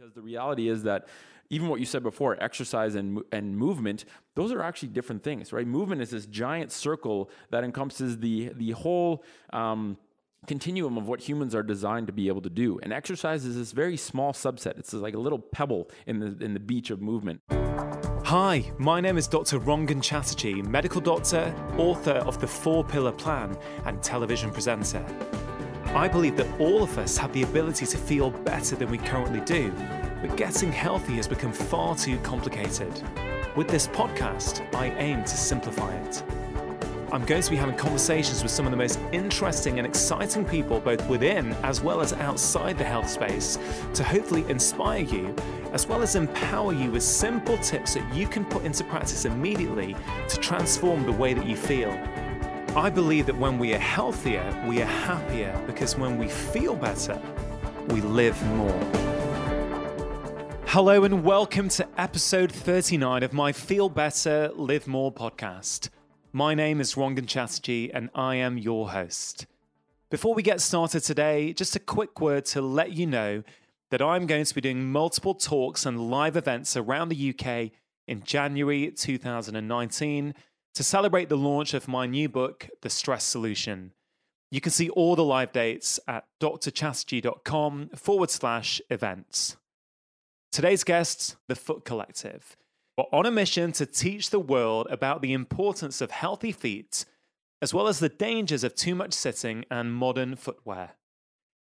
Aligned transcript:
because 0.00 0.14
the 0.14 0.22
reality 0.22 0.68
is 0.68 0.84
that 0.84 1.08
even 1.50 1.68
what 1.68 1.80
you 1.80 1.86
said 1.86 2.02
before, 2.02 2.42
exercise 2.42 2.94
and 2.94 3.20
and 3.32 3.56
movement, 3.56 4.04
those 4.34 4.52
are 4.52 4.62
actually 4.62 4.88
different 4.88 5.22
things, 5.22 5.52
right? 5.52 5.66
Movement 5.66 6.00
is 6.00 6.10
this 6.10 6.26
giant 6.26 6.72
circle 6.72 7.30
that 7.50 7.64
encompasses 7.64 8.18
the 8.18 8.50
the 8.54 8.70
whole. 8.72 9.24
Um, 9.52 9.98
continuum 10.46 10.96
of 10.96 11.06
what 11.06 11.20
humans 11.20 11.54
are 11.54 11.62
designed 11.62 12.06
to 12.06 12.14
be 12.14 12.26
able 12.26 12.40
to 12.40 12.48
do 12.48 12.80
and 12.82 12.94
exercise 12.94 13.44
is 13.44 13.56
this 13.56 13.72
very 13.72 13.94
small 13.94 14.32
subset 14.32 14.78
it's 14.78 14.94
like 14.94 15.12
a 15.12 15.18
little 15.18 15.38
pebble 15.38 15.86
in 16.06 16.18
the 16.18 16.42
in 16.42 16.54
the 16.54 16.58
beach 16.58 16.88
of 16.88 17.02
movement 17.02 17.42
Hi, 18.24 18.72
my 18.78 19.02
name 19.02 19.18
is 19.18 19.28
Dr. 19.28 19.60
Rangan 19.60 20.02
Chatterjee, 20.02 20.62
medical 20.62 21.00
doctor, 21.00 21.54
author 21.76 22.22
of 22.30 22.40
the 22.40 22.46
Four 22.46 22.84
Pillar 22.84 23.12
Plan, 23.12 23.54
and 23.84 24.02
television 24.02 24.50
presenter. 24.50 25.04
I 25.94 26.06
believe 26.06 26.36
that 26.36 26.46
all 26.60 26.84
of 26.84 26.96
us 26.98 27.16
have 27.16 27.32
the 27.32 27.42
ability 27.42 27.84
to 27.84 27.98
feel 27.98 28.30
better 28.30 28.76
than 28.76 28.90
we 28.90 28.98
currently 28.98 29.40
do, 29.40 29.72
but 30.22 30.36
getting 30.36 30.70
healthy 30.70 31.16
has 31.16 31.26
become 31.26 31.52
far 31.52 31.96
too 31.96 32.16
complicated. 32.20 32.92
With 33.56 33.66
this 33.66 33.88
podcast, 33.88 34.72
I 34.72 34.90
aim 34.98 35.24
to 35.24 35.36
simplify 35.36 35.92
it. 35.96 36.22
I'm 37.10 37.24
going 37.24 37.42
to 37.42 37.50
be 37.50 37.56
having 37.56 37.74
conversations 37.74 38.40
with 38.44 38.52
some 38.52 38.66
of 38.66 38.70
the 38.70 38.76
most 38.76 39.00
interesting 39.10 39.80
and 39.80 39.86
exciting 39.86 40.44
people, 40.44 40.78
both 40.78 41.04
within 41.08 41.54
as 41.64 41.80
well 41.80 42.00
as 42.00 42.12
outside 42.12 42.78
the 42.78 42.84
health 42.84 43.10
space, 43.10 43.58
to 43.94 44.04
hopefully 44.04 44.44
inspire 44.48 45.02
you, 45.02 45.34
as 45.72 45.88
well 45.88 46.02
as 46.02 46.14
empower 46.14 46.72
you 46.72 46.92
with 46.92 47.02
simple 47.02 47.58
tips 47.58 47.94
that 47.94 48.14
you 48.14 48.28
can 48.28 48.44
put 48.44 48.64
into 48.64 48.84
practice 48.84 49.24
immediately 49.24 49.96
to 50.28 50.38
transform 50.38 51.04
the 51.04 51.10
way 51.10 51.34
that 51.34 51.46
you 51.46 51.56
feel. 51.56 51.90
I 52.76 52.88
believe 52.88 53.26
that 53.26 53.36
when 53.36 53.58
we 53.58 53.74
are 53.74 53.78
healthier, 53.78 54.64
we 54.68 54.80
are 54.80 54.86
happier 54.86 55.60
because 55.66 55.98
when 55.98 56.16
we 56.16 56.28
feel 56.28 56.76
better, 56.76 57.20
we 57.88 58.00
live 58.00 58.40
more. 58.54 58.80
Hello, 60.66 61.02
and 61.02 61.24
welcome 61.24 61.68
to 61.70 61.88
episode 61.98 62.52
39 62.52 63.24
of 63.24 63.32
my 63.32 63.50
Feel 63.50 63.88
Better, 63.88 64.52
Live 64.54 64.86
More 64.86 65.12
podcast. 65.12 65.88
My 66.32 66.54
name 66.54 66.80
is 66.80 66.94
Rangan 66.94 67.26
Chatterjee, 67.26 67.90
and 67.92 68.08
I 68.14 68.36
am 68.36 68.56
your 68.56 68.90
host. 68.90 69.46
Before 70.08 70.32
we 70.32 70.44
get 70.44 70.60
started 70.60 71.00
today, 71.00 71.52
just 71.52 71.74
a 71.74 71.80
quick 71.80 72.20
word 72.20 72.44
to 72.46 72.62
let 72.62 72.92
you 72.92 73.04
know 73.04 73.42
that 73.90 74.00
I'm 74.00 74.26
going 74.26 74.44
to 74.44 74.54
be 74.54 74.60
doing 74.60 74.92
multiple 74.92 75.34
talks 75.34 75.84
and 75.84 76.08
live 76.08 76.36
events 76.36 76.76
around 76.76 77.08
the 77.08 77.34
UK 77.36 77.72
in 78.06 78.22
January 78.22 78.92
2019 78.92 80.34
to 80.74 80.82
celebrate 80.82 81.28
the 81.28 81.36
launch 81.36 81.74
of 81.74 81.88
my 81.88 82.06
new 82.06 82.28
book, 82.28 82.68
The 82.82 82.90
Stress 82.90 83.24
Solution. 83.24 83.92
You 84.50 84.60
can 84.60 84.72
see 84.72 84.88
all 84.88 85.16
the 85.16 85.24
live 85.24 85.52
dates 85.52 86.00
at 86.08 86.24
drchatterjee.com 86.40 87.90
forward 87.94 88.30
slash 88.30 88.80
events. 88.90 89.56
Today's 90.50 90.82
guests, 90.82 91.36
the 91.48 91.54
Foot 91.54 91.84
Collective, 91.84 92.56
are 92.98 93.06
on 93.12 93.26
a 93.26 93.30
mission 93.30 93.70
to 93.72 93.86
teach 93.86 94.30
the 94.30 94.40
world 94.40 94.88
about 94.90 95.22
the 95.22 95.32
importance 95.32 96.00
of 96.00 96.10
healthy 96.10 96.50
feet, 96.50 97.04
as 97.62 97.72
well 97.72 97.86
as 97.86 98.00
the 98.00 98.08
dangers 98.08 98.64
of 98.64 98.74
too 98.74 98.94
much 98.94 99.12
sitting 99.12 99.64
and 99.70 99.94
modern 99.94 100.34
footwear. 100.34 100.96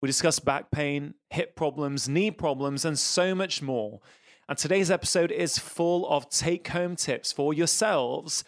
We 0.01 0.07
discuss 0.07 0.39
back 0.39 0.69
pain, 0.69 1.13
hip 1.29 1.55
problems, 1.55 2.09
knee 2.09 2.31
problems, 2.31 2.83
and 2.83 2.99
so 2.99 3.33
much 3.33 3.61
more. 3.61 4.01
And 4.49 4.57
today's 4.57 4.91
episode 4.91 5.31
is 5.31 5.57
full 5.57 6.05
of 6.09 6.29
take 6.29 6.67
home 6.67 6.97
tips 6.97 7.31
for 7.31 7.53
yourselves, 7.53 8.43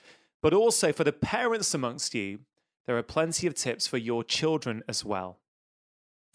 but 0.45 0.53
also 0.53 0.93
for 0.93 1.03
the 1.03 1.11
parents 1.11 1.73
amongst 1.73 2.13
you. 2.13 2.37
There 2.85 2.95
are 2.95 3.01
plenty 3.01 3.47
of 3.47 3.55
tips 3.55 3.87
for 3.87 3.97
your 3.97 4.23
children 4.23 4.83
as 4.87 5.03
well. 5.03 5.39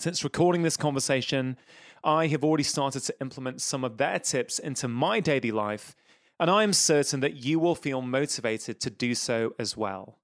Since 0.00 0.24
recording 0.24 0.64
this 0.64 0.76
conversation, 0.76 1.56
I 2.02 2.26
have 2.26 2.42
already 2.42 2.64
started 2.64 3.04
to 3.04 3.14
implement 3.20 3.60
some 3.60 3.84
of 3.84 3.98
their 3.98 4.18
tips 4.18 4.58
into 4.58 4.88
my 4.88 5.20
daily 5.20 5.52
life, 5.52 5.94
and 6.40 6.50
I 6.50 6.64
am 6.64 6.72
certain 6.72 7.20
that 7.20 7.36
you 7.36 7.60
will 7.60 7.76
feel 7.76 8.02
motivated 8.02 8.80
to 8.80 8.90
do 8.90 9.14
so 9.14 9.54
as 9.60 9.76
well. 9.76 10.18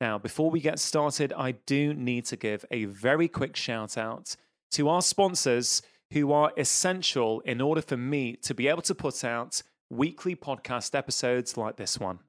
Now, 0.00 0.16
before 0.16 0.50
we 0.50 0.60
get 0.60 0.78
started, 0.78 1.34
I 1.36 1.52
do 1.66 1.92
need 1.92 2.24
to 2.28 2.36
give 2.36 2.64
a 2.70 2.86
very 2.86 3.28
quick 3.28 3.54
shout 3.54 3.98
out 3.98 4.34
to 4.70 4.88
our 4.88 5.02
sponsors 5.02 5.82
who 6.10 6.32
are 6.32 6.54
essential 6.56 7.40
in 7.40 7.60
order 7.60 7.82
for 7.82 7.98
me 7.98 8.36
to 8.36 8.54
be 8.54 8.66
able 8.66 8.80
to 8.80 8.94
put 8.94 9.24
out 9.24 9.62
weekly 9.90 10.34
podcast 10.34 10.94
episodes 10.94 11.58
like 11.58 11.76
this 11.76 12.00
one. 12.00 12.20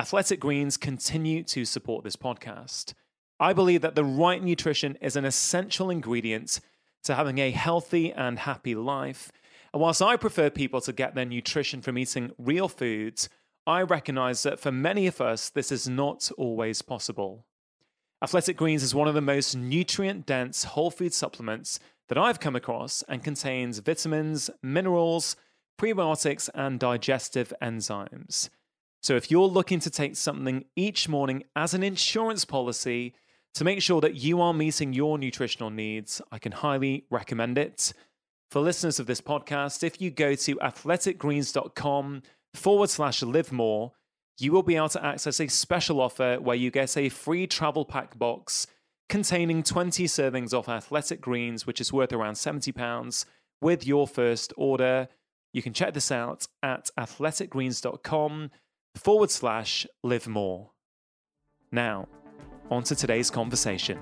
Athletic 0.00 0.40
Greens 0.40 0.78
continue 0.78 1.42
to 1.42 1.66
support 1.66 2.04
this 2.04 2.16
podcast. 2.16 2.94
I 3.38 3.52
believe 3.52 3.82
that 3.82 3.96
the 3.96 4.02
right 4.02 4.42
nutrition 4.42 4.96
is 5.02 5.14
an 5.14 5.26
essential 5.26 5.90
ingredient 5.90 6.58
to 7.04 7.14
having 7.14 7.36
a 7.36 7.50
healthy 7.50 8.10
and 8.10 8.38
happy 8.38 8.74
life. 8.74 9.30
And 9.74 9.82
whilst 9.82 10.00
I 10.00 10.16
prefer 10.16 10.48
people 10.48 10.80
to 10.80 10.94
get 10.94 11.14
their 11.14 11.26
nutrition 11.26 11.82
from 11.82 11.98
eating 11.98 12.30
real 12.38 12.66
foods, 12.66 13.28
I 13.66 13.82
recognize 13.82 14.42
that 14.44 14.58
for 14.58 14.72
many 14.72 15.06
of 15.06 15.20
us, 15.20 15.50
this 15.50 15.70
is 15.70 15.86
not 15.86 16.30
always 16.38 16.80
possible. 16.80 17.44
Athletic 18.24 18.56
Greens 18.56 18.82
is 18.82 18.94
one 18.94 19.06
of 19.06 19.12
the 19.12 19.20
most 19.20 19.54
nutrient 19.54 20.24
dense 20.24 20.64
whole 20.64 20.90
food 20.90 21.12
supplements 21.12 21.78
that 22.08 22.16
I've 22.16 22.40
come 22.40 22.56
across 22.56 23.02
and 23.06 23.22
contains 23.22 23.80
vitamins, 23.80 24.48
minerals, 24.62 25.36
prebiotics, 25.78 26.48
and 26.54 26.80
digestive 26.80 27.52
enzymes. 27.60 28.48
So 29.02 29.16
if 29.16 29.30
you're 29.30 29.46
looking 29.46 29.80
to 29.80 29.90
take 29.90 30.16
something 30.16 30.64
each 30.76 31.08
morning 31.08 31.44
as 31.56 31.72
an 31.72 31.82
insurance 31.82 32.44
policy 32.44 33.14
to 33.54 33.64
make 33.64 33.80
sure 33.82 34.00
that 34.00 34.14
you 34.14 34.40
are 34.40 34.52
meeting 34.52 34.92
your 34.92 35.18
nutritional 35.18 35.70
needs, 35.70 36.20
I 36.30 36.38
can 36.38 36.52
highly 36.52 37.04
recommend 37.10 37.56
it. 37.58 37.92
For 38.50 38.60
listeners 38.60 39.00
of 39.00 39.06
this 39.06 39.20
podcast, 39.20 39.82
if 39.82 40.00
you 40.00 40.10
go 40.10 40.34
to 40.34 40.56
athleticgreens.com 40.56 42.22
forward 42.54 42.90
slash 42.90 43.22
live 43.22 43.52
more, 43.52 43.92
you 44.38 44.52
will 44.52 44.62
be 44.62 44.76
able 44.76 44.88
to 44.90 45.04
access 45.04 45.40
a 45.40 45.48
special 45.48 46.00
offer 46.00 46.38
where 46.40 46.56
you 46.56 46.70
get 46.70 46.96
a 46.96 47.08
free 47.08 47.46
travel 47.46 47.84
pack 47.84 48.18
box 48.18 48.66
containing 49.08 49.62
20 49.62 50.04
servings 50.04 50.54
of 50.54 50.68
athletic 50.68 51.20
greens, 51.20 51.66
which 51.66 51.80
is 51.80 51.92
worth 51.92 52.12
around 52.12 52.34
£70 52.34 53.24
with 53.60 53.86
your 53.86 54.06
first 54.06 54.52
order. 54.56 55.08
You 55.52 55.62
can 55.62 55.72
check 55.72 55.94
this 55.94 56.12
out 56.12 56.46
at 56.62 56.90
athleticgreens.com 56.98 58.50
forward 58.94 59.30
slash 59.30 59.86
live 60.02 60.26
more. 60.26 60.70
Now, 61.72 62.08
on 62.70 62.82
to 62.84 62.94
today's 62.94 63.30
conversation. 63.30 63.98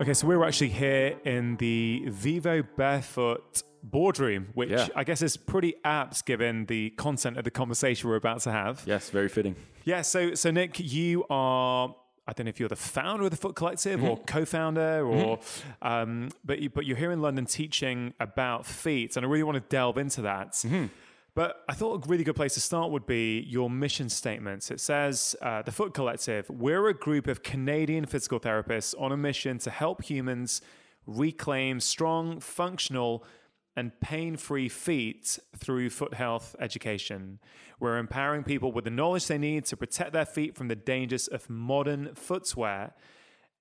Okay, 0.00 0.14
so 0.14 0.26
we're 0.26 0.44
actually 0.44 0.70
here 0.70 1.16
in 1.24 1.56
the 1.56 2.02
Vivo 2.08 2.62
Barefoot 2.76 3.62
boardroom, 3.82 4.48
which 4.54 4.70
Yeah. 4.70 4.88
I 4.96 5.04
guess 5.04 5.22
is 5.22 5.36
pretty 5.36 5.74
apt 5.84 6.26
given 6.26 6.66
the 6.66 6.90
content 6.90 7.36
of 7.36 7.44
the 7.44 7.50
conversation 7.50 8.08
we're 8.08 8.16
about 8.16 8.40
to 8.40 8.50
have. 8.50 8.82
yes 8.86 9.10
very 9.10 9.28
fitting 9.28 9.56
Yeah, 9.84 10.02
so 10.02 10.34
so 10.34 10.50
Nick, 10.50 10.80
you 10.80 11.24
are 11.30 11.94
I 12.26 12.32
don't 12.32 12.46
know 12.46 12.50
if 12.50 12.58
you're 12.58 12.70
the 12.70 12.76
founder 12.76 13.24
of 13.24 13.30
the 13.30 13.36
Foot 13.36 13.54
Collective 13.54 14.02
or 14.02 14.16
mm-hmm. 14.16 14.24
co-founder, 14.24 15.06
or 15.06 15.36
mm-hmm. 15.36 15.86
um, 15.86 16.30
but 16.42 16.58
you, 16.58 16.70
but 16.70 16.86
you're 16.86 16.96
here 16.96 17.12
in 17.12 17.20
London 17.20 17.44
teaching 17.44 18.14
about 18.18 18.64
feet, 18.64 19.16
and 19.16 19.26
I 19.26 19.28
really 19.28 19.42
want 19.42 19.56
to 19.56 19.68
delve 19.68 19.98
into 19.98 20.22
that. 20.22 20.52
Mm-hmm. 20.52 20.86
But 21.34 21.64
I 21.68 21.74
thought 21.74 22.04
a 22.04 22.08
really 22.08 22.22
good 22.22 22.36
place 22.36 22.54
to 22.54 22.60
start 22.60 22.92
would 22.92 23.06
be 23.06 23.40
your 23.40 23.68
mission 23.68 24.08
statements. 24.08 24.70
It 24.70 24.78
says, 24.78 25.34
uh, 25.42 25.62
The 25.62 25.72
Foot 25.72 25.92
Collective, 25.92 26.48
we're 26.48 26.86
a 26.88 26.94
group 26.94 27.26
of 27.26 27.42
Canadian 27.42 28.06
physical 28.06 28.38
therapists 28.38 28.94
on 29.00 29.10
a 29.10 29.16
mission 29.16 29.58
to 29.58 29.70
help 29.70 30.04
humans 30.04 30.62
reclaim 31.06 31.80
strong, 31.80 32.38
functional, 32.38 33.24
and 33.76 33.98
pain 34.00 34.36
free 34.36 34.68
feet 34.68 35.40
through 35.56 35.90
foot 35.90 36.14
health 36.14 36.54
education. 36.60 37.40
We're 37.80 37.98
empowering 37.98 38.44
people 38.44 38.70
with 38.70 38.84
the 38.84 38.90
knowledge 38.90 39.26
they 39.26 39.36
need 39.36 39.64
to 39.66 39.76
protect 39.76 40.12
their 40.12 40.24
feet 40.24 40.54
from 40.54 40.68
the 40.68 40.76
dangers 40.76 41.26
of 41.26 41.50
modern 41.50 42.14
footwear 42.14 42.94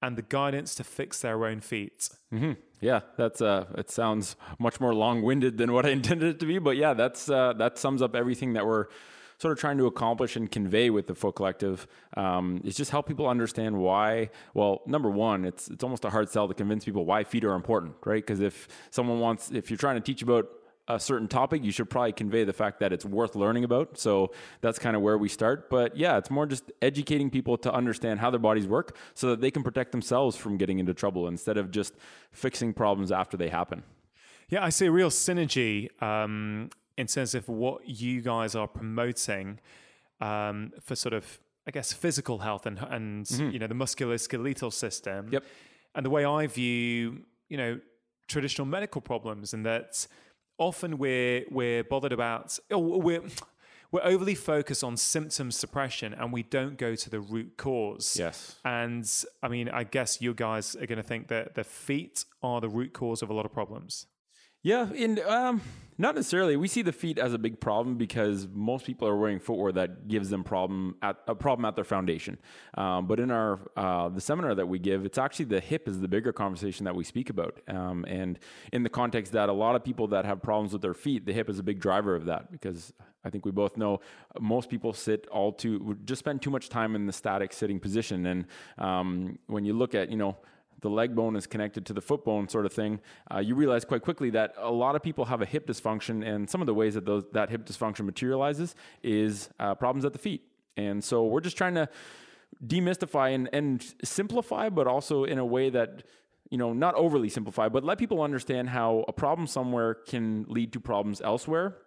and 0.04 0.16
the 0.18 0.22
guidance 0.22 0.76
to 0.76 0.84
fix 0.84 1.22
their 1.22 1.46
own 1.46 1.60
feet. 1.62 2.10
yeah 2.82 3.00
that's 3.18 3.42
uh 3.42 3.66
it 3.78 3.90
sounds 3.90 4.36
much 4.60 4.80
more 4.84 4.94
long-winded 4.94 5.58
than 5.58 5.72
what 5.72 5.86
i 5.86 5.90
intended 6.00 6.28
it 6.36 6.40
to 6.40 6.46
be 6.46 6.60
but 6.60 6.76
yeah 6.84 6.94
that's 6.94 7.30
uh 7.30 7.54
that 7.62 7.78
sums 7.78 8.02
up 8.02 8.14
everything 8.16 8.54
that 8.54 8.66
we're 8.66 8.86
sort 9.44 9.52
of 9.52 9.60
trying 9.60 9.78
to 9.78 9.86
accomplish 9.86 10.36
and 10.36 10.50
convey 10.52 10.90
with 10.90 11.06
the 11.08 11.16
foot 11.16 11.36
collective. 11.36 11.86
Um, 12.16 12.62
just 12.64 12.92
help 12.92 13.08
people 13.08 13.28
understand 13.28 13.78
why 13.78 14.30
well 14.54 14.82
number 14.86 15.10
one 15.10 15.44
it's 15.46 15.70
it's 15.74 15.84
almost 15.84 16.06
a 16.06 16.10
hard 16.10 16.30
sell 16.30 16.48
to 16.48 16.54
convince 16.54 16.86
people 16.86 17.04
why 17.06 17.24
feet 17.24 17.44
are 17.44 17.54
important 17.54 17.96
right? 18.06 18.24
Because 18.26 18.40
if 18.40 18.68
someone 18.92 19.20
wants 19.20 19.52
if 19.52 19.70
you're 19.70 19.84
trying 19.86 19.96
to 19.96 20.02
teach 20.02 20.22
about 20.22 20.46
a 20.88 21.00
certain 21.00 21.28
topic 21.28 21.64
you 21.64 21.72
should 21.72 21.90
probably 21.90 22.12
convey 22.12 22.44
the 22.44 22.52
fact 22.54 22.80
that 22.80 22.92
it's 22.92 23.06
worth 23.06 23.36
learning 23.36 23.64
about 23.64 23.98
so 23.98 24.32
that's 24.62 24.78
kind 24.78 24.96
of 24.96 25.02
where 25.02 25.18
we 25.18 25.30
start 25.30 25.70
but 25.70 25.96
yeah 25.96 26.18
it's 26.18 26.30
more 26.30 26.46
just 26.46 26.72
educating 26.82 27.30
people 27.30 27.58
to 27.58 27.74
understand 27.74 28.20
how 28.20 28.30
their 28.30 28.40
bodies 28.40 28.68
work 28.68 28.98
so 29.14 29.30
that 29.30 29.40
they 29.40 29.50
can 29.50 29.64
protect 29.64 29.92
themselves 29.92 30.36
from 30.36 30.58
getting 30.58 30.80
into 30.80 30.94
trouble 30.94 31.28
instead 31.28 31.58
of 31.58 31.72
just 31.72 31.94
fixing 32.32 32.74
problems 32.74 33.12
after 33.12 33.38
they 33.38 33.50
happen 33.50 33.84
Yeah, 34.50 34.64
I 34.66 34.70
see 34.70 34.86
a 34.88 34.92
real 34.92 35.10
synergy 35.10 35.90
um, 36.02 36.70
in 36.98 37.08
terms 37.08 37.34
of 37.34 37.48
what 37.48 37.88
you 37.88 38.22
guys 38.22 38.56
are 38.56 38.68
promoting 38.68 39.60
um, 40.20 40.72
for 40.82 40.96
sort 40.96 41.14
of, 41.14 41.40
I 41.66 41.72
guess, 41.72 41.94
physical 41.94 42.40
health 42.40 42.66
and 42.66 42.78
and 42.90 43.30
you 43.54 43.58
know 43.58 43.68
the 43.68 43.74
musculoskeletal 43.76 44.72
system. 44.72 45.30
Yep. 45.32 45.44
And 45.96 46.06
the 46.06 46.10
way 46.10 46.26
I 46.26 46.48
view, 46.48 47.24
you 47.50 47.58
know, 47.58 47.80
traditional 48.28 48.68
medical 48.68 49.02
problems, 49.02 49.54
and 49.54 49.66
that 49.66 50.08
often 50.58 50.98
we're 50.98 51.46
we're 51.50 51.84
bothered 51.84 52.12
about 52.12 52.58
oh, 52.72 52.98
we're 52.98 53.24
we're 53.92 54.04
overly 54.04 54.34
focused 54.34 54.84
on 54.84 54.98
symptom 54.98 55.52
suppression 55.52 56.14
and 56.14 56.34
we 56.34 56.42
don't 56.42 56.78
go 56.78 56.96
to 56.96 57.10
the 57.12 57.20
root 57.20 57.58
cause. 57.58 58.16
Yes. 58.18 58.56
And 58.66 59.08
I 59.44 59.48
mean, 59.48 59.70
I 59.70 59.84
guess 59.84 60.20
you 60.20 60.34
guys 60.34 60.76
are 60.76 60.88
going 60.88 60.98
to 60.98 61.04
think 61.04 61.28
that 61.28 61.54
the 61.54 61.64
feet 61.64 62.26
are 62.42 62.60
the 62.60 62.70
root 62.70 62.94
cause 62.94 63.22
of 63.22 63.30
a 63.30 63.34
lot 63.34 63.46
of 63.46 63.54
problems. 63.54 64.08
Yeah, 64.64 64.90
and 64.98 65.20
um, 65.20 65.62
not 65.98 66.16
necessarily. 66.16 66.56
We 66.56 66.70
see 66.70 66.84
the 66.84 66.94
feet 66.94 67.20
as 67.20 67.34
a 67.34 67.38
big 67.38 67.60
problem 67.60 67.98
because 67.98 68.48
most 68.52 68.86
people 68.86 69.10
are 69.10 69.18
wearing 69.18 69.40
footwear 69.40 69.74
that 69.74 70.08
gives 70.08 70.30
them 70.30 70.46
problem 70.46 70.96
at 71.02 71.18
a 71.28 71.36
problem 71.36 71.66
at 71.66 71.76
their 71.76 71.84
foundation. 71.84 72.38
Um, 72.76 73.06
but 73.06 73.20
in 73.20 73.30
our 73.30 73.60
uh, 73.76 74.08
the 74.08 74.22
seminar 74.22 74.56
that 74.56 74.66
we 74.66 74.80
give, 74.80 75.06
it's 75.06 75.18
actually 75.18 75.46
the 75.46 75.60
hip 75.60 75.90
is 75.90 76.00
the 76.00 76.08
bigger 76.08 76.32
conversation 76.32 76.86
that 76.86 76.96
we 76.96 77.04
speak 77.04 77.30
about. 77.30 77.60
Um, 77.68 78.06
and 78.08 78.40
in 78.72 78.84
the 78.84 78.90
context 78.90 79.34
that 79.34 79.50
a 79.50 79.54
lot 79.54 79.76
of 79.76 79.84
people 79.84 80.08
that 80.08 80.24
have 80.24 80.42
problems 80.42 80.72
with 80.72 80.82
their 80.82 80.94
feet, 80.94 81.26
the 81.26 81.34
hip 81.34 81.50
is 81.50 81.60
a 81.60 81.64
big 81.64 81.82
driver 81.82 82.16
of 82.16 82.26
that 82.26 82.50
because 82.50 82.94
I 83.26 83.30
think 83.30 83.44
we 83.44 83.52
both 83.52 83.76
know 83.76 84.00
most 84.40 84.70
people 84.70 84.94
sit 84.94 85.28
all 85.28 85.52
too 85.52 85.98
just 86.06 86.20
spend 86.20 86.42
too 86.42 86.50
much 86.50 86.70
time 86.70 86.96
in 86.96 87.06
the 87.06 87.14
static 87.14 87.52
sitting 87.52 87.82
position. 87.82 88.26
And 88.28 88.46
um, 88.78 89.40
when 89.48 89.66
you 89.66 89.74
look 89.74 89.94
at 89.94 90.10
you 90.10 90.18
know 90.18 90.38
the 90.84 90.90
leg 90.90 91.16
bone 91.16 91.36
is 91.36 91.48
connected 91.48 91.86
to 91.88 91.94
the 91.94 92.02
foot 92.02 92.24
bone 92.24 92.48
sort 92.48 92.66
of 92.68 92.74
thing, 92.74 93.00
uh, 93.34 93.40
you 93.40 93.56
realize 93.56 93.84
quite 93.84 94.04
quickly 94.04 94.30
that 94.30 94.54
a 94.58 94.72
lot 94.72 94.96
of 94.96 95.02
people 95.02 95.26
have 95.26 95.42
a 95.42 95.46
hip 95.46 95.66
dysfunction, 95.66 96.24
and 96.24 96.48
some 96.48 96.62
of 96.62 96.68
the 96.68 96.74
ways 96.74 96.94
that 96.94 97.06
those, 97.06 97.24
that 97.32 97.50
hip 97.50 97.66
dysfunction 97.66 98.06
materializes 98.06 98.76
is 99.02 99.50
uh, 99.60 99.74
problems 99.74 100.06
at 100.06 100.14
the 100.14 100.20
feet. 100.20 100.44
And 100.78 101.04
so 101.04 101.26
we're 101.26 101.42
just 101.42 101.58
trying 101.58 101.76
to 101.76 101.90
demystify 102.66 103.34
and, 103.34 103.50
and 103.52 103.84
simplify, 104.04 104.70
but 104.70 104.86
also 104.86 105.24
in 105.24 105.40
a 105.40 105.46
way 105.46 105.72
that 105.72 106.04
you 106.52 106.58
know 106.58 106.74
not 106.74 106.94
overly 106.96 107.30
simplify, 107.30 107.68
but 107.70 107.84
let 107.84 107.98
people 107.98 108.22
understand 108.22 108.70
how 108.70 109.06
a 109.08 109.14
problem 109.14 109.48
somewhere 109.48 109.96
can 109.96 110.46
lead 110.48 110.74
to 110.74 110.80
problems 110.80 111.22
elsewhere 111.22 111.78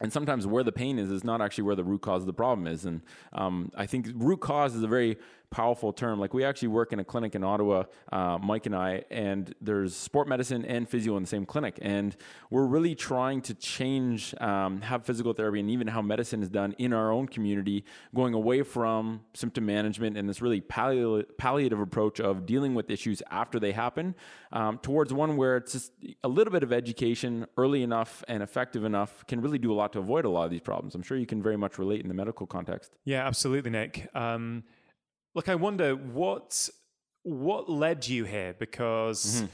and 0.00 0.12
sometimes 0.12 0.46
where 0.46 0.62
the 0.62 0.72
pain 0.72 0.98
is 0.98 1.10
is 1.10 1.24
not 1.24 1.40
actually 1.40 1.64
where 1.64 1.76
the 1.76 1.84
root 1.84 2.02
cause 2.02 2.22
of 2.22 2.26
the 2.26 2.32
problem 2.32 2.66
is 2.66 2.84
and 2.84 3.02
um, 3.32 3.70
i 3.76 3.86
think 3.86 4.08
root 4.14 4.40
cause 4.40 4.74
is 4.74 4.82
a 4.82 4.88
very 4.88 5.16
powerful 5.50 5.92
term 5.92 6.18
like 6.18 6.34
we 6.34 6.44
actually 6.44 6.68
work 6.68 6.92
in 6.92 6.98
a 6.98 7.04
clinic 7.04 7.34
in 7.34 7.44
ottawa 7.44 7.84
uh, 8.12 8.38
mike 8.38 8.66
and 8.66 8.74
i 8.74 9.02
and 9.10 9.54
there's 9.60 9.94
sport 9.94 10.28
medicine 10.28 10.64
and 10.64 10.88
physio 10.88 11.16
in 11.16 11.22
the 11.22 11.28
same 11.28 11.46
clinic 11.46 11.78
and 11.82 12.16
we're 12.50 12.66
really 12.66 12.94
trying 12.94 13.40
to 13.40 13.54
change 13.54 14.34
um, 14.40 14.80
how 14.80 14.98
physical 14.98 15.32
therapy 15.32 15.60
and 15.60 15.70
even 15.70 15.86
how 15.86 16.02
medicine 16.02 16.42
is 16.42 16.48
done 16.48 16.74
in 16.78 16.92
our 16.92 17.10
own 17.10 17.26
community 17.26 17.84
going 18.14 18.34
away 18.34 18.62
from 18.62 19.20
symptom 19.34 19.64
management 19.66 20.16
and 20.16 20.28
this 20.28 20.42
really 20.42 20.60
palli- 20.60 21.24
palliative 21.38 21.80
approach 21.80 22.20
of 22.20 22.46
dealing 22.46 22.74
with 22.74 22.90
issues 22.90 23.22
after 23.30 23.58
they 23.58 23.72
happen 23.72 24.14
um, 24.52 24.78
towards 24.78 25.12
one 25.12 25.36
where 25.36 25.56
it's 25.56 25.72
just 25.72 25.92
a 26.24 26.28
little 26.28 26.52
bit 26.52 26.62
of 26.62 26.72
education 26.72 27.46
early 27.56 27.82
enough 27.82 28.24
and 28.28 28.42
effective 28.42 28.84
enough 28.84 29.26
can 29.26 29.40
really 29.40 29.58
do 29.58 29.72
a 29.72 29.74
lot 29.74 29.92
to 29.92 29.98
avoid 29.98 30.24
a 30.24 30.28
lot 30.28 30.44
of 30.44 30.50
these 30.50 30.60
problems. 30.60 30.94
I'm 30.94 31.02
sure 31.02 31.16
you 31.16 31.26
can 31.26 31.42
very 31.42 31.56
much 31.56 31.78
relate 31.78 32.00
in 32.00 32.08
the 32.08 32.14
medical 32.14 32.46
context. 32.46 32.96
Yeah, 33.04 33.26
absolutely, 33.26 33.70
Nick. 33.70 34.08
Um, 34.14 34.64
look, 35.36 35.48
I 35.48 35.54
wonder 35.54 35.94
what 35.94 36.68
what 37.22 37.68
led 37.68 38.08
you 38.08 38.24
here 38.24 38.54
because 38.58 39.36
mm-hmm. 39.36 39.46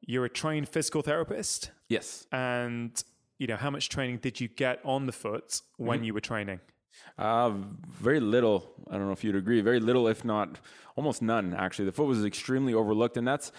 you're 0.00 0.24
a 0.24 0.30
trained 0.30 0.68
physical 0.68 1.02
therapist. 1.02 1.70
Yes, 1.88 2.26
and 2.32 3.02
you 3.38 3.46
know 3.46 3.56
how 3.56 3.68
much 3.68 3.90
training 3.90 4.18
did 4.18 4.40
you 4.40 4.48
get 4.48 4.80
on 4.84 5.04
the 5.04 5.12
foot 5.12 5.60
when 5.76 5.98
mm-hmm. 5.98 6.04
you 6.04 6.14
were 6.14 6.20
training? 6.20 6.60
Uh, 7.18 7.52
very 7.90 8.20
little. 8.20 8.72
I 8.90 8.94
don't 8.96 9.06
know 9.06 9.12
if 9.12 9.22
you'd 9.22 9.36
agree. 9.36 9.60
Very 9.60 9.80
little, 9.80 10.08
if 10.08 10.24
not 10.24 10.58
almost 10.96 11.20
none. 11.20 11.52
Actually, 11.52 11.84
the 11.86 11.92
foot 11.92 12.06
was 12.06 12.24
extremely 12.24 12.72
overlooked, 12.72 13.18
and 13.18 13.28
that's 13.28 13.52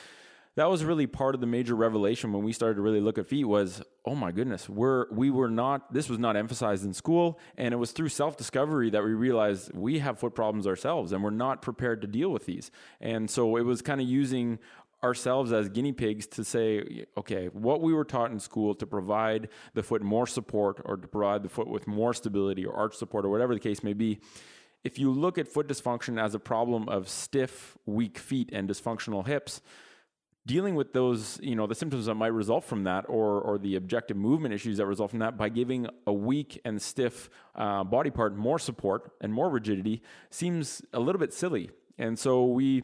that 0.57 0.69
was 0.69 0.83
really 0.83 1.05
part 1.05 1.35
of 1.35 1.41
the 1.41 1.47
major 1.47 1.75
revelation 1.75 2.33
when 2.33 2.43
we 2.43 2.51
started 2.51 2.75
to 2.75 2.81
really 2.81 2.99
look 2.99 3.17
at 3.17 3.27
feet 3.27 3.45
was 3.45 3.81
oh 4.05 4.15
my 4.15 4.31
goodness 4.31 4.67
we're 4.67 5.05
we 5.11 5.29
were 5.29 5.49
not 5.49 5.93
this 5.93 6.09
was 6.09 6.19
not 6.19 6.35
emphasized 6.35 6.83
in 6.83 6.93
school 6.93 7.39
and 7.57 7.73
it 7.73 7.77
was 7.77 7.91
through 7.91 8.09
self-discovery 8.09 8.89
that 8.89 9.03
we 9.03 9.13
realized 9.13 9.71
we 9.73 9.99
have 9.99 10.19
foot 10.19 10.35
problems 10.35 10.67
ourselves 10.67 11.11
and 11.13 11.23
we're 11.23 11.29
not 11.29 11.61
prepared 11.61 12.01
to 12.01 12.07
deal 12.07 12.29
with 12.29 12.45
these 12.45 12.71
and 12.99 13.29
so 13.29 13.55
it 13.55 13.61
was 13.61 13.81
kind 13.81 14.01
of 14.01 14.07
using 14.07 14.59
ourselves 15.03 15.53
as 15.53 15.69
guinea 15.69 15.91
pigs 15.91 16.25
to 16.25 16.43
say, 16.43 17.05
okay, 17.15 17.47
what 17.47 17.81
we 17.81 17.93
were 17.93 18.03
taught 18.03 18.31
in 18.31 18.39
school 18.39 18.73
to 18.73 18.87
provide 18.87 19.47
the 19.75 19.83
foot 19.83 20.01
more 20.01 20.25
support 20.25 20.81
or 20.85 20.97
to 20.97 21.07
provide 21.07 21.43
the 21.43 21.49
foot 21.49 21.67
with 21.67 21.85
more 21.85 22.15
stability 22.15 22.65
or 22.65 22.73
arch 22.73 22.95
support 22.95 23.23
or 23.23 23.29
whatever 23.29 23.53
the 23.53 23.59
case 23.59 23.83
may 23.83 23.93
be. 23.93 24.19
If 24.83 24.97
you 24.97 25.11
look 25.11 25.37
at 25.37 25.47
foot 25.47 25.67
dysfunction 25.67 26.19
as 26.19 26.33
a 26.33 26.39
problem 26.39 26.89
of 26.89 27.09
stiff, 27.09 27.77
weak 27.85 28.17
feet 28.17 28.49
and 28.51 28.67
dysfunctional 28.67 29.27
hips, 29.27 29.61
dealing 30.47 30.75
with 30.75 30.93
those, 30.93 31.39
you 31.43 31.55
know, 31.55 31.67
the 31.67 31.75
symptoms 31.75 32.05
that 32.07 32.15
might 32.15 32.33
result 32.43 32.63
from 32.63 32.85
that, 32.85 33.03
or 33.07 33.41
or 33.41 33.59
the 33.59 33.75
objective 33.75 34.17
movement 34.17 34.53
issues 34.53 34.77
that 34.77 34.87
result 34.87 35.09
from 35.11 35.19
that, 35.19 35.37
by 35.37 35.49
giving 35.49 35.87
a 36.07 36.13
weak 36.13 36.59
and 36.65 36.81
stiff 36.81 37.29
uh, 37.55 37.83
body 37.83 38.09
part 38.09 38.35
more 38.35 38.57
support 38.57 39.11
and 39.21 39.31
more 39.33 39.49
rigidity, 39.49 40.01
seems 40.29 40.81
a 40.93 40.99
little 40.99 41.19
bit 41.19 41.33
silly. 41.33 41.69
And 41.97 42.17
so 42.17 42.45
we 42.45 42.83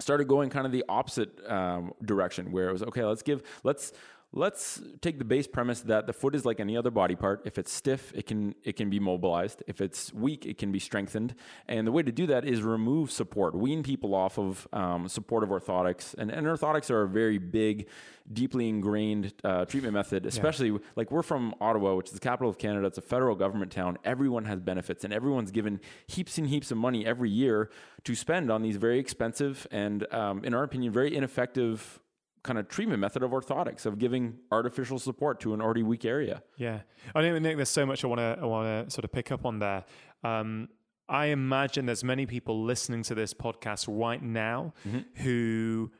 started 0.00 0.26
going 0.26 0.50
kind 0.50 0.66
of 0.66 0.72
the 0.72 0.84
opposite 0.88 1.30
um, 1.48 1.92
direction, 2.02 2.50
where 2.50 2.68
it 2.70 2.72
was 2.72 2.82
okay. 2.82 3.04
Let's 3.04 3.22
give 3.22 3.42
let's 3.62 3.92
let's 4.36 4.82
take 5.00 5.18
the 5.18 5.24
base 5.24 5.46
premise 5.46 5.80
that 5.82 6.06
the 6.06 6.12
foot 6.12 6.34
is 6.34 6.44
like 6.44 6.58
any 6.58 6.76
other 6.76 6.90
body 6.90 7.14
part. 7.14 7.40
If 7.44 7.56
it's 7.56 7.72
stiff, 7.72 8.12
it 8.14 8.26
can 8.26 8.54
it 8.64 8.76
can 8.76 8.90
be 8.90 8.98
mobilized. 8.98 9.62
If 9.66 9.80
it's 9.80 10.12
weak, 10.12 10.44
it 10.44 10.58
can 10.58 10.72
be 10.72 10.80
strengthened. 10.80 11.34
And 11.68 11.86
the 11.86 11.92
way 11.92 12.02
to 12.02 12.12
do 12.12 12.26
that 12.26 12.44
is 12.44 12.62
remove 12.62 13.10
support, 13.10 13.54
wean 13.54 13.82
people 13.82 14.14
off 14.14 14.38
of 14.38 14.66
um, 14.72 15.08
supportive 15.08 15.50
orthotics. 15.50 16.14
And, 16.18 16.30
and 16.30 16.46
orthotics 16.46 16.90
are 16.90 17.02
a 17.02 17.08
very 17.08 17.38
big, 17.38 17.88
deeply 18.32 18.68
ingrained 18.68 19.32
uh, 19.44 19.64
treatment 19.66 19.94
method. 19.94 20.26
Especially 20.26 20.70
yeah. 20.70 20.78
like 20.96 21.12
we're 21.12 21.22
from 21.22 21.54
Ottawa, 21.60 21.94
which 21.94 22.08
is 22.08 22.14
the 22.14 22.20
capital 22.20 22.50
of 22.50 22.58
Canada. 22.58 22.88
It's 22.88 22.98
a 22.98 23.02
federal 23.02 23.36
government 23.36 23.70
town. 23.70 23.98
Everyone 24.04 24.46
has 24.46 24.60
benefits, 24.60 25.04
and 25.04 25.14
everyone's 25.14 25.52
given 25.52 25.80
heaps 26.08 26.38
and 26.38 26.48
heaps 26.48 26.72
of 26.72 26.78
money 26.78 27.06
every 27.06 27.30
year 27.30 27.70
to 28.02 28.14
spend 28.14 28.50
on 28.50 28.62
these 28.62 28.76
very 28.76 28.98
expensive 28.98 29.66
and, 29.70 30.12
um, 30.12 30.44
in 30.44 30.54
our 30.54 30.64
opinion, 30.64 30.92
very 30.92 31.14
ineffective 31.14 32.00
kind 32.44 32.58
of 32.58 32.68
treatment 32.68 33.00
method 33.00 33.22
of 33.22 33.32
orthotics 33.32 33.86
of 33.86 33.98
giving 33.98 34.36
artificial 34.52 34.98
support 34.98 35.40
to 35.40 35.54
an 35.54 35.60
already 35.60 35.82
weak 35.82 36.04
area. 36.04 36.42
Yeah, 36.56 36.80
I 37.14 37.22
think 37.22 37.42
there's 37.42 37.68
so 37.68 37.84
much 37.84 38.04
I 38.04 38.06
want 38.06 38.20
to 38.20 38.38
I 38.40 38.44
want 38.44 38.86
to 38.86 38.90
sort 38.92 39.04
of 39.04 39.12
pick 39.12 39.32
up 39.32 39.44
on 39.44 39.58
there. 39.58 39.84
Um, 40.22 40.68
I 41.08 41.26
imagine 41.26 41.86
there's 41.86 42.04
many 42.04 42.24
people 42.26 42.64
listening 42.64 43.02
to 43.04 43.14
this 43.14 43.34
podcast 43.34 43.86
right 43.88 44.22
now 44.22 44.72
mm-hmm. 44.86 45.00
who 45.22 45.90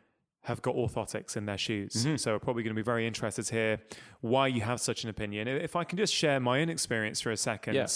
have 0.42 0.60
got 0.60 0.74
orthotics 0.76 1.36
in 1.36 1.46
their 1.46 1.58
shoes. 1.58 1.94
Mm-hmm. 1.94 2.16
So 2.16 2.34
are 2.34 2.38
probably 2.38 2.62
going 2.62 2.74
to 2.74 2.78
be 2.78 2.84
very 2.84 3.06
interested 3.06 3.44
to 3.46 3.54
hear 3.54 3.80
why 4.20 4.46
you 4.46 4.60
have 4.60 4.80
such 4.80 5.02
an 5.04 5.10
opinion. 5.10 5.48
If 5.48 5.74
I 5.74 5.84
can 5.84 5.98
just 5.98 6.14
share 6.14 6.38
my 6.38 6.60
own 6.60 6.68
experience 6.68 7.20
for 7.20 7.30
a 7.30 7.36
second. 7.36 7.74
Yeah. 7.74 7.86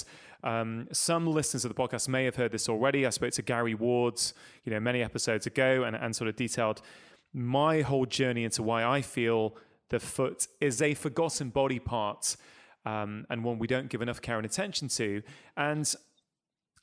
Um, 0.45 0.87
some 0.93 1.27
listeners 1.27 1.65
of 1.65 1.75
the 1.75 1.75
podcast 1.75 2.09
may 2.09 2.25
have 2.25 2.37
heard 2.37 2.53
this 2.53 2.69
already. 2.69 3.05
I 3.05 3.11
spoke 3.11 3.33
to 3.33 3.43
Gary 3.43 3.75
Wards, 3.75 4.35
you 4.65 4.73
know, 4.73 4.81
many 4.81 5.03
episodes 5.03 5.47
ago 5.47 5.83
and, 5.83 5.97
and 5.97 6.15
sort 6.15 6.29
of 6.29 6.37
detailed 6.37 6.81
my 7.33 7.83
whole 7.83 8.07
journey 8.07 8.45
into 8.45 8.63
why 8.63 8.85
I 8.85 9.03
feel 9.03 9.57
the 9.91 10.01
foot 10.01 10.49
is 10.61 10.83
a 10.83 10.95
forgotten 10.95 11.51
body 11.51 11.79
part 11.79 12.37
um, 12.85 13.27
and 13.29 13.45
one 13.45 13.59
we 13.59 13.67
don't 13.67 13.89
give 13.89 14.03
enough 14.03 14.21
care 14.21 14.37
and 14.37 14.47
attention 14.47 14.89
to. 14.89 15.23
And, 15.57 15.93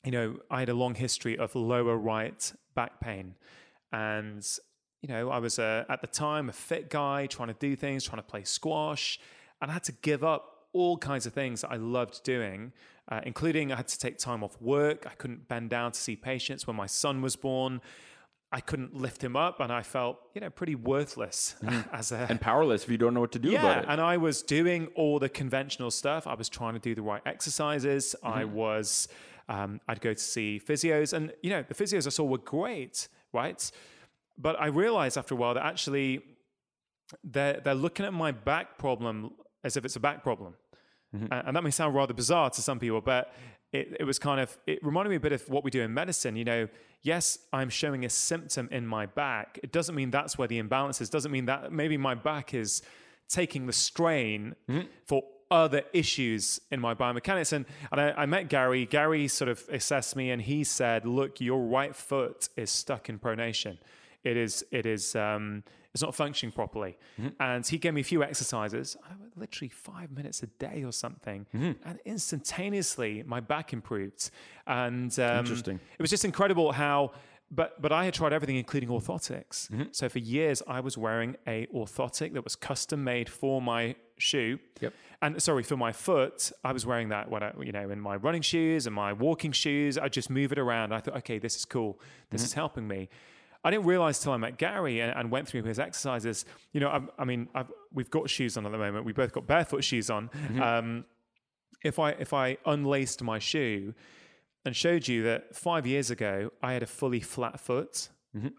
you 0.03 0.11
know, 0.11 0.37
I 0.51 0.59
had 0.59 0.69
a 0.69 0.73
long 0.73 0.95
history 0.95 1.37
of 1.37 1.55
lower 1.55 1.97
right 1.97 2.53
back 2.75 2.99
pain. 2.99 3.35
And, 3.91 4.45
you 5.01 5.09
know, 5.09 5.29
I 5.29 5.39
was 5.39 5.57
a, 5.59 5.85
at 5.89 6.01
the 6.01 6.07
time 6.07 6.49
a 6.49 6.53
fit 6.53 6.89
guy 6.89 7.25
trying 7.27 7.47
to 7.47 7.55
do 7.55 7.75
things, 7.75 8.03
trying 8.03 8.21
to 8.21 8.27
play 8.27 8.43
squash, 8.43 9.19
and 9.61 9.71
I 9.71 9.73
had 9.73 9.83
to 9.85 9.93
give 9.93 10.23
up 10.23 10.67
all 10.73 10.97
kinds 10.97 11.25
of 11.25 11.33
things 11.33 11.61
that 11.61 11.71
I 11.71 11.77
loved 11.77 12.23
doing, 12.23 12.73
uh, 13.09 13.21
including 13.23 13.71
I 13.71 13.77
had 13.77 13.87
to 13.87 13.97
take 13.97 14.17
time 14.17 14.43
off 14.43 14.61
work. 14.61 15.07
I 15.07 15.15
couldn't 15.15 15.47
bend 15.47 15.69
down 15.69 15.93
to 15.93 15.99
see 15.99 16.15
patients 16.15 16.67
when 16.67 16.75
my 16.75 16.85
son 16.85 17.21
was 17.21 17.35
born. 17.35 17.81
I 18.51 18.61
couldn't 18.61 18.95
lift 18.95 19.23
him 19.23 19.35
up, 19.35 19.59
and 19.59 19.71
I 19.71 19.81
felt, 19.81 20.17
you 20.33 20.41
know, 20.41 20.49
pretty 20.49 20.75
worthless 20.75 21.55
mm. 21.63 21.85
as 21.91 22.11
a 22.11 22.27
and 22.29 22.39
powerless 22.39 22.83
if 22.83 22.89
you 22.89 22.97
don't 22.97 23.13
know 23.13 23.19
what 23.19 23.31
to 23.33 23.39
do 23.39 23.49
yeah, 23.49 23.59
about 23.59 23.83
it. 23.83 23.89
and 23.89 23.99
I 23.99 24.17
was 24.17 24.41
doing 24.43 24.87
all 24.95 25.19
the 25.19 25.29
conventional 25.29 25.91
stuff. 25.91 26.27
I 26.27 26.35
was 26.35 26.47
trying 26.47 26.73
to 26.73 26.79
do 26.79 26.95
the 26.95 27.01
right 27.01 27.21
exercises. 27.25 28.15
Mm-hmm. 28.23 28.37
I 28.37 28.45
was, 28.45 29.07
um, 29.49 29.81
I'd 29.87 29.99
go 29.99 30.13
to 30.13 30.19
see 30.19 30.61
physios, 30.63 31.13
and 31.13 31.33
you 31.41 31.49
know, 31.49 31.63
the 31.67 31.73
physios 31.73 32.05
I 32.07 32.11
saw 32.11 32.23
were 32.23 32.37
great, 32.37 33.07
right? 33.33 33.69
But 34.37 34.59
I 34.59 34.67
realized 34.67 35.17
after 35.17 35.33
a 35.33 35.37
while 35.37 35.53
that 35.55 35.65
actually 35.65 36.21
they're 37.23 37.59
they're 37.61 37.75
looking 37.75 38.05
at 38.05 38.13
my 38.13 38.31
back 38.31 38.77
problem 38.77 39.31
as 39.63 39.75
if 39.75 39.85
it's 39.85 39.95
a 39.95 39.99
back 39.99 40.23
problem. 40.23 40.55
Mm-hmm. 41.15 41.27
And 41.31 41.55
that 41.55 41.63
may 41.63 41.71
sound 41.71 41.95
rather 41.95 42.13
bizarre 42.13 42.49
to 42.49 42.61
some 42.61 42.79
people, 42.79 43.01
but 43.01 43.33
it, 43.75 43.97
it 43.99 44.03
was 44.03 44.19
kind 44.19 44.39
of, 44.39 44.57
it 44.65 44.83
reminded 44.83 45.09
me 45.09 45.15
a 45.17 45.19
bit 45.19 45.33
of 45.33 45.47
what 45.49 45.63
we 45.63 45.71
do 45.71 45.81
in 45.81 45.93
medicine. 45.93 46.35
You 46.35 46.45
know, 46.45 46.67
yes, 47.01 47.39
I'm 47.51 47.69
showing 47.69 48.05
a 48.05 48.09
symptom 48.09 48.69
in 48.71 48.85
my 48.87 49.05
back. 49.05 49.59
It 49.63 49.71
doesn't 49.71 49.95
mean 49.95 50.11
that's 50.11 50.37
where 50.37 50.47
the 50.47 50.57
imbalance 50.57 51.01
is. 51.01 51.09
Doesn't 51.09 51.31
mean 51.31 51.45
that 51.45 51.71
maybe 51.71 51.97
my 51.97 52.15
back 52.15 52.53
is 52.53 52.81
taking 53.27 53.65
the 53.67 53.73
strain 53.73 54.55
mm-hmm. 54.69 54.87
for 55.05 55.23
other 55.51 55.83
issues 55.93 56.59
in 56.71 56.79
my 56.79 56.93
biomechanics. 56.95 57.53
And, 57.53 57.65
and 57.91 58.01
I, 58.01 58.11
I, 58.11 58.25
met 58.25 58.49
Gary. 58.49 58.85
Gary 58.85 59.27
sort 59.27 59.49
of 59.49 59.63
assessed 59.71 60.15
me 60.15 60.31
and 60.31 60.41
he 60.41 60.63
said, 60.63 61.05
Look, 61.05 61.39
your 61.39 61.61
right 61.65 61.95
foot 61.95 62.49
is 62.55 62.71
stuck 62.71 63.09
in 63.09 63.19
pronation. 63.19 63.77
it 64.23 64.37
is 64.37 64.65
it 64.71 64.85
is 64.85 65.15
um, 65.15 65.63
it's 65.95 66.03
not 66.03 66.13
functioning 66.13 66.51
properly. 66.51 66.97
Mm-hmm. 67.17 67.41
And 67.41 67.65
he 67.65 67.77
gave 67.77 67.93
me 67.93 68.01
a 68.01 68.03
few 68.03 68.21
exercises, 68.21 68.97
literally 69.37 69.69
five 69.69 70.11
minutes 70.11 70.43
a 70.43 70.47
day 70.47 70.83
or 70.83 70.91
something, 70.91 71.45
mm-hmm. 71.55 71.71
and 71.89 71.99
instantaneously 72.03 73.23
my 73.25 73.39
back 73.39 73.71
improved. 73.71 74.29
And 74.67 75.17
um, 75.19 75.39
Interesting. 75.39 75.79
it 75.97 76.01
was 76.01 76.09
just 76.09 76.25
incredible 76.25 76.73
how. 76.73 77.13
But 77.49 77.81
but 77.81 77.93
I 77.93 78.03
had 78.03 78.13
tried 78.13 78.33
everything, 78.33 78.57
including 78.57 78.89
orthotics. 78.89 79.71
Mm-hmm. 79.71 79.83
So 79.91 80.09
for 80.09 80.19
years, 80.19 80.61
I 80.67 80.81
was 80.81 80.97
wearing 80.97 81.37
a 81.47 81.67
orthotic 81.67 82.33
that 82.33 82.43
was 82.43 82.57
custom 82.57 83.03
made 83.03 83.29
for 83.29 83.61
my 83.61 83.95
shoe. 84.17 84.59
Yep. 84.81 84.93
And 85.21 85.41
sorry, 85.41 85.63
for 85.63 85.77
my 85.77 85.93
foot, 85.93 86.51
I 86.65 86.73
was 86.73 86.85
wearing 86.85 87.09
that 87.09 87.29
when 87.29 87.41
I, 87.41 87.53
you 87.61 87.71
know, 87.71 87.89
in 87.89 88.01
my 88.01 88.17
running 88.17 88.41
shoes 88.41 88.85
and 88.85 88.93
my 88.93 89.13
walking 89.13 89.53
shoes. 89.53 89.97
I 89.97 90.09
just 90.09 90.29
move 90.29 90.51
it 90.51 90.59
around. 90.59 90.91
I 90.91 90.99
thought, 90.99 91.15
okay, 91.17 91.39
this 91.39 91.55
is 91.55 91.63
cool. 91.63 92.01
This 92.31 92.43
is 92.43 92.51
helping 92.51 92.85
me. 92.85 93.07
I 93.65 93.71
didn't 93.71 93.87
realize 93.87 94.19
till 94.19 94.31
I 94.31 94.37
met 94.37 94.57
Gary 94.57 95.01
and, 95.01 95.11
and 95.17 95.31
went 95.31 95.47
through 95.47 95.63
his 95.63 95.79
exercises. 95.79 96.45
You 96.71 96.79
know, 96.81 96.89
I, 96.89 97.01
I 97.21 97.25
mean, 97.25 97.49
I've, 97.55 97.71
we've 97.91 98.11
got 98.11 98.29
shoes 98.29 98.55
on 98.57 98.65
at 98.67 98.71
the 98.71 98.77
moment. 98.77 99.05
We 99.05 99.11
both 99.11 99.33
got 99.33 99.47
barefoot 99.47 99.83
shoes 99.83 100.09
on. 100.11 100.29
Um, 100.61 101.05
if 101.83 101.99
I 101.99 102.11
if 102.11 102.31
I 102.31 102.57
unlaced 102.65 103.21
my 103.23 103.39
shoe 103.39 103.93
and 104.65 104.75
showed 104.75 105.07
you 105.07 105.23
that 105.23 105.55
five 105.55 105.85
years 105.85 106.09
ago 106.11 106.51
I 106.61 106.73
had 106.73 106.83
a 106.83 106.87
fully 106.87 107.19
flat 107.19 107.59
foot 107.59 108.09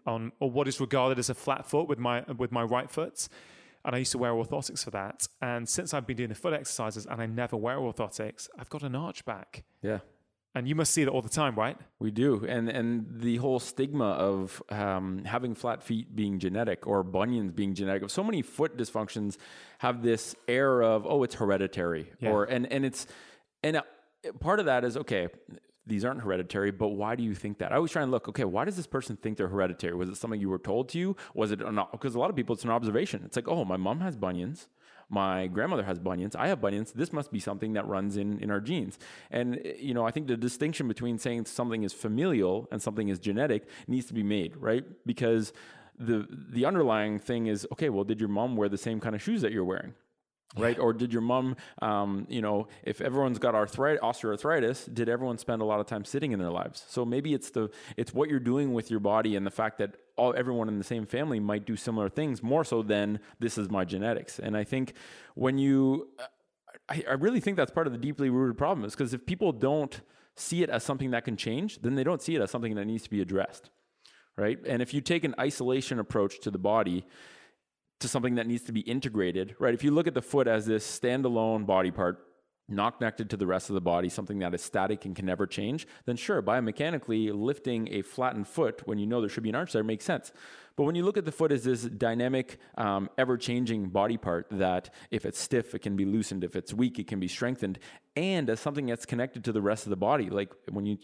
on 0.05 0.31
or 0.39 0.49
what 0.51 0.67
is 0.67 0.79
regarded 0.79 1.19
as 1.19 1.29
a 1.29 1.33
flat 1.35 1.65
foot 1.69 1.87
with 1.87 1.99
my 1.99 2.23
with 2.37 2.51
my 2.51 2.63
right 2.63 2.89
foot. 2.91 3.27
And 3.85 3.95
I 3.95 3.99
used 3.99 4.11
to 4.11 4.17
wear 4.17 4.31
orthotics 4.31 4.83
for 4.83 4.91
that. 4.91 5.27
And 5.41 5.69
since 5.69 5.93
I've 5.93 6.05
been 6.05 6.17
doing 6.17 6.29
the 6.29 6.35
foot 6.35 6.53
exercises 6.53 7.05
and 7.05 7.21
I 7.21 7.25
never 7.25 7.55
wear 7.55 7.77
orthotics, 7.77 8.49
I've 8.59 8.69
got 8.69 8.83
an 8.83 8.95
arch 8.95 9.23
back. 9.23 9.63
Yeah. 9.81 9.99
And 10.55 10.67
you 10.67 10.73
must 10.73 10.91
see 10.91 11.03
that 11.03 11.11
all 11.11 11.21
the 11.21 11.29
time, 11.29 11.53
right? 11.55 11.77
We 11.99 12.09
do, 12.09 12.43
and 12.47 12.67
and 12.67 13.05
the 13.21 13.37
whole 13.37 13.59
stigma 13.59 14.05
of 14.05 14.63
um, 14.69 15.23
having 15.23 15.53
flat 15.53 15.83
feet 15.83 16.15
being 16.15 16.39
genetic 16.39 16.87
or 16.87 17.03
bunions 17.03 17.51
being 17.51 17.75
genetic. 17.75 18.09
So 18.09 18.23
many 18.23 18.41
foot 18.41 18.75
dysfunctions 18.75 19.37
have 19.79 20.01
this 20.01 20.35
air 20.47 20.81
of 20.81 21.05
oh, 21.05 21.21
it's 21.23 21.35
hereditary, 21.35 22.11
Yeah. 22.19 22.31
or 22.31 22.45
and 22.45 22.71
and 22.71 22.85
it's 22.85 23.05
and 23.61 23.77
uh, 23.77 23.81
part 24.39 24.59
of 24.59 24.65
that 24.65 24.83
is 24.83 24.97
okay. 24.97 25.27
These 25.85 26.03
aren't 26.03 26.21
hereditary, 26.21 26.71
but 26.71 26.89
why 26.89 27.15
do 27.15 27.23
you 27.23 27.35
think 27.35 27.59
that? 27.59 27.71
I 27.71 27.75
always 27.75 27.91
try 27.91 28.01
and 28.01 28.09
look. 28.11 28.27
Okay, 28.27 28.43
why 28.43 28.65
does 28.65 28.75
this 28.75 28.87
person 28.87 29.15
think 29.15 29.37
they're 29.37 29.47
hereditary? 29.47 29.93
Was 29.93 30.09
it 30.09 30.17
something 30.17 30.41
you 30.41 30.49
were 30.49 30.57
told 30.59 30.89
to 30.89 30.97
you? 30.99 31.15
Was 31.35 31.51
it 31.51 31.59
not? 31.59 31.91
Because 31.91 32.15
a 32.15 32.19
lot 32.19 32.29
of 32.31 32.35
people, 32.35 32.55
it's 32.55 32.63
an 32.65 32.71
observation. 32.71 33.21
It's 33.25 33.35
like, 33.37 33.47
oh, 33.47 33.63
my 33.63 33.77
mom 33.77 33.99
has 34.01 34.15
bunions 34.17 34.67
my 35.09 35.47
grandmother 35.47 35.83
has 35.83 35.99
bunions 35.99 36.35
i 36.35 36.47
have 36.47 36.59
bunions 36.59 36.91
this 36.91 37.13
must 37.13 37.31
be 37.31 37.39
something 37.39 37.73
that 37.73 37.87
runs 37.87 38.17
in 38.17 38.39
in 38.39 38.51
our 38.51 38.59
genes. 38.59 38.99
And 39.31 39.59
you 39.79 39.93
know 39.93 40.05
i 40.05 40.11
think 40.11 40.27
the 40.27 40.37
distinction 40.37 40.87
between 40.87 41.17
saying 41.17 41.45
something 41.45 41.83
is 41.83 41.93
familial 41.93 42.67
and 42.71 42.81
something 42.81 43.09
is 43.09 43.19
genetic 43.19 43.67
needs 43.87 44.05
to 44.07 44.13
be 44.13 44.23
made 44.23 44.55
right? 44.57 44.85
Because 45.05 45.53
the 45.97 46.27
the 46.29 46.65
underlying 46.65 47.19
thing 47.19 47.47
is 47.47 47.65
okay 47.71 47.89
well 47.89 48.03
did 48.03 48.19
your 48.19 48.29
mom 48.29 48.55
wear 48.55 48.69
the 48.69 48.77
same 48.77 48.99
kind 48.99 49.15
of 49.15 49.21
shoes 49.21 49.41
that 49.41 49.51
you're 49.51 49.65
wearing 49.65 49.93
right? 50.55 50.77
Or 50.79 50.93
did 50.93 51.11
your 51.11 51.21
mom 51.21 51.55
um, 51.81 52.25
you 52.29 52.41
know 52.41 52.67
if 52.83 53.01
everyone's 53.01 53.39
got 53.39 53.55
arthritis 53.55 54.01
osteoarthritis 54.01 54.93
did 54.93 55.09
everyone 55.09 55.37
spend 55.37 55.61
a 55.61 55.65
lot 55.65 55.79
of 55.79 55.85
time 55.85 56.05
sitting 56.05 56.31
in 56.31 56.39
their 56.39 56.51
lives? 56.51 56.85
So 56.87 57.05
maybe 57.05 57.33
it's 57.33 57.49
the 57.49 57.69
it's 57.97 58.13
what 58.13 58.29
you're 58.29 58.39
doing 58.39 58.73
with 58.73 58.89
your 58.89 58.99
body 58.99 59.35
and 59.35 59.45
the 59.45 59.51
fact 59.51 59.77
that 59.79 59.95
all 60.15 60.33
everyone 60.35 60.67
in 60.67 60.77
the 60.77 60.83
same 60.83 61.05
family 61.05 61.39
might 61.39 61.65
do 61.65 61.75
similar 61.75 62.09
things 62.09 62.41
more 62.41 62.63
so 62.63 62.81
than 62.81 63.19
this 63.39 63.57
is 63.57 63.69
my 63.69 63.85
genetics. 63.85 64.39
And 64.39 64.55
i 64.55 64.63
think 64.63 64.93
when 65.35 65.57
you 65.57 66.09
I, 66.89 67.03
I 67.09 67.13
really 67.13 67.39
think 67.39 67.57
that's 67.57 67.71
part 67.71 67.87
of 67.87 67.93
the 67.93 67.99
deeply 67.99 68.29
rooted 68.29 68.57
problem 68.57 68.85
is 68.85 68.93
because 68.93 69.13
if 69.13 69.25
people 69.25 69.51
don't 69.51 69.99
see 70.35 70.63
it 70.63 70.69
as 70.69 70.83
something 70.83 71.11
that 71.11 71.25
can 71.25 71.35
change 71.35 71.81
then 71.81 71.95
they 71.95 72.03
don't 72.03 72.21
see 72.21 72.35
it 72.35 72.41
as 72.41 72.51
something 72.51 72.75
that 72.75 72.85
needs 72.85 73.03
to 73.03 73.09
be 73.09 73.21
addressed 73.21 73.69
right? 74.37 74.59
And 74.65 74.81
if 74.81 74.93
you 74.93 75.01
take 75.01 75.23
an 75.23 75.35
isolation 75.39 75.99
approach 75.99 76.39
to 76.41 76.51
the 76.51 76.59
body 76.59 77.05
to 77.99 78.07
something 78.07 78.35
that 78.35 78.47
needs 78.47 78.63
to 78.63 78.71
be 78.71 78.81
integrated, 78.81 79.55
right? 79.59 79.73
If 79.73 79.83
you 79.83 79.91
look 79.91 80.07
at 80.07 80.13
the 80.13 80.21
foot 80.21 80.47
as 80.47 80.65
this 80.65 80.85
standalone 80.99 81.65
body 81.65 81.91
part, 81.91 82.19
not 82.69 82.97
connected 82.97 83.29
to 83.29 83.37
the 83.37 83.47
rest 83.47 83.69
of 83.69 83.75
the 83.75 83.81
body, 83.81 84.09
something 84.09 84.39
that 84.39 84.53
is 84.53 84.61
static 84.61 85.05
and 85.05 85.15
can 85.15 85.25
never 85.25 85.47
change, 85.47 85.87
then 86.05 86.17
sure, 86.17 86.41
biomechanically 86.41 87.31
lifting 87.33 87.87
a 87.93 88.01
flattened 88.01 88.47
foot 88.47 88.85
when 88.85 88.97
you 88.97 89.07
know 89.07 89.21
there 89.21 89.29
should 89.29 89.43
be 89.43 89.49
an 89.49 89.55
arch 89.55 89.71
there 89.71 89.83
makes 89.83 90.05
sense. 90.05 90.31
But 90.77 90.83
when 90.83 90.93
you 90.93 91.03
look 91.03 91.17
at 91.17 91.25
the 91.25 91.31
foot 91.31 91.51
as 91.51 91.63
this 91.63 91.81
dynamic, 91.81 92.59
um, 92.77 93.09
ever-changing 93.17 93.89
body 93.89 94.15
part 94.15 94.45
that 94.51 94.93
if 95.09 95.25
it's 95.25 95.39
stiff, 95.39 95.73
it 95.73 95.79
can 95.79 95.95
be 95.95 96.05
loosened. 96.05 96.43
If 96.43 96.55
it's 96.55 96.71
weak, 96.71 96.99
it 96.99 97.07
can 97.07 97.19
be 97.19 97.27
strengthened. 97.27 97.79
And 98.15 98.47
as 98.47 98.59
something 98.59 98.85
that's 98.85 99.05
connected 99.05 99.43
to 99.45 99.51
the 99.51 99.61
rest 99.61 99.87
of 99.87 99.89
the 99.89 99.95
body, 99.97 100.29
like 100.29 100.53
when 100.69 100.85
you 100.85 100.99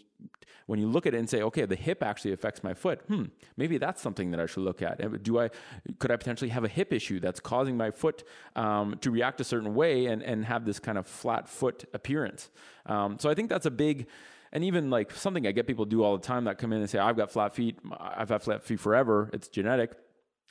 when 0.66 0.78
you 0.78 0.86
look 0.86 1.06
at 1.06 1.14
it 1.14 1.18
and 1.18 1.28
say, 1.28 1.42
okay, 1.42 1.66
the 1.66 1.76
hip 1.76 2.02
actually 2.02 2.32
affects 2.32 2.64
my 2.64 2.72
foot. 2.72 3.00
Hmm, 3.08 3.24
maybe 3.56 3.76
that's 3.76 4.00
something 4.00 4.30
that 4.30 4.40
I 4.40 4.46
should 4.46 4.62
look 4.62 4.80
at. 4.80 5.22
Do 5.22 5.40
I 5.40 5.50
could 5.98 6.10
I 6.10 6.16
potentially 6.16 6.50
have 6.50 6.64
a 6.64 6.68
hip 6.68 6.92
issue 6.92 7.18
that's 7.18 7.40
causing 7.40 7.76
my 7.76 7.90
foot 7.90 8.22
um, 8.56 8.96
to 9.00 9.10
react 9.10 9.40
a 9.40 9.44
certain 9.44 9.74
way 9.74 10.06
and 10.06 10.22
and 10.22 10.44
have 10.44 10.64
this 10.64 10.78
kind 10.78 10.98
of 10.98 11.06
flat 11.06 11.48
foot 11.48 11.84
appearance? 11.92 12.48
Um, 12.86 13.18
so 13.18 13.28
I 13.28 13.34
think 13.34 13.50
that's 13.50 13.66
a 13.66 13.72
big 13.72 14.06
and 14.54 14.64
even 14.64 14.88
like 14.88 15.10
something 15.12 15.46
I 15.46 15.52
get 15.52 15.66
people 15.66 15.84
do 15.84 16.02
all 16.04 16.16
the 16.16 16.24
time 16.24 16.44
that 16.44 16.58
come 16.58 16.72
in 16.72 16.80
and 16.80 16.88
say, 16.88 16.98
I've 16.98 17.16
got 17.16 17.30
flat 17.30 17.54
feet, 17.54 17.76
I've 17.98 18.28
had 18.28 18.42
flat 18.42 18.62
feet 18.62 18.80
forever, 18.80 19.28
it's 19.32 19.48
genetic. 19.48 19.92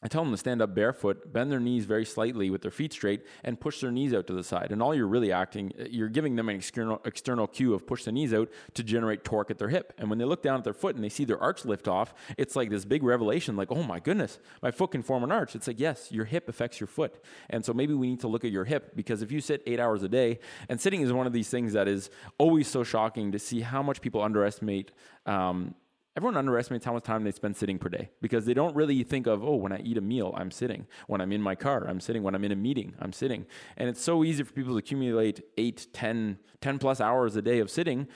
I 0.03 0.09
tell 0.09 0.21
them 0.23 0.31
to 0.31 0.37
stand 0.37 0.61
up 0.61 0.75
barefoot, 0.75 1.31
bend 1.31 1.49
their 1.49 1.61
knees 1.61 1.85
very 1.85 2.03
slightly 2.03 2.49
with 2.49 2.61
their 2.61 2.71
feet 2.71 2.91
straight, 2.91 3.25
and 3.43 3.57
push 3.57 3.79
their 3.79 3.91
knees 3.91 4.13
out 4.13 4.27
to 4.27 4.33
the 4.33 4.43
side. 4.43 4.71
And 4.71 4.83
all 4.83 4.93
you're 4.93 5.07
really 5.07 5.31
acting, 5.31 5.71
you're 5.89 6.09
giving 6.09 6.35
them 6.35 6.49
an 6.49 6.57
external, 6.57 7.01
external 7.05 7.47
cue 7.47 7.73
of 7.73 7.87
push 7.87 8.03
the 8.03 8.11
knees 8.11 8.33
out 8.33 8.49
to 8.73 8.83
generate 8.83 9.23
torque 9.23 9.49
at 9.49 9.57
their 9.57 9.69
hip. 9.69 9.93
And 9.97 10.09
when 10.09 10.19
they 10.19 10.25
look 10.25 10.43
down 10.43 10.57
at 10.57 10.65
their 10.65 10.73
foot 10.73 10.95
and 10.95 11.03
they 11.03 11.09
see 11.09 11.23
their 11.23 11.41
arch 11.41 11.63
lift 11.63 11.87
off, 11.87 12.13
it's 12.37 12.55
like 12.55 12.69
this 12.69 12.83
big 12.83 13.01
revelation 13.01 13.55
like, 13.55 13.71
oh 13.71 13.83
my 13.83 14.01
goodness, 14.01 14.39
my 14.61 14.71
foot 14.71 14.91
can 14.91 15.03
form 15.03 15.23
an 15.23 15.31
arch. 15.31 15.55
It's 15.55 15.67
like, 15.67 15.79
yes, 15.79 16.11
your 16.11 16.25
hip 16.25 16.49
affects 16.49 16.81
your 16.81 16.87
foot. 16.87 17.23
And 17.49 17.63
so 17.63 17.73
maybe 17.73 17.93
we 17.93 18.09
need 18.09 18.19
to 18.19 18.27
look 18.27 18.43
at 18.43 18.51
your 18.51 18.65
hip 18.65 18.97
because 18.97 19.21
if 19.21 19.31
you 19.31 19.39
sit 19.39 19.63
eight 19.65 19.79
hours 19.79 20.03
a 20.03 20.09
day, 20.09 20.39
and 20.67 20.81
sitting 20.81 20.99
is 20.99 21.13
one 21.13 21.27
of 21.27 21.33
these 21.33 21.49
things 21.49 21.71
that 21.73 21.87
is 21.87 22.09
always 22.37 22.67
so 22.67 22.83
shocking 22.83 23.31
to 23.31 23.39
see 23.39 23.61
how 23.61 23.81
much 23.81 24.01
people 24.01 24.21
underestimate. 24.21 24.91
Um, 25.25 25.75
Everyone 26.15 26.37
underestimates 26.37 26.85
how 26.85 26.93
much 26.93 27.03
time 27.03 27.23
they 27.23 27.31
spend 27.31 27.55
sitting 27.55 27.79
per 27.79 27.89
day 27.89 28.11
because 28.21 28.45
they 28.45 28.53
don't 28.53 28.75
really 28.75 29.01
think 29.03 29.25
of, 29.25 29.43
oh, 29.43 29.55
when 29.55 29.71
I 29.71 29.79
eat 29.79 29.97
a 29.97 30.01
meal, 30.01 30.33
I'm 30.37 30.51
sitting. 30.51 30.85
When 31.07 31.21
I'm 31.21 31.31
in 31.31 31.41
my 31.41 31.55
car, 31.55 31.87
I'm 31.87 31.99
sitting. 31.99 32.21
When 32.21 32.35
I'm 32.35 32.43
in 32.43 32.51
a 32.51 32.55
meeting, 32.55 32.93
I'm 32.99 33.11
sitting. 33.11 33.47
And 33.77 33.89
it's 33.89 34.01
so 34.01 34.23
easy 34.23 34.43
for 34.43 34.53
people 34.53 34.73
to 34.73 34.77
accumulate 34.77 35.41
8, 35.57 35.87
10, 35.91 36.37
10 36.61 36.79
plus 36.79 37.01
hours 37.01 37.35
a 37.35 37.41
day 37.41 37.59
of 37.59 37.71
sitting. 37.71 38.07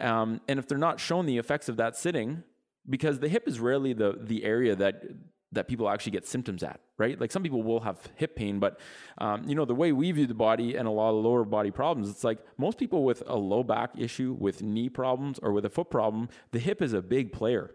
Um, 0.00 0.42
and 0.48 0.58
if 0.58 0.68
they're 0.68 0.76
not 0.76 1.00
shown 1.00 1.24
the 1.24 1.38
effects 1.38 1.70
of 1.70 1.78
that 1.78 1.96
sitting, 1.96 2.42
because 2.88 3.20
the 3.20 3.28
hip 3.28 3.48
is 3.48 3.58
rarely 3.58 3.94
the, 3.94 4.18
the 4.20 4.44
area 4.44 4.76
that 4.76 5.02
that 5.56 5.68
people 5.68 5.88
actually 5.88 6.12
get 6.12 6.26
symptoms 6.26 6.62
at, 6.62 6.80
right? 6.96 7.20
Like 7.20 7.32
some 7.32 7.42
people 7.42 7.62
will 7.62 7.80
have 7.80 7.98
hip 8.14 8.36
pain, 8.36 8.58
but 8.58 8.78
um, 9.18 9.46
you 9.48 9.54
know 9.54 9.64
the 9.64 9.74
way 9.74 9.92
we 9.92 10.12
view 10.12 10.26
the 10.26 10.34
body 10.34 10.76
and 10.76 10.86
a 10.88 10.90
lot 10.90 11.10
of 11.10 11.22
lower 11.22 11.44
body 11.44 11.70
problems, 11.70 12.08
it's 12.08 12.24
like 12.24 12.38
most 12.56 12.78
people 12.78 13.04
with 13.04 13.22
a 13.26 13.36
low 13.36 13.62
back 13.62 13.90
issue, 13.98 14.36
with 14.38 14.62
knee 14.62 14.88
problems, 14.88 15.38
or 15.42 15.52
with 15.52 15.64
a 15.64 15.70
foot 15.70 15.90
problem, 15.90 16.28
the 16.52 16.58
hip 16.58 16.80
is 16.80 16.92
a 16.92 17.02
big 17.02 17.32
player. 17.32 17.72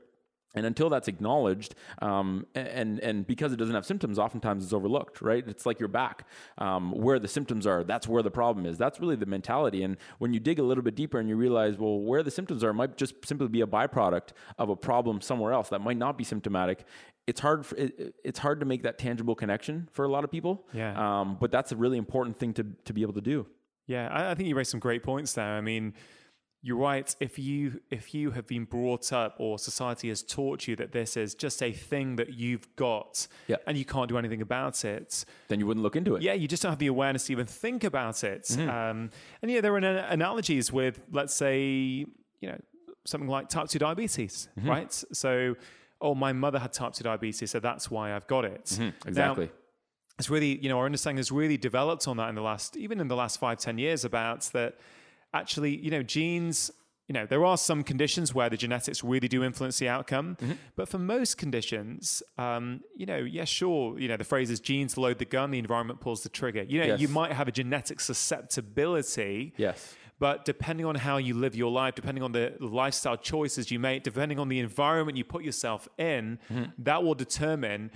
And 0.54 0.66
until 0.66 0.90
that's 0.90 1.08
acknowledged, 1.08 1.76
um, 2.02 2.46
and 2.56 3.00
and 3.00 3.26
because 3.26 3.54
it 3.54 3.56
doesn't 3.56 3.74
have 3.74 3.86
symptoms, 3.86 4.20
oftentimes 4.20 4.64
it's 4.64 4.74
overlooked, 4.74 5.22
right? 5.22 5.48
It's 5.48 5.66
like 5.66 5.80
your 5.80 5.88
back, 5.88 6.28
um, 6.58 6.92
where 6.92 7.20
the 7.20 7.28
symptoms 7.28 7.66
are. 7.66 7.84
That's 7.84 8.08
where 8.08 8.22
the 8.22 8.32
problem 8.32 8.66
is. 8.66 8.78
That's 8.78 9.00
really 9.00 9.16
the 9.16 9.26
mentality. 9.26 9.84
And 9.84 9.96
when 10.20 10.34
you 10.34 10.42
dig 10.42 10.60
a 10.60 10.64
little 10.64 10.84
bit 10.84 10.96
deeper 10.96 11.20
and 11.20 11.30
you 11.30 11.38
realize, 11.38 11.78
well, 11.78 12.00
where 12.00 12.22
the 12.22 12.32
symptoms 12.32 12.64
are 12.64 12.74
might 12.74 12.98
just 12.98 13.26
simply 13.26 13.48
be 13.48 13.62
a 13.62 13.68
byproduct 13.68 14.30
of 14.58 14.70
a 14.70 14.76
problem 14.76 15.22
somewhere 15.22 15.54
else 15.54 15.70
that 15.70 15.80
might 15.80 15.98
not 15.98 16.18
be 16.18 16.26
symptomatic. 16.26 16.84
It's 17.28 17.40
hard. 17.40 17.66
For, 17.66 17.78
it, 17.78 18.16
it's 18.26 18.40
hard 18.40 18.60
to 18.60 18.66
make 18.66 18.84
that 18.84 18.98
tangible 18.98 19.36
connection 19.36 19.88
for 19.94 20.04
a 20.04 20.10
lot 20.10 20.26
of 20.26 20.32
people. 20.32 20.66
Yeah. 20.74 21.22
Um, 21.22 21.38
but 21.40 21.52
that's 21.52 21.72
a 21.72 21.78
really 21.78 21.98
important 21.98 22.38
thing 22.38 22.54
to 22.56 22.66
to 22.84 22.94
be 22.94 23.04
able 23.04 23.14
to 23.14 23.22
do. 23.22 23.46
Yeah, 23.88 24.10
I, 24.10 24.32
I 24.32 24.36
think 24.36 24.50
you 24.50 24.56
raised 24.56 24.72
some 24.72 24.80
great 24.80 25.04
points 25.04 25.34
there. 25.34 25.54
I 25.56 25.62
mean, 25.62 25.94
you're 26.64 26.78
right. 26.78 27.16
If 27.20 27.40
you 27.40 27.82
if 27.90 28.14
you 28.14 28.32
have 28.32 28.46
been 28.46 28.66
brought 28.66 29.12
up 29.12 29.36
or 29.40 29.58
society 29.58 30.10
has 30.10 30.22
taught 30.22 30.68
you 30.68 30.76
that 30.76 30.92
this 30.92 31.18
is 31.18 31.34
just 31.34 31.64
a 31.64 31.72
thing 31.72 32.18
that 32.18 32.34
you've 32.34 32.68
got 32.76 33.28
Yeah. 33.48 33.56
and 33.66 33.78
you 33.78 33.86
can't 33.86 34.08
do 34.10 34.18
anything 34.18 34.42
about 34.42 34.86
it, 34.86 35.26
Then 35.48 35.60
you 35.60 35.66
wouldn't 35.66 35.82
look 35.84 35.96
into 35.96 36.16
it. 36.16 36.22
yeah, 36.22 36.34
you 36.34 36.48
just 36.48 36.62
don't 36.64 36.72
have 36.72 36.80
the 36.80 36.88
awareness 36.88 37.26
to 37.26 37.32
even 37.34 37.48
think 37.48 37.84
about 37.84 38.24
it. 38.24 38.44
Mm-hmm. 38.44 38.70
Um, 38.70 39.10
and 39.42 39.50
yeah, 39.52 39.62
there 39.62 39.74
are 39.74 39.78
an- 39.78 39.86
analogies 39.86 40.72
with, 40.72 41.02
let's 41.12 41.34
say, 41.34 41.58
you 41.60 42.06
know, 42.50 42.60
something 43.06 43.30
like 43.30 43.50
type 43.50 43.68
two 43.68 43.80
diabetes, 43.80 44.48
Mm-hmm. 44.60 44.70
right? 44.70 45.04
So, 45.14 45.56
oh, 46.00 46.14
my 46.14 46.32
mother 46.34 46.60
had 46.60 46.74
type 46.74 46.94
two 46.94 47.04
diabetes, 47.04 47.50
so 47.50 47.60
that's 47.60 47.90
why 47.90 48.16
I've 48.16 48.28
got 48.28 48.46
it. 48.46 48.66
Mm-hmm. 48.66 49.08
Exactly. 49.08 49.50
it's 50.20 50.30
really 50.30 50.60
you 50.62 50.70
know 50.70 50.78
our 50.78 50.86
understanding 50.86 51.18
has 51.18 51.32
really 51.32 51.58
developed 51.58 52.08
on 52.08 52.18
that 52.18 52.30
in 52.30 52.36
the 52.36 52.42
last 52.44 52.78
even 52.78 53.00
in 53.00 53.08
the 53.08 53.16
last 53.16 53.40
five 53.40 53.58
ten 53.58 53.80
years 53.80 54.06
about 54.06 54.42
that 54.54 54.76
actually 55.34 55.76
you 55.78 55.92
know 55.92 56.04
genes 56.04 56.72
you 57.08 57.14
know 57.14 57.26
there 57.26 57.44
are 57.46 57.58
some 57.58 57.84
conditions 57.84 58.34
where 58.34 58.50
the 58.50 58.58
genetics 58.58 59.04
really 59.04 59.28
do 59.28 59.44
influence 59.44 59.80
the 59.80 59.90
outcome 59.90 60.38
Mm-hmm. 60.42 60.54
but 60.76 60.88
for 60.88 60.98
most 61.00 61.38
conditions 61.38 62.24
um, 62.38 62.82
you 62.96 63.06
know 63.06 63.18
yeah 63.18 63.44
sure 63.46 64.00
you 64.00 64.08
know 64.08 64.18
the 64.18 64.24
phrase 64.24 64.50
is 64.50 64.60
genes 64.60 64.98
load 64.98 65.18
the 65.20 65.26
gun 65.26 65.52
the 65.52 65.60
environment 65.60 66.00
pulls 66.00 66.24
the 66.24 66.30
trigger 66.30 66.64
you 66.64 66.80
know 66.80 66.86
Yes. 66.86 67.00
you 67.02 67.08
might 67.08 67.32
have 67.34 67.48
a 67.48 67.52
genetic 67.52 68.00
susceptibility 68.00 69.54
yes. 69.58 69.96
but 70.20 70.46
depending 70.46 70.86
on 70.86 70.96
how 70.96 71.18
you 71.18 71.34
live 71.34 71.56
your 71.56 71.72
life, 71.72 71.96
depending 71.96 72.24
on 72.24 72.32
the 72.32 72.54
lifestyle 72.60 73.18
choices 73.18 73.72
you 73.72 73.80
make, 73.80 74.04
depending 74.04 74.38
on 74.40 74.50
the 74.50 74.60
environment 74.60 75.18
you 75.18 75.24
put 75.24 75.44
yourself 75.44 75.88
in, 75.98 76.38
mm-hmm. 76.52 76.70
that 76.78 77.04
will 77.04 77.16
determine 77.16 77.90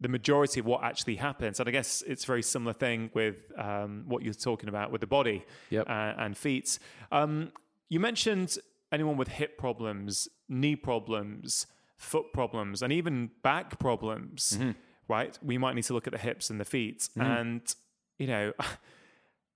the 0.00 0.08
majority 0.08 0.60
of 0.60 0.66
what 0.66 0.84
actually 0.84 1.16
happens. 1.16 1.58
And 1.60 1.68
I 1.68 1.72
guess 1.72 2.02
it's 2.06 2.24
a 2.24 2.26
very 2.26 2.42
similar 2.42 2.72
thing 2.72 3.10
with 3.14 3.50
um, 3.56 4.04
what 4.06 4.22
you're 4.22 4.34
talking 4.34 4.68
about 4.68 4.92
with 4.92 5.00
the 5.00 5.06
body 5.06 5.44
yep. 5.70 5.88
uh, 5.88 6.14
and 6.18 6.36
feet. 6.36 6.78
Um, 7.10 7.52
you 7.88 7.98
mentioned 7.98 8.58
anyone 8.92 9.16
with 9.16 9.28
hip 9.28 9.58
problems, 9.58 10.28
knee 10.48 10.76
problems, 10.76 11.66
foot 11.96 12.32
problems, 12.32 12.82
and 12.82 12.92
even 12.92 13.30
back 13.42 13.78
problems, 13.78 14.56
mm-hmm. 14.58 14.70
right? 15.08 15.36
We 15.42 15.58
might 15.58 15.74
need 15.74 15.84
to 15.84 15.94
look 15.94 16.06
at 16.06 16.12
the 16.12 16.18
hips 16.18 16.50
and 16.50 16.60
the 16.60 16.64
feet. 16.64 17.08
Mm-hmm. 17.16 17.20
And, 17.20 17.74
you 18.18 18.28
know, 18.28 18.52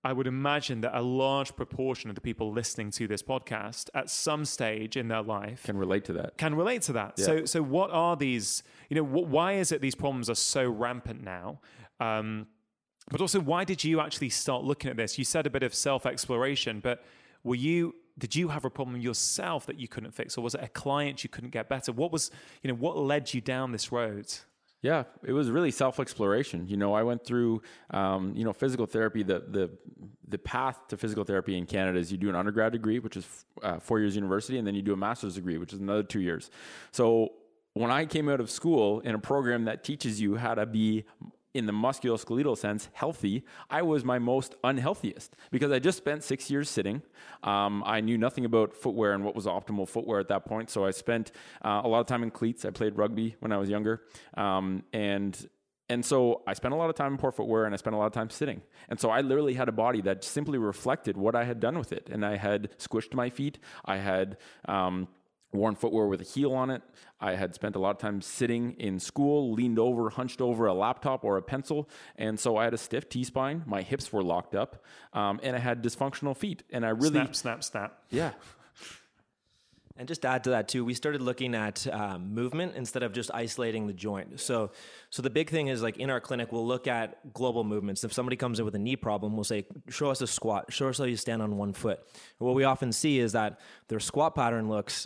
I 0.05 0.11
would 0.11 0.27
imagine 0.27 0.81
that 0.81 0.97
a 0.97 1.01
large 1.01 1.55
proportion 1.55 2.09
of 2.09 2.15
the 2.15 2.21
people 2.21 2.51
listening 2.51 2.91
to 2.91 3.07
this 3.07 3.23
podcast 3.23 3.89
at 3.93 4.09
some 4.09 4.43
stage 4.43 4.97
in 4.97 5.07
their 5.07 5.21
life 5.21 5.63
can 5.63 5.77
relate 5.77 6.03
to 6.05 6.13
that. 6.13 6.37
Can 6.37 6.55
relate 6.55 6.81
to 6.83 6.93
that. 6.93 7.13
Yeah. 7.17 7.25
So, 7.25 7.45
so 7.45 7.61
what 7.63 7.89
are 7.91 8.17
these? 8.17 8.63
You 8.93 9.01
know, 9.01 9.07
wh- 9.07 9.27
why 9.27 9.53
is 9.53 9.71
it 9.71 9.81
these 9.81 9.95
problems 9.95 10.29
are 10.29 10.35
so 10.35 10.69
rampant 10.69 11.23
now? 11.23 11.59
Um, 11.99 12.45
but 13.09 13.21
also, 13.21 13.39
why 13.39 13.63
did 13.63 13.83
you 13.83 13.99
actually 13.99 14.29
start 14.29 14.63
looking 14.63 14.91
at 14.91 14.97
this? 14.97 15.17
You 15.17 15.25
said 15.25 15.47
a 15.47 15.49
bit 15.49 15.63
of 15.63 15.73
self 15.73 16.05
exploration, 16.05 16.79
but 16.79 17.03
were 17.43 17.55
you? 17.55 17.95
Did 18.19 18.35
you 18.35 18.49
have 18.49 18.65
a 18.65 18.69
problem 18.69 18.97
yourself 18.97 19.65
that 19.65 19.79
you 19.79 19.87
couldn't 19.87 20.11
fix, 20.11 20.37
or 20.37 20.41
was 20.41 20.53
it 20.53 20.61
a 20.61 20.67
client 20.67 21.23
you 21.23 21.29
couldn't 21.31 21.49
get 21.49 21.69
better? 21.69 21.91
What 21.91 22.11
was, 22.11 22.29
you 22.61 22.67
know, 22.67 22.75
what 22.75 22.95
led 22.95 23.33
you 23.33 23.41
down 23.41 23.71
this 23.71 23.91
road? 23.91 24.31
Yeah, 24.83 25.05
it 25.25 25.33
was 25.33 25.49
really 25.49 25.71
self 25.71 25.99
exploration. 25.99 26.67
You 26.67 26.77
know, 26.77 26.93
I 26.93 27.01
went 27.01 27.25
through, 27.25 27.63
um, 27.89 28.31
you 28.35 28.43
know, 28.45 28.53
physical 28.53 28.85
therapy. 28.85 29.23
The 29.23 29.39
the 29.39 29.71
the 30.27 30.37
path 30.37 30.87
to 30.89 30.97
physical 30.97 31.23
therapy 31.23 31.57
in 31.57 31.65
Canada 31.65 31.97
is 31.97 32.11
you 32.11 32.19
do 32.19 32.29
an 32.29 32.35
undergrad 32.35 32.73
degree, 32.73 32.99
which 32.99 33.17
is 33.17 33.27
uh, 33.63 33.79
four 33.79 33.99
years 33.99 34.15
university, 34.15 34.59
and 34.59 34.67
then 34.67 34.75
you 34.75 34.83
do 34.83 34.93
a 34.93 34.97
master's 34.97 35.33
degree, 35.33 35.57
which 35.57 35.73
is 35.73 35.79
another 35.79 36.03
two 36.03 36.21
years. 36.21 36.51
So 36.91 37.33
when 37.73 37.91
I 37.91 38.05
came 38.05 38.29
out 38.29 38.39
of 38.39 38.49
school 38.49 38.99
in 39.01 39.15
a 39.15 39.19
program 39.19 39.65
that 39.65 39.83
teaches 39.83 40.21
you 40.21 40.35
how 40.35 40.55
to 40.55 40.65
be 40.65 41.05
in 41.53 41.67
the 41.67 41.71
musculoskeletal 41.71 42.57
sense, 42.57 42.89
healthy, 42.93 43.43
I 43.69 43.83
was 43.83 44.03
my 44.03 44.17
most 44.17 44.55
unhealthiest 44.63 45.29
because 45.51 45.71
I 45.71 45.79
just 45.79 45.97
spent 45.99 46.23
six 46.23 46.49
years 46.49 46.69
sitting. 46.69 47.03
Um, 47.43 47.83
I 47.85 48.01
knew 48.01 48.17
nothing 48.17 48.45
about 48.45 48.75
footwear 48.75 49.13
and 49.13 49.23
what 49.23 49.35
was 49.35 49.45
optimal 49.45 49.87
footwear 49.87 50.19
at 50.19 50.27
that 50.29 50.45
point. 50.45 50.71
So 50.71 50.85
I 50.85 50.91
spent 50.91 51.31
uh, 51.63 51.81
a 51.83 51.87
lot 51.87 51.99
of 51.99 52.07
time 52.07 52.23
in 52.23 52.31
cleats. 52.31 52.65
I 52.65 52.71
played 52.71 52.97
rugby 52.97 53.35
when 53.39 53.51
I 53.51 53.57
was 53.57 53.69
younger. 53.69 54.01
Um, 54.35 54.83
and 54.93 55.47
and 55.89 56.03
so 56.03 56.41
I 56.47 56.53
spent 56.53 56.73
a 56.73 56.77
lot 56.77 56.89
of 56.89 56.95
time 56.95 57.11
in 57.11 57.17
poor 57.17 57.31
footwear 57.31 57.65
and 57.65 57.73
I 57.73 57.77
spent 57.77 57.93
a 57.93 57.99
lot 57.99 58.05
of 58.07 58.13
time 58.13 58.29
sitting. 58.29 58.61
And 58.89 58.99
so 58.99 59.09
I 59.09 59.21
literally 59.21 59.53
had 59.53 59.67
a 59.67 59.71
body 59.73 60.01
that 60.01 60.23
simply 60.23 60.57
reflected 60.57 61.17
what 61.17 61.35
I 61.35 61.43
had 61.43 61.59
done 61.59 61.77
with 61.77 61.91
it. 61.91 62.09
And 62.11 62.25
I 62.25 62.37
had 62.37 62.71
squished 62.79 63.13
my 63.13 63.29
feet. 63.29 63.59
I 63.85 63.97
had 63.97 64.37
um, 64.65 65.09
worn 65.53 65.75
footwear 65.75 66.07
with 66.07 66.21
a 66.21 66.23
heel 66.23 66.53
on 66.53 66.69
it. 66.69 66.81
I 67.19 67.35
had 67.35 67.55
spent 67.55 67.75
a 67.75 67.79
lot 67.79 67.91
of 67.91 67.97
time 67.99 68.21
sitting 68.21 68.73
in 68.73 68.99
school, 68.99 69.53
leaned 69.53 69.79
over, 69.79 70.09
hunched 70.09 70.41
over 70.41 70.65
a 70.65 70.73
laptop 70.73 71.23
or 71.23 71.37
a 71.37 71.41
pencil. 71.41 71.89
And 72.17 72.39
so 72.39 72.57
I 72.57 72.65
had 72.65 72.73
a 72.73 72.77
stiff 72.77 73.07
T 73.07 73.23
spine. 73.23 73.63
My 73.65 73.81
hips 73.81 74.11
were 74.11 74.23
locked 74.23 74.55
up. 74.55 74.83
Um, 75.13 75.39
and 75.43 75.55
I 75.55 75.59
had 75.59 75.83
dysfunctional 75.83 76.35
feet. 76.35 76.63
And 76.71 76.85
I 76.85 76.89
really. 76.89 77.11
Snap, 77.11 77.35
snap, 77.35 77.63
snap. 77.63 77.99
Yeah. 78.09 78.31
And 79.95 80.07
just 80.07 80.23
to 80.23 80.27
add 80.27 80.45
to 80.45 80.51
that 80.51 80.67
too, 80.67 80.83
we 80.83 80.95
started 80.95 81.21
looking 81.21 81.53
at 81.53 81.85
um, 81.93 82.33
movement 82.33 82.73
instead 82.75 83.03
of 83.03 83.13
just 83.13 83.29
isolating 83.31 83.85
the 83.85 83.93
joint. 83.93 84.39
So, 84.39 84.71
so 85.11 85.21
the 85.21 85.29
big 85.29 85.51
thing 85.51 85.67
is 85.67 85.83
like 85.83 85.97
in 85.97 86.09
our 86.09 86.19
clinic, 86.19 86.51
we'll 86.51 86.65
look 86.65 86.87
at 86.87 87.31
global 87.31 87.63
movements. 87.63 88.03
If 88.03 88.11
somebody 88.11 88.35
comes 88.35 88.57
in 88.57 88.65
with 88.65 88.73
a 88.73 88.79
knee 88.79 88.95
problem, 88.95 89.35
we'll 89.35 89.43
say, 89.43 89.65
"Show 89.89 90.09
us 90.09 90.21
a 90.21 90.27
squat. 90.27 90.73
Show 90.73 90.89
us 90.89 90.97
how 90.97 91.03
you 91.03 91.15
stand 91.15 91.43
on 91.43 91.57
one 91.57 91.73
foot." 91.73 91.99
And 92.39 92.47
what 92.47 92.55
we 92.55 92.63
often 92.63 92.91
see 92.91 93.19
is 93.19 93.33
that 93.33 93.59
their 93.87 93.99
squat 93.99 94.33
pattern 94.33 94.67
looks 94.67 95.05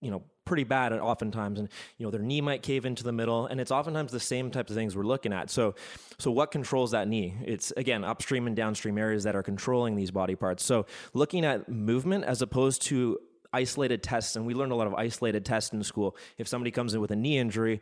you 0.00 0.10
know 0.10 0.22
pretty 0.44 0.64
bad 0.64 0.94
at 0.94 1.00
oftentimes 1.00 1.58
and 1.58 1.68
you 1.98 2.06
know 2.06 2.10
their 2.10 2.22
knee 2.22 2.40
might 2.40 2.62
cave 2.62 2.86
into 2.86 3.04
the 3.04 3.12
middle 3.12 3.46
and 3.46 3.60
it's 3.60 3.70
oftentimes 3.70 4.10
the 4.10 4.18
same 4.18 4.50
types 4.50 4.70
of 4.70 4.76
things 4.76 4.96
we're 4.96 5.02
looking 5.02 5.32
at. 5.32 5.50
So 5.50 5.74
so 6.18 6.30
what 6.30 6.50
controls 6.50 6.92
that 6.92 7.06
knee? 7.06 7.36
It's 7.44 7.70
again 7.76 8.02
upstream 8.04 8.46
and 8.46 8.56
downstream 8.56 8.96
areas 8.96 9.24
that 9.24 9.36
are 9.36 9.42
controlling 9.42 9.94
these 9.94 10.10
body 10.10 10.36
parts. 10.36 10.64
So 10.64 10.86
looking 11.12 11.44
at 11.44 11.68
movement 11.68 12.24
as 12.24 12.40
opposed 12.40 12.82
to 12.82 13.18
isolated 13.52 14.02
tests, 14.02 14.36
and 14.36 14.46
we 14.46 14.54
learned 14.54 14.72
a 14.72 14.74
lot 14.74 14.86
of 14.86 14.94
isolated 14.94 15.44
tests 15.44 15.72
in 15.72 15.82
school. 15.82 16.16
If 16.36 16.48
somebody 16.48 16.70
comes 16.70 16.94
in 16.94 17.00
with 17.00 17.10
a 17.10 17.16
knee 17.16 17.38
injury, 17.38 17.80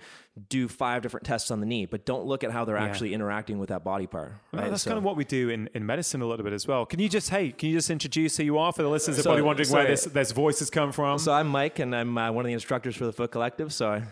do 0.49 0.69
five 0.69 1.03
different 1.03 1.27
tests 1.27 1.51
on 1.51 1.61
the 1.61 1.67
knee, 1.67 1.87
but 1.87 2.05
don't 2.05 2.25
look 2.27 2.45
at 2.45 2.51
how 2.51 2.65
they're 2.65 2.77
yeah. 2.77 2.85
actually 2.85 3.15
interacting 3.15 3.59
with 3.59 3.69
that 3.71 3.85
body 3.85 4.07
part. 4.07 4.33
Right? 4.53 4.71
that's 4.71 4.83
so. 4.83 4.91
kind 4.91 4.99
of 4.99 5.05
what 5.05 5.17
we 5.17 5.25
do 5.25 5.51
in, 5.51 5.69
in 5.75 5.85
medicine 5.85 6.23
a 6.23 6.27
little 6.27 6.45
bit 6.45 6.53
as 6.53 6.67
well. 6.67 6.87
Can 6.87 7.01
you 7.01 7.09
just, 7.09 7.31
hey, 7.31 7.51
can 7.51 7.69
you 7.69 7.77
just 7.77 7.91
introduce 7.91 8.37
who 8.37 8.45
you 8.45 8.59
are 8.59 8.73
for 8.73 8.83
the 8.83 8.89
listeners 8.89 9.17
that 9.17 9.23
are 9.23 9.31
probably 9.31 9.43
wondering 9.43 9.71
where 9.71 9.87
this, 9.87 10.05
this 10.05 10.33
voices 10.33 10.71
come 10.71 10.93
from? 10.93 11.19
So 11.19 11.33
I'm 11.33 11.49
Mike, 11.49 11.79
and 11.79 11.95
I'm 11.95 12.17
uh, 12.17 12.31
one 12.33 12.45
of 12.45 12.49
the 12.49 12.55
instructors 12.55 12.97
for 12.97 13.07
the 13.07 13.13
Foot 13.13 13.33
Collective. 13.33 13.73
So 13.73 13.91
I, 13.91 14.03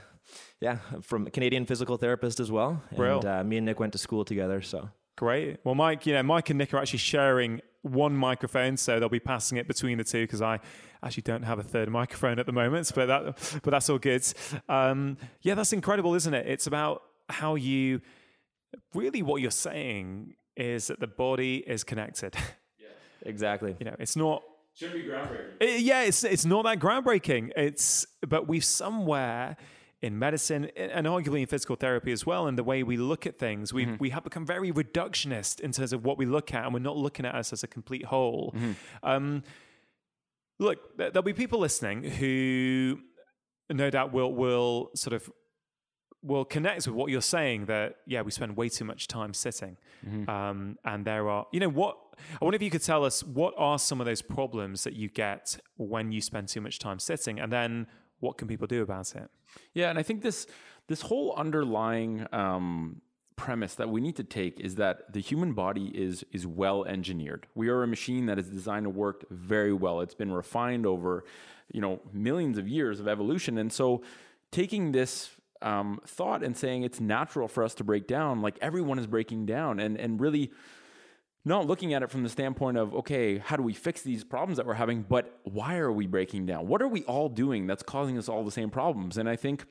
yeah, 0.61 0.79
I'm 0.93 1.03
from 1.03 1.27
Canadian 1.27 1.67
physical 1.67 1.97
therapist 1.97 2.41
as 2.41 2.51
well. 2.51 2.83
And 2.91 3.25
uh, 3.25 3.45
me 3.45 3.59
and 3.59 3.67
Nick 3.67 3.79
went 3.79 3.93
to 3.93 3.99
school 3.99 4.25
together. 4.25 4.63
So 4.63 4.89
great. 5.17 5.59
Well, 5.65 5.75
Mike, 5.75 6.07
you 6.07 6.15
know, 6.15 6.23
Mike 6.23 6.51
and 6.51 6.59
Nick 6.59 6.73
are 6.75 6.79
actually 6.79 7.01
sharing 7.01 7.61
one 7.85 8.17
microphone, 8.17 8.77
so 8.77 8.99
they'll 8.99 9.09
be 9.09 9.21
passing 9.21 9.59
it 9.59 9.69
between 9.69 9.99
the 9.99 10.05
two 10.05 10.23
because 10.23 10.43
I 10.43 10.59
actually 11.03 11.23
don't 11.23 11.43
have 11.43 11.59
a 11.59 11.63
third 11.63 11.89
microphone 11.91 12.39
at 12.39 12.47
the 12.47 12.53
moment, 12.53 12.91
but 12.95 13.07
that 13.07 13.61
but 13.63 13.71
that's 13.71 13.89
all 13.91 13.99
good. 13.99 14.25
Um, 14.69 15.19
yeah, 15.43 15.55
that's 15.55 15.73
incredible, 15.73 16.15
isn't 16.15 16.33
it? 16.33 16.47
It's 16.47 16.67
about 16.67 17.03
how 17.29 17.55
you 17.55 18.01
really 18.95 19.23
what 19.23 19.41
you're 19.41 19.51
saying 19.51 20.35
is 20.57 20.87
that 20.87 21.01
the 21.01 21.07
body 21.07 21.57
is 21.59 21.85
connected. 21.85 22.35
Yeah, 22.79 22.89
exactly. 23.31 23.77
You 23.79 23.87
know, 23.87 23.97
it's 23.99 24.17
not. 24.17 24.43
Shouldn't 24.75 24.99
be 24.99 25.09
groundbreaking. 25.09 25.53
It, 25.61 25.81
yeah, 25.81 26.03
it's 26.03 26.25
it's 26.25 26.45
not 26.45 26.65
that 26.65 26.81
groundbreaking. 26.81 27.53
It's 27.57 28.07
but 28.27 28.49
we've 28.49 28.65
somewhere 28.65 29.57
in 30.05 30.19
medicine 30.19 30.67
and 30.77 31.07
arguably 31.07 31.41
in 31.41 31.47
physical 31.47 31.77
therapy 31.77 32.13
as 32.13 32.27
well, 32.27 32.47
and 32.47 32.59
the 32.59 32.63
way 32.63 32.83
we 32.83 32.99
look 32.99 33.27
at 33.27 33.39
things, 33.39 33.73
we 33.73 33.87
mm-hmm. 33.87 33.97
we 33.99 34.11
have 34.11 34.23
become 34.23 34.45
very 34.45 34.71
reductionist 34.71 35.61
in 35.61 35.73
terms 35.73 35.93
of 35.93 36.05
what 36.05 36.19
we 36.19 36.27
look 36.27 36.53
at, 36.53 36.65
and 36.65 36.75
we're 36.75 36.81
not 36.81 36.97
looking 36.97 37.25
at 37.25 37.35
us 37.35 37.53
as 37.53 37.63
a 37.63 37.67
complete 37.67 38.05
whole. 38.05 38.53
Mm-hmm. 38.55 38.73
Um, 39.03 39.43
look, 40.59 40.97
there'll 40.99 41.23
be 41.23 41.33
people 41.33 41.59
listening 41.59 42.05
who, 42.05 42.99
no 43.71 43.89
doubt, 43.89 44.13
will 44.13 44.33
will 44.35 44.91
sort 44.95 45.15
of 45.15 45.31
will 46.23 46.45
connect 46.45 46.87
with 46.87 46.95
what 46.95 47.11
you're 47.11 47.23
saying. 47.23 47.67
That 47.67 47.97
yeah, 48.07 48.21
we 48.21 48.31
spend 48.31 48.59
way 48.59 48.69
too 48.69 48.85
much 48.85 49.09
time 49.09 49.33
sitting, 49.33 49.79
mm-hmm. 50.07 50.29
um, 50.29 50.77
and 50.85 51.07
there 51.07 51.31
are 51.31 51.47
you 51.51 51.61
know 51.61 51.71
what. 51.71 51.97
I 52.41 52.45
wonder 52.45 52.55
if 52.55 52.63
you 52.63 52.71
could 52.71 52.83
tell 52.83 53.05
us 53.05 53.25
what 53.25 53.55
are 53.57 53.77
some 53.77 54.01
of 54.01 54.07
those 54.07 54.23
problems 54.23 54.85
that 54.85 54.93
you 54.93 55.09
get 55.09 55.59
when 55.79 56.13
you 56.13 56.21
spend 56.21 56.47
too 56.47 56.61
much 56.61 56.79
time 56.79 57.01
sitting, 57.01 57.41
and 57.41 57.51
then 57.51 57.89
what 58.25 58.39
can 58.39 58.49
people 58.49 58.67
do 58.67 58.83
about 58.83 59.15
it? 59.15 59.31
Yeah, 59.75 59.91
and 59.91 59.99
I 59.99 60.03
think 60.03 60.23
this 60.23 60.47
this 60.89 61.03
whole 61.03 61.35
underlying 61.37 62.27
um, 62.33 63.01
premise 63.37 63.75
that 63.75 63.89
we 63.89 64.01
need 64.01 64.17
to 64.17 64.25
take 64.25 64.61
is 64.61 64.77
that 64.77 65.13
the 65.13 65.21
human 65.21 65.53
body 65.53 65.87
is 65.95 66.25
is 66.33 66.47
well 66.47 66.85
engineered. 66.85 67.47
We 67.55 67.69
are 67.69 67.83
a 67.83 67.87
machine 67.87 68.27
that 68.27 68.39
is 68.39 68.49
designed 68.49 68.85
to 68.85 68.91
work 68.91 69.25
very 69.31 69.73
well. 69.73 70.01
It's 70.01 70.15
been 70.15 70.33
refined 70.33 70.87
over, 70.87 71.25
you 71.73 71.81
know, 71.81 72.01
millions 72.13 72.59
of 72.59 72.67
years 72.67 72.99
of 73.01 73.07
evolution, 73.07 73.59
and 73.59 73.73
so 73.73 74.03
taking 74.51 74.93
this 74.93 75.31
um, 75.63 76.01
thought 76.07 76.43
and 76.43 76.57
saying 76.57 76.83
it's 76.83 77.01
natural 77.01 77.49
for 77.49 77.63
us 77.65 77.75
to 77.75 77.85
break 77.85 78.07
down, 78.07 78.43
like 78.43 78.57
everyone 78.61 78.99
is 78.99 79.07
breaking 79.07 79.47
down, 79.47 79.81
and 79.81 79.99
and 79.99 80.21
really 80.21 80.51
not 81.45 81.67
looking 81.67 81.93
at 81.93 82.03
it 82.03 82.11
from 82.11 82.23
the 82.23 82.29
standpoint 82.29 82.79
of, 82.79 82.95
okay, 82.95 83.39
how 83.39 83.57
do 83.57 83.63
we 83.63 83.75
fix 83.75 84.03
these 84.03 84.25
problems 84.25 84.57
that 84.57 84.67
we're 84.67 84.75
having, 84.75 85.03
but 85.03 85.41
why 85.45 85.77
are 85.77 85.93
we 85.93 86.07
breaking 86.07 86.47
down? 86.47 86.67
What 86.67 86.81
are 86.81 86.89
we 86.89 87.03
all 87.05 87.29
doing 87.29 87.67
that's 87.67 87.83
causing 87.83 88.17
us 88.17 88.29
all 88.29 88.45
the 88.45 88.51
same 88.51 88.71
problems? 88.71 89.19
And 89.19 89.29
I 89.29 89.37
think 89.37 89.67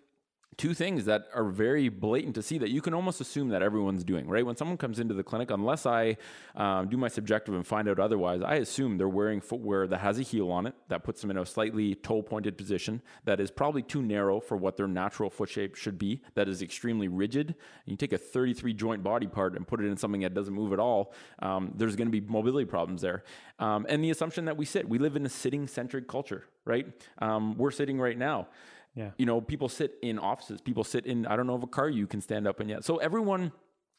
two 0.57 0.73
things 0.73 1.05
that 1.05 1.27
are 1.33 1.45
very 1.45 1.89
blatant 1.89 2.35
to 2.35 2.41
see 2.41 2.57
that 2.57 2.69
you 2.69 2.81
can 2.81 2.93
almost 2.93 3.21
assume 3.21 3.49
that 3.49 3.61
everyone's 3.61 4.03
doing, 4.03 4.27
right? 4.27 4.45
When 4.45 4.55
someone 4.55 4.77
comes 4.77 4.99
into 4.99 5.13
the 5.13 5.23
clinic, 5.23 5.51
unless 5.51 5.85
I 5.85 6.17
um, 6.55 6.89
do 6.89 6.97
my 6.97 7.07
subjective 7.07 7.55
and 7.55 7.65
find 7.65 7.87
out 7.87 7.99
otherwise, 7.99 8.41
I 8.41 8.55
assume 8.55 8.97
they're 8.97 9.09
wearing 9.09 9.41
footwear 9.41 9.87
that 9.87 9.99
has 9.99 10.19
a 10.19 10.21
heel 10.21 10.51
on 10.51 10.65
it, 10.65 10.75
that 10.89 11.03
puts 11.03 11.21
them 11.21 11.31
in 11.31 11.37
a 11.37 11.45
slightly 11.45 11.95
toe 11.95 12.21
pointed 12.21 12.57
position, 12.57 13.01
that 13.25 13.39
is 13.39 13.51
probably 13.51 13.81
too 13.81 14.01
narrow 14.01 14.39
for 14.39 14.57
what 14.57 14.77
their 14.77 14.87
natural 14.87 15.29
foot 15.29 15.49
shape 15.49 15.75
should 15.75 15.97
be, 15.97 16.21
that 16.35 16.47
is 16.47 16.61
extremely 16.61 17.07
rigid. 17.07 17.47
And 17.47 17.91
you 17.91 17.97
take 17.97 18.13
a 18.13 18.17
33 18.17 18.73
joint 18.73 19.03
body 19.03 19.27
part 19.27 19.55
and 19.55 19.67
put 19.67 19.81
it 19.81 19.85
in 19.87 19.97
something 19.97 20.21
that 20.21 20.33
doesn't 20.33 20.53
move 20.53 20.73
at 20.73 20.79
all, 20.79 21.13
um, 21.39 21.73
there's 21.75 21.95
going 21.95 22.07
to 22.07 22.11
be 22.11 22.21
mobility 22.21 22.65
problems 22.65 23.01
there. 23.01 23.23
Um, 23.59 23.85
and 23.89 24.03
the 24.03 24.09
assumption 24.09 24.45
that 24.45 24.57
we 24.57 24.65
sit, 24.65 24.87
we 24.87 24.97
live 24.97 25.15
in 25.15 25.25
a 25.25 25.29
sitting 25.29 25.67
centric 25.67 26.07
culture, 26.07 26.45
right? 26.65 26.87
Um, 27.19 27.57
we're 27.57 27.71
sitting 27.71 27.99
right 27.99 28.17
now. 28.17 28.47
Yeah. 28.95 29.11
You 29.17 29.25
know, 29.25 29.41
people 29.41 29.69
sit 29.69 29.95
in 30.01 30.19
offices, 30.19 30.61
people 30.61 30.83
sit 30.83 31.05
in, 31.05 31.25
I 31.25 31.35
don't 31.35 31.47
know 31.47 31.55
if 31.55 31.63
a 31.63 31.67
car 31.67 31.89
you 31.89 32.07
can 32.07 32.21
stand 32.21 32.47
up 32.47 32.61
in 32.61 32.69
yet. 32.69 32.83
So 32.85 32.97
everyone 32.97 33.51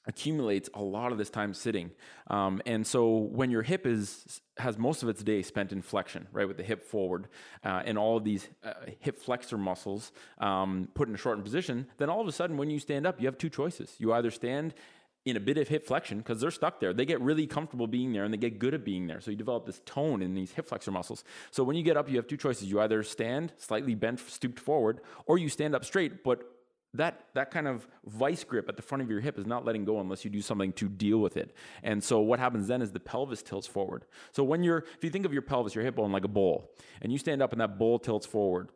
accumulates 0.07 0.69
a 0.75 0.83
lot 0.83 1.13
of 1.13 1.19
this 1.19 1.31
time 1.31 1.55
sitting. 1.55 1.91
Um, 2.29 2.61
and 2.67 2.87
so 2.87 3.17
when 3.17 3.51
your 3.51 3.63
hip 3.63 3.87
is 3.87 4.41
has 4.59 4.79
most 4.79 5.03
of 5.03 5.09
its 5.09 5.23
day 5.23 5.43
spent 5.43 5.73
in 5.73 5.83
flexion, 5.83 6.29
right, 6.31 6.47
with 6.47 6.57
the 6.57 6.63
hip 6.63 6.85
forward, 6.85 7.27
uh, 7.65 7.83
and 7.85 7.99
all 7.99 8.17
of 8.17 8.25
these 8.25 8.49
uh, 8.63 8.73
hip 9.01 9.19
flexor 9.19 9.59
muscles 9.59 10.13
um, 10.39 10.89
put 10.95 11.09
in 11.09 11.15
a 11.15 11.19
shortened 11.19 11.45
position, 11.45 11.87
then 11.97 12.09
all 12.09 12.21
of 12.21 12.29
a 12.29 12.33
sudden 12.33 12.57
when 12.57 12.71
you 12.71 12.79
stand 12.79 13.07
up, 13.07 13.21
you 13.21 13.27
have 13.27 13.39
two 13.39 13.49
choices. 13.49 13.95
You 13.99 14.13
either 14.13 14.31
stand 14.31 14.75
in 15.25 15.37
a 15.37 15.41
bit 15.41 15.57
of 15.57 15.69
hip 15.69 15.87
flexion 15.87 16.19
because 16.19 16.41
they're 16.41 16.51
stuck 16.51 16.81
there. 16.81 16.93
They 16.93 17.07
get 17.07 17.21
really 17.21 17.47
comfortable 17.47 17.87
being 17.87 18.13
there 18.13 18.25
and 18.25 18.33
they 18.33 18.39
get 18.39 18.59
good 18.59 18.75
at 18.75 18.85
being 18.85 19.07
there. 19.07 19.21
So 19.21 19.31
you 19.31 19.37
develop 19.37 19.65
this 19.65 19.81
tone 19.87 20.21
in 20.23 20.35
these 20.35 20.53
hip 20.53 20.69
flexor 20.69 20.91
muscles. 20.91 21.25
So 21.51 21.65
when 21.65 21.77
you 21.77 21.83
get 21.83 21.97
up, 21.97 22.11
you 22.11 22.17
have 22.17 22.27
two 22.27 22.37
choices. 22.37 22.71
You 22.71 22.81
either 22.81 23.03
stand 23.03 23.53
slightly 23.57 23.95
bent, 23.95 24.21
stooped 24.21 24.61
forward, 24.61 25.01
or 25.27 25.39
you 25.39 25.49
stand 25.49 25.75
up 25.75 25.85
straight, 25.85 26.23
but 26.23 26.51
that 26.93 27.27
that 27.35 27.51
kind 27.51 27.67
of 27.67 27.89
vice 28.07 28.45
grip 28.45 28.69
at 28.69 28.77
the 28.77 28.83
front 28.83 29.03
of 29.03 29.11
your 29.11 29.21
hip 29.21 29.37
is 29.37 29.47
not 29.47 29.65
letting 29.65 29.85
go 29.85 29.99
unless 29.99 30.25
you 30.25 30.31
do 30.31 30.41
something 30.41 30.73
to 30.75 30.89
deal 30.89 31.19
with 31.19 31.37
it. 31.37 31.55
And 31.83 32.03
so 32.03 32.21
what 32.21 32.39
happens 32.39 32.69
then 32.69 32.83
is 32.83 32.93
the 32.93 33.01
pelvis 33.01 33.43
tilts 33.43 33.67
forward. 33.67 34.05
So 34.31 34.45
when 34.45 34.63
you're 34.63 34.85
if 34.97 35.03
you 35.03 35.11
think 35.11 35.27
of 35.27 35.33
your 35.33 35.43
pelvis, 35.43 35.75
your 35.75 35.85
hip 35.85 35.97
bone 35.97 36.13
like 36.13 36.25
a 36.25 36.29
bowl, 36.29 36.71
and 37.03 37.11
you 37.11 37.19
stand 37.19 37.43
up 37.43 37.53
and 37.53 37.61
that 37.61 37.79
bowl 37.79 37.99
tilts 37.99 38.27
forward, 38.27 38.69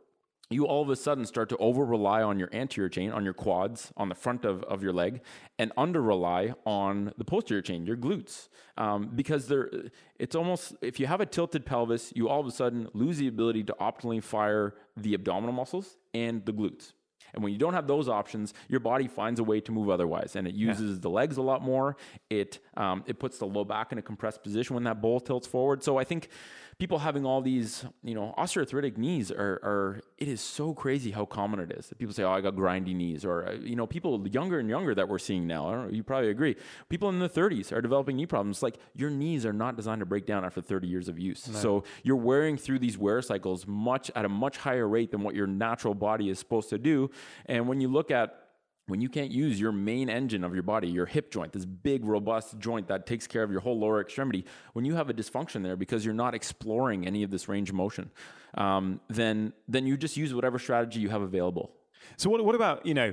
you 0.51 0.67
all 0.67 0.83
of 0.83 0.89
a 0.89 0.97
sudden 0.97 1.27
start 1.27 1.49
to 1.51 1.57
over 1.59 1.85
rely 1.85 2.23
on 2.23 2.39
your 2.39 2.49
anterior 2.53 2.89
chain, 2.89 3.11
on 3.11 3.25
your 3.25 3.35
quads, 3.35 3.93
on 3.97 4.09
the 4.09 4.15
front 4.15 4.45
of, 4.45 4.63
of 4.65 4.83
your 4.83 4.93
leg, 4.93 5.21
and 5.59 5.73
under 5.77 6.01
rely 6.01 6.55
on 6.65 7.13
the 7.19 7.25
posterior 7.25 7.61
chain, 7.61 7.85
your 7.87 7.97
glutes. 7.97 8.49
Um, 8.79 9.11
because 9.15 9.49
there, 9.49 9.71
it's 10.19 10.35
almost, 10.35 10.75
if 10.81 10.99
you 10.99 11.07
have 11.07 11.21
a 11.21 11.27
tilted 11.27 11.67
pelvis, 11.67 12.13
you 12.17 12.29
all 12.29 12.41
of 12.41 12.47
a 12.47 12.51
sudden 12.51 12.89
lose 12.95 13.19
the 13.19 13.29
ability 13.29 13.65
to 13.65 13.77
optimally 13.81 14.23
fire 14.23 14.75
the 14.97 15.15
abdominal 15.15 15.53
muscles 15.53 15.97
and 16.15 16.45
the 16.47 16.53
glutes. 16.53 16.93
And 17.35 17.43
when 17.43 17.53
you 17.53 17.59
don't 17.59 17.75
have 17.75 17.87
those 17.87 18.09
options, 18.09 18.55
your 18.69 18.81
body 18.81 19.07
finds 19.07 19.39
a 19.39 19.45
way 19.45 19.61
to 19.61 19.73
move 19.73 19.91
otherwise, 19.91 20.35
and 20.35 20.49
it 20.49 20.55
uses 20.55 20.93
yeah. 20.93 21.03
the 21.03 21.11
legs 21.11 21.37
a 21.37 21.43
lot 21.43 21.63
more. 21.63 21.97
It 22.31 22.59
um, 22.75 23.05
it 23.07 23.19
puts 23.19 23.39
the 23.39 23.45
low 23.45 23.65
back 23.65 23.93
in 23.93 23.99
a 23.99 24.03
compressed 24.03 24.43
position 24.43 24.75
when 24.75 24.85
that 24.85 25.03
bowl 25.03 25.21
tilts 25.21 25.47
forward. 25.47 25.83
So 25.83 25.99
I 25.99 26.05
think 26.05 26.31
people 26.79 26.99
having 26.99 27.27
all 27.27 27.41
these, 27.41 27.85
you 28.05 28.15
know, 28.15 28.33
osteoarthritic 28.39 28.97
knees 28.97 29.33
are, 29.33 29.59
are 29.65 30.01
it 30.17 30.29
is 30.29 30.41
so 30.41 30.73
crazy 30.73 31.11
how 31.11 31.25
common 31.25 31.59
it 31.59 31.73
is. 31.73 31.89
that 31.89 31.99
People 31.99 32.15
say, 32.15 32.23
"Oh, 32.23 32.31
I 32.31 32.41
got 32.41 32.55
grindy 32.55 32.95
knees," 32.95 33.25
or 33.25 33.49
uh, 33.49 33.53
you 33.55 33.75
know, 33.75 33.87
people 33.87 34.27
younger 34.29 34.61
and 34.61 34.69
younger 34.69 34.95
that 34.95 35.09
we're 35.09 35.19
seeing 35.19 35.47
now. 35.47 35.69
I 35.69 35.73
don't 35.73 35.87
know, 35.87 35.93
you 35.93 36.05
probably 36.05 36.31
agree. 36.31 36.57
People 36.89 37.09
in 37.09 37.19
the 37.19 37.29
30s 37.29 37.73
are 37.73 37.83
developing 37.83 38.17
knee 38.17 38.27
problems. 38.27 38.63
Like 38.63 38.79
your 38.95 39.11
knees 39.11 39.45
are 39.45 39.53
not 39.53 39.77
designed 39.77 40.01
to 40.01 40.07
break 40.07 40.27
down 40.27 40.45
after 40.45 40.61
30 40.61 40.87
years 40.87 41.09
of 41.09 41.19
use. 41.19 41.49
No. 41.49 41.59
So 41.59 41.85
you're 42.05 42.17
wearing 42.17 42.57
through 42.57 42.79
these 42.79 42.97
wear 42.97 43.21
cycles 43.23 43.67
much 43.67 44.11
at 44.15 44.25
a 44.25 44.29
much 44.29 44.59
higher 44.59 44.89
rate 44.89 45.11
than 45.11 45.23
what 45.23 45.35
your 45.35 45.47
natural 45.47 45.95
body 45.95 46.31
is 46.31 46.39
supposed 46.39 46.71
to 46.71 46.79
do. 46.79 47.11
And 47.47 47.69
when 47.69 47.81
you 47.81 47.89
look 47.89 48.11
at 48.11 48.48
when 48.89 49.01
you 49.01 49.09
can't 49.09 49.31
use 49.31 49.61
your 49.61 49.71
main 49.71 50.09
engine 50.09 50.43
of 50.43 50.55
your 50.55 50.63
body, 50.63 50.89
your 50.89 51.07
hip 51.07 51.31
joint, 51.31 51.53
this 51.53 51.65
big, 51.65 52.05
robust 52.05 52.59
joint 52.59 52.89
that 52.89 53.07
takes 53.07 53.27
care 53.27 53.43
of 53.43 53.51
your 53.51 53.61
whole 53.61 53.79
lower 53.79 54.01
extremity, 54.01 54.45
when 54.73 54.85
you 54.85 54.95
have 54.95 55.11
a 55.11 55.15
dysfunction 55.15 55.63
there 55.63 55.77
because 55.77 56.05
you're 56.05 56.15
not 56.15 56.35
exploring 56.35 57.07
any 57.07 57.23
of 57.23 57.31
this 57.31 57.49
range 57.49 57.69
of 57.69 57.77
motion, 57.77 58.11
um, 58.55 59.01
then 59.09 59.53
then 59.69 59.87
you 59.87 59.97
just 59.97 60.17
use 60.17 60.35
whatever 60.35 60.59
strategy 60.59 61.01
you 61.01 61.11
have 61.11 61.23
available. 61.23 61.71
So 62.17 62.31
what 62.31 62.45
what 62.45 62.55
about 62.55 62.85
you 62.85 62.95
know? 62.95 63.13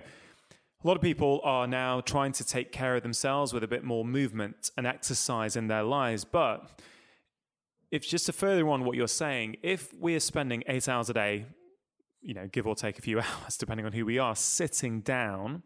A 0.84 0.88
lot 0.88 0.96
of 0.96 1.02
people 1.02 1.42
are 1.44 1.66
now 1.66 2.02
trying 2.02 2.32
to 2.34 2.44
take 2.44 2.72
care 2.72 2.96
of 2.96 3.02
themselves 3.02 3.54
with 3.54 3.64
a 3.64 3.68
bit 3.68 3.84
more 3.84 4.06
movement 4.06 4.70
and 4.78 4.86
exercise 4.86 5.56
in 5.56 5.68
their 5.68 5.82
lives, 5.82 6.26
but 6.26 6.80
if 7.92 8.08
just 8.08 8.28
to 8.28 8.34
further 8.34 8.68
on 8.70 8.86
what 8.86 8.96
you're 8.96 9.08
saying, 9.08 9.58
if 9.64 9.94
we 10.00 10.16
are 10.16 10.20
spending 10.20 10.64
eight 10.68 10.88
hours 10.88 11.10
a 11.10 11.14
day 11.14 11.46
you 12.26 12.34
know, 12.34 12.48
give 12.48 12.68
or 12.68 12.76
take 12.76 12.98
a 13.00 13.02
few 13.02 13.20
hours, 13.20 13.58
depending 13.58 13.86
on 13.86 13.94
who 13.94 14.06
we 14.06 14.20
are, 14.20 14.36
sitting 14.36 15.02
down. 15.02 15.64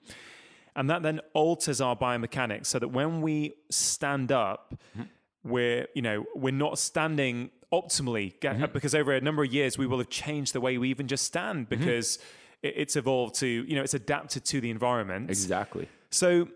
And 0.76 0.90
that 0.90 1.02
then 1.02 1.20
alters 1.34 1.82
our 1.82 1.96
biomechanics 1.96 2.68
so 2.68 2.80
that 2.80 2.90
when 2.90 3.22
we 3.22 3.56
stand 3.70 4.32
up, 4.32 4.76
mm-hmm. 4.98 5.08
we're, 5.50 5.88
you 5.96 6.02
know, 6.02 6.26
we're 6.36 6.54
not 6.54 6.78
standing 6.78 7.50
optimally 7.74 8.38
mm-hmm. 8.40 8.72
because 8.72 8.94
over 8.96 9.14
a 9.14 9.22
number 9.22 9.44
of 9.44 9.52
years, 9.52 9.78
we 9.78 9.88
will 9.88 9.98
have 9.98 10.10
changed 10.10 10.54
the 10.54 10.62
way 10.62 10.78
we 10.78 10.90
even 10.90 11.08
just 11.08 11.26
stand 11.26 11.70
mm-hmm. 11.70 11.80
because 11.80 12.18
mm-hmm. 12.18 12.82
it's 12.82 12.96
evolved 12.96 13.36
to, 13.36 13.48
you 13.48 13.76
know, 13.76 13.82
it's 13.82 13.94
adapted 13.94 14.46
to 14.46 14.62
the 14.62 14.70
environment. 14.70 15.30
Exactly. 15.30 15.88
So 16.12 16.48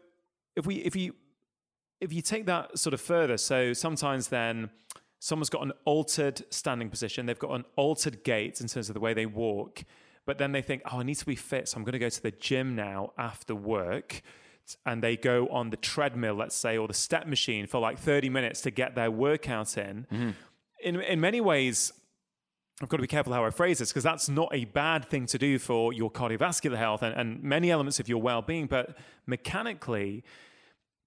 if 0.55 0.65
we, 0.65 0.75
if 0.75 0.95
you, 0.95 1.15
if 1.99 2.13
you 2.13 2.21
take 2.21 2.45
that 2.45 2.77
sort 2.77 2.93
of 2.93 3.01
further, 3.01 3.37
so 3.37 3.73
sometimes 3.73 4.27
then 4.27 4.69
someone's 5.23 5.49
got 5.49 5.63
an 5.63 5.71
altered 5.85 6.43
standing 6.49 6.89
position, 6.89 7.25
they've 7.25 7.39
got 7.39 7.51
an 7.51 7.63
altered 7.77 8.25
gait 8.25 8.59
in 8.59 8.67
terms 8.67 8.89
of 8.89 8.93
the 8.93 8.99
way 8.99 9.13
they 9.13 9.25
walk, 9.25 9.85
but 10.25 10.37
then 10.37 10.51
they 10.51 10.61
think, 10.61 10.81
oh, 10.91 10.99
I 10.99 11.03
need 11.03 11.15
to 11.15 11.25
be 11.25 11.37
fit, 11.37 11.69
so 11.69 11.77
I'm 11.77 11.85
going 11.85 11.93
to 11.93 11.99
go 11.99 12.09
to 12.09 12.21
the 12.21 12.31
gym 12.31 12.75
now 12.75 13.13
after 13.17 13.55
work. 13.55 14.21
And 14.85 15.01
they 15.01 15.15
go 15.15 15.47
on 15.47 15.69
the 15.69 15.77
treadmill, 15.77 16.35
let's 16.35 16.55
say, 16.55 16.77
or 16.77 16.89
the 16.89 16.93
step 16.93 17.25
machine 17.25 17.67
for 17.67 17.79
like 17.79 17.99
30 17.99 18.29
minutes 18.29 18.61
to 18.61 18.71
get 18.71 18.95
their 18.95 19.11
workout 19.11 19.77
in. 19.77 20.07
Mm-hmm. 20.11 20.29
In, 20.83 20.99
in 21.01 21.21
many 21.21 21.39
ways, 21.39 21.93
I've 22.81 22.89
got 22.89 22.97
to 22.97 23.01
be 23.03 23.07
careful 23.07 23.31
how 23.31 23.45
I 23.45 23.49
phrase 23.49 23.79
this 23.79 23.91
because 23.91 24.03
that's 24.03 24.27
not 24.27 24.49
a 24.53 24.65
bad 24.65 25.05
thing 25.05 25.25
to 25.27 25.37
do 25.37 25.57
for 25.57 25.93
your 25.93 26.11
cardiovascular 26.11 26.77
health 26.77 27.01
and, 27.01 27.15
and 27.15 27.43
many 27.43 27.71
elements 27.71 27.99
of 27.99 28.09
your 28.09 28.21
well 28.21 28.41
being. 28.41 28.67
But 28.67 28.97
mechanically, 29.25 30.23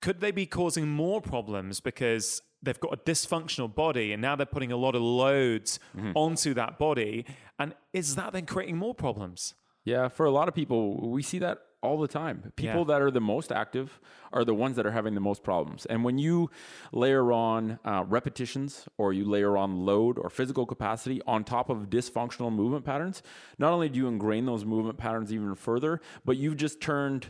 could 0.01 0.21
they 0.21 0.31
be 0.31 0.47
causing 0.47 0.89
more 0.89 1.21
problems 1.21 1.81
because 1.81 2.43
they've 2.63 2.81
got 2.81 2.93
a 2.93 2.97
dysfunctional 2.97 3.73
body 3.73 4.13
and 4.13 4.21
now 4.21 4.37
they're 4.37 4.47
putting 4.47 4.73
a 4.73 4.77
lot 4.77 4.95
of 4.95 5.03
loads 5.03 5.79
mm-hmm. 5.97 6.13
onto 6.15 6.55
that 6.55 6.79
body 6.79 7.25
and 7.59 7.75
is 7.93 8.15
that 8.17 8.33
then 8.33 8.47
creating 8.47 8.77
more 8.77 8.95
problems 8.95 9.55
yeah 9.85 10.09
for 10.09 10.27
a 10.27 10.31
lot 10.31 10.49
of 10.49 10.55
people 10.55 11.11
we 11.11 11.23
see 11.23 11.39
that 11.39 11.59
all 11.83 11.99
the 11.99 12.09
time 12.09 12.53
people 12.57 12.81
yeah. 12.81 12.85
that 12.85 13.03
are 13.03 13.11
the 13.11 13.21
most 13.21 13.53
active 13.53 14.01
are 14.33 14.45
the 14.45 14.55
ones 14.55 14.77
that 14.77 14.87
are 14.87 14.91
having 14.91 15.15
the 15.15 15.21
most 15.21 15.45
problems 15.45 15.87
and 15.87 16.03
when 16.03 16.19
you 16.19 16.51
layer 16.93 17.31
on 17.33 17.79
uh, 17.85 18.03
repetitions 18.09 18.89
or 18.99 19.13
you 19.13 19.25
layer 19.25 19.57
on 19.57 19.85
load 19.85 20.19
or 20.19 20.29
physical 20.29 20.67
capacity 20.67 21.21
on 21.27 21.45
top 21.45 21.69
of 21.69 21.89
dysfunctional 21.89 22.53
movement 22.53 22.85
patterns 22.85 23.23
not 23.59 23.73
only 23.73 23.89
do 23.89 23.99
you 23.99 24.09
ingrain 24.09 24.47
those 24.47 24.65
movement 24.65 24.99
patterns 24.99 25.33
even 25.33 25.55
further 25.55 26.01
but 26.25 26.37
you've 26.37 26.57
just 26.57 26.81
turned 26.81 27.29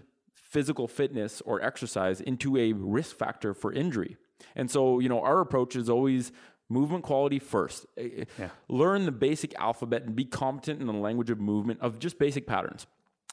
physical 0.56 0.86
fitness 0.88 1.42
or 1.48 1.54
exercise 1.62 2.20
into 2.20 2.56
a 2.56 2.72
risk 2.72 3.16
factor 3.16 3.52
for 3.52 3.72
injury 3.72 4.16
and 4.54 4.70
so, 4.70 4.98
you 4.98 5.08
know, 5.08 5.20
our 5.20 5.40
approach 5.40 5.76
is 5.76 5.88
always 5.88 6.32
movement 6.68 7.04
quality 7.04 7.38
first. 7.38 7.86
Eh, 7.96 8.08
eh, 8.18 8.24
yeah. 8.38 8.48
Learn 8.68 9.04
the 9.04 9.12
basic 9.12 9.54
alphabet 9.56 10.02
and 10.02 10.16
be 10.16 10.24
competent 10.24 10.80
in 10.80 10.86
the 10.86 10.92
language 10.92 11.30
of 11.30 11.40
movement 11.40 11.80
of 11.80 11.98
just 11.98 12.18
basic 12.18 12.46
patterns. 12.46 12.86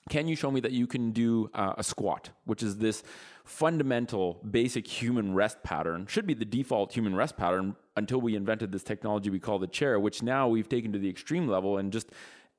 Can 0.10 0.28
you 0.28 0.36
show 0.36 0.52
me 0.52 0.60
that 0.60 0.74
you 0.74 0.86
can 0.86 1.12
do 1.12 1.50
uh, 1.54 1.76
a 1.78 1.84
squat, 1.84 2.32
which 2.44 2.62
is 2.62 2.78
this 2.78 3.04
fundamental 3.46 4.42
basic 4.50 4.86
human 4.86 5.34
rest 5.34 5.64
pattern? 5.64 6.08
Should 6.08 6.28
be 6.28 6.34
the 6.34 6.46
default 6.46 6.92
human 6.92 7.16
rest 7.16 7.38
pattern 7.38 7.78
until 7.96 8.20
we 8.20 8.36
invented 8.36 8.74
this 8.74 8.84
technology 8.84 9.30
we 9.30 9.40
call 9.40 9.60
the 9.60 9.68
chair, 9.68 9.98
which 10.00 10.22
now 10.22 10.50
we've 10.50 10.68
taken 10.68 10.92
to 10.92 11.00
the 11.00 11.10
extreme 11.10 11.48
level 11.48 11.78
and 11.78 11.94
just 11.94 12.10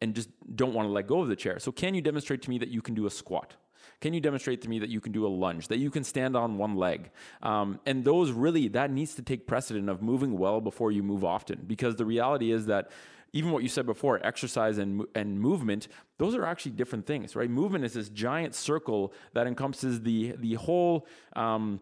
and 0.01 0.15
just 0.15 0.29
don't 0.57 0.75
want 0.75 0.87
to 0.89 0.93
let 0.93 1.07
go 1.07 1.21
of 1.21 1.29
the 1.29 1.37
chair. 1.37 1.59
So 1.59 1.71
can 1.71 1.95
you 1.95 2.01
demonstrate 2.01 2.43
to 2.43 2.51
me 2.51 2.59
that 2.59 2.69
you 2.69 2.83
can 2.83 2.95
do 2.95 3.07
a 3.07 3.11
squat? 3.11 3.57
Can 4.05 4.13
you 4.13 4.21
demonstrate 4.21 4.61
to 4.61 4.69
me 4.69 4.79
that 4.81 4.91
you 4.91 5.01
can 5.01 5.13
do 5.13 5.27
a 5.27 5.33
lunge, 5.45 5.69
that 5.69 5.79
you 5.79 5.91
can 5.91 6.05
stand 6.05 6.37
on 6.37 6.59
one 6.59 6.77
leg? 6.77 7.11
Um, 7.43 7.81
and 7.87 8.05
those 8.05 8.33
really, 8.33 8.69
that 8.69 8.91
needs 8.91 9.15
to 9.15 9.23
take 9.23 9.47
precedent 9.47 9.89
of 9.89 10.03
moving 10.03 10.37
well 10.37 10.61
before 10.61 10.93
you 10.93 11.03
move 11.03 11.25
often. 11.25 11.65
Because 11.67 11.97
the 11.97 12.05
reality 12.05 12.53
is 12.53 12.67
that 12.67 12.91
even 13.33 13.51
what 13.51 13.63
you 13.63 13.71
said 13.71 13.87
before, 13.87 14.21
exercise 14.23 14.77
and, 14.77 15.07
and 15.15 15.41
movement, 15.41 15.89
those 16.19 16.35
are 16.35 16.45
actually 16.45 16.73
different 16.73 17.07
things, 17.07 17.35
right? 17.35 17.49
Movement 17.49 17.83
is 17.83 17.95
this 17.95 18.11
giant 18.11 18.55
circle 18.55 19.15
that 19.33 19.47
encompasses 19.47 20.03
the, 20.03 20.35
the 20.39 20.53
whole. 20.57 21.07
Um, 21.35 21.81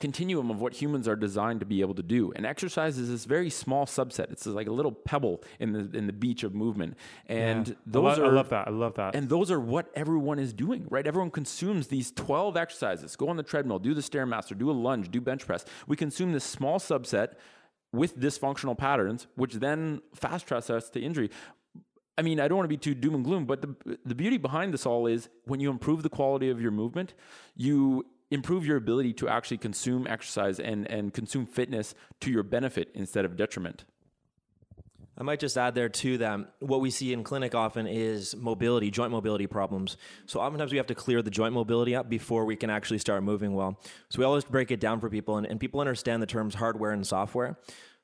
continuum 0.00 0.50
of 0.50 0.60
what 0.60 0.74
humans 0.74 1.06
are 1.06 1.14
designed 1.14 1.60
to 1.60 1.66
be 1.66 1.80
able 1.80 1.94
to 1.94 2.02
do. 2.02 2.32
And 2.34 2.44
exercise 2.44 2.98
is 2.98 3.10
this 3.10 3.24
very 3.24 3.48
small 3.48 3.86
subset. 3.86 4.32
It's 4.32 4.44
like 4.44 4.66
a 4.66 4.72
little 4.72 4.90
pebble 4.90 5.42
in 5.60 5.72
the 5.72 5.96
in 5.96 6.06
the 6.06 6.12
beach 6.12 6.42
of 6.42 6.54
movement. 6.54 6.96
And 7.26 7.68
yeah. 7.68 7.74
those 7.86 8.18
I 8.18 8.22
are 8.22 8.26
I 8.26 8.30
love 8.30 8.48
that. 8.48 8.66
I 8.66 8.70
love 8.70 8.94
that. 8.94 9.14
And 9.14 9.28
those 9.28 9.50
are 9.50 9.60
what 9.60 9.90
everyone 9.94 10.38
is 10.38 10.52
doing, 10.52 10.86
right? 10.90 11.06
Everyone 11.06 11.30
consumes 11.30 11.86
these 11.88 12.10
12 12.10 12.56
exercises. 12.56 13.14
Go 13.14 13.28
on 13.28 13.36
the 13.36 13.42
treadmill, 13.42 13.78
do 13.78 13.94
the 13.94 14.00
stairmaster, 14.00 14.58
do 14.58 14.70
a 14.70 14.72
lunge, 14.72 15.10
do 15.10 15.20
bench 15.20 15.46
press. 15.46 15.64
We 15.86 15.96
consume 15.96 16.32
this 16.32 16.44
small 16.44 16.80
subset 16.80 17.34
with 17.92 18.18
dysfunctional 18.18 18.76
patterns, 18.76 19.28
which 19.36 19.54
then 19.54 20.02
fast 20.14 20.48
tracks 20.48 20.70
us 20.70 20.90
to 20.90 21.00
injury. 21.00 21.30
I 22.18 22.22
mean, 22.22 22.40
I 22.40 22.48
don't 22.48 22.56
want 22.56 22.64
to 22.64 22.68
be 22.68 22.76
too 22.76 22.94
doom 22.94 23.14
and 23.14 23.24
gloom, 23.24 23.44
but 23.44 23.62
the 23.62 23.98
the 24.04 24.14
beauty 24.16 24.38
behind 24.38 24.74
this 24.74 24.86
all 24.86 25.06
is 25.06 25.28
when 25.44 25.60
you 25.60 25.70
improve 25.70 26.02
the 26.02 26.08
quality 26.08 26.50
of 26.50 26.60
your 26.60 26.72
movement, 26.72 27.14
you 27.54 28.06
improve 28.34 28.66
your 28.66 28.76
ability 28.76 29.12
to 29.14 29.28
actually 29.28 29.58
consume 29.58 30.06
exercise 30.06 30.60
and, 30.60 30.90
and 30.90 31.14
consume 31.14 31.46
fitness 31.46 31.94
to 32.20 32.30
your 32.30 32.42
benefit 32.42 32.90
instead 32.94 33.24
of 33.24 33.36
detriment. 33.36 33.84
I 35.16 35.22
might 35.22 35.38
just 35.38 35.56
add 35.56 35.76
there 35.76 35.88
too 35.88 36.18
that 36.18 36.40
what 36.58 36.80
we 36.80 36.90
see 36.90 37.12
in 37.12 37.22
clinic 37.22 37.54
often 37.54 37.86
is 37.86 38.34
mobility, 38.34 38.90
joint 38.90 39.12
mobility 39.12 39.46
problems. 39.46 39.96
So 40.26 40.40
oftentimes 40.40 40.72
we 40.72 40.78
have 40.78 40.88
to 40.88 40.94
clear 40.94 41.22
the 41.22 41.30
joint 41.30 41.54
mobility 41.54 41.94
up 41.94 42.08
before 42.08 42.44
we 42.44 42.56
can 42.56 42.68
actually 42.68 42.98
start 42.98 43.22
moving 43.22 43.54
well. 43.54 43.80
So 44.08 44.18
we 44.18 44.24
always 44.24 44.44
break 44.44 44.72
it 44.72 44.80
down 44.80 44.98
for 44.98 45.08
people, 45.08 45.36
and, 45.36 45.46
and 45.46 45.60
people 45.60 45.78
understand 45.78 46.20
the 46.20 46.26
terms 46.26 46.56
hardware 46.56 46.90
and 46.90 47.06
software. 47.06 47.56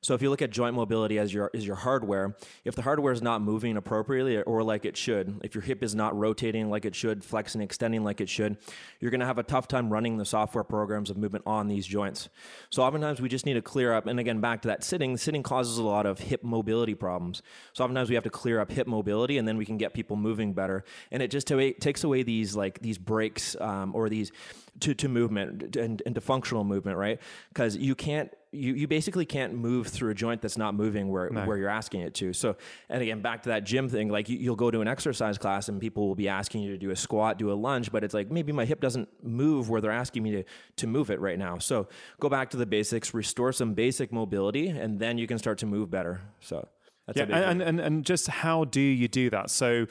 So 0.03 0.15
if 0.15 0.23
you 0.23 0.31
look 0.31 0.41
at 0.41 0.51
joint 0.51 0.75
mobility 0.75 1.19
as 1.19 1.33
your 1.33 1.51
as 1.55 1.67
your 1.67 1.77
hardware, 1.77 2.37
if 2.65 2.75
the 2.75 2.83
hardware 2.83 3.13
is 3.13 3.21
not 3.21 3.43
moving 3.43 3.77
appropriately 3.77 4.41
or 4.43 4.63
like 4.63 4.85
it 4.85 4.97
should, 4.97 5.41
if 5.45 5.55
your 5.55 5.63
hip 5.63 5.83
is 5.83 5.95
not 5.95 6.17
rotating 6.17 6.71
like 6.71 6.85
it 6.85 6.95
should, 6.95 7.23
flexing, 7.23 7.61
extending 7.61 8.03
like 8.03 8.21
it 8.21 8.29
should, 8.29 8.57
you're 8.99 9.11
going 9.11 9.21
to 9.21 9.27
have 9.27 9.39
a 9.39 9.43
tough 9.43 9.69
time 9.69 9.93
running 9.93 10.17
the 10.17 10.25
software 10.25 10.65
programs 10.65 11.11
of 11.11 11.17
movement 11.17 11.45
on 11.47 11.69
these 11.69 11.87
joints. 11.87 12.29
So 12.71 12.83
oftentimes 12.83 13.21
we 13.21 13.29
just 13.29 13.45
need 13.45 13.55
to 13.55 13.63
clear 13.63 13.93
up. 13.93 14.07
And 14.07 14.19
again, 14.19 14.41
back 14.41 14.63
to 14.63 14.69
that 14.69 14.85
sitting, 14.85 15.17
sitting 15.17 15.43
causes 15.43 15.79
a 15.79 15.83
lot 15.83 16.07
of 16.07 16.19
hip 16.19 16.43
mobility 16.43 16.95
problems. 16.95 17.43
So 17.75 17.85
oftentimes 17.85 18.09
we 18.09 18.15
have 18.15 18.25
to 18.25 18.31
clear 18.31 18.61
up 18.61 18.71
hip 18.71 18.87
mobility, 18.87 19.39
and 19.39 19.47
then 19.47 19.57
we 19.57 19.67
can 19.67 19.77
get 19.77 19.93
people 19.93 20.17
moving 20.17 20.55
better. 20.55 20.85
And 21.11 21.23
it 21.23 21.31
just 21.31 21.47
takes 21.47 22.05
away 22.05 22.23
these 22.23 22.57
like 22.57 22.81
these 22.81 22.99
breaks 22.99 23.57
um, 23.61 23.95
or 23.95 24.09
these 24.09 24.33
to, 24.81 24.95
to 24.95 25.09
movement 25.09 25.77
and, 25.77 26.03
and 26.07 26.15
to 26.15 26.21
functional 26.21 26.65
movement, 26.65 26.97
right? 26.97 27.21
Because 27.49 27.77
you 27.77 27.95
can't 27.95 28.31
you, 28.53 28.75
you 28.75 28.89
basically 28.89 29.25
can't 29.25 29.55
move 29.55 29.87
through 29.87 30.11
a 30.11 30.15
joint 30.15 30.43
that's 30.43 30.59
not 30.59 30.75
moving 30.75 31.09
where, 31.09 31.31
no. 31.31 31.47
where 31.47 31.57
you're 31.57 31.69
asking 31.69 32.01
it 32.01 32.15
to. 32.15 32.33
So, 32.33 32.57
and 32.89 33.01
again, 33.01 33.23
back 33.23 33.45
to 33.45 33.51
that 33.51 33.65
gym 33.65 33.89
thing, 33.89 34.09
like 34.09 34.29
you, 34.29 34.51
will 34.51 34.57
go 34.57 34.71
to 34.71 34.81
an 34.81 34.89
exercise 34.89 35.39
class 35.39 35.69
and 35.69 35.81
people 35.81 36.09
will 36.09 36.17
be 36.17 36.29
asking 36.29 36.63
you 36.63 36.73
to 36.73 36.79
do 36.79 36.91
a 36.91 36.97
squat, 36.97 37.39
do 37.39 37.53
a 37.53 37.55
lunge, 37.55 37.93
but 37.93 38.03
it's 38.03 38.15
like 38.15 38.31
maybe 38.31 38.51
my 38.51 38.65
hip 38.65 38.81
doesn't 38.81 39.09
move 39.23 39.71
where 39.71 39.81
they're 39.81 39.93
asking 39.93 40.25
me 40.25 40.33
to, 40.33 40.45
to 40.77 40.87
move 40.89 41.11
it 41.11 41.21
right 41.21 41.39
now. 41.39 41.59
So 41.59 41.89
go 42.19 42.29
back 42.29 42.51
to 42.51 42.57
the 42.57 42.67
basics, 42.67 43.15
restore 43.15 43.53
some 43.53 43.75
basic 43.75 44.13
mobility, 44.13 44.69
and 44.69 44.99
then 44.99 45.17
you 45.17 45.29
can 45.29 45.39
start 45.39 45.59
to 45.59 45.67
move 45.67 45.91
better. 45.91 46.21
So 46.41 46.67
that's 47.07 47.19
yeah, 47.19 47.51
and, 47.51 47.63
and, 47.63 47.79
and 47.79 48.05
just 48.05 48.27
how 48.27 48.65
do 48.65 48.81
you 48.81 49.07
do 49.07 49.31
that? 49.31 49.51
So, 49.51 49.87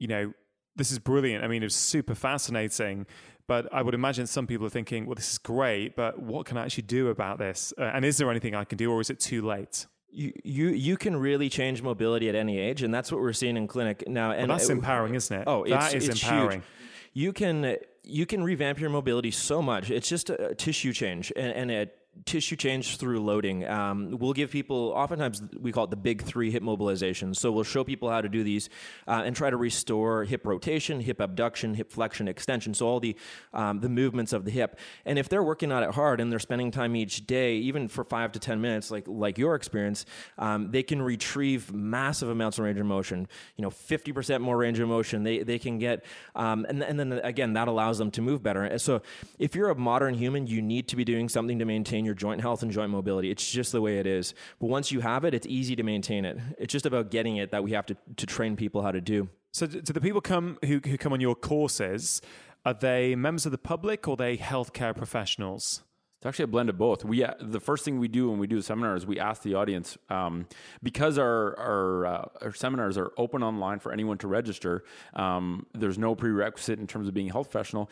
you 0.00 0.08
know, 0.08 0.32
this 0.74 0.90
is 0.90 0.98
brilliant. 0.98 1.44
I 1.44 1.48
mean, 1.48 1.62
it's 1.62 1.76
super 1.76 2.14
fascinating. 2.14 3.06
But 3.46 3.72
I 3.72 3.82
would 3.82 3.94
imagine 3.94 4.26
some 4.26 4.46
people 4.46 4.66
are 4.66 4.70
thinking, 4.70 5.06
well, 5.06 5.14
this 5.14 5.32
is 5.32 5.38
great, 5.38 5.96
but 5.96 6.20
what 6.20 6.46
can 6.46 6.56
I 6.56 6.64
actually 6.64 6.84
do 6.84 7.08
about 7.08 7.38
this? 7.38 7.72
Uh, 7.76 7.82
and 7.82 8.04
is 8.04 8.16
there 8.16 8.30
anything 8.30 8.54
I 8.54 8.64
can 8.64 8.78
do, 8.78 8.90
or 8.92 9.00
is 9.00 9.10
it 9.10 9.20
too 9.20 9.42
late? 9.42 9.86
You, 10.10 10.32
you 10.44 10.68
you 10.68 10.96
can 10.96 11.16
really 11.16 11.48
change 11.48 11.82
mobility 11.82 12.28
at 12.28 12.34
any 12.34 12.58
age, 12.58 12.82
and 12.82 12.92
that's 12.92 13.10
what 13.10 13.20
we're 13.20 13.32
seeing 13.32 13.56
in 13.56 13.66
clinic 13.66 14.06
now. 14.06 14.32
And 14.32 14.48
well, 14.48 14.58
that's 14.58 14.68
it, 14.68 14.72
empowering, 14.72 15.14
isn't 15.14 15.40
it? 15.40 15.44
Oh, 15.46 15.64
that 15.66 15.94
it's, 15.94 16.08
is 16.08 16.22
empowering. 16.22 16.60
Huge. 16.60 16.68
You 17.14 17.32
can 17.32 17.76
you 18.04 18.26
can 18.26 18.42
revamp 18.42 18.78
your 18.78 18.90
mobility 18.90 19.30
so 19.30 19.62
much. 19.62 19.90
It's 19.90 20.08
just 20.08 20.30
a, 20.30 20.48
a 20.48 20.54
tissue 20.54 20.92
change, 20.92 21.32
and, 21.34 21.52
and 21.52 21.70
it 21.70 21.96
tissue 22.24 22.56
change 22.56 22.98
through 22.98 23.20
loading. 23.20 23.66
Um, 23.66 24.18
we'll 24.18 24.34
give 24.34 24.50
people, 24.50 24.92
oftentimes 24.94 25.42
we 25.60 25.72
call 25.72 25.84
it 25.84 25.90
the 25.90 25.96
big 25.96 26.22
three 26.22 26.50
hip 26.50 26.62
mobilizations. 26.62 27.36
So 27.36 27.50
we'll 27.50 27.64
show 27.64 27.84
people 27.84 28.10
how 28.10 28.20
to 28.20 28.28
do 28.28 28.44
these 28.44 28.68
uh, 29.08 29.22
and 29.24 29.34
try 29.34 29.50
to 29.50 29.56
restore 29.56 30.24
hip 30.24 30.46
rotation, 30.46 31.00
hip 31.00 31.20
abduction, 31.20 31.74
hip 31.74 31.90
flexion, 31.90 32.28
extension. 32.28 32.74
So 32.74 32.86
all 32.86 33.00
the 33.00 33.16
um, 33.54 33.80
the 33.80 33.88
movements 33.88 34.32
of 34.32 34.44
the 34.44 34.50
hip. 34.50 34.78
And 35.04 35.18
if 35.18 35.28
they're 35.28 35.42
working 35.42 35.72
on 35.72 35.82
it 35.82 35.94
hard 35.94 36.20
and 36.20 36.30
they're 36.30 36.38
spending 36.38 36.70
time 36.70 36.94
each 36.96 37.26
day, 37.26 37.56
even 37.56 37.88
for 37.88 38.04
five 38.04 38.32
to 38.32 38.38
ten 38.38 38.60
minutes, 38.60 38.90
like 38.90 39.04
like 39.06 39.38
your 39.38 39.54
experience, 39.54 40.04
um, 40.38 40.70
they 40.70 40.82
can 40.82 41.00
retrieve 41.00 41.72
massive 41.72 42.28
amounts 42.28 42.58
of 42.58 42.64
range 42.64 42.78
of 42.78 42.86
motion. 42.86 43.26
You 43.56 43.62
know, 43.62 43.70
fifty 43.70 44.12
percent 44.12 44.42
more 44.42 44.56
range 44.56 44.78
of 44.78 44.88
motion. 44.88 45.22
They 45.22 45.38
they 45.38 45.58
can 45.58 45.78
get, 45.78 46.04
um, 46.36 46.66
and 46.68 46.82
and 46.82 47.00
then 47.00 47.12
again 47.12 47.54
that 47.54 47.68
allows 47.68 47.98
them 47.98 48.10
to 48.12 48.22
move 48.22 48.42
better. 48.42 48.78
So 48.78 49.02
if 49.38 49.54
you're 49.54 49.70
a 49.70 49.74
modern 49.74 50.14
human, 50.14 50.46
you 50.46 50.60
need 50.60 50.88
to 50.88 50.96
be 50.96 51.04
doing 51.04 51.28
something 51.28 51.58
to 51.58 51.64
maintain 51.64 52.01
maintain 52.02 52.04
your 52.04 52.14
joint 52.14 52.40
health 52.40 52.62
and 52.62 52.72
joint 52.72 52.90
mobility. 52.90 53.30
It's 53.30 53.50
just 53.50 53.72
the 53.72 53.80
way 53.80 53.98
it 53.98 54.06
is. 54.06 54.34
But 54.60 54.68
once 54.68 54.92
you 54.92 55.00
have 55.00 55.24
it, 55.24 55.34
it's 55.34 55.46
easy 55.46 55.76
to 55.76 55.82
maintain 55.82 56.24
it. 56.24 56.38
It's 56.58 56.72
just 56.72 56.86
about 56.86 57.10
getting 57.10 57.36
it 57.36 57.50
that 57.50 57.62
we 57.62 57.72
have 57.72 57.86
to, 57.86 57.96
to 58.16 58.26
train 58.26 58.56
people 58.56 58.82
how 58.82 58.92
to 58.92 59.00
do. 59.00 59.28
So, 59.52 59.66
do 59.66 59.80
the 59.80 60.00
people 60.00 60.20
come 60.20 60.58
who, 60.64 60.80
who 60.84 60.96
come 60.96 61.12
on 61.12 61.20
your 61.20 61.34
courses? 61.34 62.22
Are 62.64 62.74
they 62.74 63.14
members 63.14 63.44
of 63.44 63.52
the 63.52 63.58
public 63.58 64.08
or 64.08 64.12
are 64.12 64.16
they 64.16 64.36
healthcare 64.36 64.94
professionals? 64.96 65.82
It's 66.18 66.26
actually 66.26 66.44
a 66.44 66.54
blend 66.54 66.70
of 66.70 66.78
both. 66.78 67.04
We 67.04 67.24
uh, 67.24 67.34
the 67.40 67.58
first 67.58 67.84
thing 67.84 67.98
we 67.98 68.06
do 68.06 68.30
when 68.30 68.38
we 68.38 68.46
do 68.46 68.58
a 68.58 68.62
seminar 68.62 68.94
is 68.94 69.04
we 69.04 69.18
ask 69.18 69.42
the 69.42 69.54
audience 69.54 69.98
um, 70.08 70.46
because 70.80 71.18
our 71.18 71.58
our, 71.58 72.06
uh, 72.06 72.24
our, 72.42 72.52
seminars 72.52 72.96
are 72.96 73.10
open 73.18 73.42
online 73.42 73.80
for 73.80 73.90
anyone 73.90 74.18
to 74.18 74.28
register. 74.28 74.84
Um, 75.14 75.66
there's 75.74 75.98
no 75.98 76.14
prerequisite 76.14 76.78
in 76.78 76.86
terms 76.86 77.08
of 77.08 77.14
being 77.14 77.28
a 77.28 77.32
health 77.32 77.50
professional 77.50 77.90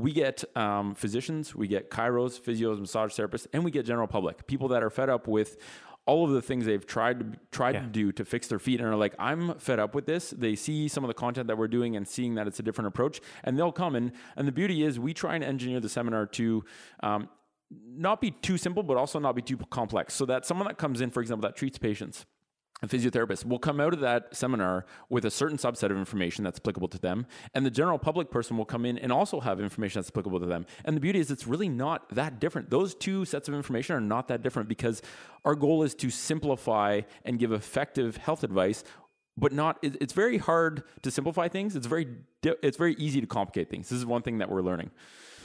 we 0.00 0.12
get 0.12 0.44
um, 0.56 0.94
physicians, 0.94 1.54
we 1.54 1.68
get 1.68 1.90
chiros, 1.90 2.40
physios, 2.40 2.78
massage 2.78 3.12
therapists, 3.18 3.46
and 3.52 3.64
we 3.64 3.70
get 3.70 3.86
general 3.86 4.06
public 4.06 4.46
people 4.46 4.68
that 4.68 4.82
are 4.82 4.90
fed 4.90 5.08
up 5.08 5.28
with 5.28 5.56
all 6.06 6.24
of 6.24 6.30
the 6.30 6.42
things 6.42 6.66
they've 6.66 6.86
tried 6.86 7.20
to 7.20 7.38
tried 7.50 7.74
yeah. 7.74 7.82
to 7.82 7.86
do 7.86 8.10
to 8.10 8.24
fix 8.24 8.48
their 8.48 8.58
feet 8.58 8.80
and 8.80 8.88
are 8.88 8.96
like, 8.96 9.14
I'm 9.18 9.58
fed 9.58 9.78
up 9.78 9.94
with 9.94 10.06
this. 10.06 10.30
They 10.30 10.56
see 10.56 10.88
some 10.88 11.04
of 11.04 11.08
the 11.08 11.14
content 11.14 11.46
that 11.48 11.58
we're 11.58 11.68
doing 11.68 11.94
and 11.96 12.08
seeing 12.08 12.34
that 12.34 12.46
it's 12.46 12.58
a 12.58 12.62
different 12.62 12.88
approach, 12.88 13.20
and 13.44 13.58
they'll 13.58 13.72
come 13.72 13.94
and 13.94 14.12
and 14.36 14.48
the 14.48 14.52
beauty 14.52 14.82
is 14.82 14.98
we 14.98 15.14
try 15.14 15.34
and 15.34 15.44
engineer 15.44 15.80
the 15.80 15.88
seminar 15.88 16.26
to. 16.26 16.64
Um, 17.02 17.28
not 17.86 18.20
be 18.20 18.32
too 18.32 18.58
simple, 18.58 18.82
but 18.82 18.96
also 18.96 19.20
not 19.20 19.36
be 19.36 19.42
too 19.42 19.56
complex. 19.70 20.12
So 20.14 20.26
that 20.26 20.44
someone 20.44 20.66
that 20.66 20.76
comes 20.76 21.00
in, 21.00 21.08
for 21.10 21.20
example, 21.20 21.48
that 21.48 21.54
treats 21.54 21.78
patients, 21.78 22.26
a 22.82 22.88
physiotherapist 22.88 23.44
will 23.44 23.58
come 23.58 23.80
out 23.80 23.92
of 23.92 24.00
that 24.00 24.34
seminar 24.34 24.86
with 25.08 25.24
a 25.24 25.30
certain 25.30 25.58
subset 25.58 25.90
of 25.90 25.96
information 25.96 26.44
that's 26.44 26.58
applicable 26.58 26.88
to 26.88 26.98
them 26.98 27.26
and 27.54 27.64
the 27.64 27.70
general 27.70 27.98
public 27.98 28.30
person 28.30 28.56
will 28.56 28.64
come 28.64 28.84
in 28.84 28.98
and 28.98 29.12
also 29.12 29.40
have 29.40 29.60
information 29.60 30.00
that's 30.00 30.10
applicable 30.10 30.40
to 30.40 30.46
them. 30.46 30.66
And 30.84 30.96
the 30.96 31.00
beauty 31.00 31.18
is 31.18 31.30
it's 31.30 31.46
really 31.46 31.68
not 31.68 32.08
that 32.14 32.40
different. 32.40 32.70
Those 32.70 32.94
two 32.94 33.24
sets 33.24 33.48
of 33.48 33.54
information 33.54 33.96
are 33.96 34.00
not 34.00 34.28
that 34.28 34.42
different 34.42 34.68
because 34.68 35.02
our 35.44 35.54
goal 35.54 35.82
is 35.82 35.94
to 35.96 36.10
simplify 36.10 37.02
and 37.24 37.38
give 37.38 37.52
effective 37.52 38.16
health 38.16 38.44
advice 38.44 38.84
but 39.36 39.52
not 39.52 39.78
it's 39.82 40.12
very 40.12 40.38
hard 40.38 40.82
to 41.02 41.10
simplify 41.10 41.48
things 41.48 41.76
it's 41.76 41.86
very 41.86 42.06
it's 42.42 42.76
very 42.76 42.94
easy 42.94 43.20
to 43.20 43.26
complicate 43.26 43.70
things 43.70 43.88
this 43.88 43.98
is 43.98 44.06
one 44.06 44.22
thing 44.22 44.38
that 44.38 44.50
we're 44.50 44.62
learning 44.62 44.90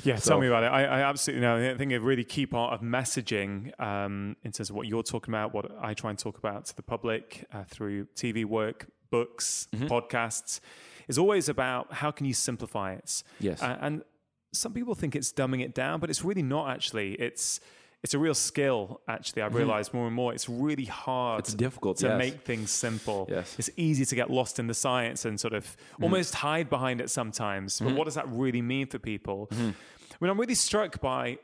yeah, 0.04 0.18
so, 0.18 0.32
tell 0.32 0.42
me 0.42 0.48
about 0.48 0.64
it. 0.64 0.68
I, 0.68 0.84
I, 0.84 1.02
absolutely 1.02 1.42
know. 1.42 1.72
I 1.72 1.78
think 1.78 1.92
a 1.92 2.00
really 2.00 2.24
key 2.24 2.46
part 2.46 2.74
of 2.74 2.82
messaging 2.82 3.80
um, 3.80 4.36
in 4.44 4.52
terms 4.52 4.70
of 4.70 4.76
what 4.76 4.88
you're 4.88 5.04
talking 5.04 5.34
about, 5.34 5.54
what 5.54 5.72
I 5.82 5.94
try 5.94 6.10
and 6.10 6.20
talk 6.20 6.38
about 6.38 6.66
to 6.66 6.76
the 6.76 6.84
public 6.84 7.46
uh, 7.54 7.64
through 7.64 8.06
TV 8.16 8.46
work, 8.46 8.88
books, 9.10 9.68
mm-hmm. 9.74 9.88
podcasts, 9.88 10.60
is 11.08 11.18
always 11.18 11.50
about 11.50 11.94
how 11.94 12.12
can 12.12 12.26
you 12.26 12.34
simplify 12.34 12.94
it. 12.94 13.24
Yes, 13.40 13.62
uh, 13.62 13.78
and 13.80 14.04
some 14.52 14.74
people 14.74 14.96
think 14.96 15.16
it's 15.16 15.32
dumbing 15.32 15.64
it 15.64 15.74
down, 15.74 16.00
but 16.00 16.10
it's 16.10 16.24
really 16.24 16.44
not. 16.44 16.70
Actually, 16.70 17.14
it's 17.14 17.60
it's 18.06 18.14
a 18.14 18.20
real 18.20 18.36
skill. 18.36 19.02
Actually, 19.08 19.42
I've 19.42 19.50
mm-hmm. 19.50 19.58
realized 19.58 19.92
more 19.92 20.06
and 20.06 20.16
more. 20.16 20.32
It's 20.32 20.48
really 20.48 20.86
hard. 20.86 21.40
It's 21.40 21.56
difficult 21.56 21.98
to 21.98 22.10
yes. 22.10 22.20
make 22.20 22.42
things 22.44 22.70
simple. 22.70 23.26
Yes. 23.28 23.56
it's 23.58 23.72
easy 23.78 24.06
to 24.06 24.16
get 24.16 24.30
lost 24.30 24.60
in 24.60 24.68
the 24.68 24.76
science 24.76 25.26
and 25.26 25.40
sort 25.40 25.56
of 25.56 25.66
mm-hmm. 25.66 26.04
almost 26.04 26.36
hide 26.36 26.70
behind 26.70 27.02
it 27.02 27.10
sometimes. 27.10 27.80
But 27.80 27.88
mm-hmm. 27.88 27.98
what 27.98 28.06
does 28.06 28.14
that 28.14 28.30
really 28.30 28.62
mean 28.62 28.86
for 28.86 29.00
people? 29.00 29.48
Mm-hmm. 29.52 29.70
I 29.70 30.16
mean, 30.22 30.30
I'm 30.30 30.40
really 30.40 30.54
struck 30.54 31.02
by 31.02 31.40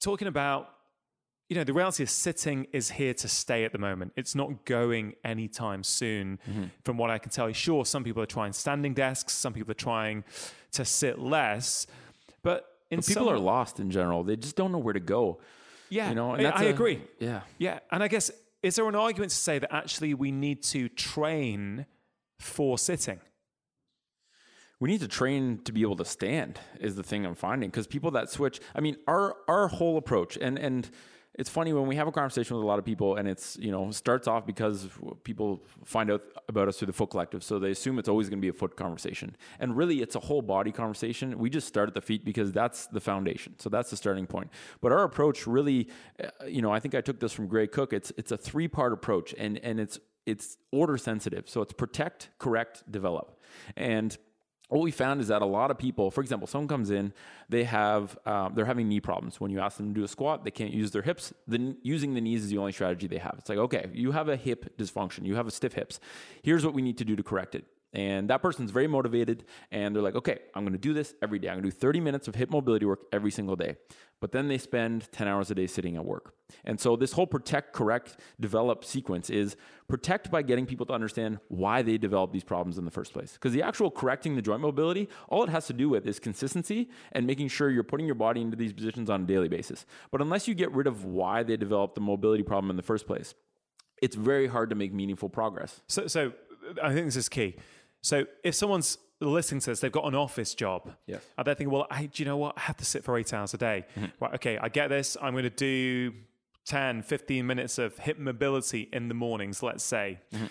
talking 0.00 0.26
about. 0.26 0.70
You 1.50 1.56
know, 1.56 1.64
the 1.64 1.72
reality 1.72 2.04
is 2.04 2.12
sitting 2.12 2.68
is 2.72 2.92
here 2.92 3.12
to 3.12 3.26
stay 3.26 3.64
at 3.64 3.72
the 3.72 3.78
moment. 3.78 4.12
It's 4.14 4.36
not 4.36 4.64
going 4.64 5.14
anytime 5.24 5.82
soon, 5.82 6.38
mm-hmm. 6.48 6.66
from 6.84 6.96
what 6.96 7.10
I 7.10 7.18
can 7.18 7.32
tell. 7.32 7.52
Sure, 7.52 7.84
some 7.84 8.04
people 8.04 8.22
are 8.22 8.32
trying 8.38 8.52
standing 8.52 8.94
desks, 8.94 9.32
some 9.32 9.52
people 9.52 9.72
are 9.72 9.82
trying 9.90 10.22
to 10.72 10.84
sit 10.84 11.18
less, 11.18 11.88
but 12.44 12.70
but 12.98 13.06
people 13.06 13.26
some, 13.26 13.34
are 13.34 13.38
lost 13.38 13.80
in 13.80 13.90
general. 13.90 14.24
They 14.24 14.36
just 14.36 14.56
don't 14.56 14.72
know 14.72 14.78
where 14.78 14.94
to 14.94 15.00
go. 15.00 15.40
Yeah, 15.88 16.08
you 16.08 16.14
know, 16.14 16.34
I, 16.34 16.42
I 16.44 16.64
a, 16.64 16.68
agree. 16.70 17.02
Yeah, 17.18 17.40
yeah, 17.58 17.80
and 17.90 18.02
I 18.02 18.08
guess 18.08 18.30
is 18.62 18.76
there 18.76 18.88
an 18.88 18.94
argument 18.94 19.30
to 19.30 19.36
say 19.36 19.58
that 19.58 19.72
actually 19.72 20.14
we 20.14 20.30
need 20.30 20.62
to 20.64 20.88
train 20.88 21.86
for 22.38 22.78
sitting? 22.78 23.20
We 24.78 24.88
need 24.88 25.00
to 25.00 25.08
train 25.08 25.60
to 25.64 25.72
be 25.72 25.82
able 25.82 25.96
to 25.96 26.04
stand. 26.04 26.58
Is 26.80 26.96
the 26.96 27.02
thing 27.02 27.26
I'm 27.26 27.34
finding 27.34 27.70
because 27.70 27.86
people 27.86 28.10
that 28.12 28.30
switch. 28.30 28.60
I 28.74 28.80
mean, 28.80 28.96
our 29.06 29.36
our 29.48 29.68
whole 29.68 29.96
approach 29.96 30.38
and 30.40 30.58
and 30.58 30.88
it's 31.34 31.48
funny 31.48 31.72
when 31.72 31.86
we 31.86 31.96
have 31.96 32.08
a 32.08 32.12
conversation 32.12 32.56
with 32.56 32.64
a 32.64 32.66
lot 32.66 32.78
of 32.78 32.84
people 32.84 33.16
and 33.16 33.28
it's 33.28 33.56
you 33.56 33.70
know 33.70 33.90
starts 33.90 34.26
off 34.26 34.46
because 34.46 34.88
people 35.22 35.62
find 35.84 36.10
out 36.10 36.22
about 36.48 36.68
us 36.68 36.78
through 36.78 36.86
the 36.86 36.92
foot 36.92 37.10
collective. 37.10 37.44
So 37.44 37.58
they 37.58 37.70
assume 37.70 37.98
it's 37.98 38.08
always 38.08 38.28
going 38.28 38.38
to 38.38 38.42
be 38.42 38.48
a 38.48 38.52
foot 38.52 38.76
conversation. 38.76 39.36
And 39.58 39.76
really 39.76 40.02
it's 40.02 40.16
a 40.16 40.20
whole 40.20 40.42
body 40.42 40.72
conversation. 40.72 41.38
We 41.38 41.48
just 41.48 41.68
start 41.68 41.88
at 41.88 41.94
the 41.94 42.00
feet 42.00 42.24
because 42.24 42.52
that's 42.52 42.86
the 42.88 43.00
foundation. 43.00 43.54
So 43.58 43.68
that's 43.70 43.90
the 43.90 43.96
starting 43.96 44.26
point. 44.26 44.50
But 44.80 44.92
our 44.92 45.04
approach 45.04 45.46
really 45.46 45.88
uh, 46.22 46.28
you 46.46 46.62
know 46.62 46.72
i 46.72 46.80
think 46.80 46.94
i 46.94 47.00
took 47.00 47.20
this 47.20 47.32
from 47.32 47.46
gray 47.46 47.66
cook. 47.66 47.92
It's 47.92 48.12
it's 48.16 48.32
a 48.32 48.36
three 48.36 48.68
part 48.68 48.92
approach 48.92 49.34
and 49.38 49.58
and 49.58 49.78
it's 49.78 49.98
it's 50.26 50.58
order 50.72 50.98
sensitive. 50.98 51.48
So 51.48 51.62
it's 51.62 51.72
protect 51.72 52.30
correct 52.38 52.90
develop. 52.90 53.40
And 53.76 54.16
what 54.70 54.82
we 54.82 54.90
found 54.90 55.20
is 55.20 55.28
that 55.28 55.42
a 55.42 55.46
lot 55.46 55.70
of 55.70 55.78
people, 55.78 56.10
for 56.10 56.20
example, 56.20 56.46
someone 56.46 56.68
comes 56.68 56.90
in, 56.90 57.12
they 57.48 57.64
have 57.64 58.16
um, 58.24 58.54
they're 58.54 58.64
having 58.64 58.88
knee 58.88 59.00
problems. 59.00 59.40
When 59.40 59.50
you 59.50 59.60
ask 59.60 59.76
them 59.76 59.92
to 59.92 60.00
do 60.00 60.04
a 60.04 60.08
squat, 60.08 60.44
they 60.44 60.50
can't 60.50 60.72
use 60.72 60.92
their 60.92 61.02
hips. 61.02 61.34
Then 61.46 61.76
using 61.82 62.14
the 62.14 62.20
knees 62.20 62.44
is 62.44 62.50
the 62.50 62.58
only 62.58 62.72
strategy 62.72 63.06
they 63.08 63.18
have. 63.18 63.34
It's 63.38 63.48
like, 63.48 63.58
okay, 63.58 63.90
you 63.92 64.12
have 64.12 64.28
a 64.28 64.36
hip 64.36 64.76
dysfunction, 64.78 65.26
you 65.26 65.34
have 65.34 65.46
a 65.46 65.50
stiff 65.50 65.74
hips. 65.74 66.00
Here's 66.42 66.64
what 66.64 66.72
we 66.72 66.82
need 66.82 66.98
to 66.98 67.04
do 67.04 67.16
to 67.16 67.22
correct 67.22 67.54
it. 67.54 67.64
And 67.92 68.30
that 68.30 68.40
person's 68.40 68.70
very 68.70 68.86
motivated 68.86 69.44
and 69.72 69.94
they're 69.94 70.02
like, 70.02 70.14
okay, 70.14 70.38
I'm 70.54 70.64
gonna 70.64 70.78
do 70.78 70.94
this 70.94 71.14
every 71.22 71.38
day. 71.38 71.48
I'm 71.48 71.56
gonna 71.56 71.70
do 71.70 71.72
30 71.72 72.00
minutes 72.00 72.28
of 72.28 72.36
hip 72.36 72.50
mobility 72.50 72.86
work 72.86 73.00
every 73.12 73.30
single 73.30 73.56
day. 73.56 73.76
But 74.20 74.32
then 74.32 74.48
they 74.48 74.58
spend 74.58 75.10
10 75.12 75.26
hours 75.26 75.50
a 75.50 75.54
day 75.54 75.66
sitting 75.66 75.96
at 75.96 76.04
work. 76.04 76.34
And 76.64 76.78
so 76.78 76.94
this 76.94 77.12
whole 77.12 77.26
protect, 77.26 77.72
correct, 77.72 78.18
develop 78.38 78.84
sequence 78.84 79.30
is 79.30 79.56
protect 79.88 80.30
by 80.30 80.42
getting 80.42 80.66
people 80.66 80.84
to 80.86 80.92
understand 80.92 81.38
why 81.48 81.80
they 81.80 81.96
develop 81.96 82.32
these 82.32 82.44
problems 82.44 82.76
in 82.76 82.84
the 82.84 82.90
first 82.90 83.12
place. 83.12 83.32
Because 83.32 83.52
the 83.52 83.62
actual 83.62 83.90
correcting 83.90 84.36
the 84.36 84.42
joint 84.42 84.60
mobility, 84.60 85.08
all 85.28 85.42
it 85.42 85.48
has 85.48 85.66
to 85.68 85.72
do 85.72 85.88
with 85.88 86.06
is 86.06 86.20
consistency 86.20 86.90
and 87.12 87.26
making 87.26 87.48
sure 87.48 87.70
you're 87.70 87.82
putting 87.82 88.06
your 88.06 88.14
body 88.14 88.42
into 88.42 88.56
these 88.56 88.74
positions 88.74 89.08
on 89.08 89.22
a 89.22 89.26
daily 89.26 89.48
basis. 89.48 89.86
But 90.10 90.20
unless 90.20 90.46
you 90.46 90.54
get 90.54 90.70
rid 90.72 90.86
of 90.86 91.06
why 91.06 91.42
they 91.42 91.56
developed 91.56 91.94
the 91.94 92.02
mobility 92.02 92.42
problem 92.42 92.70
in 92.70 92.76
the 92.76 92.82
first 92.82 93.06
place, 93.06 93.34
it's 94.02 94.16
very 94.16 94.46
hard 94.46 94.68
to 94.70 94.76
make 94.76 94.92
meaningful 94.92 95.30
progress. 95.30 95.80
So, 95.88 96.06
so 96.06 96.32
I 96.82 96.92
think 96.92 97.06
this 97.06 97.16
is 97.16 97.28
key. 97.28 97.56
So 98.02 98.24
if 98.42 98.54
someone's 98.54 98.98
listening 99.20 99.60
to 99.62 99.70
this, 99.70 99.80
they've 99.80 99.92
got 99.92 100.06
an 100.06 100.14
office 100.14 100.54
job. 100.54 100.90
Yeah. 101.06 101.18
And 101.36 101.46
they're 101.46 101.54
thinking, 101.54 101.72
well, 101.72 101.86
I, 101.90 102.06
do 102.06 102.22
you 102.22 102.24
know 102.24 102.36
what? 102.36 102.54
I 102.56 102.62
have 102.62 102.76
to 102.78 102.84
sit 102.84 103.04
for 103.04 103.18
eight 103.18 103.32
hours 103.32 103.54
a 103.54 103.58
day. 103.58 103.84
Mm-hmm. 103.96 104.24
Right, 104.24 104.34
okay, 104.34 104.58
I 104.58 104.68
get 104.68 104.88
this. 104.88 105.16
I'm 105.20 105.32
going 105.32 105.44
to 105.44 105.50
do 105.50 106.14
10, 106.66 107.02
15 107.02 107.46
minutes 107.46 107.78
of 107.78 107.98
hip 107.98 108.18
mobility 108.18 108.88
in 108.92 109.08
the 109.08 109.14
mornings, 109.14 109.62
let's 109.62 109.84
say. 109.84 110.20
Mm-hmm. 110.32 110.46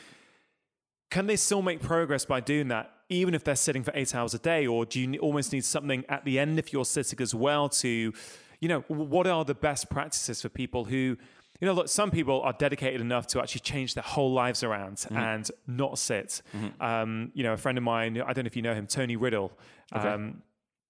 Can 1.10 1.26
they 1.26 1.36
still 1.36 1.62
make 1.62 1.82
progress 1.82 2.26
by 2.26 2.40
doing 2.40 2.68
that, 2.68 2.92
even 3.10 3.34
if 3.34 3.44
they're 3.44 3.56
sitting 3.56 3.84
for 3.84 3.92
eight 3.96 4.14
hours 4.14 4.34
a 4.36 4.40
day? 4.40 4.68
Or 4.68 4.86
do 4.86 5.00
you 5.00 5.20
almost 5.20 5.52
need 5.52 5.66
something 5.66 6.06
at 6.08 6.24
the 6.24 6.38
end 6.38 6.60
if 6.60 6.72
you're 6.72 6.86
sitting 6.86 7.20
as 7.22 7.34
well 7.34 7.68
to, 7.70 8.14
you 8.60 8.68
know, 8.68 8.82
what 8.88 9.26
are 9.26 9.44
the 9.44 9.56
best 9.56 9.90
practices 9.90 10.42
for 10.44 10.50
people 10.50 10.86
who, 10.86 11.18
you 11.60 11.66
know, 11.68 11.74
look, 11.74 11.90
some 11.90 12.10
people 12.12 12.42
are 12.42 12.54
dedicated 12.54 13.02
enough 13.02 13.28
to 13.28 13.40
actually 13.42 13.62
change 13.62 13.94
their 13.94 14.04
whole 14.04 14.32
lives 14.34 14.64
around 14.64 14.98
Mm-hmm. 14.98 15.18
and 15.18 15.52
not 15.68 15.98
sit. 16.00 16.42
Um, 16.80 17.32
you 17.34 17.44
know, 17.44 17.54
a 17.54 17.58
friend 17.58 17.78
of 17.78 17.84
mine, 17.84 18.22
I 18.22 18.34
don't 18.34 18.44
know 18.46 18.48
if 18.48 18.56
you 18.56 18.62
know 18.62 18.74
him, 18.74 18.88
Tony 18.88 19.16
Riddle. 19.16 19.52
Um, 19.92 20.42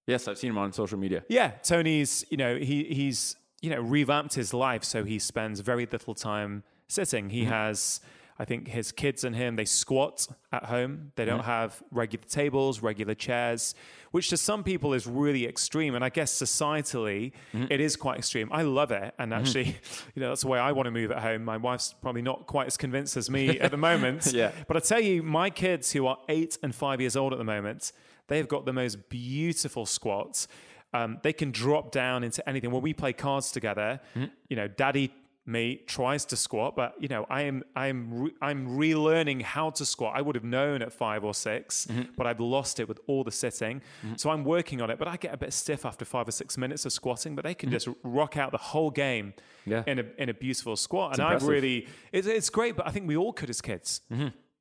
Yes, 0.06 0.26
I've 0.26 0.38
seen 0.38 0.50
him 0.50 0.58
on 0.58 0.72
social 0.72 0.98
media. 0.98 1.22
yeah, 1.28 1.50
Tony's, 1.62 2.24
you 2.30 2.36
know, 2.36 2.56
he 2.56 2.84
he's, 2.84 3.36
you 3.60 3.70
know, 3.70 3.80
revamped 3.80 4.34
his 4.34 4.52
life 4.52 4.82
so 4.82 5.04
he 5.04 5.18
spends 5.20 5.60
very 5.60 5.86
little 5.86 6.14
time 6.14 6.64
sitting. 6.88 7.30
He 7.30 7.44
has 7.44 8.00
I 8.40 8.46
think 8.46 8.68
his 8.68 8.90
kids 8.90 9.22
and 9.22 9.36
him, 9.36 9.56
they 9.56 9.66
squat 9.66 10.26
at 10.50 10.64
home. 10.64 11.12
They 11.16 11.26
don't 11.26 11.40
mm-hmm. 11.40 11.46
have 11.46 11.82
regular 11.90 12.24
tables, 12.24 12.80
regular 12.80 13.14
chairs, 13.14 13.74
which 14.12 14.30
to 14.30 14.38
some 14.38 14.64
people 14.64 14.94
is 14.94 15.06
really 15.06 15.46
extreme. 15.46 15.94
And 15.94 16.02
I 16.02 16.08
guess 16.08 16.32
societally, 16.32 17.32
mm-hmm. 17.52 17.66
it 17.68 17.82
is 17.82 17.96
quite 17.96 18.16
extreme. 18.16 18.48
I 18.50 18.62
love 18.62 18.92
it. 18.92 19.12
And 19.18 19.30
mm-hmm. 19.30 19.40
actually, 19.42 19.64
you 20.14 20.22
know, 20.22 20.30
that's 20.30 20.40
the 20.40 20.48
way 20.48 20.58
I 20.58 20.72
want 20.72 20.86
to 20.86 20.90
move 20.90 21.10
at 21.10 21.18
home. 21.18 21.44
My 21.44 21.58
wife's 21.58 21.94
probably 22.00 22.22
not 22.22 22.46
quite 22.46 22.66
as 22.66 22.78
convinced 22.78 23.18
as 23.18 23.28
me 23.28 23.60
at 23.60 23.70
the 23.70 23.76
moment. 23.90 24.32
Yeah. 24.32 24.52
But 24.66 24.78
I 24.78 24.80
tell 24.80 25.00
you, 25.00 25.22
my 25.22 25.50
kids 25.50 25.92
who 25.92 26.06
are 26.06 26.16
eight 26.30 26.56
and 26.62 26.74
five 26.74 26.98
years 27.02 27.16
old 27.16 27.34
at 27.34 27.38
the 27.38 27.44
moment, 27.44 27.92
they've 28.28 28.48
got 28.48 28.64
the 28.64 28.72
most 28.72 29.10
beautiful 29.10 29.84
squats. 29.84 30.48
Um, 30.94 31.18
they 31.22 31.34
can 31.34 31.50
drop 31.50 31.92
down 31.92 32.24
into 32.24 32.48
anything. 32.48 32.70
When 32.70 32.82
we 32.82 32.94
play 32.94 33.12
cards 33.12 33.52
together, 33.52 34.00
you 34.48 34.56
know, 34.56 34.66
daddy 34.66 35.12
me 35.46 35.80
tries 35.86 36.24
to 36.26 36.36
squat, 36.36 36.76
but 36.76 36.94
you 37.00 37.08
know, 37.08 37.26
I 37.30 37.42
am 37.42 37.62
I'm 37.74 38.22
re- 38.24 38.34
I'm 38.42 38.78
relearning 38.78 39.42
how 39.42 39.70
to 39.70 39.84
squat. 39.86 40.12
I 40.14 40.20
would 40.20 40.34
have 40.36 40.44
known 40.44 40.82
at 40.82 40.92
five 40.92 41.24
or 41.24 41.34
6 41.34 41.88
but 42.16 42.26
I've 42.26 42.40
lost 42.40 42.78
it 42.78 42.86
with 42.88 43.00
all 43.06 43.24
the 43.24 43.32
sitting. 43.32 43.80
So 44.16 44.30
I'm 44.30 44.44
working 44.44 44.80
on 44.82 44.90
it. 44.90 44.98
But 44.98 45.08
I 45.08 45.16
get 45.16 45.32
a 45.32 45.36
bit 45.36 45.52
stiff 45.52 45.84
after 45.86 46.04
five 46.04 46.28
or 46.28 46.32
six 46.32 46.56
minutes 46.58 46.84
of 46.84 46.92
squatting. 46.92 47.34
But 47.34 47.44
they 47.44 47.54
can 47.54 47.70
just 47.70 47.88
rock 48.02 48.36
out 48.36 48.52
the 48.52 48.58
whole 48.58 48.90
game 48.90 49.32
Yeah. 49.64 49.82
in 49.86 49.98
a 49.98 50.04
in 50.18 50.28
a 50.28 50.34
beautiful 50.34 50.76
squat. 50.76 51.12
and 51.14 51.22
I've 51.22 51.42
really 51.48 51.88
it's, 52.12 52.26
it's 52.26 52.50
great. 52.50 52.76
But 52.76 52.86
I 52.86 52.90
think 52.90 53.08
we 53.08 53.16
all 53.16 53.32
could 53.32 53.50
as 53.50 53.60
kids. 53.60 54.02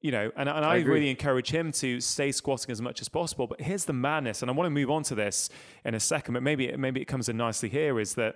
You 0.02 0.12
know, 0.12 0.32
and, 0.38 0.48
and 0.48 0.64
I, 0.66 0.78
agree. 0.78 0.94
really 0.94 1.10
encourage 1.10 1.52
him 1.52 1.74
to 1.74 2.00
stay 2.00 2.32
squatting 2.32 2.72
as 2.72 2.82
much 2.82 3.02
as 3.02 3.10
possible. 3.10 3.48
But 3.48 3.60
here's 3.60 3.84
the 3.84 3.92
madness, 3.92 4.42
and 4.42 4.50
I 4.50 4.54
want 4.54 4.66
to 4.68 4.72
move 4.72 4.90
on 4.90 5.04
to 5.04 5.14
this 5.16 5.50
in 5.84 5.94
a 5.94 6.00
second. 6.00 6.36
But 6.36 6.42
maybe 6.42 6.74
maybe 6.78 7.02
it 7.02 7.06
comes 7.06 7.28
in 7.28 7.36
nicely 7.36 7.68
here 7.68 8.00
is 8.00 8.16
that 8.16 8.36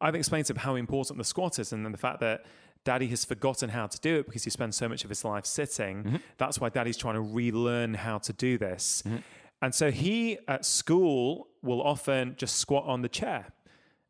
I've 0.00 0.14
explained 0.14 0.46
to 0.46 0.52
him 0.52 0.58
how 0.58 0.74
important 0.76 1.18
the 1.18 1.24
squat 1.24 1.58
is, 1.58 1.72
and 1.72 1.84
then 1.84 1.92
the 1.92 1.98
fact 1.98 2.20
that 2.20 2.44
Daddy 2.84 3.08
has 3.08 3.24
forgotten 3.24 3.70
how 3.70 3.86
to 3.86 4.00
do 4.00 4.18
it 4.20 4.26
because 4.26 4.44
he 4.44 4.50
spends 4.50 4.76
so 4.76 4.88
much 4.88 5.02
of 5.04 5.10
his 5.10 5.24
life 5.24 5.44
sitting. 5.44 6.04
Mm-hmm. 6.04 6.16
That's 6.38 6.60
why 6.60 6.68
Daddy's 6.68 6.96
trying 6.96 7.14
to 7.14 7.20
relearn 7.20 7.94
how 7.94 8.18
to 8.18 8.32
do 8.32 8.56
this. 8.58 9.02
And 9.60 9.74
so 9.74 9.90
he 9.90 10.38
at 10.46 10.64
school 10.64 11.48
will 11.62 11.82
often 11.82 12.34
just 12.36 12.56
squat 12.56 12.84
on 12.86 13.02
the 13.02 13.08
chair, 13.08 13.46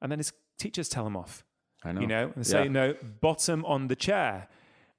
and 0.03 0.12
then 0.12 0.18
his 0.18 0.33
teachers 0.59 0.88
tell 0.88 1.07
him 1.07 1.16
off. 1.16 1.44
I 1.85 1.92
know. 1.92 2.01
You 2.01 2.07
know, 2.07 2.33
and 2.35 2.46
say 2.46 2.64
Yeah. 2.64 2.70
no, 2.70 2.94
bottom 3.20 3.64
on 3.64 3.88
the 3.88 3.96
chair. 3.96 4.48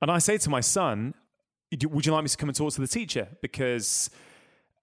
And 0.02 0.10
I 0.10 0.18
say 0.20 0.38
to 0.38 0.50
my 0.50 0.62
son, 0.62 1.14
"Would 1.72 2.06
you 2.06 2.14
like 2.14 2.24
me 2.24 2.30
to 2.30 2.38
come 2.38 2.50
and 2.50 2.56
talk 2.56 2.74
to 2.74 2.82
the 2.82 2.88
teacher 2.88 3.28
because?" 3.42 4.10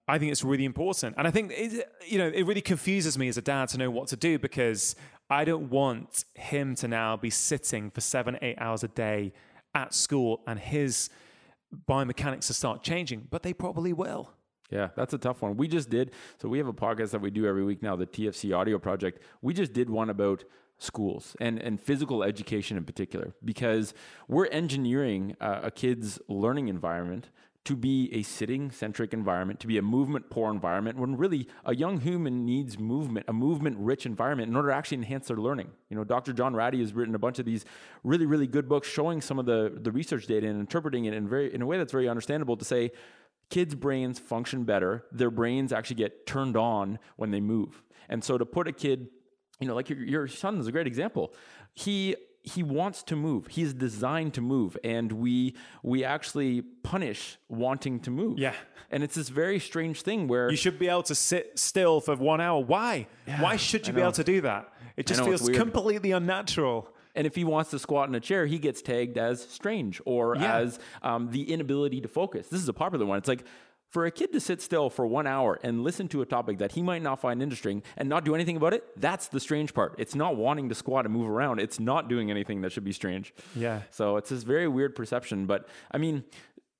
I 0.09 0.17
think 0.17 0.31
it's 0.31 0.41
really 0.41 0.63
important. 0.63 1.15
And 1.17 1.27
I 1.27 1.31
think, 1.31 1.51
it, 1.53 1.85
you 2.07 2.17
know, 2.17 2.29
it 2.29 2.43
really 2.43 2.61
confuses 2.61 3.17
me 3.17 3.27
as 3.27 3.35
a 3.37 3.41
dad 3.41 3.67
to 3.69 3.77
know 3.77 3.91
what 3.91 4.07
to 4.07 4.15
do 4.15 4.39
because 4.39 4.95
I 5.29 5.43
don't 5.45 5.69
want 5.69 6.25
him 6.35 6.75
to 6.75 6.87
now 6.87 7.17
be 7.17 7.29
sitting 7.29 7.91
for 7.91 8.01
seven, 8.01 8.37
eight 8.41 8.57
hours 8.59 8.83
a 8.83 8.87
day 8.87 9.33
at 9.75 9.93
school 9.93 10.41
and 10.47 10.57
his 10.57 11.09
biomechanics 11.87 12.47
to 12.47 12.53
start 12.53 12.81
changing, 12.81 13.27
but 13.29 13.43
they 13.43 13.53
probably 13.53 13.93
will. 13.93 14.31
Yeah, 14.69 14.89
that's 14.95 15.13
a 15.13 15.17
tough 15.17 15.41
one. 15.41 15.57
We 15.57 15.67
just 15.67 15.89
did. 15.89 16.11
So 16.41 16.49
we 16.49 16.57
have 16.57 16.67
a 16.67 16.73
podcast 16.73 17.11
that 17.11 17.21
we 17.21 17.31
do 17.31 17.45
every 17.45 17.63
week 17.63 17.81
now, 17.81 17.95
the 17.95 18.05
TFC 18.05 18.55
Audio 18.55 18.77
Project. 18.77 19.21
We 19.41 19.53
just 19.53 19.73
did 19.73 19.89
one 19.89 20.09
about 20.09 20.43
schools 20.77 21.35
and, 21.39 21.59
and 21.59 21.81
physical 21.81 22.23
education 22.23 22.77
in 22.77 22.83
particular, 22.83 23.33
because 23.43 23.93
we're 24.27 24.47
engineering 24.47 25.35
uh, 25.41 25.61
a 25.63 25.71
kid's 25.71 26.19
learning 26.27 26.67
environment 26.67 27.29
to 27.67 27.75
be 27.75 28.09
a 28.13 28.23
sitting 28.23 28.71
centric 28.71 29.11
environment, 29.11 29.59
to 29.59 29.67
be 29.67 29.77
a 29.77 29.81
movement 29.81 30.29
poor 30.29 30.49
environment, 30.49 30.97
when 30.97 31.17
really 31.17 31.49
a 31.65 31.75
young 31.75 31.99
human 31.99 32.45
needs 32.45 32.79
movement, 32.79 33.25
a 33.27 33.33
movement 33.33 33.75
rich 33.77 34.05
environment 34.05 34.49
in 34.49 34.55
order 34.55 34.69
to 34.69 34.73
actually 34.73 34.95
enhance 34.95 35.27
their 35.27 35.35
learning. 35.35 35.69
You 35.89 35.97
know, 35.97 36.05
Dr. 36.05 36.31
John 36.31 36.53
Ratey 36.53 36.79
has 36.79 36.93
written 36.93 37.13
a 37.13 37.19
bunch 37.19 37.39
of 37.39 37.45
these 37.45 37.65
really, 38.05 38.25
really 38.25 38.47
good 38.47 38.69
books 38.69 38.87
showing 38.87 39.19
some 39.19 39.37
of 39.37 39.45
the, 39.45 39.79
the 39.81 39.91
research 39.91 40.27
data 40.27 40.47
and 40.47 40.61
interpreting 40.61 41.03
it 41.03 41.13
in, 41.13 41.27
very, 41.27 41.53
in 41.53 41.61
a 41.61 41.65
way 41.65 41.77
that's 41.77 41.91
very 41.91 42.07
understandable 42.07 42.55
to 42.55 42.63
say, 42.63 42.89
kids' 43.49 43.75
brains 43.75 44.17
function 44.17 44.63
better. 44.63 45.03
Their 45.11 45.29
brains 45.29 45.73
actually 45.73 45.97
get 45.97 46.25
turned 46.25 46.55
on 46.55 46.99
when 47.17 47.31
they 47.31 47.41
move. 47.41 47.83
And 48.07 48.23
so 48.23 48.37
to 48.37 48.45
put 48.45 48.69
a 48.69 48.71
kid, 48.71 49.09
you 49.59 49.67
know, 49.67 49.75
like 49.75 49.89
your, 49.89 49.99
your 49.99 50.27
son 50.29 50.57
is 50.57 50.67
a 50.67 50.71
great 50.71 50.87
example. 50.87 51.33
He 51.73 52.15
he 52.47 52.63
wants 52.63 53.03
to 53.03 53.15
move. 53.15 53.47
He's 53.47 53.73
designed 53.73 54.33
to 54.35 54.41
move, 54.41 54.77
and 54.83 55.11
we 55.11 55.53
we 55.83 56.03
actually 56.03 56.61
punish 56.83 57.37
wanting 57.49 57.99
to 58.01 58.11
move. 58.11 58.39
Yeah. 58.39 58.53
and 58.89 59.03
it's 59.03 59.15
this 59.15 59.29
very 59.29 59.59
strange 59.59 60.01
thing 60.01 60.27
where 60.27 60.49
You 60.49 60.57
should 60.57 60.79
be 60.79 60.87
able 60.87 61.03
to 61.03 61.15
sit 61.15 61.59
still 61.59 61.99
for 62.01 62.15
one 62.15 62.39
hour. 62.41 62.59
Why? 62.63 63.07
Why 63.39 63.55
should 63.57 63.87
you 63.87 63.93
be 63.93 64.01
able 64.01 64.13
to 64.13 64.23
do 64.23 64.41
that? 64.41 64.71
It 64.95 65.05
just 65.07 65.19
know, 65.19 65.27
feels 65.27 65.49
completely 65.49 66.11
unnatural. 66.11 66.89
And 67.15 67.25
if 67.25 67.35
he 67.35 67.43
wants 67.43 67.71
to 67.71 67.79
squat 67.79 68.07
in 68.09 68.15
a 68.15 68.19
chair, 68.19 68.45
he 68.45 68.59
gets 68.59 68.79
tagged 68.81 69.17
as 69.17 69.41
strange 69.59 69.99
or 70.05 70.35
Yeah. 70.35 70.57
as 70.57 70.79
um, 71.01 71.31
the 71.31 71.51
inability 71.51 71.99
to 72.01 72.07
focus. 72.07 72.47
This 72.47 72.61
is 72.61 72.69
a 72.69 72.73
popular 72.73 73.05
one. 73.07 73.17
It's 73.17 73.27
like 73.27 73.43
for 73.89 74.05
a 74.05 74.11
kid 74.11 74.31
to 74.33 74.39
sit 74.39 74.61
still 74.61 74.89
for 74.89 75.07
one 75.07 75.27
hour 75.27 75.59
and 75.63 75.83
listen 75.83 76.07
to 76.09 76.21
a 76.21 76.25
topic 76.25 76.57
that 76.59 76.73
he 76.73 76.81
might 76.81 77.01
not 77.01 77.19
find 77.19 77.41
interesting 77.41 77.83
and 77.95 78.09
not 78.09 78.25
do 78.25 78.35
anything 78.35 78.57
about 78.57 78.73
it, 78.73 78.83
that's 78.97 79.27
the 79.27 79.39
strange 79.39 79.73
part. 79.73 79.95
It's 79.97 80.15
not 80.15 80.35
wanting 80.35 80.69
to 80.69 80.75
squat 80.75 81.05
and 81.05 81.13
move 81.13 81.29
around, 81.29 81.59
it's 81.59 81.79
not 81.79 82.09
doing 82.09 82.29
anything 82.29 82.61
that 82.61 82.71
should 82.71 82.83
be 82.83 82.91
strange. 82.91 83.33
Yeah. 83.55 83.81
So 83.91 84.17
it's 84.17 84.29
this 84.29 84.43
very 84.43 84.67
weird 84.67 84.95
perception. 84.95 85.45
But 85.45 85.67
I 85.91 85.97
mean, 85.97 86.23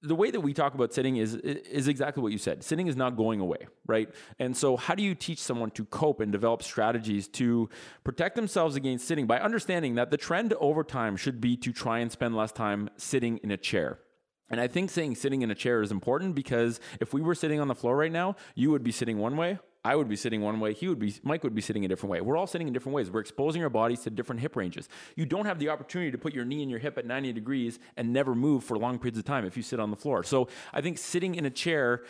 the 0.04 0.16
way 0.16 0.30
that 0.30 0.42
we 0.42 0.54
talk 0.54 0.74
about 0.76 0.94
sitting 0.94 1.18
is 1.18 1.36
is 1.36 1.88
exactly 1.88 2.22
what 2.22 2.32
you 2.32 2.38
said. 2.38 2.64
Sitting 2.64 2.88
is 2.88 2.96
not 2.96 3.16
going 3.16 3.40
away, 3.40 3.68
right? 3.88 4.10
And 4.38 4.56
so 4.56 4.78
how 4.78 4.94
do 4.94 5.02
you 5.02 5.16
teach 5.16 5.40
someone 5.40 5.72
to 5.72 5.86
cope 5.86 6.20
and 6.20 6.32
develop 6.32 6.62
strategies 6.62 7.28
to 7.30 7.70
protect 8.04 8.36
themselves 8.36 8.76
against 8.76 9.08
sitting 9.08 9.26
by 9.26 9.40
understanding 9.40 9.96
that 9.96 10.12
the 10.12 10.18
trend 10.18 10.54
over 10.60 10.84
time 10.84 11.18
should 11.18 11.42
be 11.42 11.58
to 11.58 11.72
try 11.72 12.00
and 12.00 12.12
spend 12.12 12.36
less 12.36 12.52
time 12.52 12.90
sitting 12.98 13.38
in 13.40 13.50
a 13.50 13.58
chair. 13.58 14.00
And 14.50 14.62
I 14.62 14.68
think 14.68 14.90
saying 14.90 15.16
sitting 15.16 15.42
in 15.42 15.52
a 15.52 15.56
chair 15.56 15.82
is 15.82 15.92
important 15.92 16.36
because 16.36 16.80
if 17.02 17.14
we 17.14 17.22
were 17.22 17.36
sitting 17.36 17.60
on 17.60 17.68
the 17.68 17.76
floor 17.76 17.98
right 17.98 18.12
now, 18.12 18.36
you 18.56 18.72
would 18.72 18.84
be 18.84 18.92
sitting 18.92 19.18
one 19.18 19.36
way, 19.36 19.60
I 19.84 19.96
would 19.96 20.10
be 20.10 20.16
sitting 20.16 20.42
one 20.42 20.60
way, 20.60 20.74
he 20.74 20.88
would 20.88 21.00
be 21.00 21.14
Mike 21.24 21.44
would 21.44 21.56
be 21.56 21.62
sitting 21.62 21.86
a 21.86 21.88
different 21.88 22.12
way. 22.12 22.22
We're 22.22 22.38
all 22.38 22.48
sitting 22.48 22.68
in 22.68 22.74
different 22.74 22.96
ways. 22.96 23.10
We're 23.10 23.22
exposing 23.22 23.64
our 23.64 23.70
bodies 23.70 24.02
to 24.02 24.10
different 24.10 24.42
hip 24.42 24.56
ranges. 24.56 24.90
You 25.16 25.26
don't 25.26 25.46
have 25.46 25.60
the 25.60 25.70
opportunity 25.70 26.12
to 26.12 26.18
put 26.18 26.34
your 26.34 26.46
knee 26.46 26.62
and 26.62 26.70
your 26.70 26.80
hip 26.80 26.98
at 26.98 27.06
90 27.06 27.34
degrees 27.34 27.80
and 27.96 28.12
never 28.12 28.36
move 28.36 28.64
for 28.64 28.78
long 28.78 29.00
periods 29.00 29.18
of 29.18 29.26
time 29.26 29.46
if 29.46 29.56
you 29.56 29.64
sit 29.64 29.80
on 29.80 29.92
the 29.92 29.98
floor. 29.98 30.24
So 30.24 30.50
I 30.74 30.82
think 30.82 30.98
sitting 30.98 31.36
in 31.36 31.46
a 31.46 31.50
chair, 31.50 32.04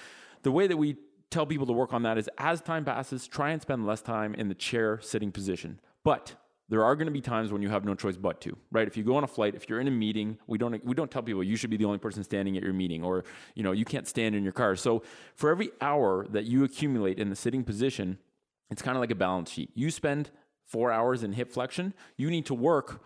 the 0.43 0.51
way 0.51 0.67
that 0.67 0.77
we 0.77 0.97
tell 1.29 1.45
people 1.45 1.67
to 1.67 1.73
work 1.73 1.93
on 1.93 2.03
that 2.03 2.17
is 2.17 2.29
as 2.37 2.61
time 2.61 2.85
passes, 2.85 3.27
try 3.27 3.51
and 3.51 3.61
spend 3.61 3.85
less 3.85 4.01
time 4.01 4.33
in 4.33 4.47
the 4.47 4.55
chair 4.55 4.99
sitting 5.01 5.31
position. 5.31 5.79
But 6.03 6.35
there 6.69 6.83
are 6.83 6.95
going 6.95 7.07
to 7.07 7.11
be 7.11 7.21
times 7.21 7.51
when 7.51 7.61
you 7.61 7.69
have 7.69 7.85
no 7.85 7.95
choice 7.95 8.17
but 8.17 8.41
to, 8.41 8.57
right? 8.71 8.87
If 8.87 8.97
you 8.97 9.03
go 9.03 9.15
on 9.15 9.23
a 9.23 9.27
flight, 9.27 9.55
if 9.55 9.69
you're 9.69 9.79
in 9.79 9.87
a 9.87 9.91
meeting, 9.91 10.37
we 10.47 10.57
don't 10.57 10.83
we 10.85 10.93
don't 10.93 11.09
tell 11.09 11.23
people 11.23 11.43
you 11.43 11.55
should 11.55 11.69
be 11.69 11.77
the 11.77 11.85
only 11.85 11.97
person 11.97 12.23
standing 12.23 12.57
at 12.57 12.63
your 12.63 12.73
meeting 12.73 13.03
or, 13.03 13.23
you 13.55 13.63
know, 13.63 13.71
you 13.71 13.85
can't 13.85 14.07
stand 14.07 14.35
in 14.35 14.43
your 14.43 14.53
car. 14.53 14.75
So, 14.75 15.03
for 15.35 15.49
every 15.49 15.71
hour 15.81 16.27
that 16.29 16.45
you 16.45 16.63
accumulate 16.63 17.19
in 17.19 17.29
the 17.29 17.35
sitting 17.35 17.63
position, 17.63 18.17
it's 18.69 18.81
kind 18.81 18.97
of 18.97 19.01
like 19.01 19.11
a 19.11 19.15
balance 19.15 19.49
sheet. 19.51 19.71
You 19.75 19.91
spend 19.91 20.29
4 20.65 20.91
hours 20.91 21.23
in 21.23 21.31
hip 21.33 21.53
flexion, 21.53 21.93
you 22.17 22.29
need 22.29 22.45
to 22.47 22.53
work 22.53 23.01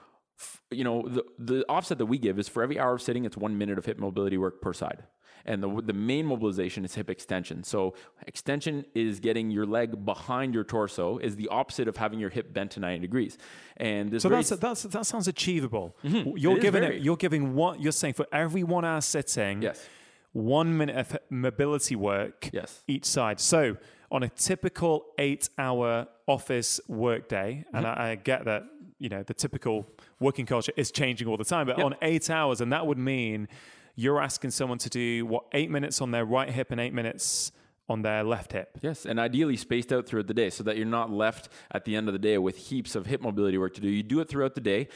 you 0.72 0.84
know, 0.84 1.04
the, 1.08 1.24
the 1.38 1.66
offset 1.70 1.98
that 1.98 2.06
we 2.06 2.18
give 2.18 2.40
is 2.40 2.48
for 2.48 2.64
every 2.64 2.80
hour 2.80 2.96
of 2.96 3.02
sitting, 3.02 3.26
it's 3.26 3.38
one 3.38 3.58
minute 3.58 3.78
of 3.78 3.86
hip 3.86 4.00
mobility 4.00 4.38
work 4.38 4.62
per 4.62 4.74
side. 4.74 5.04
And 5.46 5.62
the, 5.64 5.82
the 5.84 5.94
main 5.94 6.26
mobilization 6.26 6.86
is 6.86 6.96
hip 6.96 7.10
extension. 7.10 7.64
So 7.64 7.94
extension 8.28 8.86
is 8.94 9.20
getting 9.20 9.50
your 9.52 9.66
leg 9.66 10.06
behind 10.06 10.54
your 10.54 10.64
torso 10.64 11.18
is 11.18 11.36
the 11.36 11.48
opposite 11.48 11.88
of 11.88 11.98
having 11.98 12.20
your 12.20 12.30
hip 12.30 12.54
bent 12.54 12.72
to 12.72 12.80
90 12.80 13.00
degrees. 13.00 13.38
And 13.78 14.12
this 14.12 14.24
so 14.24 14.30
that's, 14.30 14.50
that's 14.50 14.84
that 14.84 15.06
sounds 15.06 15.28
achievable. 15.28 15.96
Mm-hmm. 16.04 16.38
You're 16.38 16.58
It 16.58 16.62
giving 16.62 16.84
it. 16.84 17.02
You're 17.02 17.18
giving 17.18 17.56
what 17.56 17.82
you're 17.82 17.92
saying 17.92 18.14
for 18.16 18.28
every 18.32 18.64
one 18.64 18.86
hour 18.86 19.02
sitting. 19.02 19.62
Yes. 19.62 19.88
One 20.34 20.78
minute 20.78 20.96
of 20.96 21.18
mobility 21.30 21.96
work. 21.96 22.50
Yes. 22.54 22.84
Each 22.88 23.06
side. 23.06 23.40
So 23.40 23.78
on 24.12 24.24
a 24.24 24.30
typical 24.30 25.06
eight-hour 25.18 26.08
office 26.28 26.80
workday, 26.88 27.66
and 27.74 27.86
Mm-hmm. 27.86 28.02
I, 28.02 28.12
I 28.12 28.16
get 28.16 28.46
that 28.46 28.64
you 29.00 29.10
know 29.10 29.24
the 29.24 29.34
typical 29.34 29.88
working 30.20 30.46
culture 30.46 30.72
is 30.78 30.92
changing 30.92 31.28
all 31.28 31.38
the 31.38 31.44
time, 31.44 31.66
but 31.66 31.78
Yep. 31.78 31.86
on 31.86 31.96
eight 32.02 32.30
hours, 32.30 32.62
and 32.62 32.72
that 32.72 32.86
would 32.86 32.98
mean 33.00 33.48
you're 33.96 34.22
asking 34.22 34.52
someone 34.52 34.78
to 34.80 34.90
do 34.90 35.26
what 35.26 35.46
eight 35.54 35.70
minutes 35.70 36.02
on 36.02 36.12
their 36.12 36.26
right 36.26 36.50
hip 36.50 36.72
and 36.72 36.80
eight 36.80 36.94
minutes 36.94 37.52
on 37.90 38.02
their 38.02 38.24
left 38.24 38.54
hip. 38.54 38.78
Yes, 38.82 39.06
and 39.06 39.20
ideally 39.20 39.58
spaced 39.58 39.92
out 39.92 40.08
throughout 40.08 40.28
the 40.28 40.34
day 40.34 40.50
so 40.50 40.64
that 40.64 40.78
you're 40.78 40.86
not 40.86 41.12
left 41.12 41.50
at 41.72 41.86
the 41.86 41.96
end 41.96 42.08
of 42.08 42.14
the 42.14 42.20
day 42.20 42.38
with 42.38 42.58
heaps 42.58 42.96
of 42.96 43.06
hip 43.06 43.22
mobility 43.22 43.58
work 43.58 43.74
to 43.76 43.82
do. 43.82 43.90
You 43.90 44.04
do 44.04 44.20
it 44.22 44.30
throughout 44.30 44.56
the 44.56 44.62
day. 44.62 44.88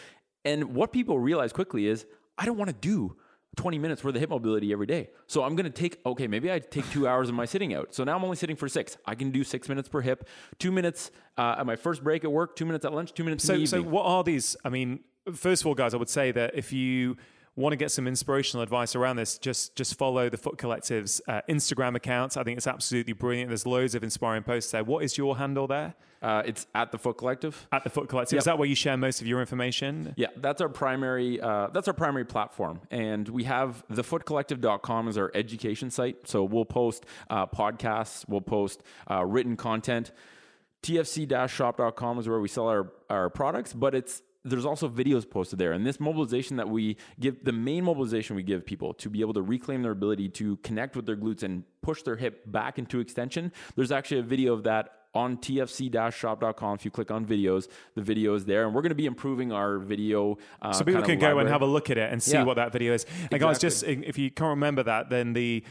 And 0.45 0.75
what 0.75 0.93
people 0.93 1.19
realize 1.19 1.51
quickly 1.51 1.87
is 1.87 2.05
I 2.37 2.45
don't 2.45 2.57
want 2.57 2.69
to 2.69 2.75
do 2.75 3.17
20 3.55 3.79
minutes 3.79 4.03
worth 4.03 4.15
of 4.15 4.21
hip 4.21 4.29
mobility 4.29 4.71
every 4.71 4.85
day. 4.85 5.09
So 5.27 5.43
I'm 5.43 5.55
going 5.55 5.65
to 5.65 5.69
take, 5.69 5.99
okay, 6.05 6.27
maybe 6.27 6.51
I 6.51 6.59
take 6.59 6.89
two 6.91 7.07
hours 7.07 7.29
of 7.29 7.35
my 7.35 7.45
sitting 7.45 7.73
out. 7.73 7.93
So 7.93 8.03
now 8.03 8.15
I'm 8.15 8.23
only 8.23 8.35
sitting 8.35 8.55
for 8.55 8.67
six. 8.67 8.97
I 9.05 9.15
can 9.15 9.31
do 9.31 9.43
six 9.43 9.69
minutes 9.69 9.89
per 9.89 10.01
hip, 10.01 10.27
two 10.59 10.71
minutes 10.71 11.11
uh, 11.37 11.55
at 11.59 11.65
my 11.65 11.75
first 11.75 12.03
break 12.03 12.23
at 12.23 12.31
work, 12.31 12.55
two 12.55 12.65
minutes 12.65 12.85
at 12.85 12.93
lunch, 12.93 13.13
two 13.13 13.23
minutes 13.23 13.47
in 13.49 13.65
So, 13.65 13.77
so 13.77 13.83
what 13.83 14.05
are 14.05 14.23
these? 14.23 14.55
I 14.65 14.69
mean, 14.69 14.99
first 15.33 15.63
of 15.63 15.67
all, 15.67 15.73
guys, 15.73 15.93
I 15.93 15.97
would 15.97 16.09
say 16.09 16.31
that 16.31 16.55
if 16.55 16.73
you 16.73 17.17
want 17.55 17.73
to 17.73 17.77
get 17.77 17.91
some 17.91 18.07
inspirational 18.07 18.63
advice 18.63 18.95
around 18.95 19.15
this, 19.15 19.37
just 19.37 19.75
just 19.75 19.95
follow 19.95 20.29
the 20.29 20.37
Foot 20.37 20.57
Collective's 20.57 21.21
uh, 21.27 21.41
Instagram 21.49 21.95
account. 21.95 22.37
I 22.37 22.43
think 22.43 22.57
it's 22.57 22.67
absolutely 22.67 23.13
brilliant. 23.13 23.49
There's 23.49 23.65
loads 23.65 23.95
of 23.95 24.03
inspiring 24.03 24.43
posts 24.43 24.71
there. 24.71 24.83
What 24.83 25.03
is 25.03 25.17
your 25.17 25.37
handle 25.37 25.67
there? 25.67 25.95
Uh, 26.21 26.41
it's 26.45 26.65
at 26.73 26.91
the 26.91 26.97
Foot 26.97 27.17
Collective. 27.17 27.67
At 27.71 27.83
the 27.83 27.89
Foot 27.89 28.09
Collective. 28.09 28.39
Is 28.39 28.45
that 28.45 28.57
where 28.57 28.67
you 28.67 28.75
share 28.75 28.97
most 28.97 29.21
of 29.21 29.27
your 29.27 29.41
information? 29.41 30.13
Yeah, 30.17 30.27
that's 30.37 30.59
our 30.59 30.69
primary. 30.69 31.39
Uh, 31.39 31.67
that's 31.67 31.87
our 31.87 31.93
primary 31.93 32.25
platform, 32.25 32.81
and 32.91 33.27
we 33.29 33.43
have 33.43 33.83
thefootcollective.com 33.91 35.07
as 35.07 35.17
our 35.17 35.31
education 35.33 35.91
site. 35.91 36.27
So 36.27 36.43
we'll 36.43 36.65
post 36.65 37.05
uh, 37.29 37.45
podcasts, 37.45 38.27
we'll 38.27 38.41
post 38.41 38.81
uh, 39.09 39.23
written 39.23 39.55
content. 39.55 40.11
TFC-shop.com 40.83 42.19
is 42.19 42.29
where 42.29 42.39
we 42.39 42.47
sell 42.47 42.67
our 42.67 42.91
our 43.09 43.29
products, 43.29 43.73
but 43.73 43.95
it's 43.95 44.21
there's 44.45 44.65
also 44.65 44.87
videos 44.87 45.29
posted 45.29 45.59
there. 45.59 45.73
And 45.73 45.85
this 45.85 45.99
mobilization 45.99 46.57
that 46.57 46.69
we 46.69 46.97
give, 47.19 47.43
the 47.43 47.51
main 47.51 47.83
mobilization 47.83 48.35
we 48.35 48.43
give 48.43 48.65
people 48.65 48.93
to 48.93 49.09
be 49.09 49.21
able 49.21 49.33
to 49.33 49.41
reclaim 49.41 49.81
their 49.81 49.91
ability 49.91 50.29
to 50.29 50.57
connect 50.57 50.95
with 50.95 51.05
their 51.05 51.17
glutes 51.17 51.43
and 51.43 51.63
push 51.81 52.03
their 52.03 52.15
hip 52.15 52.43
back 52.45 52.77
into 52.77 52.99
extension. 52.99 53.51
There's 53.75 53.91
actually 53.91 54.19
a 54.19 54.23
video 54.23 54.53
of 54.53 54.63
that 54.63 54.91
on 55.15 55.37
tfc-shop.com. 55.37 56.75
If 56.75 56.85
you 56.85 56.91
click 56.91 57.09
on 57.09 57.25
videos, 57.25 57.67
the 57.95 58.01
video 58.01 58.35
is 58.35 58.45
there. 58.45 58.65
And 58.65 58.75
we're 58.75 58.81
going 58.81 58.89
to 58.89 58.95
be 58.95 59.05
improving 59.05 59.51
our 59.51 59.79
video. 59.79 60.37
Uh, 60.61 60.73
So 60.73 60.83
people 60.83 61.01
can 61.01 61.19
go 61.19 61.39
and 61.39 61.49
have 61.49 61.61
a 61.61 61.65
look 61.65 61.89
at 61.89 61.97
it 61.97 62.11
and 62.11 62.21
see 62.21 62.33
Yeah. 62.33 62.43
what 62.43 62.57
that 62.57 62.71
video 62.71 62.93
is. 62.93 63.05
And 63.31 63.39
guys, 63.39 63.59
just 63.59 63.83
if 63.83 64.17
you 64.17 64.29
can't 64.29 64.49
remember 64.49 64.83
that, 64.83 65.09
then 65.09 65.33
the 65.33 65.63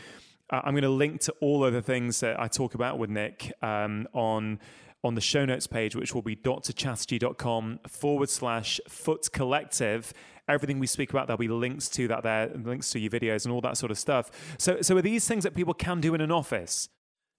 uh, 0.50 0.60
I'm 0.64 0.74
going 0.74 0.82
to 0.82 0.90
link 0.90 1.20
to 1.22 1.32
all 1.40 1.64
of 1.64 1.72
the 1.72 1.80
things 1.82 2.20
that 2.20 2.38
I 2.38 2.48
talk 2.48 2.74
about 2.74 2.98
with 2.98 3.08
Nick 3.10 3.52
um, 3.62 4.06
on 4.12 4.60
on 5.04 5.14
the 5.14 5.20
show 5.20 5.44
notes 5.44 5.66
page, 5.66 5.94
which 5.94 6.14
will 6.14 6.22
be 6.22 6.34
drchatterjee.com 6.34 7.80
forward 7.86 8.30
slash 8.30 8.80
foot 8.88 9.30
collective. 9.32 10.12
Everything 10.48 10.78
we 10.78 10.86
speak 10.86 11.10
about, 11.10 11.26
there'll 11.26 11.38
be 11.38 11.48
links 11.48 11.88
to 11.90 12.08
that 12.08 12.22
there, 12.22 12.50
links 12.54 12.90
to 12.90 12.98
your 12.98 13.10
videos 13.10 13.44
and 13.44 13.52
all 13.52 13.60
that 13.60 13.76
sort 13.76 13.90
of 13.90 13.98
stuff. 13.98 14.30
So, 14.58 14.80
so 14.80 14.96
are 14.96 15.02
these 15.02 15.28
things 15.28 15.44
that 15.44 15.54
people 15.54 15.74
can 15.74 16.00
do 16.00 16.14
in 16.14 16.20
an 16.20 16.32
office? 16.32 16.88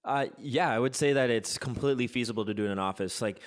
Uh, 0.03 0.27
yeah, 0.37 0.69
I 0.69 0.77
would 0.77 0.95
say 0.95 1.13
that 1.13 1.31
it's 1.31 1.57
completely 1.57 2.05
feasible 2.05 2.45
to 2.45 2.53
do 2.53 2.65
in 2.65 2.71
an 2.71 2.79
office. 2.79 3.21
Like, 3.21 3.41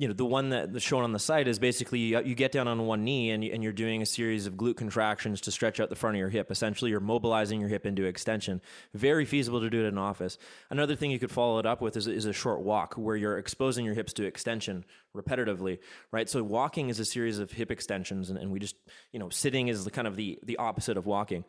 you 0.00 0.08
know, 0.08 0.14
the 0.14 0.24
one 0.24 0.48
that 0.48 0.72
that's 0.72 0.82
shown 0.82 1.04
on 1.04 1.12
the 1.12 1.18
site 1.18 1.46
is 1.46 1.58
basically 1.58 1.98
you, 1.98 2.22
you 2.22 2.34
get 2.34 2.52
down 2.52 2.66
on 2.66 2.86
one 2.86 3.04
knee 3.04 3.32
and, 3.32 3.44
you, 3.44 3.52
and 3.52 3.62
you're 3.62 3.70
doing 3.70 4.00
a 4.00 4.06
series 4.06 4.46
of 4.46 4.54
glute 4.54 4.78
contractions 4.78 5.42
to 5.42 5.50
stretch 5.50 5.78
out 5.78 5.90
the 5.90 5.94
front 5.94 6.16
of 6.16 6.18
your 6.18 6.30
hip. 6.30 6.50
Essentially, 6.50 6.90
you're 6.90 7.00
mobilizing 7.00 7.60
your 7.60 7.68
hip 7.68 7.84
into 7.84 8.06
extension. 8.06 8.62
Very 8.94 9.26
feasible 9.26 9.60
to 9.60 9.68
do 9.68 9.84
it 9.84 9.88
in 9.88 9.98
office. 9.98 10.38
Another 10.70 10.96
thing 10.96 11.10
you 11.10 11.18
could 11.18 11.30
follow 11.30 11.58
it 11.58 11.66
up 11.66 11.82
with 11.82 11.98
is, 11.98 12.06
is 12.06 12.24
a 12.24 12.32
short 12.32 12.62
walk 12.62 12.94
where 12.94 13.14
you're 13.14 13.36
exposing 13.36 13.84
your 13.84 13.92
hips 13.92 14.14
to 14.14 14.24
extension 14.24 14.86
repetitively, 15.14 15.80
right? 16.12 16.30
So 16.30 16.42
walking 16.42 16.88
is 16.88 16.98
a 16.98 17.04
series 17.04 17.38
of 17.38 17.52
hip 17.52 17.70
extensions, 17.70 18.30
and, 18.30 18.38
and 18.38 18.50
we 18.50 18.58
just, 18.58 18.76
you 19.12 19.18
know, 19.18 19.28
sitting 19.28 19.68
is 19.68 19.84
the 19.84 19.90
kind 19.90 20.08
of 20.08 20.16
the 20.16 20.38
the 20.42 20.56
opposite 20.56 20.96
of 20.96 21.04
walking. 21.04 21.44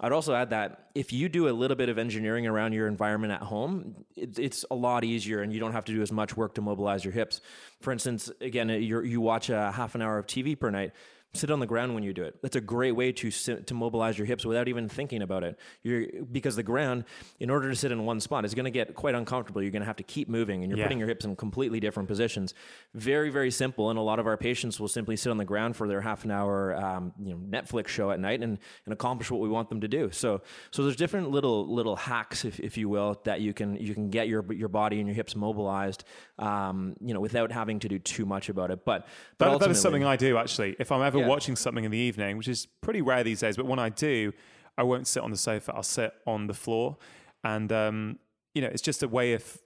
I'd 0.00 0.12
also 0.12 0.34
add 0.34 0.50
that 0.50 0.88
if 0.94 1.12
you 1.12 1.28
do 1.28 1.48
a 1.48 1.52
little 1.52 1.76
bit 1.76 1.88
of 1.88 1.98
engineering 1.98 2.46
around 2.46 2.72
your 2.72 2.88
environment 2.88 3.32
at 3.32 3.42
home, 3.42 4.04
it, 4.16 4.38
it's 4.38 4.64
a 4.70 4.74
lot 4.74 5.04
easier 5.04 5.42
and 5.42 5.52
you 5.52 5.60
don't 5.60 5.72
have 5.72 5.84
to 5.84 5.92
do 5.92 6.02
as 6.02 6.10
much 6.10 6.36
work 6.36 6.54
to 6.56 6.60
mobilize 6.60 7.04
your 7.04 7.12
hips. 7.12 7.40
For 7.80 7.92
instance, 7.92 8.30
again, 8.40 8.68
you're, 8.68 9.04
you 9.04 9.20
watch 9.20 9.50
a 9.50 9.70
half 9.70 9.94
an 9.94 10.02
hour 10.02 10.18
of 10.18 10.26
TV 10.26 10.58
per 10.58 10.70
night. 10.70 10.92
Sit 11.34 11.50
on 11.50 11.58
the 11.58 11.66
ground 11.66 11.94
when 11.94 12.04
you 12.04 12.12
do 12.12 12.22
it. 12.22 12.36
That's 12.42 12.54
a 12.54 12.60
great 12.60 12.92
way 12.92 13.10
to 13.10 13.30
sit, 13.30 13.66
to 13.66 13.74
mobilize 13.74 14.16
your 14.16 14.26
hips 14.26 14.46
without 14.46 14.68
even 14.68 14.88
thinking 14.88 15.20
about 15.20 15.42
it. 15.42 15.58
You're, 15.82 16.06
because 16.30 16.54
the 16.54 16.62
ground, 16.62 17.04
in 17.40 17.50
order 17.50 17.68
to 17.68 17.74
sit 17.74 17.90
in 17.90 18.04
one 18.06 18.20
spot, 18.20 18.44
is 18.44 18.54
going 18.54 18.66
to 18.66 18.70
get 18.70 18.94
quite 18.94 19.16
uncomfortable. 19.16 19.60
You're 19.60 19.72
going 19.72 19.82
to 19.82 19.86
have 19.86 19.96
to 19.96 20.04
keep 20.04 20.28
moving, 20.28 20.62
and 20.62 20.70
you're 20.70 20.78
Yeah. 20.78 20.84
putting 20.84 21.00
your 21.00 21.08
hips 21.08 21.24
in 21.24 21.34
completely 21.34 21.80
different 21.80 22.08
positions. 22.08 22.54
Very, 22.94 23.30
very 23.30 23.50
simple. 23.50 23.90
And 23.90 23.98
a 23.98 24.02
lot 24.02 24.20
of 24.20 24.28
our 24.28 24.36
patients 24.36 24.78
will 24.78 24.86
simply 24.88 25.16
sit 25.16 25.30
on 25.30 25.36
the 25.38 25.44
ground 25.44 25.74
for 25.76 25.88
their 25.88 26.00
half 26.02 26.24
an 26.24 26.30
hour, 26.30 26.76
um, 26.76 27.12
you 27.20 27.32
know, 27.34 27.40
Netflix 27.58 27.88
show 27.88 28.12
at 28.12 28.20
night 28.20 28.40
and, 28.40 28.56
and 28.84 28.92
accomplish 28.92 29.28
what 29.28 29.40
we 29.40 29.48
want 29.48 29.68
them 29.70 29.80
to 29.80 29.88
do. 29.88 30.10
So, 30.12 30.40
so 30.70 30.84
there's 30.84 30.94
different 30.96 31.32
little 31.32 31.66
little 31.66 31.96
hacks, 31.96 32.44
if, 32.44 32.60
if 32.60 32.76
you 32.78 32.88
will, 32.88 33.20
that 33.24 33.40
you 33.40 33.52
can 33.52 33.76
you 33.76 33.92
can 33.92 34.08
get 34.08 34.28
your 34.28 34.44
your 34.52 34.68
body 34.68 35.00
and 35.00 35.08
your 35.08 35.16
hips 35.16 35.34
mobilized, 35.34 36.04
um, 36.38 36.94
you 37.00 37.12
know, 37.12 37.20
without 37.20 37.50
having 37.50 37.80
to 37.80 37.88
do 37.88 37.98
too 37.98 38.24
much 38.24 38.48
about 38.48 38.70
it. 38.70 38.84
But 38.84 39.08
but 39.38 39.50
That, 39.50 39.60
that 39.60 39.70
is 39.72 39.80
something 39.80 40.04
I 40.04 40.14
do 40.16 40.38
actually. 40.38 40.76
If 40.78 40.92
I'm 40.92 41.02
ever 41.02 41.18
Yeah. 41.18 41.23
Watching 41.28 41.56
something 41.56 41.84
in 41.84 41.90
the 41.90 41.98
evening, 41.98 42.36
which 42.36 42.48
is 42.48 42.66
pretty 42.80 43.02
rare 43.02 43.24
these 43.24 43.40
days, 43.40 43.56
but 43.56 43.66
when 43.66 43.78
I 43.78 43.88
do, 43.88 44.32
I 44.76 44.82
won't 44.82 45.06
sit 45.06 45.22
on 45.22 45.30
the 45.30 45.36
sofa. 45.36 45.72
I'll 45.74 45.82
sit 45.82 46.12
on 46.26 46.46
the 46.46 46.54
floor, 46.54 46.96
and 47.42 47.70
um, 47.72 48.18
you 48.54 48.62
know, 48.62 48.68
it's 48.68 48.82
just 48.82 49.02
a 49.02 49.08
way 49.08 49.34
of 49.34 49.58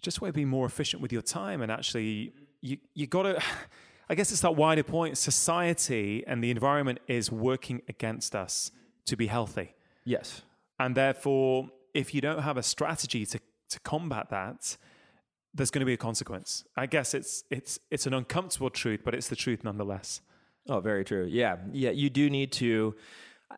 just 0.00 0.18
a 0.18 0.20
way 0.20 0.28
of 0.28 0.34
being 0.34 0.48
more 0.48 0.66
efficient 0.66 1.00
with 1.00 1.12
your 1.12 1.22
time. 1.22 1.62
And 1.62 1.70
actually, 1.70 2.32
you 2.60 2.78
you 2.94 3.06
got 3.06 3.22
to. 3.24 3.42
I 4.08 4.14
guess 4.14 4.30
it's 4.30 4.42
that 4.42 4.56
wider 4.56 4.82
point. 4.82 5.16
Society 5.16 6.22
and 6.26 6.44
the 6.44 6.50
environment 6.50 6.98
is 7.06 7.32
working 7.32 7.80
against 7.88 8.34
us 8.34 8.70
to 9.06 9.16
be 9.16 9.26
healthy, 9.26 9.74
yes. 10.04 10.42
and 10.78 10.94
therefore, 10.94 11.70
if 11.94 12.12
you 12.12 12.20
don't 12.20 12.42
have 12.42 12.56
a 12.56 12.62
strategy 12.62 13.24
to 13.26 13.40
to 13.70 13.80
combat 13.80 14.28
that, 14.28 14.76
there's 15.54 15.70
going 15.70 15.80
to 15.80 15.86
be 15.86 15.94
a 15.94 15.98
consequence. 15.98 16.64
I 16.76 16.86
guess 16.86 17.14
it's 17.14 17.44
it's 17.50 17.78
it's 17.90 18.06
an 18.06 18.12
uncomfortable 18.12 18.70
truth, 18.70 19.00
but 19.04 19.14
it's 19.14 19.28
the 19.28 19.36
truth 19.36 19.64
nonetheless. 19.64 20.20
Oh, 20.68 20.80
very 20.80 21.04
true. 21.04 21.26
Yeah. 21.30 21.56
Yeah. 21.72 21.90
You 21.90 22.08
do 22.10 22.30
need 22.30 22.52
to, 22.52 22.94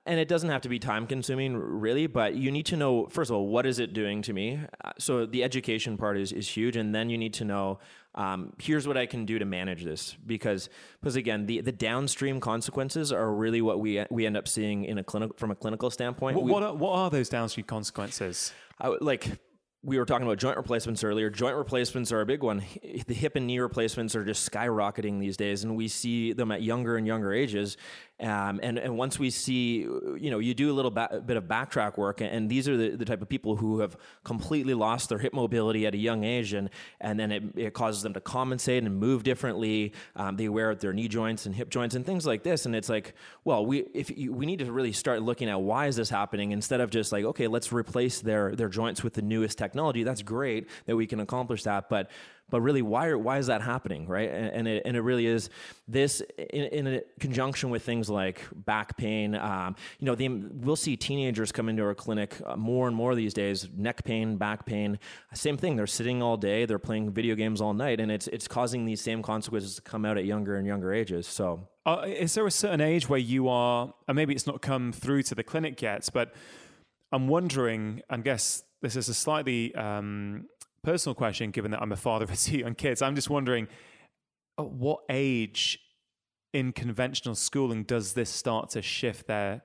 and 0.07 0.19
it 0.19 0.27
doesn't 0.27 0.51
have 0.51 0.63
to 0.63 0.69
be 0.69 0.79
time 0.79 1.07
consuming 1.07 1.57
really, 1.57 2.07
but 2.07 2.35
you 2.35 2.51
need 2.51 2.67
to 2.67 2.77
know, 2.77 3.07
first 3.07 3.31
of 3.31 3.37
all, 3.37 3.47
what 3.49 3.67
is 3.67 3.79
it 3.79 3.93
doing 3.93 4.23
to 4.23 4.33
me? 4.33 4.59
Uh, 4.85 4.91
So 4.99 5.27
the 5.27 5.45
education 5.45 5.97
part 5.97 6.17
is, 6.19 6.33
is 6.33 6.49
huge. 6.49 6.77
And 6.77 6.95
then 6.95 7.11
you 7.11 7.19
need 7.19 7.35
to 7.35 7.45
know, 7.45 7.79
um, 8.15 8.53
here's 8.61 8.87
what 8.89 8.97
I 8.97 9.07
can 9.07 9.27
do 9.27 9.39
to 9.39 9.45
manage 9.45 9.85
this 9.85 10.17
because, 10.27 10.69
because 11.01 11.17
again, 11.17 11.47
the, 11.47 11.61
the 11.61 11.73
downstream 11.73 12.41
consequences 12.41 13.13
are 13.13 13.33
really 13.33 13.61
what 13.61 13.81
we, 13.81 14.05
we 14.11 14.25
end 14.27 14.37
up 14.37 14.49
seeing 14.49 14.85
in 14.85 14.99
a 14.99 15.05
clinic 15.05 15.39
from 15.39 15.51
a 15.51 15.55
clinical 15.55 15.91
standpoint. 15.91 16.37
What 16.37 16.45
We- 16.47 16.53
what 16.53 16.63
are, 16.63 16.75
what 16.75 16.93
are 16.93 17.11
those 17.11 17.29
downstream 17.29 17.67
consequences? 17.67 18.53
I 18.81 18.89
like 19.01 19.39
we 19.85 19.99
were 19.99 20.07
talking 20.07 20.27
about 20.27 20.39
joint 20.39 20.57
replacements 20.57 21.05
earlier. 21.05 21.29
Joint 21.29 21.57
replacements 21.57 22.11
are 22.11 22.23
a 22.23 22.27
big 22.27 22.43
one. 22.43 22.63
The 23.07 23.15
hip 23.15 23.37
and 23.37 23.47
knee 23.47 23.59
replacements 23.59 24.17
are 24.17 24.25
just 24.25 24.51
skyrocketing 24.51 25.21
these 25.21 25.37
days, 25.37 25.63
and 25.63 25.77
we 25.77 25.89
see 25.89 26.33
them 26.33 26.51
at 26.51 26.63
younger 26.63 26.97
and 26.97 27.07
younger 27.07 27.33
ages. 27.33 27.77
Um, 28.21 28.61
and 28.63 28.79
and 28.79 28.97
once 28.97 29.19
we 29.19 29.31
see, 29.31 29.79
you 29.81 30.31
know, 30.31 30.39
you 30.39 30.55
do 30.55 30.71
a 30.71 30.75
little 30.75 30.91
ba- 30.91 31.23
bit 31.25 31.37
of 31.37 31.45
backtrack 31.45 31.97
work, 31.99 32.21
and 32.21 32.49
these 32.49 32.69
are 32.69 32.77
the, 32.77 32.97
the 32.97 33.05
type 33.05 33.23
of 33.23 33.29
people 33.29 33.57
who 33.57 33.81
have 33.81 33.97
completely 34.23 34.75
lost 34.75 35.09
their 35.09 35.19
hip 35.19 35.33
mobility 35.33 35.87
at 35.87 35.95
a 35.95 35.99
young 35.99 36.25
age, 36.25 36.53
and 36.53 36.71
and 37.01 37.19
then 37.19 37.33
it, 37.33 37.43
it 37.57 37.75
causes 37.75 38.03
them 38.03 38.15
to 38.15 38.21
compensate 38.21 38.83
and 38.83 38.97
move 38.97 39.23
differently. 39.23 39.93
Um, 40.17 40.37
they 40.37 40.49
wear 40.49 40.71
out 40.71 40.81
their 40.81 40.93
knee 40.93 41.09
joints 41.09 41.47
and 41.47 41.55
hip 41.55 41.71
joints 41.71 41.95
and 41.95 42.07
things 42.07 42.25
like 42.25 42.43
this. 42.43 42.67
And 42.67 42.75
it's 42.75 42.89
like, 42.89 43.15
well, 43.45 43.67
we 43.67 43.81
if 43.95 44.17
you, 44.17 44.33
we 44.33 44.47
need 44.47 44.61
to 44.61 44.73
really 44.73 44.93
start 44.93 45.23
looking 45.23 45.49
at 45.49 45.61
why 45.61 45.87
is 45.87 45.97
this 45.97 46.11
happening 46.11 46.53
instead 46.53 46.81
of 46.81 46.91
just 46.91 47.13
like, 47.13 47.25
okay, 47.25 47.49
let's 47.49 47.73
replace 47.73 48.21
their 48.21 48.55
their 48.55 48.69
joints 48.69 49.03
with 49.03 49.15
the 49.15 49.23
newest 49.23 49.59
technology 49.59 49.85
technology. 49.85 50.05
That's 50.05 50.23
great 50.23 50.69
that 50.87 50.97
we 50.97 51.07
can 51.07 51.21
accomplish 51.21 51.65
that, 51.65 51.89
but 51.89 52.11
but 52.51 52.61
really 52.61 52.83
why 52.83 53.07
are, 53.07 53.19
why 53.19 53.39
is 53.39 53.47
that 53.47 53.63
happening 53.63 54.07
right? 54.07 54.31
And, 54.31 54.47
and, 54.47 54.69
it, 54.69 54.83
and 54.85 54.97
it 54.97 55.01
really 55.01 55.27
is 55.27 55.51
this 55.89 56.23
in, 56.39 56.87
in 56.87 57.03
conjunction 57.21 57.71
with 57.71 57.83
things 57.83 58.09
like 58.09 58.43
back 58.55 58.97
pain 58.97 59.35
um, 59.35 59.77
you 59.99 60.07
know 60.07 60.15
the, 60.15 60.29
we'll 60.29 60.77
see 60.77 60.97
teenagers 60.97 61.53
come 61.53 61.69
into 61.69 61.83
our 61.83 61.95
clinic 61.95 62.37
uh, 62.45 62.57
more 62.57 62.87
and 62.87 62.97
more 62.97 63.15
these 63.15 63.35
days 63.35 63.69
neck 63.77 64.05
pain 64.05 64.37
back 64.37 64.67
pain 64.67 64.99
same 65.33 65.57
thing. 65.57 65.77
They're 65.77 65.87
sitting 65.87 66.23
all 66.23 66.37
day 66.37 66.65
they're 66.65 66.79
playing 66.79 67.11
video 67.11 67.35
games 67.35 67.61
all 67.61 67.75
night 67.75 68.01
and 68.01 68.11
it's 68.11 68.29
it's 68.29 68.49
causing 68.49 68.85
these 68.85 69.01
same 69.01 69.23
consequences 69.23 69.77
to 69.77 69.83
come 69.83 70.05
out 70.05 70.19
at 70.19 70.25
younger 70.25 70.57
and 70.57 70.67
younger 70.67 70.93
ages 70.93 71.27
so. 71.27 71.69
Uh, 71.87 72.03
is 72.07 72.33
there 72.33 72.47
a 72.47 72.51
certain 72.51 72.81
age 72.81 73.11
where 73.11 73.19
you 73.19 73.47
are 73.47 73.93
and 74.09 74.17
maybe 74.17 74.33
it's 74.35 74.47
not 74.47 74.63
come 74.63 74.91
through 74.91 75.23
to 75.23 75.35
the 75.35 75.43
clinic 75.43 75.83
yet 75.83 76.09
but 76.15 76.33
i'm 77.13 77.29
wondering 77.29 78.01
i 78.09 78.17
guess 78.17 78.65
this 78.85 78.97
is 78.97 79.09
a 79.09 79.15
slightly 79.15 79.75
um, 79.77 80.47
personal 80.85 81.15
question, 81.15 81.51
given 81.51 81.71
that 81.73 81.83
I'm 81.83 81.93
a 81.93 81.97
father 81.97 82.25
of 82.25 82.41
two 82.41 82.59
young 82.59 82.75
kids. 82.75 83.03
I'm 83.03 83.15
just 83.15 83.31
wondering, 83.31 83.67
at 84.59 84.71
what 84.71 85.01
age 85.09 85.79
in 86.53 86.73
conventional 86.73 87.35
schooling 87.35 87.83
does 87.83 88.13
this 88.13 88.31
start 88.31 88.71
to 88.71 88.83
shift 88.83 89.27
their 89.27 89.63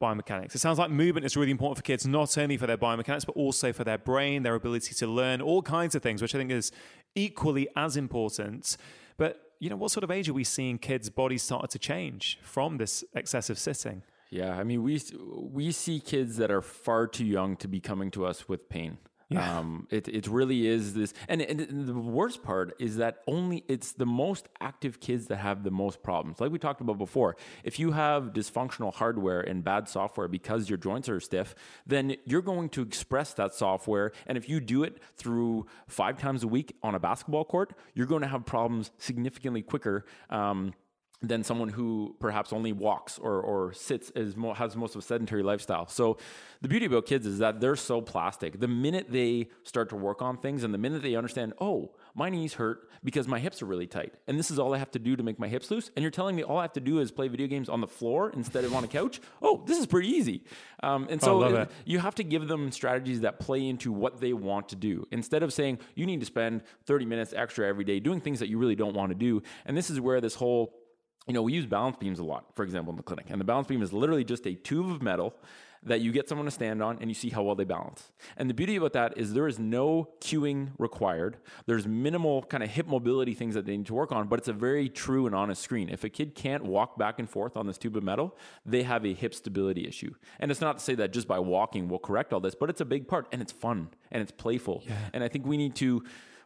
biomechanics? 0.00 0.54
It 0.54 0.58
sounds 0.58 0.78
like 0.78 0.90
movement 0.90 1.26
is 1.26 1.36
really 1.36 1.50
important 1.50 1.78
for 1.78 1.82
kids, 1.82 2.06
not 2.06 2.36
only 2.38 2.56
for 2.56 2.66
their 2.66 2.78
biomechanics, 2.78 3.26
but 3.26 3.36
also 3.36 3.72
for 3.72 3.84
their 3.84 3.98
brain, 3.98 4.42
their 4.42 4.54
ability 4.54 4.94
to 4.94 5.06
learn, 5.06 5.40
all 5.40 5.62
kinds 5.62 5.94
of 5.94 6.02
things, 6.02 6.22
which 6.22 6.34
I 6.34 6.38
think 6.38 6.50
is 6.50 6.70
equally 7.14 7.68
as 7.74 7.96
important. 7.96 8.76
But 9.16 9.40
you 9.58 9.70
know, 9.70 9.76
what 9.76 9.92
sort 9.92 10.04
of 10.04 10.10
age 10.10 10.28
are 10.28 10.32
we 10.32 10.44
seeing 10.44 10.78
kids' 10.78 11.08
bodies 11.08 11.42
start 11.42 11.70
to 11.70 11.78
change 11.78 12.38
from 12.42 12.78
this 12.78 13.04
excessive 13.14 13.58
sitting? 13.58 14.02
Yeah, 14.30 14.56
I 14.56 14.64
mean, 14.64 14.82
we 14.82 15.00
we 15.52 15.72
see 15.72 16.00
kids 16.00 16.36
that 16.38 16.50
are 16.50 16.62
far 16.62 17.06
too 17.06 17.24
young 17.24 17.56
to 17.58 17.68
be 17.68 17.80
coming 17.80 18.10
to 18.12 18.26
us 18.26 18.48
with 18.48 18.68
pain. 18.68 18.98
Yeah. 19.34 19.58
Um, 19.58 19.86
it, 19.90 20.08
it 20.08 20.26
really 20.26 20.66
is 20.66 20.94
this. 20.94 21.14
And, 21.28 21.42
and 21.42 21.88
the 21.88 21.94
worst 21.94 22.42
part 22.42 22.74
is 22.78 22.96
that 22.96 23.22
only 23.26 23.64
it's 23.68 23.92
the 23.92 24.06
most 24.06 24.48
active 24.60 25.00
kids 25.00 25.26
that 25.26 25.36
have 25.36 25.62
the 25.62 25.70
most 25.70 26.02
problems. 26.02 26.40
Like 26.40 26.50
we 26.50 26.58
talked 26.58 26.80
about 26.80 26.98
before, 26.98 27.36
if 27.64 27.78
you 27.78 27.92
have 27.92 28.32
dysfunctional 28.32 28.92
hardware 28.92 29.40
and 29.40 29.64
bad 29.64 29.88
software 29.88 30.28
because 30.28 30.68
your 30.68 30.78
joints 30.78 31.08
are 31.08 31.20
stiff, 31.20 31.54
then 31.86 32.16
you're 32.24 32.42
going 32.42 32.68
to 32.70 32.82
express 32.82 33.34
that 33.34 33.54
software. 33.54 34.12
And 34.26 34.36
if 34.38 34.48
you 34.48 34.60
do 34.60 34.82
it 34.82 34.98
through 35.16 35.66
five 35.88 36.18
times 36.18 36.42
a 36.42 36.48
week 36.48 36.76
on 36.82 36.94
a 36.94 37.00
basketball 37.00 37.44
court, 37.44 37.74
you're 37.94 38.06
going 38.06 38.22
to 38.22 38.28
have 38.28 38.44
problems 38.44 38.90
significantly 38.98 39.62
quicker. 39.62 40.04
Um, 40.30 40.74
than 41.22 41.44
someone 41.44 41.68
who 41.68 42.16
perhaps 42.18 42.52
only 42.52 42.72
walks 42.72 43.18
or, 43.18 43.40
or 43.40 43.72
sits 43.72 44.10
as 44.10 44.36
mo- 44.36 44.54
has 44.54 44.74
most 44.74 44.96
of 44.96 45.02
a 45.02 45.04
sedentary 45.04 45.42
lifestyle. 45.42 45.86
So 45.86 46.18
the 46.60 46.68
beauty 46.68 46.86
about 46.86 47.06
kids 47.06 47.26
is 47.26 47.38
that 47.38 47.60
they're 47.60 47.76
so 47.76 48.00
plastic. 48.00 48.58
The 48.58 48.68
minute 48.68 49.06
they 49.10 49.48
start 49.62 49.88
to 49.90 49.96
work 49.96 50.20
on 50.20 50.36
things 50.36 50.64
and 50.64 50.74
the 50.74 50.78
minute 50.78 51.02
they 51.02 51.14
understand, 51.14 51.54
oh, 51.60 51.92
my 52.14 52.28
knees 52.28 52.54
hurt 52.54 52.88
because 53.04 53.26
my 53.26 53.38
hips 53.38 53.62
are 53.62 53.66
really 53.66 53.86
tight. 53.86 54.14
And 54.26 54.38
this 54.38 54.50
is 54.50 54.58
all 54.58 54.74
I 54.74 54.78
have 54.78 54.90
to 54.92 54.98
do 54.98 55.16
to 55.16 55.22
make 55.22 55.38
my 55.38 55.48
hips 55.48 55.70
loose. 55.70 55.90
And 55.96 56.02
you're 56.02 56.10
telling 56.10 56.36
me 56.36 56.42
all 56.42 56.58
I 56.58 56.62
have 56.62 56.72
to 56.74 56.80
do 56.80 56.98
is 56.98 57.10
play 57.10 57.28
video 57.28 57.46
games 57.46 57.68
on 57.68 57.80
the 57.80 57.86
floor 57.86 58.30
instead 58.30 58.64
of 58.64 58.74
on 58.74 58.84
a 58.84 58.88
couch. 58.88 59.20
Oh, 59.40 59.62
this 59.66 59.78
is 59.78 59.86
pretty 59.86 60.08
easy. 60.08 60.44
Um, 60.82 61.06
and 61.08 61.20
so 61.20 61.42
it, 61.42 61.70
you 61.84 62.00
have 62.00 62.16
to 62.16 62.24
give 62.24 62.48
them 62.48 62.70
strategies 62.72 63.20
that 63.20 63.38
play 63.38 63.66
into 63.66 63.92
what 63.92 64.20
they 64.20 64.32
want 64.32 64.68
to 64.70 64.76
do 64.76 65.06
instead 65.10 65.42
of 65.42 65.52
saying 65.52 65.78
you 65.94 66.06
need 66.06 66.20
to 66.20 66.26
spend 66.26 66.62
30 66.86 67.06
minutes 67.06 67.32
extra 67.36 67.68
every 67.68 67.84
day 67.84 68.00
doing 68.00 68.20
things 68.20 68.40
that 68.40 68.48
you 68.48 68.58
really 68.58 68.76
don't 68.76 68.94
want 68.94 69.10
to 69.10 69.16
do. 69.16 69.42
And 69.64 69.76
this 69.76 69.90
is 69.90 70.00
where 70.00 70.20
this 70.20 70.34
whole 70.34 70.74
you 71.26 71.34
know, 71.34 71.42
we 71.42 71.52
use 71.52 71.66
balance 71.66 71.96
beams 71.98 72.18
a 72.18 72.24
lot, 72.24 72.46
for 72.54 72.64
example, 72.64 72.90
in 72.90 72.96
the 72.96 73.02
clinic. 73.02 73.26
And 73.28 73.40
the 73.40 73.44
balance 73.44 73.68
beam 73.68 73.82
is 73.82 73.92
literally 73.92 74.24
just 74.24 74.46
a 74.46 74.54
tube 74.54 74.90
of 74.90 75.02
metal 75.02 75.34
that 75.84 76.00
you 76.00 76.12
get 76.12 76.28
someone 76.28 76.44
to 76.44 76.50
stand 76.50 76.82
on 76.82 76.96
and 77.00 77.10
you 77.10 77.14
see 77.14 77.28
how 77.28 77.42
well 77.42 77.54
they 77.54 77.64
balance. 77.64 78.12
And 78.36 78.48
the 78.48 78.54
beauty 78.54 78.76
about 78.76 78.92
that 78.92 79.18
is 79.18 79.32
there 79.32 79.48
is 79.48 79.58
no 79.58 80.08
cueing 80.20 80.70
required. 80.78 81.38
There's 81.66 81.86
minimal 81.86 82.44
kind 82.44 82.62
of 82.62 82.70
hip 82.70 82.86
mobility 82.86 83.34
things 83.34 83.54
that 83.54 83.66
they 83.66 83.76
need 83.76 83.86
to 83.86 83.94
work 83.94 84.12
on, 84.12 84.28
but 84.28 84.38
it's 84.38 84.48
a 84.48 84.52
very 84.52 84.88
true 84.88 85.26
and 85.26 85.34
honest 85.34 85.60
screen. 85.60 85.88
If 85.88 86.04
a 86.04 86.08
kid 86.08 86.34
can't 86.36 86.64
walk 86.64 86.98
back 86.98 87.18
and 87.18 87.28
forth 87.28 87.56
on 87.56 87.66
this 87.66 87.78
tube 87.78 87.96
of 87.96 88.04
metal, 88.04 88.36
they 88.64 88.84
have 88.84 89.04
a 89.04 89.12
hip 89.12 89.34
stability 89.34 89.86
issue. 89.86 90.14
And 90.38 90.52
it's 90.52 90.60
not 90.60 90.78
to 90.78 90.84
say 90.84 90.94
that 90.94 91.12
just 91.12 91.26
by 91.26 91.40
walking 91.40 91.88
will 91.88 91.98
correct 91.98 92.32
all 92.32 92.40
this, 92.40 92.54
but 92.54 92.70
it's 92.70 92.80
a 92.80 92.84
big 92.84 93.08
part 93.08 93.26
and 93.32 93.42
it's 93.42 93.52
fun 93.52 93.88
and 94.12 94.22
it's 94.22 94.32
playful. 94.32 94.84
Yeah. 94.86 94.96
And 95.12 95.24
I 95.24 95.28
think 95.28 95.46
we 95.46 95.56
need 95.56 95.74
to 95.76 96.04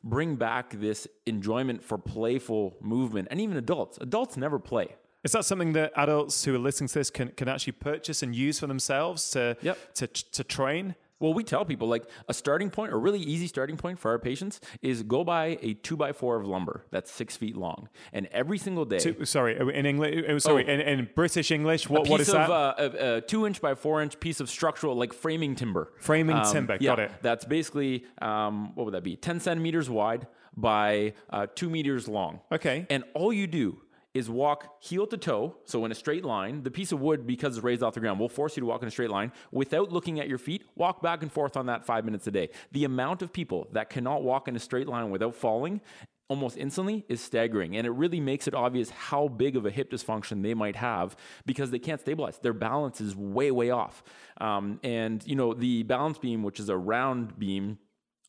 bring 0.09 0.37
back 0.37 0.71
this 0.71 1.09
enjoyment 1.27 1.83
for 1.83 1.99
playful 1.99 2.77
movement 2.81 3.29
and 3.31 3.41
even 3.41 3.57
adults. 3.57 3.99
Adults 4.01 4.37
never 4.37 4.59
play. 4.59 4.95
Is 5.25 5.33
that 5.33 5.45
something 5.45 5.73
that 5.73 5.93
adults 5.97 6.45
who 6.45 6.55
are 6.55 6.59
listening 6.59 6.87
to 6.89 6.95
this 6.95 7.11
can, 7.11 7.29
can 7.31 7.49
actually 7.49 7.73
purchase 7.73 8.23
and 8.23 8.35
use 8.35 8.61
for 8.61 8.69
themselves 8.69 9.31
to, 9.33 9.57
yep. 9.61 9.95
to, 9.95 10.07
to 10.07 10.45
train? 10.45 10.95
Well, 11.19 11.33
we 11.33 11.45
tell 11.45 11.65
people 11.65 11.89
like 11.89 12.05
a 12.29 12.35
starting 12.35 12.71
point, 12.71 12.93
a 12.93 12.97
really 12.97 13.21
easy 13.21 13.47
starting 13.47 13.77
point 13.77 13.99
for 13.99 14.11
our 14.11 14.19
patients 14.19 14.61
is 14.83 15.03
go 15.03 15.25
buy 15.25 15.59
a 15.63 15.75
two 15.75 15.97
by 15.97 16.13
four 16.13 16.37
of 16.37 16.47
lumber 16.47 16.85
that's 16.91 17.11
six 17.11 17.37
feet 17.37 17.57
long, 17.57 17.89
and 18.13 18.27
every 18.33 18.59
single 18.59 18.85
day. 18.85 18.99
Two, 18.99 19.25
sorry, 19.25 19.59
in 19.59 19.87
English. 19.87 20.25
Uh, 20.29 20.39
sorry, 20.39 20.65
oh, 20.67 20.73
in, 20.73 20.81
in, 20.81 21.09
British 21.15 21.51
English, 21.51 21.89
what, 21.89 22.09
what 22.09 22.21
is 22.21 22.29
of, 22.29 22.35
that? 22.35 22.51
Uh, 22.51 22.75
a, 22.79 23.17
a, 23.17 23.21
two 23.23 23.47
inch 23.47 23.61
by 23.61 23.75
four 23.75 24.03
inch 24.03 24.21
piece 24.21 24.41
of 24.41 24.51
structural, 24.51 24.95
like 24.95 25.13
framing 25.13 25.55
timber. 25.55 25.93
Framing 26.01 26.37
um, 26.37 26.53
timber. 26.53 26.77
Yeah, 26.81 26.91
got 26.91 26.99
it. 27.01 27.13
That's 27.23 27.45
basically 27.45 28.05
um, 28.21 28.75
what 28.75 28.85
would 28.85 28.95
that 28.95 29.05
be? 29.05 29.17
Ten 29.17 29.41
centimeters 29.41 29.89
wide 29.89 30.27
by 30.57 31.13
uh, 31.31 31.47
two 31.55 31.69
meters 31.71 32.09
long. 32.09 32.41
Okay. 32.51 32.87
And 32.89 33.05
all 33.15 33.33
you 33.33 33.47
do 33.47 33.83
is 34.17 34.31
walk 34.31 34.83
heel 34.83 35.07
to 35.07 35.17
toe, 35.17 35.57
so 35.65 35.85
in 35.85 35.93
a 35.93 35.95
straight 35.95 36.25
line. 36.25 36.63
The 36.63 36.71
piece 36.71 36.91
of 36.93 37.01
wood, 37.01 37.27
because 37.27 37.57
it's 37.57 37.65
raised 37.65 37.83
off 37.83 37.95
the 37.95 38.01
ground, 38.01 38.19
will 38.19 38.29
force 38.29 38.57
you 38.57 38.63
to 38.63 38.67
walk 38.67 38.83
in 38.83 38.89
a 38.89 38.91
straight 38.91 39.11
line 39.11 39.33
without 39.53 39.93
looking 39.93 40.21
at 40.21 40.29
your 40.29 40.39
feet. 40.39 40.65
Walk 40.75 41.03
back 41.03 41.23
and 41.23 41.31
forth 41.31 41.57
on 41.57 41.67
that 41.67 41.85
five 41.85 42.05
minutes 42.05 42.27
a 42.27 42.31
day. 42.31 42.49
The 42.73 42.85
amount 42.85 43.23
of 43.23 43.33
people 43.33 43.69
that 43.73 43.91
cannot 43.91 44.23
walk 44.23 44.49
in 44.49 44.57
a 44.57 44.59
straight 44.59 44.89
line 44.89 45.11
without 45.11 45.35
falling 45.35 45.81
almost 46.29 46.57
instantly 46.57 47.05
is 47.09 47.21
staggering. 47.21 47.77
And 47.77 47.87
it 47.87 47.91
really 47.91 48.21
makes 48.21 48.49
it 48.49 48.55
obvious 48.55 48.91
how 48.91 49.29
big 49.29 49.57
of 49.57 49.67
a 49.67 49.71
hip 49.71 49.91
dysfunction 49.91 50.43
they 50.43 50.55
might 50.55 50.77
have 50.77 51.17
because 51.45 51.71
they 51.71 51.79
can't 51.79 52.01
stabilize. 52.01 52.39
Their 52.39 52.53
balance 52.53 53.01
is 53.01 53.15
way, 53.15 53.51
way 53.51 53.71
off. 53.71 54.03
Um, 54.41 54.81
and, 54.83 55.25
you 55.27 55.37
know, 55.37 55.55
the 55.55 55.83
balance 55.85 56.19
beam, 56.19 56.43
which 56.43 56.59
is 56.59 56.69
a 56.69 56.77
round 56.77 57.39
beam, 57.39 57.79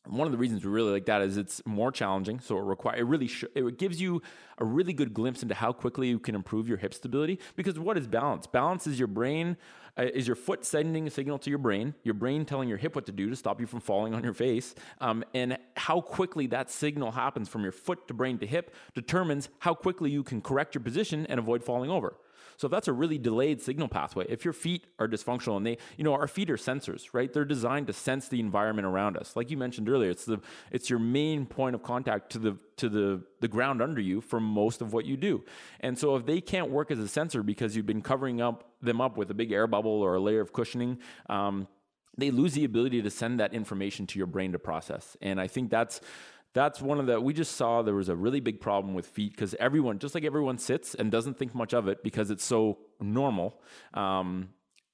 one 0.08 0.26
of 0.26 0.32
the 0.32 0.38
reasons 0.38 0.64
we 0.64 0.70
really 0.70 0.90
like 0.90 1.06
that 1.06 1.22
is 1.22 1.36
it's 1.36 1.62
more 1.66 1.92
challenging. 1.92 2.40
So 2.40 2.58
it 2.58 2.62
require 2.62 2.96
it 2.96 3.04
really 3.04 3.28
sh- 3.28 3.44
it 3.54 3.78
gives 3.78 4.00
you 4.00 4.22
a 4.58 4.64
really 4.64 4.92
good 4.92 5.14
glimpse 5.14 5.42
into 5.42 5.54
how 5.54 5.72
quickly 5.72 6.08
you 6.08 6.18
can 6.18 6.34
improve 6.34 6.68
your 6.68 6.78
hip 6.78 6.94
stability. 6.94 7.38
Because 7.56 7.78
what 7.78 7.96
is 7.96 8.06
balance? 8.06 8.46
Balance 8.46 8.86
is 8.86 8.98
your 8.98 9.08
brain 9.08 9.56
uh, 9.98 10.02
is 10.14 10.26
your 10.26 10.36
foot 10.36 10.64
sending 10.64 11.06
a 11.06 11.10
signal 11.10 11.38
to 11.38 11.50
your 11.50 11.58
brain, 11.58 11.94
your 12.04 12.14
brain 12.14 12.44
telling 12.44 12.68
your 12.68 12.78
hip 12.78 12.94
what 12.94 13.06
to 13.06 13.12
do 13.12 13.28
to 13.28 13.36
stop 13.36 13.60
you 13.60 13.66
from 13.66 13.80
falling 13.80 14.14
on 14.14 14.22
your 14.22 14.32
face, 14.34 14.74
um, 15.00 15.24
and 15.34 15.58
how 15.76 16.00
quickly 16.00 16.46
that 16.46 16.70
signal 16.70 17.10
happens 17.10 17.48
from 17.48 17.62
your 17.62 17.72
foot 17.72 18.06
to 18.08 18.14
brain 18.14 18.38
to 18.38 18.46
hip 18.46 18.74
determines 18.94 19.48
how 19.58 19.74
quickly 19.74 20.10
you 20.10 20.22
can 20.22 20.40
correct 20.40 20.74
your 20.74 20.82
position 20.82 21.26
and 21.26 21.40
avoid 21.40 21.64
falling 21.64 21.90
over. 21.90 22.14
So 22.58 22.66
if 22.66 22.72
that's 22.72 22.88
a 22.88 22.92
really 22.92 23.18
delayed 23.18 23.62
signal 23.62 23.86
pathway, 23.86 24.26
if 24.28 24.44
your 24.44 24.52
feet 24.52 24.88
are 24.98 25.06
dysfunctional 25.06 25.56
and 25.56 25.64
they, 25.64 25.78
you 25.96 26.02
know, 26.02 26.12
our 26.12 26.26
feet 26.26 26.50
are 26.50 26.56
sensors, 26.56 27.08
right? 27.12 27.32
They're 27.32 27.44
designed 27.44 27.86
to 27.86 27.92
sense 27.92 28.26
the 28.26 28.40
environment 28.40 28.84
around 28.84 29.16
us. 29.16 29.36
Like 29.36 29.48
you 29.52 29.56
mentioned 29.56 29.88
earlier, 29.88 30.10
it's 30.10 30.24
the 30.24 30.40
it's 30.72 30.90
your 30.90 30.98
main 30.98 31.46
point 31.46 31.76
of 31.76 31.84
contact 31.84 32.30
to 32.32 32.40
the 32.40 32.58
to 32.78 32.88
the 32.88 33.22
the 33.40 33.46
ground 33.46 33.80
under 33.80 34.00
you 34.00 34.20
for 34.20 34.40
most 34.40 34.82
of 34.82 34.92
what 34.92 35.04
you 35.04 35.16
do. 35.16 35.44
And 35.78 35.96
so 35.96 36.16
if 36.16 36.26
they 36.26 36.40
can't 36.40 36.68
work 36.68 36.90
as 36.90 36.98
a 36.98 37.06
sensor 37.06 37.44
because 37.44 37.76
you've 37.76 37.86
been 37.86 38.02
covering 38.02 38.40
up 38.40 38.72
them 38.82 39.00
up 39.00 39.16
with 39.16 39.30
a 39.30 39.34
big 39.34 39.52
air 39.52 39.68
bubble 39.68 40.02
or 40.02 40.16
a 40.16 40.20
layer 40.20 40.40
of 40.40 40.52
cushioning, 40.52 40.98
um, 41.30 41.68
they 42.16 42.32
lose 42.32 42.54
the 42.54 42.64
ability 42.64 43.00
to 43.02 43.10
send 43.10 43.38
that 43.38 43.54
information 43.54 44.04
to 44.08 44.18
your 44.18 44.26
brain 44.26 44.50
to 44.50 44.58
process. 44.58 45.16
And 45.22 45.40
I 45.40 45.46
think 45.46 45.70
that's 45.70 46.00
that's 46.54 46.80
one 46.80 46.98
of 46.98 47.06
the 47.06 47.20
we 47.20 47.32
just 47.32 47.56
saw 47.56 47.82
there 47.82 47.94
was 47.94 48.08
a 48.08 48.16
really 48.16 48.40
big 48.40 48.60
problem 48.60 48.94
with 48.94 49.06
feet 49.06 49.32
because 49.32 49.54
everyone 49.60 49.98
just 49.98 50.14
like 50.14 50.24
everyone 50.24 50.58
sits 50.58 50.94
and 50.94 51.10
doesn't 51.10 51.38
think 51.38 51.54
much 51.54 51.74
of 51.74 51.88
it 51.88 52.02
because 52.02 52.30
it's 52.30 52.44
so 52.44 52.78
normal 53.00 53.60
um, 53.94 54.48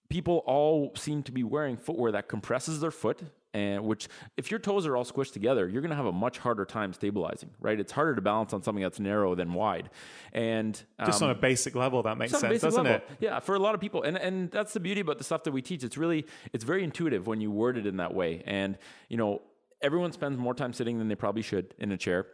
people 0.09 0.43
all 0.47 0.93
seem 0.97 1.23
to 1.23 1.33
be 1.33 1.43
wearing 1.43 1.77
footwear 1.77 2.13
that 2.13 2.29
compresses 2.29 2.81
their 2.81 2.91
foot 2.91 3.23
and 3.55 3.85
which 3.85 4.09
if 4.37 4.51
your 4.51 4.59
toes 4.59 4.85
are 4.85 4.97
all 4.97 5.05
squished 5.05 5.33
together 5.33 5.69
you're 5.69 5.81
going 5.81 5.91
to 5.91 5.97
have 5.97 6.07
a 6.07 6.13
much 6.13 6.39
harder 6.39 6.65
time 6.65 6.93
stabilizing 6.93 7.51
right? 7.61 7.79
It's 7.79 7.93
harder 7.93 8.15
to 8.15 8.21
balance 8.21 8.53
on 8.53 8.63
something 8.63 8.83
that's 8.83 9.01
narrow 9.01 9.35
than 9.35 9.55
wide. 9.55 9.91
And 10.33 10.81
um, 10.99 11.07
just 11.07 11.23
on 11.23 11.31
a 11.31 11.35
basic 11.35 11.75
level 11.75 12.03
that 12.03 12.19
makes 12.19 12.33
sense 12.33 12.61
doesn't 12.61 12.85
level. 12.85 13.01
it 13.09 13.09
yeah 13.21 13.39
for 13.39 13.55
a 13.55 13.59
lot 13.61 13.75
of 13.75 13.81
people. 13.81 14.03
And 14.03 14.19
and 14.19 14.51
that's 14.51 14.73
the 14.73 14.81
beauty 14.81 15.01
about 15.01 15.19
the 15.19 15.25
stuff 15.25 15.45
that 15.45 15.53
we 15.53 15.63
teach. 15.63 15.85
It's 15.85 15.97
really 15.97 16.27
it's 16.53 16.65
very 16.65 16.83
intuitive 16.83 17.27
when 17.27 17.41
you 17.41 17.51
word 17.51 17.79
it 17.79 17.87
in 17.87 17.99
that 17.99 18.13
way. 18.13 18.43
And 18.45 18.77
you 19.09 19.17
know 19.17 19.43
everyone 19.85 20.11
spends 20.13 20.39
more 20.39 20.55
time 20.55 20.73
sitting 20.73 20.99
than 20.99 21.09
they 21.09 21.15
probably 21.15 21.43
should 21.43 21.75
in 21.79 21.93
a 21.93 21.97
chair. 21.97 22.27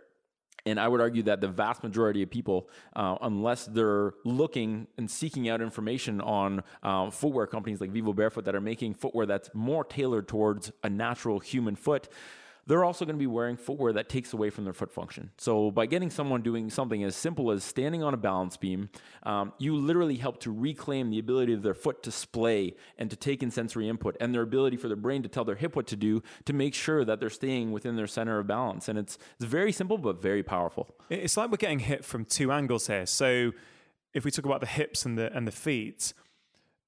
And 0.67 0.79
I 0.79 0.89
would 0.89 1.01
argue 1.01 1.23
that 1.25 1.41
the 1.41 1.49
vast 1.49 1.83
majority 1.83 2.23
of 2.23 2.31
people, 2.31 2.69
uh, 2.95 3.17
unless 3.23 3.67
they're 3.67 4.13
looking 4.25 4.87
and 4.99 5.11
seeking 5.11 5.49
out 5.49 5.61
information 5.61 6.21
on 6.21 6.63
uh, 6.83 7.11
footwear 7.11 7.47
companies 7.47 7.81
like 7.81 7.93
Vivobarefoot 7.93 8.45
that 8.45 8.55
are 8.55 8.61
making 8.61 8.95
footwear 8.95 9.27
that's 9.27 9.51
more 9.55 9.85
tailored 9.85 10.29
towards 10.29 10.71
a 10.85 10.91
natural 10.91 11.41
human 11.41 11.77
foot, 11.77 12.09
they're 12.67 12.85
also 12.85 13.05
going 13.05 13.17
to 13.17 13.21
be 13.21 13.27
wearing 13.27 13.57
footwear 13.57 13.93
that 13.93 14.09
takes 14.09 14.33
away 14.33 14.51
from 14.51 14.65
their 14.65 14.73
foot 14.73 14.93
function. 14.93 15.31
So 15.39 15.71
by 15.71 15.87
getting 15.87 16.11
someone 16.11 16.43
doing 16.43 16.71
something 16.71 17.03
as 17.03 17.17
simple 17.17 17.51
as 17.51 17.65
standing 17.65 18.03
on 18.03 18.15
a 18.15 18.17
balance 18.17 18.57
beam, 18.57 18.91
um, 19.25 19.53
you 19.59 19.77
literally 19.77 20.17
help 20.17 20.41
to 20.41 20.53
reclaim 20.53 21.11
the 21.11 21.19
ability 21.19 21.53
of 21.53 21.63
their 21.63 21.75
foot 21.75 22.03
to 22.05 22.11
splay 22.11 22.75
and 22.99 23.11
to 23.11 23.17
take 23.17 23.43
in 23.43 23.51
sensory 23.51 23.89
input 23.89 24.17
and 24.21 24.35
their 24.35 24.43
ability 24.43 24.77
for 24.77 24.89
their 24.89 24.97
brain 24.97 25.23
to 25.23 25.29
tell 25.29 25.45
their 25.45 25.57
hip 25.57 25.77
what 25.77 25.87
to 25.89 25.97
do 25.97 26.23
to 26.45 26.53
make 26.53 26.75
sure 26.75 27.05
that 27.05 27.21
they're 27.21 27.31
staying 27.31 27.73
within 27.73 27.97
their 27.97 28.07
center 28.07 28.39
of 28.39 28.47
balance. 28.47 28.89
And 28.89 28.99
it's, 28.99 29.19
it's 29.37 29.45
very 29.45 29.73
simple, 29.73 29.99
but 29.99 30.21
very 30.21 30.43
powerful. 30.43 30.95
It's 31.09 31.37
like 31.37 31.51
we're 31.51 31.57
getting 31.57 31.81
hit 31.81 32.05
from 32.05 32.25
two 32.25 32.53
angles 32.53 32.87
here. 32.87 33.07
So 33.07 33.53
if 34.15 34.25
we 34.25 34.31
talk 34.31 34.45
about 34.45 34.61
the 34.61 34.67
hips 34.67 35.07
and 35.07 35.17
the, 35.17 35.35
and 35.37 35.47
the 35.47 35.53
feet, 35.53 36.13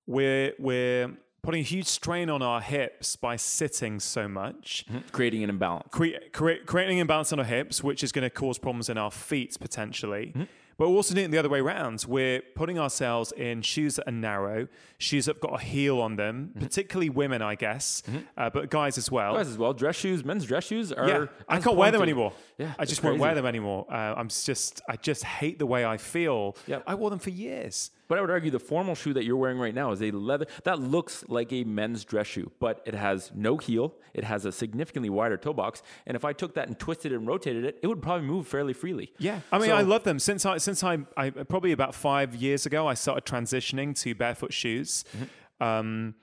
we're, 0.06 0.52
we're 0.58 1.12
putting 1.42 1.60
a 1.60 1.64
huge 1.64 1.86
strain 1.86 2.30
on 2.30 2.40
our 2.40 2.60
hips 2.60 3.16
by 3.16 3.36
sitting 3.36 3.98
so 3.98 4.28
much, 4.28 4.84
mm-hmm. 4.88 5.08
creating 5.10 5.42
an 5.42 5.50
imbalance. 5.50 5.88
Cre- 5.90 6.28
cre- 6.32 6.64
creating 6.64 6.98
an 6.98 7.02
imbalance 7.02 7.32
on 7.32 7.40
our 7.40 7.44
hips, 7.44 7.82
which 7.82 8.04
is 8.04 8.12
going 8.12 8.22
to 8.22 8.30
cause 8.30 8.58
problems 8.58 8.88
in 8.88 8.96
our 8.96 9.10
feet 9.10 9.56
potentially. 9.60 10.26
Mm-hmm. 10.28 10.44
But 10.78 10.88
we're 10.88 10.96
also 10.96 11.14
doing 11.14 11.26
it 11.26 11.30
the 11.30 11.38
other 11.38 11.48
way 11.48 11.60
around. 11.60 12.04
We're 12.08 12.40
putting 12.54 12.78
ourselves 12.78 13.30
in 13.32 13.62
shoes 13.62 13.96
that 13.96 14.08
are 14.08 14.12
narrow, 14.12 14.68
shoes 14.98 15.26
that 15.26 15.36
have 15.36 15.40
got 15.40 15.60
a 15.60 15.62
heel 15.62 16.00
on 16.00 16.16
them, 16.16 16.50
mm-hmm. 16.50 16.60
particularly 16.60 17.10
women, 17.10 17.42
I 17.42 17.56
guess, 17.56 18.02
mm-hmm. 18.06 18.20
uh, 18.36 18.50
but 18.50 18.70
guys 18.70 18.96
as 18.96 19.10
well. 19.10 19.34
Guys 19.34 19.48
as 19.48 19.58
well. 19.58 19.74
Dress 19.74 19.96
shoes, 19.96 20.24
men's 20.24 20.46
dress 20.46 20.64
shoes 20.64 20.90
are. 20.90 21.06
Yeah, 21.06 21.26
I 21.48 21.60
can't 21.60 21.76
wear 21.76 21.90
them 21.90 22.02
anymore. 22.02 22.32
Yeah, 22.58 22.72
I 22.78 22.84
just 22.84 23.02
won't 23.02 23.18
wear 23.18 23.34
them 23.34 23.46
anymore. 23.46 23.86
Uh, 23.90 24.14
I'm 24.16 24.28
just, 24.28 24.80
I 24.88 24.96
just 24.96 25.24
hate 25.24 25.58
the 25.58 25.66
way 25.66 25.84
I 25.84 25.98
feel. 25.98 26.56
Yep. 26.66 26.84
I 26.86 26.94
wore 26.94 27.10
them 27.10 27.18
for 27.18 27.30
years. 27.30 27.90
But 28.12 28.18
I 28.18 28.20
would 28.20 28.30
argue 28.30 28.50
the 28.50 28.58
formal 28.58 28.94
shoe 28.94 29.14
that 29.14 29.24
you're 29.24 29.38
wearing 29.38 29.58
right 29.58 29.74
now 29.74 29.90
is 29.90 30.02
a 30.02 30.10
leather 30.10 30.44
that 30.64 30.78
looks 30.78 31.24
like 31.28 31.50
a 31.50 31.64
men's 31.64 32.04
dress 32.04 32.26
shoe, 32.26 32.52
but 32.60 32.82
it 32.84 32.92
has 32.92 33.32
no 33.34 33.56
heel. 33.56 33.94
It 34.12 34.22
has 34.24 34.44
a 34.44 34.52
significantly 34.52 35.08
wider 35.08 35.38
toe 35.38 35.54
box, 35.54 35.82
and 36.06 36.14
if 36.14 36.22
I 36.22 36.34
took 36.34 36.52
that 36.56 36.68
and 36.68 36.78
twisted 36.78 37.12
it 37.12 37.14
and 37.14 37.26
rotated 37.26 37.64
it, 37.64 37.78
it 37.82 37.86
would 37.86 38.02
probably 38.02 38.26
move 38.26 38.46
fairly 38.46 38.74
freely. 38.74 39.14
Yeah, 39.16 39.40
I 39.50 39.58
mean, 39.58 39.68
so, 39.68 39.76
I 39.76 39.80
love 39.80 40.04
them. 40.04 40.18
Since 40.18 40.44
I 40.44 40.58
since 40.58 40.84
I, 40.84 40.98
I 41.16 41.30
probably 41.30 41.72
about 41.72 41.94
five 41.94 42.34
years 42.34 42.66
ago, 42.66 42.86
I 42.86 42.92
started 42.92 43.24
transitioning 43.24 43.98
to 44.02 44.14
barefoot 44.14 44.52
shoes, 44.52 45.06
mm-hmm. 45.16 45.64
um, 45.64 46.14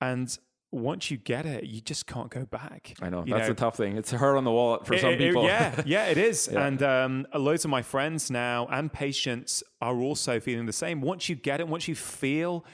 and 0.00 0.38
once 0.74 1.10
you 1.10 1.16
get 1.16 1.46
it, 1.46 1.64
you 1.64 1.80
just 1.80 2.06
can't 2.06 2.30
go 2.30 2.44
back. 2.44 2.94
I 3.00 3.08
know 3.08 3.24
you 3.24 3.32
that's 3.32 3.48
know? 3.48 3.52
a 3.52 3.56
tough 3.56 3.76
thing. 3.76 3.96
It's 3.96 4.10
hard 4.10 4.36
on 4.36 4.44
the 4.44 4.50
wallet 4.50 4.86
for 4.86 4.94
it, 4.94 5.00
some 5.00 5.16
people. 5.16 5.44
Yeah, 5.44 5.82
yeah, 5.86 6.06
it 6.06 6.18
is. 6.18 6.48
yeah. 6.50 6.66
And 6.66 6.82
um, 6.82 7.26
loads 7.34 7.64
of 7.64 7.70
my 7.70 7.82
friends 7.82 8.30
now 8.30 8.66
and 8.70 8.92
patients 8.92 9.62
are 9.80 9.96
also 9.96 10.40
feeling 10.40 10.66
the 10.66 10.72
same. 10.72 11.00
Once 11.00 11.28
you 11.28 11.36
get 11.36 11.60
it, 11.60 11.68
once 11.68 11.86
you 11.86 11.94
feel 11.94 12.64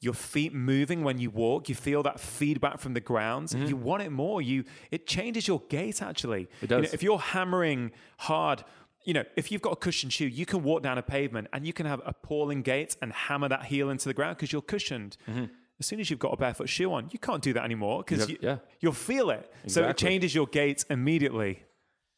your 0.00 0.14
feet 0.14 0.54
moving 0.54 1.02
when 1.02 1.18
you 1.18 1.30
walk, 1.30 1.68
you 1.68 1.74
feel 1.74 2.02
that 2.04 2.20
feedback 2.20 2.78
from 2.78 2.94
the 2.94 3.00
ground. 3.00 3.48
Mm-hmm. 3.48 3.66
You 3.66 3.76
want 3.76 4.02
it 4.02 4.10
more. 4.10 4.40
You 4.40 4.64
it 4.90 5.06
changes 5.06 5.46
your 5.48 5.62
gait 5.68 6.00
actually. 6.02 6.48
It 6.62 6.68
does. 6.68 6.76
You 6.76 6.82
know, 6.82 6.90
if 6.92 7.02
you're 7.02 7.18
hammering 7.18 7.92
hard 8.18 8.64
you 9.04 9.14
know, 9.14 9.24
if 9.34 9.50
you've 9.50 9.62
got 9.62 9.72
a 9.72 9.76
cushioned 9.76 10.12
shoe, 10.12 10.26
you 10.26 10.44
can 10.44 10.62
walk 10.62 10.82
down 10.82 10.98
a 10.98 11.02
pavement 11.02 11.48
and 11.54 11.66
you 11.66 11.72
can 11.72 11.86
have 11.86 12.02
appalling 12.04 12.60
gait 12.60 12.96
and 13.00 13.14
hammer 13.14 13.48
that 13.48 13.64
heel 13.64 13.88
into 13.88 14.06
the 14.06 14.12
ground 14.12 14.36
because 14.36 14.52
you're 14.52 14.60
cushioned. 14.60 15.16
Mm-hmm 15.26 15.44
as 15.80 15.86
soon 15.86 15.98
as 15.98 16.10
you've 16.10 16.18
got 16.18 16.34
a 16.34 16.36
barefoot 16.36 16.68
shoe 16.68 16.92
on, 16.92 17.08
you 17.10 17.18
can't 17.18 17.42
do 17.42 17.54
that 17.54 17.64
anymore 17.64 18.04
because 18.06 18.28
you, 18.28 18.36
yeah. 18.40 18.58
you'll 18.80 18.92
feel 18.92 19.30
it. 19.30 19.50
Exactly. 19.64 19.70
So 19.70 19.88
it 19.88 19.96
changes 19.96 20.34
your 20.34 20.46
gait 20.46 20.84
immediately. 20.90 21.64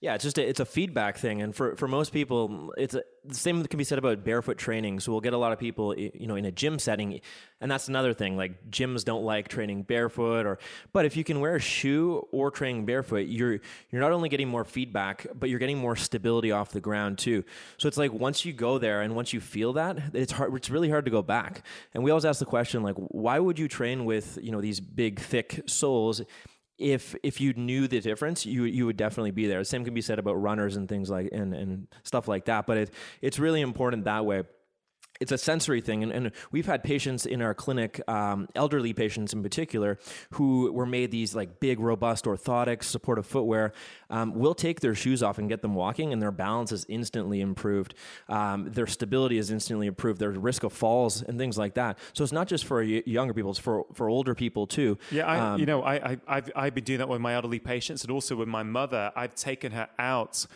Yeah, 0.02 0.16
it's 0.16 0.24
just 0.24 0.36
a, 0.36 0.46
it's 0.46 0.58
a 0.58 0.64
feedback 0.64 1.16
thing, 1.16 1.42
and 1.42 1.54
for, 1.54 1.76
for 1.76 1.86
most 1.86 2.12
people, 2.12 2.74
it's 2.76 2.96
a, 2.96 3.04
the 3.24 3.36
same 3.36 3.62
can 3.62 3.78
be 3.78 3.84
said 3.84 3.98
about 3.98 4.24
barefoot 4.24 4.58
training. 4.58 4.98
So 4.98 5.12
we'll 5.12 5.20
get 5.20 5.32
a 5.32 5.38
lot 5.38 5.52
of 5.52 5.60
people, 5.60 5.96
you 5.96 6.26
know, 6.26 6.34
in 6.34 6.44
a 6.44 6.50
gym 6.50 6.80
setting, 6.80 7.20
and 7.60 7.70
that's 7.70 7.86
another 7.86 8.12
thing. 8.12 8.36
Like 8.36 8.68
gyms 8.68 9.04
don't 9.04 9.22
like 9.22 9.46
training 9.46 9.84
barefoot, 9.84 10.44
or 10.44 10.58
but 10.92 11.04
if 11.04 11.16
you 11.16 11.22
can 11.22 11.38
wear 11.38 11.54
a 11.54 11.60
shoe 11.60 12.26
or 12.32 12.50
training 12.50 12.84
barefoot, 12.84 13.28
you're 13.28 13.60
you're 13.92 14.00
not 14.00 14.10
only 14.10 14.28
getting 14.28 14.48
more 14.48 14.64
feedback, 14.64 15.24
but 15.38 15.48
you're 15.48 15.60
getting 15.60 15.78
more 15.78 15.94
stability 15.94 16.50
off 16.50 16.72
the 16.72 16.80
ground 16.80 17.18
too. 17.18 17.44
So 17.76 17.86
it's 17.86 17.96
like 17.96 18.12
once 18.12 18.44
you 18.44 18.52
go 18.52 18.78
there 18.78 19.02
and 19.02 19.14
once 19.14 19.32
you 19.32 19.40
feel 19.40 19.74
that, 19.74 19.98
it's 20.14 20.32
hard. 20.32 20.52
It's 20.56 20.68
really 20.68 20.90
hard 20.90 21.04
to 21.04 21.12
go 21.12 21.22
back. 21.22 21.64
And 21.94 22.02
we 22.02 22.10
always 22.10 22.24
ask 22.24 22.40
the 22.40 22.44
question 22.44 22.82
like, 22.82 22.96
why 22.96 23.38
would 23.38 23.56
you 23.56 23.68
train 23.68 24.04
with 24.04 24.36
you 24.42 24.50
know 24.50 24.60
these 24.60 24.80
big 24.80 25.20
thick 25.20 25.62
soles? 25.66 26.22
If 26.82 27.14
if 27.22 27.40
you 27.40 27.52
knew 27.54 27.88
the 27.88 28.00
difference, 28.00 28.44
you 28.44 28.64
you 28.64 28.86
would 28.86 28.96
definitely 28.96 29.30
be 29.30 29.46
there. 29.46 29.60
The 29.60 29.64
same 29.64 29.84
can 29.84 29.94
be 29.94 30.02
said 30.02 30.18
about 30.18 30.34
runners 30.34 30.76
and 30.76 30.88
things 30.88 31.08
like 31.08 31.30
and 31.32 31.54
and 31.54 31.86
stuff 32.02 32.28
like 32.28 32.46
that. 32.46 32.66
But 32.66 32.76
it 32.76 32.90
it's 33.20 33.38
really 33.38 33.60
important 33.60 34.04
that 34.04 34.26
way 34.26 34.42
it's 35.20 35.32
a 35.32 35.38
sensory 35.38 35.80
thing. 35.80 36.02
And, 36.02 36.12
and, 36.12 36.32
we've 36.50 36.66
had 36.66 36.82
patients 36.82 37.26
in 37.26 37.40
our 37.42 37.54
clinic, 37.54 38.00
um, 38.08 38.48
elderly 38.54 38.92
patients 38.92 39.32
in 39.32 39.42
particular, 39.42 39.98
who 40.32 40.72
were 40.72 40.86
made 40.86 41.10
these 41.10 41.34
like 41.34 41.60
big, 41.60 41.78
robust 41.78 42.24
orthotics, 42.24 42.84
supportive 42.84 43.26
footwear. 43.26 43.72
Um, 44.10 44.34
we'll 44.34 44.54
take 44.54 44.80
their 44.80 44.94
shoes 44.94 45.22
off 45.22 45.38
and 45.38 45.48
get 45.48 45.62
them 45.62 45.74
walking, 45.74 46.12
and 46.12 46.20
their 46.20 46.32
balance 46.32 46.72
is 46.72 46.84
instantly 46.88 47.40
improved. 47.40 47.94
Um, 48.28 48.70
their 48.72 48.86
stability 48.86 49.38
is 49.38 49.50
instantly 49.50 49.86
improved. 49.86 50.20
Their 50.20 50.30
risk 50.30 50.64
of 50.64 50.72
falls 50.72 51.22
and 51.22 51.38
things 51.38 51.56
like 51.56 51.74
that. 51.74 51.98
So 52.12 52.24
it's 52.24 52.32
not 52.32 52.48
just 52.48 52.64
for 52.64 52.82
younger 52.82 53.34
people; 53.34 53.50
it's 53.50 53.60
for 53.60 53.84
for 53.94 54.08
older 54.08 54.34
people 54.34 54.66
too. 54.66 54.98
Yeah, 55.10 55.26
I, 55.26 55.38
um, 55.38 55.60
you 55.60 55.66
know, 55.66 55.82
I, 55.82 55.94
I 55.94 56.18
I've, 56.26 56.50
I've 56.56 56.74
been 56.74 56.84
doing 56.84 56.98
that 56.98 57.08
with 57.08 57.20
my 57.20 57.34
elderly 57.34 57.58
patients, 57.58 58.02
and 58.02 58.10
also 58.10 58.36
with 58.36 58.48
my 58.48 58.62
mother. 58.62 59.12
I've 59.14 59.34
taken 59.34 59.72
her 59.72 59.88
out 59.98 60.46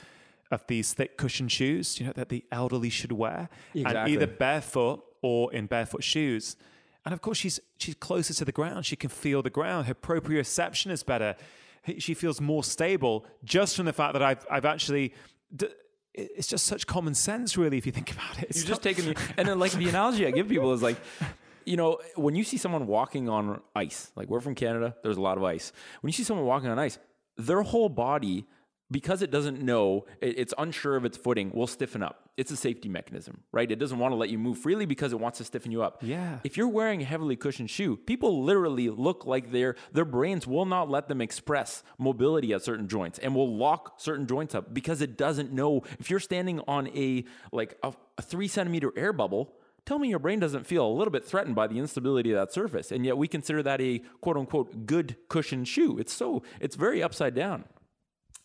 of 0.51 0.65
these 0.69 0.93
thick 0.93 1.17
cushion 1.17 1.49
shoes, 1.49 1.99
you 1.99 2.07
know, 2.07 2.13
that 2.13 2.29
the 2.29 2.45
elderly 2.53 2.91
should 2.91 3.13
wear, 3.13 3.49
exactly. 3.75 4.01
and 4.01 4.09
either 4.11 4.27
barefoot 4.27 5.03
or 5.23 5.53
in 5.53 5.67
barefoot 5.67 6.05
shoes. 6.05 6.57
And 7.05 7.13
of 7.13 7.21
course, 7.21 7.39
she's 7.39 7.61
she's 7.79 7.95
closer 7.95 8.35
to 8.35 8.45
the 8.45 8.53
ground. 8.53 8.87
She 8.87 8.97
can 8.97 9.11
feel 9.11 9.43
the 9.43 9.51
ground. 9.51 9.87
Her 9.87 9.95
proprioception 9.95 10.91
is 10.91 11.03
better. 11.03 11.37
She 11.99 12.15
feels 12.15 12.41
more 12.41 12.65
stable 12.65 13.25
just 13.45 13.77
from 13.77 13.87
the 13.87 13.93
fact 13.93 14.13
that 14.15 14.23
I've 14.23 14.47
I've 14.51 14.65
actually. 14.65 15.15
It's 16.19 16.47
just 16.47 16.65
such 16.65 16.87
common 16.87 17.15
sense, 17.15 17.59
really, 17.59 17.77
if 17.77 17.85
you 17.85 17.93
think 17.93 18.11
about 18.11 18.39
it. 18.39 18.47
It's 18.49 18.61
You're 18.61 18.69
just 18.69 18.83
taking 18.83 19.05
the, 19.05 19.21
and 19.37 19.47
then 19.47 19.59
like 19.59 19.73
the 19.73 19.87
analogy 19.87 20.27
I 20.27 20.31
give 20.31 20.49
people 20.49 20.73
is 20.73 20.83
like, 20.83 20.97
you 21.67 21.77
know, 21.77 21.99
when 22.15 22.35
you 22.35 22.43
see 22.43 22.57
someone 22.57 22.87
walking 22.87 23.29
on 23.29 23.61
ice, 23.75 24.13
like 24.17 24.29
we're 24.29 24.41
from 24.41 24.55
Canada, 24.55 24.97
there's 25.03 25.19
a 25.19 25.21
lot 25.21 25.37
of 25.37 25.45
ice. 25.45 25.73
When 26.01 26.09
you 26.09 26.15
see 26.15 26.25
someone 26.25 26.47
walking 26.47 26.71
on 26.71 26.79
ice, 26.79 26.99
their 27.37 27.61
whole 27.61 27.91
body 27.91 28.47
because 28.91 29.23
it 29.23 29.31
doesn't 29.31 29.61
know, 29.61 30.07
it's 30.21 30.55
unsure 30.59 30.97
of 30.97 31.05
its 31.05 31.17
footing, 31.17 31.51
will 31.53 31.67
stiffen 31.67 32.03
up. 32.03 32.31
It's 32.37 32.51
a 32.51 32.57
safety 32.57 32.89
mechanism, 32.89 33.41
right? 33.51 33.71
It 33.71 33.79
doesn't 33.79 33.99
want 33.99 34.13
to 34.13 34.17
let 34.17 34.29
you 34.29 34.39
move 34.39 34.59
freely 34.59 34.87
because 34.87 35.13
it 35.13 35.19
wants 35.19 35.39
to 35.39 35.45
stiffen 35.45 35.73
you 35.73 35.83
up. 35.83 36.03
Yeah. 36.03 36.39
If 36.45 36.57
you're 36.57 36.69
wearing 36.69 37.03
a 37.03 37.05
heavily 37.05 37.35
cushioned 37.35 37.71
shoe, 37.71 37.97
people 37.97 38.45
literally 38.45 38.89
look 38.91 39.27
like 39.27 39.51
their 39.51 39.75
their 39.93 40.05
brains 40.05 40.47
will 40.47 40.67
not 40.67 40.89
let 40.91 41.09
them 41.09 41.21
express 41.21 41.83
mobility 41.99 42.53
at 42.53 42.63
certain 42.63 42.89
joints 42.89 43.19
and 43.19 43.35
will 43.35 43.57
lock 43.57 44.01
certain 44.01 44.27
joints 44.27 44.55
up 44.55 44.73
because 44.73 45.01
it 45.01 45.17
doesn't 45.17 45.53
know. 45.53 45.83
If 45.99 46.11
you're 46.11 46.21
standing 46.21 46.61
on 46.69 46.89
a 46.89 47.25
like 47.53 47.77
a, 47.83 47.93
a 48.19 48.23
three 48.23 48.49
centimeter 48.49 48.93
air 48.97 49.13
bubble, 49.13 49.55
tell 49.87 49.99
me 49.99 50.09
your 50.09 50.19
brain 50.19 50.39
doesn't 50.39 50.67
feel 50.67 50.87
a 50.87 50.93
little 50.93 51.13
bit 51.13 51.25
threatened 51.25 51.55
by 51.55 51.67
the 51.67 51.79
instability 51.79 52.33
of 52.33 52.37
that 52.39 52.53
surface 52.53 52.91
and 52.93 53.07
yet 53.07 53.17
we 53.17 53.29
consider 53.29 53.63
that 53.63 53.81
a 53.81 54.01
quote 54.21 54.37
unquote 54.37 54.85
good 54.85 55.17
cushioned 55.29 55.67
shoe 55.69 55.97
it's 55.99 56.13
so 56.13 56.43
it's 56.61 56.75
very 56.75 57.03
upside 57.03 57.35
down 57.35 57.65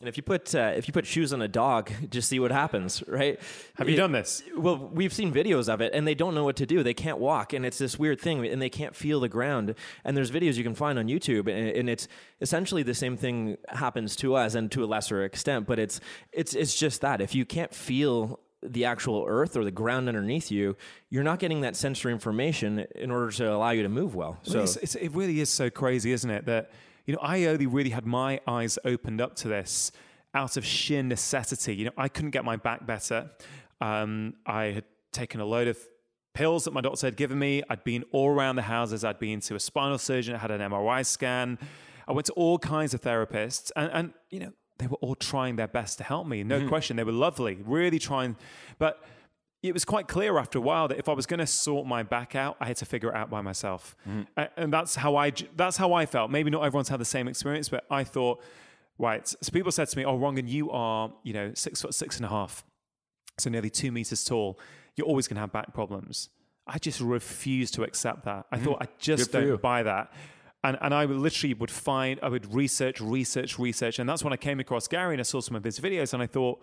and 0.01 0.09
if 0.09 0.17
you 0.17 0.23
put 0.23 0.53
uh, 0.55 0.73
if 0.75 0.87
you 0.87 0.93
put 0.93 1.05
shoes 1.05 1.31
on 1.31 1.41
a 1.41 1.47
dog, 1.47 1.91
just 2.09 2.27
see 2.27 2.39
what 2.39 2.51
happens, 2.51 3.03
right? 3.07 3.39
Have 3.75 3.87
you 3.87 3.95
done 3.95 4.11
this? 4.11 4.43
Well, 4.57 4.77
we've 4.77 5.13
seen 5.13 5.31
videos 5.31 5.71
of 5.71 5.79
it, 5.79 5.93
and 5.93 6.07
they 6.07 6.15
don't 6.15 6.33
know 6.33 6.43
what 6.43 6.55
to 6.57 6.65
do. 6.65 6.83
They 6.83 6.93
can't 6.93 7.19
walk, 7.19 7.53
and 7.53 7.65
it's 7.65 7.77
this 7.77 7.97
weird 7.97 8.19
thing, 8.19 8.45
and 8.45 8.61
they 8.61 8.69
can't 8.69 8.95
feel 8.95 9.19
the 9.19 9.29
ground. 9.29 9.75
And 10.03 10.17
there's 10.17 10.31
videos 10.31 10.55
you 10.55 10.63
can 10.63 10.75
find 10.75 10.97
on 10.97 11.05
YouTube, 11.05 11.47
and, 11.47 11.69
and 11.69 11.89
it's 11.89 12.07
essentially 12.41 12.83
the 12.83 12.95
same 12.95 13.15
thing 13.15 13.57
happens 13.69 14.15
to 14.17 14.35
us, 14.35 14.55
and 14.55 14.71
to 14.71 14.83
a 14.83 14.87
lesser 14.87 15.23
extent. 15.23 15.67
But 15.67 15.79
it's 15.79 16.01
it's 16.31 16.55
it's 16.55 16.75
just 16.75 17.01
that 17.01 17.21
if 17.21 17.35
you 17.35 17.45
can't 17.45 17.73
feel 17.73 18.39
the 18.63 18.85
actual 18.85 19.25
earth 19.27 19.55
or 19.55 19.63
the 19.63 19.71
ground 19.71 20.07
underneath 20.07 20.51
you, 20.51 20.75
you're 21.09 21.23
not 21.23 21.39
getting 21.39 21.61
that 21.61 21.75
sensory 21.75 22.11
information 22.11 22.85
in 22.95 23.11
order 23.11 23.31
to 23.31 23.51
allow 23.51 23.71
you 23.71 23.83
to 23.83 23.89
move 23.89 24.13
well. 24.13 24.37
So 24.43 24.61
it's, 24.61 24.77
it's, 24.77 24.95
it 24.95 25.11
really 25.13 25.39
is 25.39 25.49
so 25.49 25.69
crazy, 25.69 26.11
isn't 26.11 26.29
it? 26.29 26.45
That 26.45 26.71
you 27.11 27.17
know, 27.17 27.23
I 27.23 27.43
only 27.43 27.67
really 27.67 27.89
had 27.89 28.05
my 28.05 28.39
eyes 28.47 28.79
opened 28.85 29.19
up 29.19 29.35
to 29.35 29.49
this 29.49 29.91
out 30.33 30.55
of 30.55 30.65
sheer 30.65 31.03
necessity. 31.03 31.75
You 31.75 31.85
know, 31.85 31.91
I 31.97 32.07
couldn't 32.07 32.31
get 32.31 32.45
my 32.45 32.55
back 32.55 32.87
better. 32.87 33.29
Um, 33.81 34.35
I 34.45 34.67
had 34.67 34.85
taken 35.11 35.41
a 35.41 35.45
load 35.45 35.67
of 35.67 35.77
pills 36.33 36.63
that 36.63 36.71
my 36.71 36.79
doctor 36.79 37.07
had 37.07 37.17
given 37.17 37.37
me. 37.37 37.63
I'd 37.69 37.83
been 37.83 38.05
all 38.13 38.29
around 38.29 38.55
the 38.55 38.61
houses. 38.61 39.03
I'd 39.03 39.19
been 39.19 39.41
to 39.41 39.55
a 39.55 39.59
spinal 39.59 39.97
surgeon. 39.97 40.35
I 40.35 40.37
had 40.37 40.51
an 40.51 40.61
MRI 40.61 41.05
scan. 41.05 41.59
I 42.07 42.13
went 42.13 42.27
to 42.27 42.33
all 42.33 42.57
kinds 42.57 42.93
of 42.93 43.01
therapists, 43.01 43.71
and, 43.75 43.91
and 43.91 44.13
you 44.29 44.39
know, 44.39 44.53
they 44.77 44.87
were 44.87 44.97
all 45.01 45.15
trying 45.15 45.57
their 45.57 45.67
best 45.67 45.97
to 45.97 46.05
help 46.05 46.27
me. 46.27 46.45
No 46.45 46.59
mm-hmm. 46.59 46.69
question, 46.69 46.95
they 46.95 47.03
were 47.03 47.11
lovely, 47.11 47.57
really 47.65 47.99
trying, 47.99 48.37
but 48.79 49.03
it 49.63 49.73
was 49.73 49.85
quite 49.85 50.07
clear 50.07 50.37
after 50.37 50.57
a 50.57 50.61
while 50.61 50.87
that 50.87 50.97
if 50.97 51.07
I 51.07 51.13
was 51.13 51.25
going 51.25 51.39
to 51.39 51.47
sort 51.47 51.85
my 51.85 52.01
back 52.01 52.35
out, 52.35 52.57
I 52.59 52.65
had 52.65 52.77
to 52.77 52.85
figure 52.85 53.09
it 53.09 53.15
out 53.15 53.29
by 53.29 53.41
myself, 53.41 53.95
mm. 54.07 54.25
and 54.57 54.73
that's 54.73 54.95
how 54.95 55.15
I 55.15 55.31
that's 55.55 55.77
how 55.77 55.93
I 55.93 56.05
felt. 56.05 56.31
Maybe 56.31 56.49
not 56.49 56.63
everyone's 56.63 56.89
had 56.89 56.99
the 56.99 57.05
same 57.05 57.27
experience, 57.27 57.69
but 57.69 57.85
I 57.89 58.03
thought, 58.03 58.41
right. 58.97 59.27
So 59.27 59.51
people 59.51 59.71
said 59.71 59.87
to 59.89 59.97
me, 59.97 60.05
"Oh, 60.05 60.17
Rangan, 60.17 60.47
you 60.47 60.71
are 60.71 61.11
you 61.23 61.33
know 61.33 61.51
six 61.53 61.81
foot 61.81 61.93
six 61.93 62.17
and 62.17 62.25
a 62.25 62.29
half, 62.29 62.63
so 63.37 63.49
nearly 63.49 63.69
two 63.69 63.91
meters 63.91 64.23
tall. 64.23 64.59
You're 64.95 65.07
always 65.07 65.27
going 65.27 65.35
to 65.35 65.41
have 65.41 65.51
back 65.51 65.73
problems." 65.73 66.29
I 66.67 66.77
just 66.77 67.01
refused 67.01 67.73
to 67.75 67.83
accept 67.83 68.25
that. 68.25 68.45
I 68.51 68.57
mm. 68.57 68.63
thought 68.63 68.77
I 68.81 68.87
just 68.97 69.31
don't 69.31 69.61
buy 69.61 69.83
that. 69.83 70.13
And, 70.63 70.77
and 70.79 70.93
I 70.93 71.05
literally 71.05 71.55
would 71.55 71.71
find, 71.71 72.19
I 72.21 72.29
would 72.29 72.53
research, 72.53 73.01
research, 73.01 73.57
research. 73.57 73.97
And 73.97 74.07
that's 74.07 74.23
when 74.23 74.31
I 74.31 74.37
came 74.37 74.59
across 74.59 74.87
Gary 74.87 75.15
and 75.15 75.19
I 75.19 75.23
saw 75.23 75.41
some 75.41 75.55
of 75.55 75.63
his 75.63 75.79
videos 75.79 76.13
and 76.13 76.21
I 76.21 76.27
thought, 76.27 76.61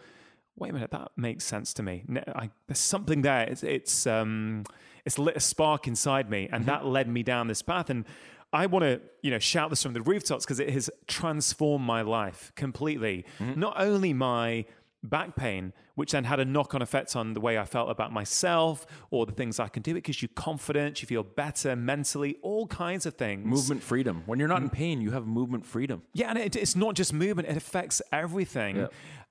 wait 0.59 0.71
a 0.71 0.75
minute, 0.75 0.91
that 0.91 1.13
makes 1.17 1.45
sense 1.45 1.73
to 1.75 1.83
me. 1.83 2.05
I, 2.35 2.51
there's 2.67 2.79
something 2.79 3.23
there. 3.23 3.43
It's, 3.43 3.63
it's, 3.63 4.07
um, 4.07 4.65
it's 5.05 5.19
lit 5.19 5.37
a 5.37 5.41
spark 5.41 5.87
inside 5.87 6.29
me. 6.31 6.49
And 6.53 6.63
mm-hmm. 6.63 6.71
that 6.71 6.87
led 6.87 7.09
me 7.09 7.23
down 7.23 7.49
this 7.49 7.63
path. 7.63 7.91
And 7.91 8.05
I 8.53 8.67
want 8.67 8.85
to, 8.85 9.01
you 9.23 9.31
know, 9.31 9.39
shout 9.39 9.71
this 9.71 9.83
from 9.83 9.93
the 9.93 10.03
rooftops 10.03 10.45
because 10.45 10.61
it 10.61 10.71
has 10.71 10.91
transformed 11.07 11.85
my 11.85 12.03
life 12.03 12.53
completely. 12.57 13.25
Mm-hmm. 13.39 13.61
Not 13.61 13.81
only 13.81 14.13
my 14.13 14.65
back 15.03 15.37
pain, 15.37 15.73
which 15.95 16.13
then 16.13 16.25
had 16.25 16.41
a 16.41 16.45
knock 16.45 16.75
on 16.75 16.83
effect 16.83 17.17
on 17.17 17.35
the 17.35 17.41
way 17.41 17.59
I 17.59 17.65
felt 17.65 17.91
about 17.91 18.13
myself 18.13 18.87
or 19.11 19.27
the 19.27 19.33
things 19.33 19.59
I 19.59 19.69
can 19.69 19.83
do. 19.83 19.97
It 19.97 20.05
gives 20.05 20.23
you 20.23 20.29
confidence, 20.29 21.03
you 21.03 21.07
feel 21.07 21.23
better 21.23 21.75
mentally, 21.77 22.37
all 22.43 22.67
kinds 22.67 23.07
of 23.07 23.15
things. 23.15 23.45
Movement 23.45 23.83
freedom. 23.83 24.23
When 24.27 24.39
you're 24.39 24.49
not 24.49 24.63
in 24.63 24.71
pain, 24.71 25.01
you 25.01 25.11
have 25.13 25.27
movement 25.27 25.67
freedom. 25.67 26.03
Yeah, 26.13 26.31
and 26.31 26.39
it, 26.39 26.57
it's 26.57 26.77
not 26.77 26.95
just 26.95 27.13
movement, 27.13 27.49
it 27.49 27.57
affects 27.57 28.01
everything. 28.13 28.89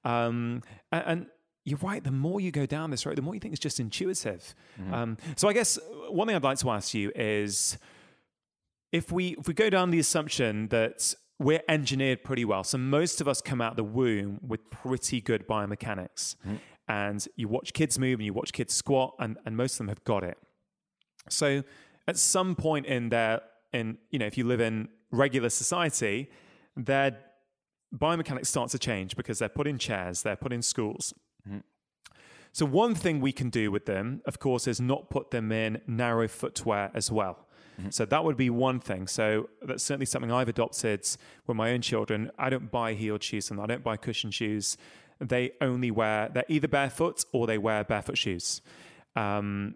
Um, 0.07 0.63
and, 0.91 1.03
and 1.05 1.25
you're 1.65 1.79
right. 1.79 2.03
The 2.03 2.11
more 2.11 2.39
you 2.39 2.51
go 2.51 2.65
down 2.65 2.91
this 2.91 3.05
road, 3.05 3.17
the 3.17 3.21
more 3.21 3.33
you 3.33 3.39
think 3.39 3.53
it's 3.53 3.61
just 3.61 3.79
intuitive. 3.79 4.55
Mm-hmm. 4.79 4.93
Um, 4.93 5.17
so 5.35 5.49
I 5.49 5.53
guess 5.53 5.77
one 6.09 6.27
thing 6.27 6.35
I'd 6.35 6.43
like 6.43 6.59
to 6.59 6.69
ask 6.69 6.93
you 6.93 7.11
is 7.15 7.77
if 8.91 9.11
we 9.11 9.35
if 9.37 9.47
we 9.47 9.53
go 9.53 9.69
down 9.69 9.91
the 9.91 9.99
assumption 9.99 10.69
that 10.69 11.13
we're 11.39 11.61
engineered 11.69 12.23
pretty 12.23 12.45
well. 12.45 12.63
So 12.63 12.77
most 12.77 13.21
of 13.21 13.27
us 13.27 13.41
come 13.41 13.61
out 13.61 13.75
the 13.75 13.83
womb 13.83 14.39
with 14.41 14.69
pretty 14.69 15.21
good 15.21 15.47
biomechanics. 15.47 16.35
Mm-hmm. 16.35 16.55
And 16.89 17.27
you 17.35 17.47
watch 17.49 17.73
kids 17.73 17.99
move 17.99 18.19
and 18.19 18.25
you 18.25 18.33
watch 18.33 18.53
kids 18.53 18.73
squat, 18.73 19.13
and, 19.19 19.37
and 19.45 19.57
most 19.57 19.73
of 19.73 19.79
them 19.79 19.89
have 19.89 20.03
got 20.05 20.23
it. 20.23 20.37
So 21.29 21.63
at 22.07 22.17
some 22.17 22.55
point 22.55 22.85
in 22.85 23.09
their 23.09 23.41
in 23.73 23.97
you 24.09 24.19
know, 24.19 24.25
if 24.25 24.37
you 24.37 24.45
live 24.45 24.61
in 24.61 24.87
regular 25.11 25.49
society, 25.49 26.29
their 26.77 27.17
biomechanics 27.95 28.47
starts 28.47 28.71
to 28.73 28.79
change 28.79 29.15
because 29.15 29.39
they're 29.39 29.49
put 29.49 29.67
in 29.67 29.77
chairs, 29.77 30.21
they're 30.23 30.35
put 30.35 30.53
in 30.53 30.61
schools. 30.61 31.13
Mm-hmm. 31.47 31.59
So 32.51 32.65
one 32.65 32.95
thing 32.95 33.21
we 33.21 33.31
can 33.31 33.49
do 33.49 33.71
with 33.71 33.85
them, 33.85 34.21
of 34.25 34.39
course, 34.39 34.67
is 34.67 34.81
not 34.81 35.09
put 35.09 35.31
them 35.31 35.51
in 35.51 35.81
narrow 35.85 36.27
footwear 36.27 36.91
as 36.93 37.11
well. 37.11 37.47
Mm-hmm. 37.79 37.91
So 37.91 38.05
that 38.05 38.23
would 38.23 38.37
be 38.37 38.49
one 38.49 38.79
thing. 38.79 39.07
So 39.07 39.49
that's 39.61 39.83
certainly 39.83 40.07
something 40.07 40.31
I've 40.31 40.49
adopted 40.49 41.07
with 41.45 41.55
my 41.55 41.71
own 41.71 41.81
children. 41.81 42.31
I 42.37 42.49
don't 42.49 42.71
buy 42.71 42.93
heeled 42.93 43.23
shoes 43.23 43.51
and 43.51 43.59
I 43.61 43.67
don't 43.67 43.83
buy 43.83 43.97
cushion 43.97 44.31
shoes. 44.31 44.77
They 45.19 45.51
only 45.61 45.91
wear, 45.91 46.29
they're 46.33 46.45
either 46.47 46.67
barefoot 46.67 47.25
or 47.31 47.47
they 47.47 47.57
wear 47.57 47.83
barefoot 47.83 48.17
shoes. 48.17 48.61
Um, 49.15 49.75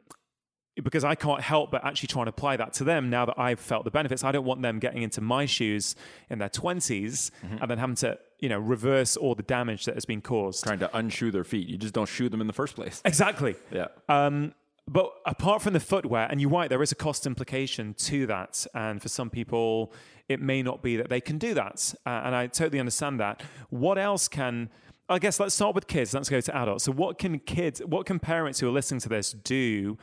because 0.83 1.03
I 1.03 1.15
can't 1.15 1.41
help 1.41 1.71
but 1.71 1.83
actually 1.83 2.07
try 2.07 2.21
and 2.21 2.29
apply 2.29 2.57
that 2.57 2.73
to 2.73 2.83
them 2.83 3.09
now 3.09 3.25
that 3.25 3.37
I've 3.37 3.59
felt 3.59 3.83
the 3.83 3.91
benefits. 3.91 4.23
I 4.23 4.31
don't 4.31 4.45
want 4.45 4.61
them 4.61 4.79
getting 4.79 5.01
into 5.01 5.21
my 5.21 5.45
shoes 5.45 5.95
in 6.29 6.39
their 6.39 6.49
20s 6.49 7.31
mm-hmm. 7.43 7.57
and 7.61 7.69
then 7.69 7.77
having 7.77 7.95
to, 7.97 8.17
you 8.39 8.49
know, 8.49 8.59
reverse 8.59 9.17
all 9.17 9.35
the 9.35 9.43
damage 9.43 9.85
that 9.85 9.95
has 9.95 10.05
been 10.05 10.21
caused. 10.21 10.63
Trying 10.63 10.79
to 10.79 10.97
unshoe 10.97 11.31
their 11.31 11.43
feet. 11.43 11.67
You 11.67 11.77
just 11.77 11.93
don't 11.93 12.07
shoe 12.07 12.29
them 12.29 12.41
in 12.41 12.47
the 12.47 12.53
first 12.53 12.75
place. 12.75 13.01
Exactly. 13.03 13.55
Yeah. 13.71 13.87
Um, 14.07 14.53
but 14.87 15.11
apart 15.25 15.61
from 15.61 15.73
the 15.73 15.79
footwear, 15.79 16.27
and 16.29 16.41
you're 16.41 16.49
right, 16.49 16.69
there 16.69 16.81
is 16.81 16.91
a 16.91 16.95
cost 16.95 17.25
implication 17.25 17.93
to 17.95 18.25
that. 18.27 18.65
And 18.73 19.01
for 19.01 19.09
some 19.09 19.29
people, 19.29 19.93
it 20.27 20.41
may 20.41 20.63
not 20.63 20.81
be 20.81 20.97
that 20.97 21.09
they 21.09 21.21
can 21.21 21.37
do 21.37 21.53
that. 21.53 21.93
Uh, 22.05 22.09
and 22.09 22.35
I 22.35 22.47
totally 22.47 22.79
understand 22.79 23.19
that. 23.19 23.41
What 23.69 23.97
else 23.97 24.27
can, 24.27 24.69
I 25.09 25.19
guess 25.19 25.39
let's 25.39 25.53
start 25.53 25.75
with 25.75 25.87
kids, 25.87 26.13
let's 26.13 26.29
go 26.29 26.41
to 26.41 26.55
adults. 26.55 26.85
So, 26.85 26.91
what 26.91 27.19
can 27.19 27.39
kids, 27.39 27.81
what 27.85 28.05
can 28.05 28.19
parents 28.19 28.59
who 28.59 28.67
are 28.67 28.71
listening 28.71 29.01
to 29.01 29.09
this 29.09 29.33
do 29.33 29.97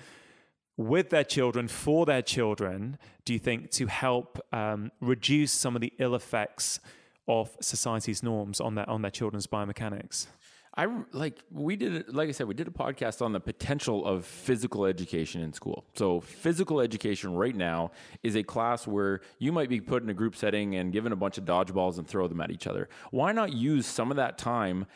with 0.79 1.11
their 1.11 1.25
children, 1.25 1.69
for 1.69 2.07
their 2.07 2.23
children, 2.23 2.97
do 3.27 3.35
you 3.35 3.39
think, 3.39 3.71
to 3.73 3.87
help 3.87 4.39
um, 4.53 4.91
reduce 5.01 5.53
some 5.53 5.75
of 5.75 5.83
the 5.83 5.93
ill 5.99 6.15
effects 6.15 6.81
of 7.27 7.55
society's 7.61 8.23
norms 8.23 8.61
on 8.61 8.77
their, 8.77 8.89
on 8.89 9.03
their 9.03 9.11
children's 9.11 9.47
biomechanics? 9.47 10.29
I 10.77 10.87
like 11.13 11.41
we 11.51 11.75
did 11.75 12.15
like 12.15 12.29
I 12.29 12.31
said 12.31 12.47
we 12.47 12.55
did 12.55 12.69
a 12.69 12.71
podcast 12.71 13.21
on 13.21 13.33
the 13.33 13.41
potential 13.41 14.07
of 14.07 14.25
physical 14.25 14.85
education 14.85 15.41
in 15.43 15.53
school. 15.53 15.85
So 15.95 16.21
physical 16.21 16.81
education 16.81 17.35
right 17.35 17.57
now 17.57 17.91
is 18.23 18.37
a 18.37 18.45
class 18.45 18.87
where 18.87 19.21
you 19.41 19.51
might 19.51 19.69
be 19.69 19.81
put 19.81 20.05
in 20.05 20.09
a 20.09 20.15
group 20.15 20.37
setting 20.37 20.77
and 20.77 20.93
given 20.93 21.11
a 21.11 21.17
bunch 21.17 21.37
of 21.37 21.45
dodgeballs 21.45 21.99
and 21.99 22.07
throw 22.07 22.29
them 22.29 22.41
at 22.41 22.53
each 22.53 22.69
other. 22.69 22.89
Why 23.11 23.33
not 23.33 23.53
use 23.53 23.87
some 23.87 24.13
of 24.13 24.19
that 24.19 24.39
time 24.39 24.87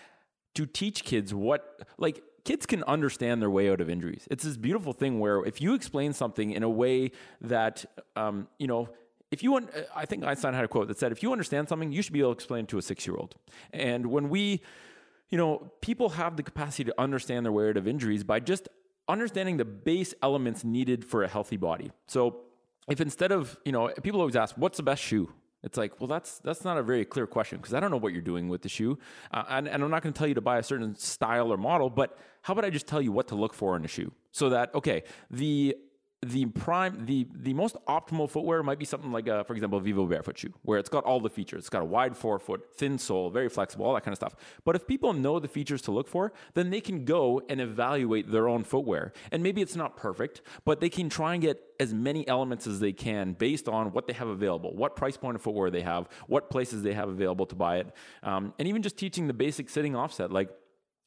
to 0.55 0.66
teach 0.66 1.05
kids 1.05 1.35
what 1.35 1.80
like 1.99 2.22
kids 2.45 2.66
can 2.66 2.82
understand 2.84 3.40
their 3.40 3.51
way 3.51 3.70
out 3.70 3.80
of 3.80 3.88
injuries. 3.88 4.26
It's 4.30 4.45
this 4.45 4.57
beautiful 4.57 4.93
thing 4.93 5.20
where 5.20 5.45
if 5.45 5.61
you 5.61 5.74
explain 5.74 6.12
something 6.12 6.51
in 6.51 6.62
a 6.62 6.70
way 6.70 7.12
that 7.40 7.84
um, 8.16 8.49
you 8.59 8.66
know 8.66 8.88
if 9.30 9.43
you, 9.43 9.53
want 9.53 9.70
I 9.97 10.05
think 10.05 10.24
Einstein 10.24 10.53
had 10.53 10.62
a 10.62 10.68
quote 10.68 10.88
that 10.88 10.99
said, 10.99 11.11
if 11.11 11.22
you 11.22 11.32
understand 11.32 11.66
something, 11.66 11.90
you 11.90 12.03
should 12.03 12.12
be 12.12 12.20
able 12.20 12.34
to 12.34 12.36
explain 12.36 12.64
it 12.64 12.68
to 12.68 12.76
a 12.76 12.82
six 12.82 13.07
year 13.07 13.16
old. 13.16 13.36
And 13.72 14.07
when 14.07 14.28
we 14.28 14.61
you 15.32 15.38
know, 15.38 15.72
people 15.80 16.11
have 16.11 16.36
the 16.36 16.43
capacity 16.43 16.84
to 16.84 16.95
understand 17.01 17.47
their 17.47 17.53
way 17.53 17.70
out 17.70 17.78
of 17.78 17.88
injuries 17.88 18.22
by 18.22 18.38
just 18.38 18.68
understanding 19.09 19.57
the 19.57 19.64
base 19.64 20.12
elements 20.22 20.62
needed 20.62 21.07
for 21.07 21.24
a 21.24 21.28
healthy 21.28 21.57
body. 21.57 21.90
So 22.07 22.43
if 22.86 23.01
instead 23.01 23.32
of, 23.32 23.57
you 23.64 23.72
know, 23.72 23.88
people 24.03 24.20
always 24.20 24.36
ask, 24.36 24.55
what's 24.59 24.76
the 24.76 24.82
best 24.82 25.03
shoe? 25.03 25.32
It's 25.62 25.78
like, 25.78 25.99
well, 26.01 26.09
that's 26.09 26.38
that's 26.40 26.64
not 26.64 26.76
a 26.76 26.82
very 26.82 27.05
clear 27.05 27.26
question 27.26 27.59
because 27.59 27.72
I 27.72 27.80
don't 27.80 27.90
know 27.90 27.97
what 27.97 28.12
you're 28.12 28.20
doing 28.20 28.49
with 28.49 28.62
the 28.62 28.68
shoe, 28.68 28.99
uh, 29.32 29.45
and, 29.49 29.68
and 29.68 29.82
I'm 29.82 29.90
not 29.90 30.03
going 30.03 30.12
to 30.12 30.18
tell 30.18 30.26
you 30.26 30.34
to 30.34 30.40
buy 30.40 30.59
a 30.59 30.62
certain 30.62 30.97
style 30.97 31.53
or 31.53 31.57
model. 31.57 31.88
But 31.88 32.18
how 32.43 32.53
about 32.53 32.64
I 32.64 32.70
just 32.70 32.86
tell 32.86 33.01
you 33.01 33.12
what 33.12 33.28
to 33.28 33.34
look 33.34 33.55
for 33.55 33.76
in 33.76 33.84
a 33.84 33.88
shoe, 33.88 34.12
so 34.30 34.51
that 34.51 34.74
okay, 34.74 35.05
the 35.30 35.76
the 36.24 36.47
prime 36.47 37.05
the 37.05 37.26
the 37.34 37.53
most 37.53 37.76
optimal 37.88 38.30
footwear 38.30 38.62
might 38.62 38.78
be 38.78 38.84
something 38.84 39.11
like 39.11 39.26
a, 39.26 39.43
for 39.43 39.55
example 39.55 39.78
a 39.80 39.82
Vivobarefoot 39.82 40.36
shoe 40.36 40.53
where 40.62 40.78
it's 40.78 40.88
got 40.88 41.03
all 41.05 41.18
the 41.18 41.28
features. 41.28 41.61
It's 41.61 41.68
got 41.68 41.82
a 41.82 41.84
wide 41.84 42.16
forefoot 42.16 42.68
thin 42.76 42.97
sole 42.97 43.28
very 43.30 43.49
flexible 43.49 43.86
all 43.86 43.95
that 43.95 44.05
kind 44.05 44.12
of 44.12 44.16
stuff. 44.16 44.36
But 44.64 44.76
if 44.76 44.86
people 44.86 45.12
know 45.14 45.40
the 45.40 45.49
features 45.49 45.82
to 45.82 45.90
look 45.90 46.07
for 46.07 46.32
then 46.55 46.70
they 46.70 46.80
can 46.80 47.05
go 47.05 47.43
and 47.49 47.61
evaluate 47.61 48.30
their 48.30 48.49
own 48.49 48.62
footwear. 48.62 49.12
And 49.32 49.43
maybe 49.43 49.62
it's 49.62 49.74
not 49.74 49.97
perfect 49.97 50.43
but 50.64 50.80
they 50.80 50.88
can 50.88 51.09
try 51.09 51.32
and 51.34 51.43
get 51.43 51.61
as 51.80 51.93
many 51.93 52.26
elements 52.28 52.68
as 52.68 52.78
they 52.78 52.93
can 52.93 53.32
based 53.32 53.68
on 53.68 53.93
what 53.93 54.07
they 54.07 54.12
have 54.12 54.28
available 54.28 54.76
what 54.76 54.95
price 54.95 55.16
point 55.16 55.34
of 55.34 55.43
footwear 55.43 55.70
they 55.70 55.82
have 55.82 56.09
what 56.28 56.51
places 56.51 56.84
they 56.84 56.95
have 56.95 57.09
available 57.09 57.47
to 57.47 57.57
buy 57.57 57.78
it. 57.78 57.88
Um, 58.22 58.55
and 58.61 58.68
even 58.68 58.82
just 58.82 58.97
teaching 58.97 59.26
the 59.26 59.34
basic 59.34 59.68
sitting 59.68 59.97
offset 59.97 60.30
like 60.30 60.51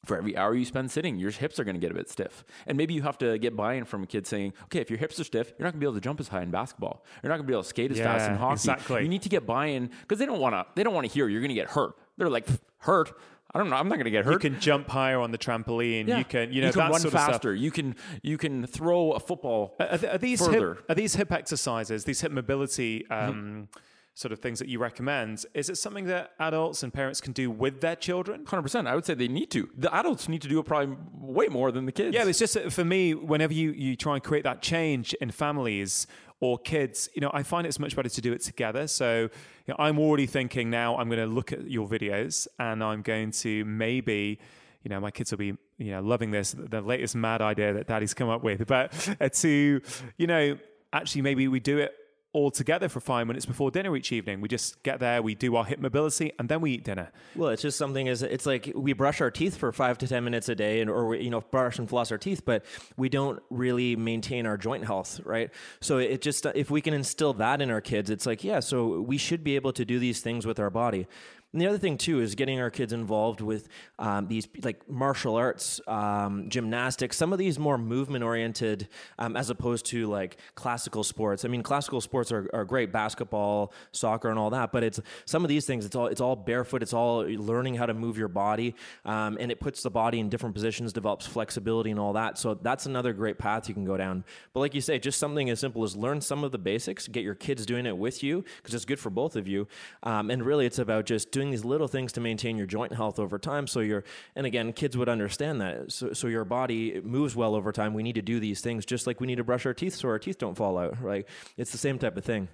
for 0.05 0.17
every 0.17 0.37
hour 0.37 0.55
you 0.55 0.65
spend 0.65 0.91
sitting, 0.91 1.17
your 1.17 1.31
hips 1.31 1.59
are 1.59 1.63
going 1.63 1.75
to 1.75 1.79
get 1.79 1.91
a 1.91 1.93
bit 1.93 2.09
stiff. 2.09 2.45
And 2.67 2.77
maybe 2.77 2.93
you 2.93 3.01
have 3.01 3.17
to 3.19 3.37
get 3.37 3.55
buy-in 3.55 3.85
from 3.85 4.03
a 4.03 4.07
kid 4.07 4.25
saying, 4.25 4.53
okay, 4.65 4.79
if 4.79 4.89
your 4.89 4.99
hips 4.99 5.19
are 5.19 5.23
stiff, 5.23 5.53
you're 5.57 5.65
not 5.65 5.73
going 5.73 5.79
to 5.79 5.79
be 5.79 5.85
able 5.85 5.95
to 5.95 6.01
jump 6.01 6.19
as 6.19 6.27
high 6.27 6.41
in 6.41 6.51
basketball. 6.51 7.03
You're 7.21 7.29
not 7.29 7.37
going 7.37 7.45
to 7.45 7.51
be 7.51 7.53
able 7.53 7.63
to 7.63 7.69
skate 7.69 7.91
as 7.91 7.97
yeah, 7.97 8.05
fast 8.05 8.29
in 8.29 8.37
hockey. 8.37 8.53
Exactly. 8.53 9.03
You 9.03 9.09
need 9.09 9.23
to 9.23 9.29
get 9.29 9.45
buy-in 9.45 9.89
because 10.01 10.19
they 10.19 10.25
don't 10.25 10.39
want 10.39 10.53
to. 10.53 10.65
They 10.75 10.83
don't 10.83 10.93
want 10.93 11.07
to 11.07 11.13
hear 11.13 11.27
you're 11.27 11.41
going 11.41 11.49
to 11.49 11.55
get 11.55 11.69
hurt. 11.69 11.95
They're 12.17 12.29
like 12.29 12.47
hurt. 12.79 13.11
I 13.53 13.57
don't 13.57 13.69
know. 13.69 13.77
I'm 13.77 13.87
not 13.87 13.95
going 13.95 14.05
to 14.05 14.11
get 14.11 14.25
hurt. 14.25 14.33
You 14.33 14.51
can 14.51 14.59
jump 14.59 14.89
higher 14.89 15.19
on 15.19 15.31
the 15.31 15.37
trampoline. 15.37 16.07
Yeah. 16.07 16.17
You 16.17 16.25
can, 16.25 16.51
you 16.51 16.61
know, 16.61 16.67
you 16.67 16.73
can 16.73 16.91
run 16.91 17.01
faster. 17.09 17.55
You 17.55 17.71
can, 17.71 17.95
you 18.21 18.37
can 18.37 18.67
throw 18.67 19.13
a 19.13 19.19
football. 19.19 19.75
Are, 19.79 19.99
are 20.11 20.17
these 20.17 20.45
further. 20.45 20.75
Hip, 20.75 20.89
are 20.89 20.95
these 20.95 21.15
hip 21.15 21.31
exercises? 21.31 22.03
These 22.03 22.21
hip 22.21 22.31
mobility. 22.31 23.09
Um, 23.09 23.33
mm-hmm 23.33 23.79
sort 24.15 24.31
of 24.31 24.39
things 24.39 24.59
that 24.59 24.69
you 24.69 24.79
recommend. 24.79 25.45
Is 25.53 25.69
it 25.69 25.77
something 25.77 26.05
that 26.05 26.31
adults 26.39 26.83
and 26.83 26.93
parents 26.93 27.19
can 27.19 27.33
do 27.33 27.51
with 27.51 27.81
their 27.81 27.97
children? 27.97 28.45
100%. 28.45 28.87
I 28.87 28.95
would 28.95 29.05
say 29.05 29.13
they 29.13 29.27
need 29.27 29.51
to. 29.51 29.69
The 29.77 29.93
adults 29.93 30.29
need 30.29 30.41
to 30.41 30.47
do 30.47 30.57
it 30.57 30.65
probably 30.65 30.95
way 31.13 31.47
more 31.47 31.71
than 31.71 31.85
the 31.85 31.91
kids. 31.91 32.15
Yeah, 32.15 32.25
it's 32.25 32.39
just 32.39 32.57
for 32.71 32.85
me, 32.85 33.13
whenever 33.13 33.53
you, 33.53 33.71
you 33.71 33.97
try 33.97 34.15
and 34.15 34.23
create 34.23 34.45
that 34.45 34.61
change 34.61 35.13
in 35.15 35.31
families 35.31 36.07
or 36.39 36.57
kids, 36.57 37.09
you 37.13 37.21
know, 37.21 37.29
I 37.33 37.43
find 37.43 37.67
it's 37.67 37.77
much 37.77 37.95
better 37.95 38.09
to 38.09 38.21
do 38.21 38.31
it 38.31 38.41
together. 38.41 38.87
So 38.87 39.23
you 39.23 39.29
know, 39.67 39.75
I'm 39.79 39.99
already 39.99 40.27
thinking 40.27 40.69
now 40.69 40.97
I'm 40.97 41.09
going 41.09 41.19
to 41.19 41.27
look 41.27 41.51
at 41.51 41.69
your 41.69 41.87
videos 41.87 42.47
and 42.57 42.81
I'm 42.83 43.01
going 43.01 43.31
to 43.31 43.65
maybe 43.65 44.39
you 44.83 44.89
know, 44.89 44.99
my 44.99 45.09
kids 45.09 45.31
will 45.31 45.39
be, 45.39 45.57
you 45.79 45.91
know, 45.91 45.99
loving 45.99 46.29
this, 46.29 46.51
the 46.55 46.79
latest 46.79 47.15
mad 47.15 47.41
idea 47.41 47.73
that 47.73 47.87
daddy's 47.87 48.13
come 48.13 48.29
up 48.29 48.43
with. 48.43 48.67
But 48.67 48.91
to, 49.33 49.81
you 50.15 50.27
know, 50.27 50.59
actually 50.93 51.23
maybe 51.23 51.47
we 51.47 51.59
do 51.59 51.79
it 51.79 51.95
all 52.35 52.51
together 52.51 52.89
for 52.89 52.99
five 52.99 53.25
minutes 53.25 53.45
before 53.45 53.71
dinner 53.71 53.95
each 53.95 54.11
evening. 54.11 54.41
We 54.41 54.49
just 54.49 54.83
get 54.83 54.99
there, 54.99 55.21
we 55.21 55.35
do 55.35 55.55
our 55.55 55.63
hip 55.63 55.79
mobility, 55.79 56.33
and 56.37 56.49
then 56.49 56.59
we 56.59 56.71
eat 56.71 56.83
dinner. 56.83 57.09
Well, 57.33 57.49
it's 57.49 57.61
just 57.61 57.77
something 57.77 58.07
is 58.07 58.21
it's 58.21 58.45
like 58.45 58.73
we 58.75 58.91
brush 58.91 59.21
our 59.21 59.31
teeth 59.31 59.55
for 59.55 59.71
five 59.71 59.97
to 59.99 60.07
ten 60.07 60.25
minutes 60.25 60.49
a 60.49 60.55
day, 60.55 60.81
and 60.81 60.89
or 60.89 61.07
we, 61.07 61.21
you 61.21 61.29
know 61.29 61.39
brush 61.39 61.79
and 61.79 61.87
floss 61.87 62.11
our 62.11 62.17
teeth, 62.17 62.43
but 62.43 62.65
we 62.97 63.07
don't 63.07 63.41
really 63.49 63.95
maintain 63.95 64.45
our 64.45 64.57
joint 64.57 64.83
health, 64.83 65.21
right? 65.23 65.49
So 65.79 65.97
it 65.97 66.21
just 66.21 66.45
if 66.53 66.69
we 66.69 66.81
can 66.81 66.93
instill 66.93 67.33
that 67.35 67.61
in 67.61 67.71
our 67.71 67.81
kids, 67.81 68.09
it's 68.09 68.25
like 68.25 68.43
yeah, 68.43 68.59
so 68.59 68.99
we 68.99 69.17
should 69.17 69.41
be 69.41 69.55
able 69.55 69.71
to 69.71 69.85
do 69.85 69.97
these 69.97 70.19
things 70.19 70.45
with 70.45 70.59
our 70.59 70.69
body. 70.69 71.07
And 71.55 71.61
the 71.61 71.67
other 71.67 71.77
thing 71.77 71.97
too 71.97 72.19
is 72.19 72.35
getting 72.35 72.59
our 72.59 72.69
kids 72.69 72.91
involved 72.91 73.39
with 73.39 73.69
um, 73.97 74.27
these 74.27 74.45
like 74.61 74.89
martial 74.89 75.37
arts, 75.37 75.79
um, 75.87 76.49
gymnastics, 76.49 77.15
some 77.15 77.31
of 77.31 77.39
these 77.39 77.57
more 77.57 77.77
movement 77.77 78.25
oriented, 78.25 78.89
um, 79.17 79.37
as 79.37 79.49
opposed 79.49 79.85
to 79.85 80.07
like 80.07 80.35
classical 80.55 81.01
sports. 81.01 81.45
I 81.45 81.47
mean, 81.47 81.63
classical 81.63 82.01
sports 82.01 82.29
are, 82.33 82.49
are 82.53 82.65
great, 82.65 82.91
basketball, 82.91 83.71
soccer, 83.93 84.29
and 84.29 84.37
all 84.37 84.49
that. 84.49 84.73
But 84.73 84.83
it's 84.83 84.99
some 85.23 85.45
of 85.45 85.47
these 85.47 85.65
things. 85.65 85.85
It's 85.85 85.95
all 85.95 86.07
it's 86.07 86.19
all 86.19 86.35
barefoot. 86.35 86.83
It's 86.83 86.91
all 86.91 87.19
learning 87.19 87.75
how 87.75 87.85
to 87.85 87.93
move 87.93 88.17
your 88.17 88.27
body, 88.27 88.75
um, 89.05 89.37
and 89.39 89.49
it 89.49 89.61
puts 89.61 89.81
the 89.81 89.89
body 89.89 90.19
in 90.19 90.27
different 90.27 90.55
positions, 90.55 90.91
develops 90.91 91.25
flexibility 91.25 91.89
and 91.89 92.01
all 92.01 92.11
that. 92.11 92.37
So 92.37 92.55
that's 92.55 92.85
another 92.85 93.13
great 93.13 93.37
path 93.37 93.69
you 93.69 93.73
can 93.73 93.85
go 93.85 93.95
down. 93.95 94.25
But 94.51 94.59
like 94.59 94.75
you 94.75 94.81
say, 94.81 94.99
just 94.99 95.19
something 95.19 95.49
as 95.49 95.61
simple 95.61 95.85
as 95.85 95.95
learn 95.95 96.19
some 96.19 96.43
of 96.43 96.51
the 96.51 96.57
basics, 96.57 97.07
get 97.07 97.23
your 97.23 97.33
kids 97.33 97.65
doing 97.65 97.85
it 97.85 97.97
with 97.97 98.23
you 98.23 98.43
because 98.57 98.73
it's 98.73 98.83
good 98.83 98.99
for 98.99 99.09
both 99.09 99.37
of 99.37 99.47
you. 99.47 99.69
Um, 100.03 100.29
and 100.29 100.45
really, 100.45 100.65
it's 100.65 100.79
about 100.79 101.05
just 101.05 101.31
doing 101.31 101.44
these 101.51 101.65
little 101.65 101.87
things 101.87 102.11
to 102.13 102.21
maintain 102.21 102.57
your 102.57 102.67
joint 102.67 102.93
health 102.93 103.19
over 103.19 103.37
time. 103.39 103.67
So 103.67 103.79
you're, 103.79 104.03
and 104.35 104.45
again, 104.45 104.73
kids 104.73 104.97
would 104.97 105.09
understand 105.09 105.61
that. 105.61 105.91
So, 105.91 106.13
so 106.13 106.27
your 106.27 106.45
body 106.45 107.01
moves 107.03 107.35
well 107.35 107.55
over 107.55 107.71
time. 107.71 107.93
We 107.93 108.03
need 108.03 108.15
to 108.15 108.21
do 108.21 108.39
these 108.39 108.61
things 108.61 108.85
just 108.85 109.07
like 109.07 109.19
we 109.19 109.27
need 109.27 109.35
to 109.35 109.43
brush 109.43 109.65
our 109.65 109.73
teeth 109.73 109.95
so 109.95 110.09
our 110.09 110.19
teeth 110.19 110.37
don't 110.37 110.55
fall 110.55 110.77
out. 110.77 111.01
Right? 111.01 111.25
It's 111.57 111.71
the 111.71 111.77
same 111.77 111.99
type 111.99 112.17
of 112.17 112.23
thing. 112.23 112.47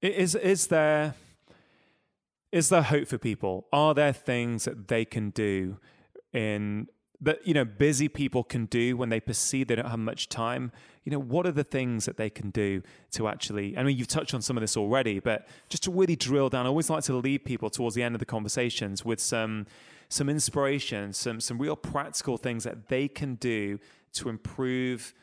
Is 0.00 0.34
is 0.34 0.68
there 0.68 1.14
is 2.52 2.68
there 2.68 2.82
hope 2.82 3.08
for 3.08 3.18
people? 3.18 3.66
Are 3.72 3.94
there 3.94 4.12
things 4.12 4.64
that 4.64 4.88
they 4.88 5.04
can 5.04 5.30
do 5.30 5.78
in 6.32 6.88
that 7.20 7.46
you 7.46 7.52
know 7.52 7.64
busy 7.64 8.08
people 8.08 8.44
can 8.44 8.66
do 8.66 8.96
when 8.96 9.08
they 9.08 9.20
perceive 9.20 9.66
they 9.66 9.74
don't 9.74 9.88
have 9.88 9.98
much 9.98 10.28
time 10.28 10.70
you 11.04 11.10
know 11.10 11.18
what 11.18 11.46
are 11.46 11.52
the 11.52 11.64
things 11.64 12.04
that 12.04 12.16
they 12.16 12.30
can 12.30 12.50
do 12.50 12.80
to 13.10 13.26
actually 13.26 13.76
i 13.76 13.82
mean 13.82 13.96
you've 13.96 14.08
touched 14.08 14.34
on 14.34 14.42
some 14.42 14.56
of 14.56 14.60
this 14.60 14.76
already 14.76 15.18
but 15.18 15.48
just 15.68 15.82
to 15.82 15.90
really 15.90 16.14
drill 16.14 16.48
down 16.48 16.64
i 16.64 16.68
always 16.68 16.88
like 16.88 17.02
to 17.02 17.14
lead 17.14 17.44
people 17.44 17.70
towards 17.70 17.94
the 17.94 18.02
end 18.02 18.14
of 18.14 18.18
the 18.20 18.26
conversations 18.26 19.04
with 19.04 19.20
some 19.20 19.66
some 20.08 20.28
inspiration 20.28 21.12
some 21.12 21.40
some 21.40 21.58
real 21.58 21.76
practical 21.76 22.36
things 22.36 22.64
that 22.64 22.88
they 22.88 23.08
can 23.08 23.34
do 23.36 23.78
to 24.12 24.28
improve 24.28 25.14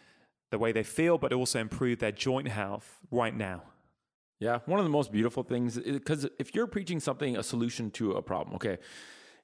the 0.52 0.58
way 0.58 0.72
they 0.72 0.84
feel 0.84 1.18
but 1.18 1.34
also 1.34 1.60
improve 1.60 2.00
their 2.00 2.12
joint 2.12 2.48
health 2.48 3.00
right 3.12 3.36
now. 3.36 3.62
Yeah 4.40 4.60
one 4.66 4.80
of 4.80 4.86
the 4.86 4.92
most 4.92 5.12
beautiful 5.12 5.44
things 5.44 5.78
because 5.78 6.28
if 6.40 6.54
you're 6.54 6.68
preaching 6.68 7.00
something 7.00 7.38
a 7.38 7.44
solution 7.44 7.90
to 7.92 8.14
a 8.14 8.22
problem 8.22 8.56
okay 8.56 8.78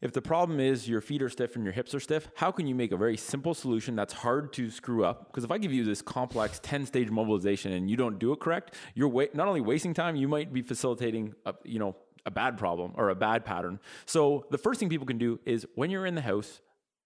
if 0.01 0.11
the 0.13 0.21
problem 0.21 0.59
is 0.59 0.89
your 0.89 0.99
feet 1.01 1.21
are 1.21 1.29
stiff 1.29 1.55
and 1.55 1.63
your 1.63 1.73
hips 1.73 1.93
are 1.93 1.99
stiff, 1.99 2.29
how 2.35 2.51
can 2.51 2.65
you 2.65 2.73
make 2.73 2.91
a 2.91 2.97
very 2.97 3.15
simple 3.17 3.53
solution 3.53 3.95
that's 3.95 4.13
hard 4.13 4.51
to 4.53 4.69
screw 4.69 5.05
up? 5.05 5.27
Because 5.27 5.43
if 5.43 5.51
I 5.51 5.57
give 5.57 5.71
you 5.71 5.83
this 5.83 6.01
complex 6.01 6.59
10 6.63 6.85
stage 6.87 7.09
mobilization 7.09 7.71
and 7.73 7.89
you 7.89 7.95
don't 7.95 8.17
do 8.17 8.31
it 8.33 8.39
correct, 8.39 8.75
you're 8.95 9.07
wa- 9.07 9.27
not 9.33 9.47
only 9.47 9.61
wasting 9.61 9.93
time, 9.93 10.15
you 10.15 10.27
might 10.27 10.51
be 10.51 10.61
facilitating, 10.61 11.33
a, 11.45 11.53
you 11.63 11.79
know, 11.79 11.95
a 12.25 12.31
bad 12.31 12.57
problem 12.57 12.93
or 12.95 13.09
a 13.09 13.15
bad 13.15 13.45
pattern. 13.45 13.79
So 14.05 14.45
the 14.49 14.57
first 14.57 14.79
thing 14.79 14.89
people 14.89 15.07
can 15.07 15.17
do 15.17 15.39
is 15.45 15.65
when 15.75 15.89
you're 15.89 16.05
in 16.05 16.15
the 16.15 16.21
house, 16.21 16.61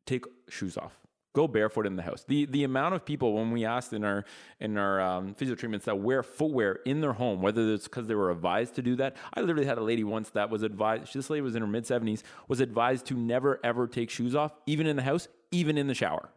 take 0.05 0.25
shoes 0.49 0.77
off 0.77 1.04
go 1.35 1.47
barefoot 1.47 1.85
in 1.85 1.95
the 1.95 2.01
house. 2.01 2.25
The 2.27 2.45
the 2.45 2.63
amount 2.63 2.95
of 2.95 3.05
people 3.05 3.33
when 3.33 3.51
we 3.51 3.65
asked 3.65 3.93
in 3.93 4.03
our 4.03 4.25
in 4.59 4.77
our 4.77 4.99
um, 5.01 5.33
physio 5.35 5.53
treatments 5.53 5.85
that 5.85 5.99
wear 5.99 6.23
footwear 6.23 6.79
in 6.85 7.01
their 7.01 7.13
home, 7.13 7.41
whether 7.41 7.73
it's 7.73 7.83
because 7.83 8.07
they 8.07 8.15
were 8.15 8.31
advised 8.31 8.75
to 8.75 8.81
do 8.81 8.95
that. 8.95 9.15
I 9.33 9.41
literally 9.41 9.65
had 9.65 9.77
a 9.77 9.83
lady 9.83 10.03
once 10.03 10.29
that 10.31 10.49
was 10.49 10.63
advised. 10.63 11.13
This 11.13 11.29
lady 11.29 11.41
was 11.41 11.55
in 11.55 11.61
her 11.61 11.67
mid 11.67 11.85
seventies, 11.85 12.23
was 12.47 12.59
advised 12.59 13.05
to 13.07 13.13
never 13.13 13.59
ever 13.63 13.87
take 13.87 14.09
shoes 14.09 14.33
off, 14.33 14.53
even 14.65 14.87
in 14.87 14.95
the 14.95 15.03
house, 15.03 15.27
even 15.51 15.77
in 15.77 15.87
the 15.87 15.93
shower. 15.93 16.29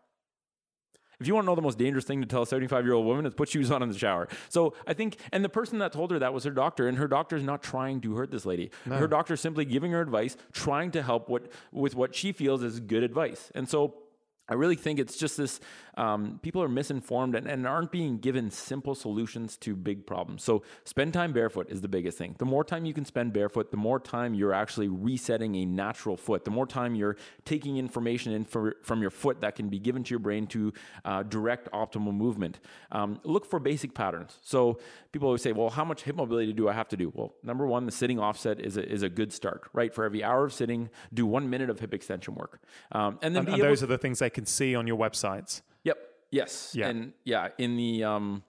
If 1.20 1.26
you 1.26 1.34
want 1.34 1.46
to 1.46 1.46
know 1.50 1.56
the 1.56 1.62
most 1.62 1.78
dangerous 1.78 2.04
thing 2.04 2.20
to 2.20 2.26
tell 2.28 2.42
a 2.42 2.46
75 2.46 2.84
year 2.84 2.94
old 2.94 3.06
woman, 3.06 3.26
is 3.26 3.34
put 3.34 3.48
shoes 3.54 3.70
on 3.70 3.82
in 3.82 3.88
the 3.88 3.98
shower. 3.98 4.28
So 4.48 4.74
I 4.86 4.94
think, 4.94 5.16
and 5.32 5.44
the 5.44 5.48
person 5.48 5.78
that 5.78 5.92
told 5.92 6.10
her 6.10 6.18
that 6.20 6.32
was 6.32 6.44
her 6.44 6.50
doctor, 6.50 6.86
and 6.86 6.98
her 6.98 7.08
doctor 7.08 7.36
is 7.36 7.42
not 7.42 7.62
trying 7.62 8.00
to 8.02 8.14
hurt 8.14 8.30
this 8.30 8.46
lady. 8.46 8.70
No. 8.86 8.96
Her 8.96 9.08
doctor 9.08 9.34
is 9.34 9.40
simply 9.40 9.64
giving 9.64 9.90
her 9.92 10.00
advice, 10.00 10.36
trying 10.52 10.92
to 10.92 11.02
help 11.02 11.28
what, 11.28 11.50
with 11.72 11.94
what 11.94 12.14
she 12.14 12.32
feels 12.32 12.62
is 12.62 12.78
good 12.80 13.02
advice. 13.02 13.50
And 13.54 13.68
so 13.68 13.94
I 14.48 14.54
really 14.54 14.76
think 14.76 14.98
it's 14.98 15.16
just 15.16 15.36
this 15.36 15.60
um, 15.98 16.38
people 16.42 16.62
are 16.62 16.68
misinformed 16.68 17.34
and, 17.34 17.46
and, 17.46 17.66
aren't 17.66 17.90
being 17.90 18.18
given 18.18 18.50
simple 18.52 18.94
solutions 18.94 19.56
to 19.56 19.74
big 19.74 20.06
problems. 20.06 20.44
So, 20.44 20.62
spend 20.84 21.12
time 21.12 21.32
barefoot 21.32 21.68
is 21.70 21.80
the 21.80 21.88
biggest 21.88 22.16
thing. 22.16 22.36
The 22.38 22.44
more 22.44 22.62
time 22.62 22.84
you 22.84 22.94
can 22.94 23.04
spend 23.04 23.32
barefoot, 23.32 23.72
the 23.72 23.76
more 23.76 23.98
time 23.98 24.32
you're 24.32 24.54
actually 24.54 24.88
resetting 24.88 25.56
a 25.56 25.66
natural 25.66 26.16
foot, 26.16 26.44
the 26.44 26.52
more 26.52 26.66
time 26.66 26.94
you're 26.94 27.16
taking 27.44 27.78
information 27.78 28.32
in 28.32 28.44
for, 28.44 28.76
from 28.82 29.02
your 29.02 29.10
foot 29.10 29.40
that 29.40 29.56
can 29.56 29.68
be 29.68 29.80
given 29.80 30.04
to 30.04 30.10
your 30.10 30.20
brain 30.20 30.46
to 30.46 30.72
uh, 31.04 31.24
direct 31.24 31.68
optimal 31.72 32.14
movement. 32.14 32.60
Um, 32.92 33.18
look 33.24 33.44
for 33.44 33.58
basic 33.58 33.92
patterns. 33.92 34.38
So, 34.42 34.78
people 35.10 35.26
always 35.26 35.42
say, 35.42 35.50
well, 35.50 35.68
how 35.68 35.84
much 35.84 36.04
hip 36.04 36.14
mobility 36.14 36.52
do 36.52 36.68
I 36.68 36.74
have 36.74 36.88
to 36.90 36.96
do? 36.96 37.12
Well, 37.12 37.34
number 37.42 37.66
one, 37.66 37.86
the 37.86 37.92
sitting 37.92 38.20
offset 38.20 38.60
is 38.60 38.76
a, 38.76 38.88
is 38.88 39.02
a 39.02 39.08
good 39.08 39.32
start, 39.32 39.68
right? 39.72 39.92
For 39.92 40.04
every 40.04 40.22
hour 40.22 40.44
of 40.44 40.52
sitting, 40.52 40.90
do 41.12 41.26
one 41.26 41.50
minute 41.50 41.70
of 41.70 41.80
hip 41.80 41.92
extension 41.92 42.36
work. 42.36 42.60
Um, 42.92 43.18
and 43.20 43.34
then 43.34 43.46
and, 43.46 43.54
and 43.54 43.62
those 43.62 43.82
are 43.82 43.86
the 43.86 43.98
things 43.98 44.20
they 44.20 44.30
can 44.30 44.46
see 44.46 44.76
on 44.76 44.86
your 44.86 44.96
websites. 44.96 45.62
Yes. 46.30 46.72
Yeah. 46.74 46.88
And 46.88 47.12
yeah, 47.24 47.48
in 47.58 47.76
the 47.76 48.04
um, 48.04 48.42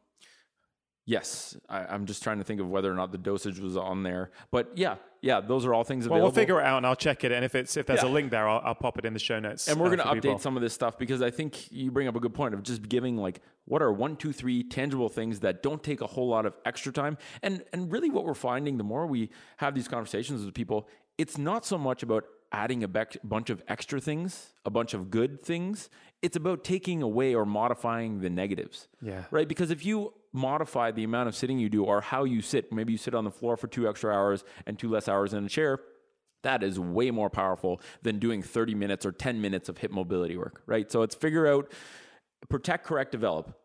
yes, 1.09 1.57
I, 1.67 1.93
am 1.93 2.05
just 2.05 2.21
trying 2.21 2.37
to 2.37 2.43
think 2.43 2.61
of 2.61 2.69
whether 2.69 2.91
or 2.91 2.95
not 2.95 3.11
the 3.11 3.17
dosage 3.17 3.59
was 3.59 3.75
on 3.75 4.03
there. 4.03 4.31
But 4.51 4.71
yeah, 4.75 4.95
yeah, 5.21 5.41
those 5.41 5.65
are 5.65 5.73
all 5.73 5.83
things 5.83 6.05
available. 6.05 6.23
Well, 6.23 6.31
we'll 6.31 6.35
figure 6.35 6.59
it 6.59 6.65
out 6.65 6.77
and 6.77 6.85
I'll 6.85 6.95
check 6.95 7.23
it. 7.23 7.31
And 7.31 7.43
if 7.43 7.55
it's 7.55 7.75
if 7.77 7.87
there's 7.87 8.03
yeah. 8.03 8.09
a 8.09 8.11
link 8.11 8.31
there, 8.31 8.47
I'll, 8.47 8.61
I'll, 8.63 8.75
pop 8.75 8.99
it 8.99 9.05
in 9.05 9.13
the 9.13 9.19
show 9.19 9.39
notes. 9.39 9.67
And 9.67 9.79
we're 9.79 9.87
uh, 9.87 9.95
going 9.95 10.21
to 10.21 10.29
update 10.29 10.39
some 10.39 10.55
of 10.55 10.61
this 10.61 10.73
stuff 10.73 10.97
because 10.97 11.21
I 11.21 11.31
think 11.31 11.71
you 11.71 11.89
bring 11.91 12.07
up 12.07 12.15
a 12.15 12.19
good 12.19 12.33
point 12.33 12.53
of 12.53 12.63
just 12.63 12.87
giving 12.87 13.17
like 13.17 13.41
what 13.65 13.81
are 13.81 13.91
one, 13.91 14.15
two, 14.17 14.31
three 14.31 14.63
tangible 14.63 15.09
things 15.09 15.39
that 15.39 15.63
don't 15.63 15.83
take 15.83 16.01
a 16.01 16.07
whole 16.07 16.27
lot 16.27 16.45
of 16.45 16.53
extra 16.65 16.93
time. 16.93 17.17
And 17.41 17.63
and 17.73 17.91
really, 17.91 18.09
what 18.09 18.23
we're 18.23 18.33
finding 18.33 18.77
the 18.77 18.83
more 18.83 19.07
we 19.07 19.29
have 19.57 19.73
these 19.73 19.87
conversations 19.87 20.45
with 20.45 20.53
people, 20.53 20.87
it's 21.17 21.37
not 21.37 21.65
so 21.65 21.77
much 21.77 22.03
about 22.03 22.25
adding 22.51 22.83
a 22.83 22.87
bunch 22.87 23.49
of 23.49 23.63
extra 23.67 23.99
things, 24.01 24.53
a 24.65 24.69
bunch 24.69 24.93
of 24.93 25.11
good 25.11 25.43
things. 25.43 25.89
It's 26.21 26.35
about 26.35 26.63
taking 26.63 27.01
away 27.01 27.33
or 27.33 27.45
modifying 27.45 28.19
the 28.19 28.29
negatives. 28.29 28.87
Yeah. 29.01 29.23
Right? 29.31 29.47
Because 29.47 29.71
if 29.71 29.85
you 29.85 30.13
modify 30.33 30.91
the 30.91 31.03
amount 31.03 31.29
of 31.29 31.35
sitting 31.35 31.59
you 31.59 31.69
do 31.69 31.83
or 31.83 32.01
how 32.01 32.23
you 32.23 32.41
sit, 32.41 32.71
maybe 32.71 32.91
you 32.91 32.97
sit 32.97 33.15
on 33.15 33.23
the 33.23 33.31
floor 33.31 33.57
for 33.57 33.67
two 33.67 33.87
extra 33.87 34.13
hours 34.13 34.43
and 34.65 34.77
two 34.77 34.89
less 34.89 35.07
hours 35.07 35.33
in 35.33 35.45
a 35.45 35.49
chair, 35.49 35.79
that 36.43 36.63
is 36.63 36.79
way 36.79 37.11
more 37.11 37.29
powerful 37.29 37.81
than 38.01 38.19
doing 38.19 38.41
30 38.41 38.75
minutes 38.75 39.05
or 39.05 39.11
10 39.11 39.41
minutes 39.41 39.69
of 39.69 39.77
hip 39.77 39.91
mobility 39.91 40.37
work, 40.37 40.61
right? 40.65 40.91
So 40.91 41.01
it's 41.01 41.15
figure 41.15 41.47
out, 41.47 41.71
protect, 42.49 42.85
correct, 42.85 43.11
develop 43.11 43.57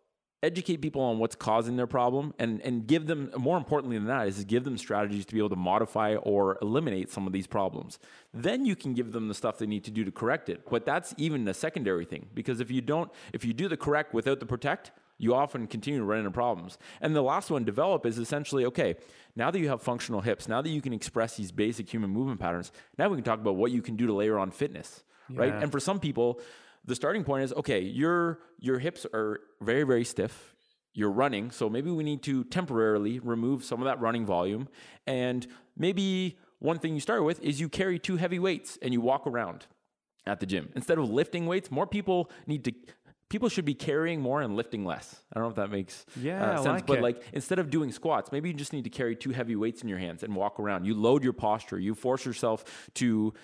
educate 0.44 0.76
people 0.78 1.00
on 1.00 1.18
what's 1.18 1.34
causing 1.34 1.76
their 1.76 1.86
problem 1.86 2.34
and 2.38 2.60
and 2.62 2.86
give 2.86 3.06
them 3.06 3.30
more 3.36 3.56
importantly 3.56 3.96
than 3.96 4.06
that 4.06 4.28
is 4.28 4.44
give 4.44 4.64
them 4.64 4.76
strategies 4.76 5.24
to 5.26 5.34
be 5.34 5.40
able 5.40 5.48
to 5.48 5.56
modify 5.56 6.14
or 6.16 6.58
eliminate 6.62 7.10
some 7.10 7.26
of 7.26 7.32
these 7.32 7.46
problems. 7.46 7.98
Then 8.32 8.66
you 8.66 8.76
can 8.76 8.94
give 8.94 9.12
them 9.12 9.28
the 9.28 9.34
stuff 9.34 9.58
they 9.58 9.66
need 9.66 9.84
to 9.84 9.90
do 9.90 10.04
to 10.04 10.12
correct 10.12 10.48
it. 10.48 10.68
But 10.68 10.84
that's 10.84 11.14
even 11.16 11.48
a 11.48 11.54
secondary 11.54 12.04
thing 12.04 12.26
because 12.34 12.60
if 12.60 12.70
you 12.70 12.80
don't 12.80 13.10
if 13.32 13.44
you 13.44 13.52
do 13.52 13.68
the 13.68 13.76
correct 13.76 14.14
without 14.14 14.40
the 14.40 14.46
protect 14.46 14.92
you 15.16 15.32
often 15.32 15.68
continue 15.68 16.00
to 16.00 16.04
run 16.04 16.18
into 16.18 16.30
problems. 16.32 16.76
And 17.00 17.14
the 17.14 17.22
last 17.22 17.48
one 17.48 17.64
develop 17.64 18.04
is 18.04 18.18
essentially 18.18 18.64
okay 18.66 18.96
now 19.36 19.50
that 19.50 19.58
you 19.58 19.68
have 19.68 19.82
functional 19.82 20.20
hips 20.20 20.48
now 20.48 20.60
that 20.62 20.68
you 20.68 20.82
can 20.82 20.92
express 20.92 21.36
these 21.36 21.52
basic 21.52 21.92
human 21.92 22.10
movement 22.10 22.40
patterns 22.40 22.72
now 22.98 23.08
we 23.08 23.16
can 23.16 23.24
talk 23.24 23.40
about 23.40 23.56
what 23.56 23.70
you 23.70 23.82
can 23.82 23.96
do 23.96 24.06
to 24.06 24.12
layer 24.12 24.38
on 24.38 24.50
fitness 24.50 25.02
yeah. 25.28 25.40
right 25.40 25.54
and 25.62 25.72
for 25.72 25.80
some 25.80 25.98
people 25.98 26.40
the 26.84 26.94
starting 26.94 27.24
point 27.24 27.44
is 27.44 27.52
okay, 27.52 27.80
your 27.80 28.40
your 28.58 28.78
hips 28.78 29.06
are 29.12 29.40
very 29.60 29.84
very 29.84 30.04
stiff. 30.04 30.54
You're 30.96 31.10
running, 31.10 31.50
so 31.50 31.68
maybe 31.68 31.90
we 31.90 32.04
need 32.04 32.22
to 32.22 32.44
temporarily 32.44 33.18
remove 33.18 33.64
some 33.64 33.80
of 33.80 33.86
that 33.86 34.00
running 34.00 34.24
volume 34.24 34.68
and 35.06 35.46
maybe 35.76 36.38
one 36.60 36.78
thing 36.78 36.94
you 36.94 37.00
start 37.00 37.24
with 37.24 37.42
is 37.42 37.60
you 37.60 37.68
carry 37.68 37.98
two 37.98 38.16
heavy 38.16 38.38
weights 38.38 38.78
and 38.80 38.92
you 38.92 39.00
walk 39.00 39.26
around 39.26 39.66
at 40.26 40.40
the 40.40 40.46
gym. 40.46 40.70
Instead 40.74 40.98
of 40.98 41.10
lifting 41.10 41.46
weights, 41.46 41.70
more 41.70 41.86
people 41.86 42.30
need 42.46 42.64
to 42.64 42.72
people 43.28 43.48
should 43.48 43.64
be 43.64 43.74
carrying 43.74 44.20
more 44.20 44.40
and 44.40 44.56
lifting 44.56 44.84
less. 44.84 45.22
I 45.32 45.38
don't 45.38 45.44
know 45.44 45.50
if 45.50 45.56
that 45.56 45.70
makes 45.70 46.06
yeah, 46.18 46.52
uh, 46.52 46.56
sense, 46.56 46.66
like 46.66 46.86
but 46.86 46.98
it. 46.98 47.02
like 47.02 47.22
instead 47.32 47.58
of 47.58 47.68
doing 47.68 47.92
squats, 47.92 48.32
maybe 48.32 48.48
you 48.48 48.54
just 48.54 48.72
need 48.72 48.84
to 48.84 48.90
carry 48.90 49.16
two 49.16 49.30
heavy 49.30 49.56
weights 49.56 49.82
in 49.82 49.88
your 49.88 49.98
hands 49.98 50.22
and 50.22 50.34
walk 50.34 50.58
around. 50.60 50.84
You 50.84 50.94
load 50.94 51.22
your 51.22 51.32
posture. 51.32 51.78
You 51.78 51.94
force 51.94 52.24
yourself 52.24 52.64
to 52.94 53.34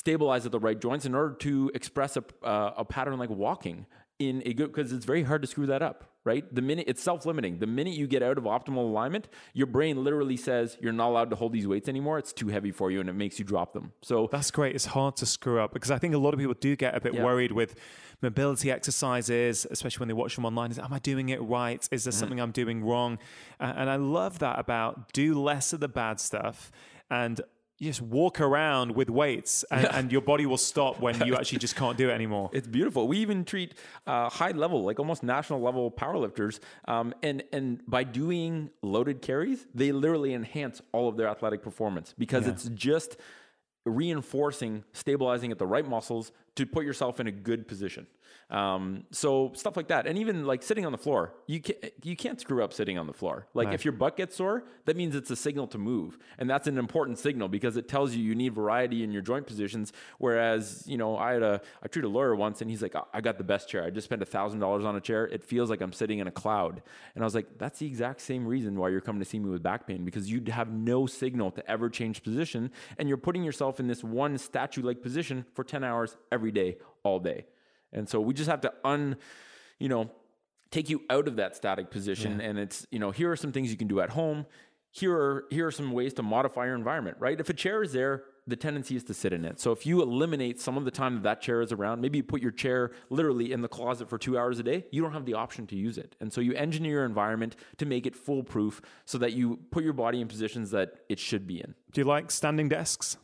stabilize 0.00 0.46
at 0.46 0.52
the 0.52 0.58
right 0.58 0.80
joints 0.80 1.04
in 1.04 1.14
order 1.14 1.34
to 1.34 1.70
express 1.74 2.16
a, 2.16 2.24
uh, 2.42 2.72
a 2.78 2.84
pattern 2.86 3.18
like 3.18 3.28
walking 3.28 3.84
in 4.18 4.42
a 4.46 4.54
good 4.54 4.72
because 4.72 4.92
it's 4.92 5.04
very 5.04 5.22
hard 5.22 5.42
to 5.42 5.48
screw 5.48 5.66
that 5.66 5.82
up 5.82 6.06
right? 6.22 6.54
The 6.54 6.60
minute 6.60 6.84
it's 6.86 7.02
self-limiting. 7.02 7.60
The 7.60 7.66
minute 7.66 7.94
you 7.94 8.06
get 8.06 8.22
out 8.22 8.36
of 8.36 8.44
optimal 8.44 8.78
alignment 8.78 9.28
your 9.54 9.66
brain 9.66 10.04
literally 10.04 10.36
says 10.36 10.76
you're 10.80 10.92
not 10.92 11.08
allowed 11.08 11.30
to 11.30 11.36
hold 11.36 11.52
these 11.52 11.66
weights 11.66 11.88
anymore. 11.88 12.18
It's 12.18 12.32
too 12.32 12.48
heavy 12.48 12.72
for 12.72 12.90
you 12.90 13.00
and 13.00 13.08
it 13.08 13.14
makes 13.14 13.38
you 13.38 13.44
drop 13.44 13.72
them. 13.72 13.92
So 14.02 14.28
that's 14.30 14.50
great. 14.50 14.74
It's 14.74 14.84
hard 14.84 15.16
to 15.16 15.26
screw 15.26 15.60
up 15.60 15.72
because 15.72 15.90
i 15.90 15.98
think 15.98 16.14
a 16.14 16.18
lot 16.18 16.34
of 16.34 16.40
people 16.40 16.54
do 16.54 16.76
get 16.76 16.94
a 16.94 17.00
bit 17.00 17.14
yeah. 17.14 17.24
worried 17.24 17.52
with 17.52 17.74
mobility 18.22 18.70
exercises 18.70 19.66
especially 19.70 20.02
when 20.02 20.08
they 20.08 20.14
watch 20.22 20.34
them 20.36 20.44
online. 20.44 20.70
Is 20.70 20.78
am 20.78 20.92
i 20.92 20.98
doing 20.98 21.30
it 21.30 21.42
right? 21.42 21.80
Is 21.90 22.04
there 22.04 22.10
mm-hmm. 22.10 22.20
something 22.20 22.40
i'm 22.40 22.52
doing 22.52 22.84
wrong? 22.84 23.18
And 23.58 23.88
i 23.88 23.96
love 23.96 24.40
that 24.40 24.58
about 24.58 25.12
do 25.12 25.40
less 25.40 25.72
of 25.72 25.80
the 25.80 25.88
bad 25.88 26.20
stuff 26.20 26.70
and 27.10 27.40
you 27.80 27.88
just 27.88 28.02
walk 28.02 28.42
around 28.42 28.94
with 28.94 29.08
weights 29.08 29.64
and, 29.70 29.82
yeah. 29.82 29.98
and, 29.98 30.12
your 30.12 30.20
body 30.20 30.44
will 30.44 30.58
stop 30.58 31.00
when 31.00 31.18
you 31.26 31.34
actually 31.38 31.58
just 31.58 31.74
can't 31.74 31.96
do 31.96 32.10
it 32.10 32.12
anymore. 32.12 32.50
It's 32.52 32.68
beautiful. 32.68 33.08
We 33.08 33.16
even 33.18 33.42
treat 33.42 33.74
uh, 34.06 34.28
high 34.28 34.50
level, 34.50 34.84
like 34.84 34.98
almost 34.98 35.22
national 35.22 35.62
level 35.62 35.90
powerlifters. 35.90 36.60
Um, 36.86 37.14
and, 37.22 37.42
and 37.52 37.80
by 37.88 38.04
doing 38.04 38.70
loaded 38.82 39.22
carries, 39.22 39.66
they 39.74 39.92
literally 39.92 40.34
enhance 40.34 40.82
all 40.92 41.08
of 41.08 41.16
their 41.16 41.26
athletic 41.26 41.62
performance 41.62 42.14
because 42.18 42.44
yeah. 42.44 42.52
it's 42.52 42.64
just 42.68 43.16
reinforcing, 43.86 44.84
stabilizing 44.92 45.50
at 45.50 45.58
the 45.58 45.66
right 45.66 45.88
muscles 45.88 46.32
to 46.56 46.66
put 46.66 46.84
yourself 46.84 47.18
in 47.18 47.26
a 47.28 47.32
good 47.32 47.66
position. 47.66 48.06
Um, 48.50 49.04
so 49.12 49.52
stuff 49.54 49.76
like 49.76 49.88
that, 49.88 50.08
and 50.08 50.18
even 50.18 50.44
like 50.44 50.62
sitting 50.64 50.84
on 50.84 50.90
the 50.90 50.98
floor, 50.98 51.34
you 51.46 51.60
can't 51.60 51.78
you 52.02 52.16
can't 52.16 52.40
screw 52.40 52.64
up 52.64 52.72
sitting 52.72 52.98
on 52.98 53.06
the 53.06 53.12
floor. 53.12 53.46
Like 53.54 53.68
No. 53.68 53.74
if 53.74 53.84
your 53.84 53.92
butt 53.92 54.16
gets 54.16 54.34
sore, 54.34 54.64
that 54.86 54.96
means 54.96 55.14
it's 55.14 55.30
a 55.30 55.36
signal 55.36 55.68
to 55.68 55.78
move, 55.78 56.18
and 56.36 56.50
that's 56.50 56.66
an 56.66 56.76
important 56.76 57.18
signal 57.18 57.46
because 57.48 57.76
it 57.76 57.88
tells 57.88 58.12
you 58.14 58.24
you 58.24 58.34
need 58.34 58.52
variety 58.52 59.04
in 59.04 59.12
your 59.12 59.22
joint 59.22 59.46
positions. 59.46 59.92
Whereas 60.18 60.82
you 60.86 60.96
know, 60.98 61.16
I 61.16 61.34
had 61.34 61.42
a 61.44 61.60
I 61.80 61.86
treated 61.86 62.08
a 62.08 62.10
lawyer 62.10 62.34
once, 62.34 62.60
and 62.60 62.68
he's 62.68 62.82
like, 62.82 62.94
I 63.14 63.20
got 63.20 63.38
the 63.38 63.44
best 63.44 63.68
chair. 63.68 63.84
I 63.84 63.90
just 63.90 64.06
spent 64.06 64.20
a 64.20 64.26
thousand 64.26 64.58
dollars 64.58 64.84
on 64.84 64.96
a 64.96 65.00
chair. 65.00 65.26
It 65.28 65.44
feels 65.44 65.70
like 65.70 65.80
I'm 65.80 65.92
sitting 65.92 66.18
in 66.18 66.26
a 66.26 66.32
cloud, 66.32 66.82
and 67.14 67.22
I 67.22 67.24
was 67.26 67.36
like, 67.36 67.56
that's 67.56 67.78
the 67.78 67.86
exact 67.86 68.20
same 68.20 68.44
reason 68.46 68.76
why 68.76 68.88
you're 68.88 69.00
coming 69.00 69.20
to 69.20 69.28
see 69.28 69.38
me 69.38 69.48
with 69.48 69.62
back 69.62 69.86
pain 69.86 70.04
because 70.04 70.28
you'd 70.28 70.48
have 70.48 70.72
no 70.72 71.06
signal 71.06 71.52
to 71.52 71.70
ever 71.70 71.88
change 71.88 72.24
position, 72.24 72.72
and 72.98 73.08
you're 73.08 73.16
putting 73.16 73.44
yourself 73.44 73.78
in 73.78 73.86
this 73.86 74.02
one 74.02 74.36
statue-like 74.38 75.02
position 75.02 75.44
for 75.54 75.62
ten 75.62 75.84
hours 75.84 76.16
every 76.32 76.50
day, 76.50 76.76
all 77.04 77.20
day. 77.20 77.46
And 77.92 78.08
so 78.08 78.20
we 78.20 78.34
just 78.34 78.48
have 78.50 78.60
to 78.62 78.72
un, 78.84 79.16
you 79.78 79.88
know, 79.88 80.10
take 80.70 80.88
you 80.88 81.02
out 81.10 81.28
of 81.28 81.36
that 81.36 81.56
static 81.56 81.90
position. 81.90 82.40
And 82.40 82.58
it's, 82.58 82.86
you 82.90 82.98
know, 82.98 83.10
here 83.10 83.30
are 83.30 83.36
some 83.36 83.52
things 83.52 83.70
you 83.70 83.76
can 83.76 83.88
do 83.88 84.00
at 84.00 84.10
home. 84.10 84.46
Here 84.92 85.14
are 85.14 85.44
here 85.50 85.66
are 85.66 85.70
some 85.70 85.92
ways 85.92 86.14
to 86.14 86.22
modify 86.22 86.66
your 86.66 86.74
environment, 86.74 87.16
right? 87.20 87.38
If 87.38 87.48
a 87.48 87.54
chair 87.54 87.82
is 87.82 87.92
there, 87.92 88.24
the 88.46 88.56
tendency 88.56 88.96
is 88.96 89.04
to 89.04 89.14
sit 89.14 89.32
in 89.32 89.44
it. 89.44 89.60
So 89.60 89.70
if 89.72 89.86
you 89.86 90.02
eliminate 90.02 90.60
some 90.60 90.76
of 90.76 90.84
the 90.84 90.90
time 90.90 91.14
that 91.14 91.22
that 91.22 91.40
chair 91.40 91.60
is 91.62 91.72
around, 91.72 92.00
maybe 92.00 92.18
you 92.18 92.24
put 92.24 92.42
your 92.42 92.50
chair 92.50 92.90
literally 93.08 93.52
in 93.52 93.62
the 93.62 93.68
closet 93.68 94.10
for 94.10 94.18
two 94.18 94.36
hours 94.36 94.58
a 94.58 94.62
day, 94.62 94.86
you 94.90 95.00
don't 95.00 95.12
have 95.12 95.26
the 95.26 95.34
option 95.34 95.66
to 95.68 95.76
use 95.76 95.96
it. 95.96 96.16
And 96.20 96.32
so 96.32 96.40
you 96.40 96.54
engineer 96.54 96.96
your 96.96 97.04
environment 97.04 97.56
to 97.78 97.86
make 97.86 98.06
it 98.06 98.16
foolproof 98.16 98.80
so 99.04 99.18
that 99.18 99.32
you 99.32 99.60
put 99.70 99.84
your 99.84 99.92
body 99.92 100.20
in 100.20 100.28
positions 100.28 100.72
that 100.72 100.94
it 101.08 101.18
should 101.18 101.46
be 101.46 101.60
in. 101.60 101.74
Do 101.92 102.00
you 102.00 102.06
like 102.06 102.30
standing 102.30 102.68
desks? 102.68 103.16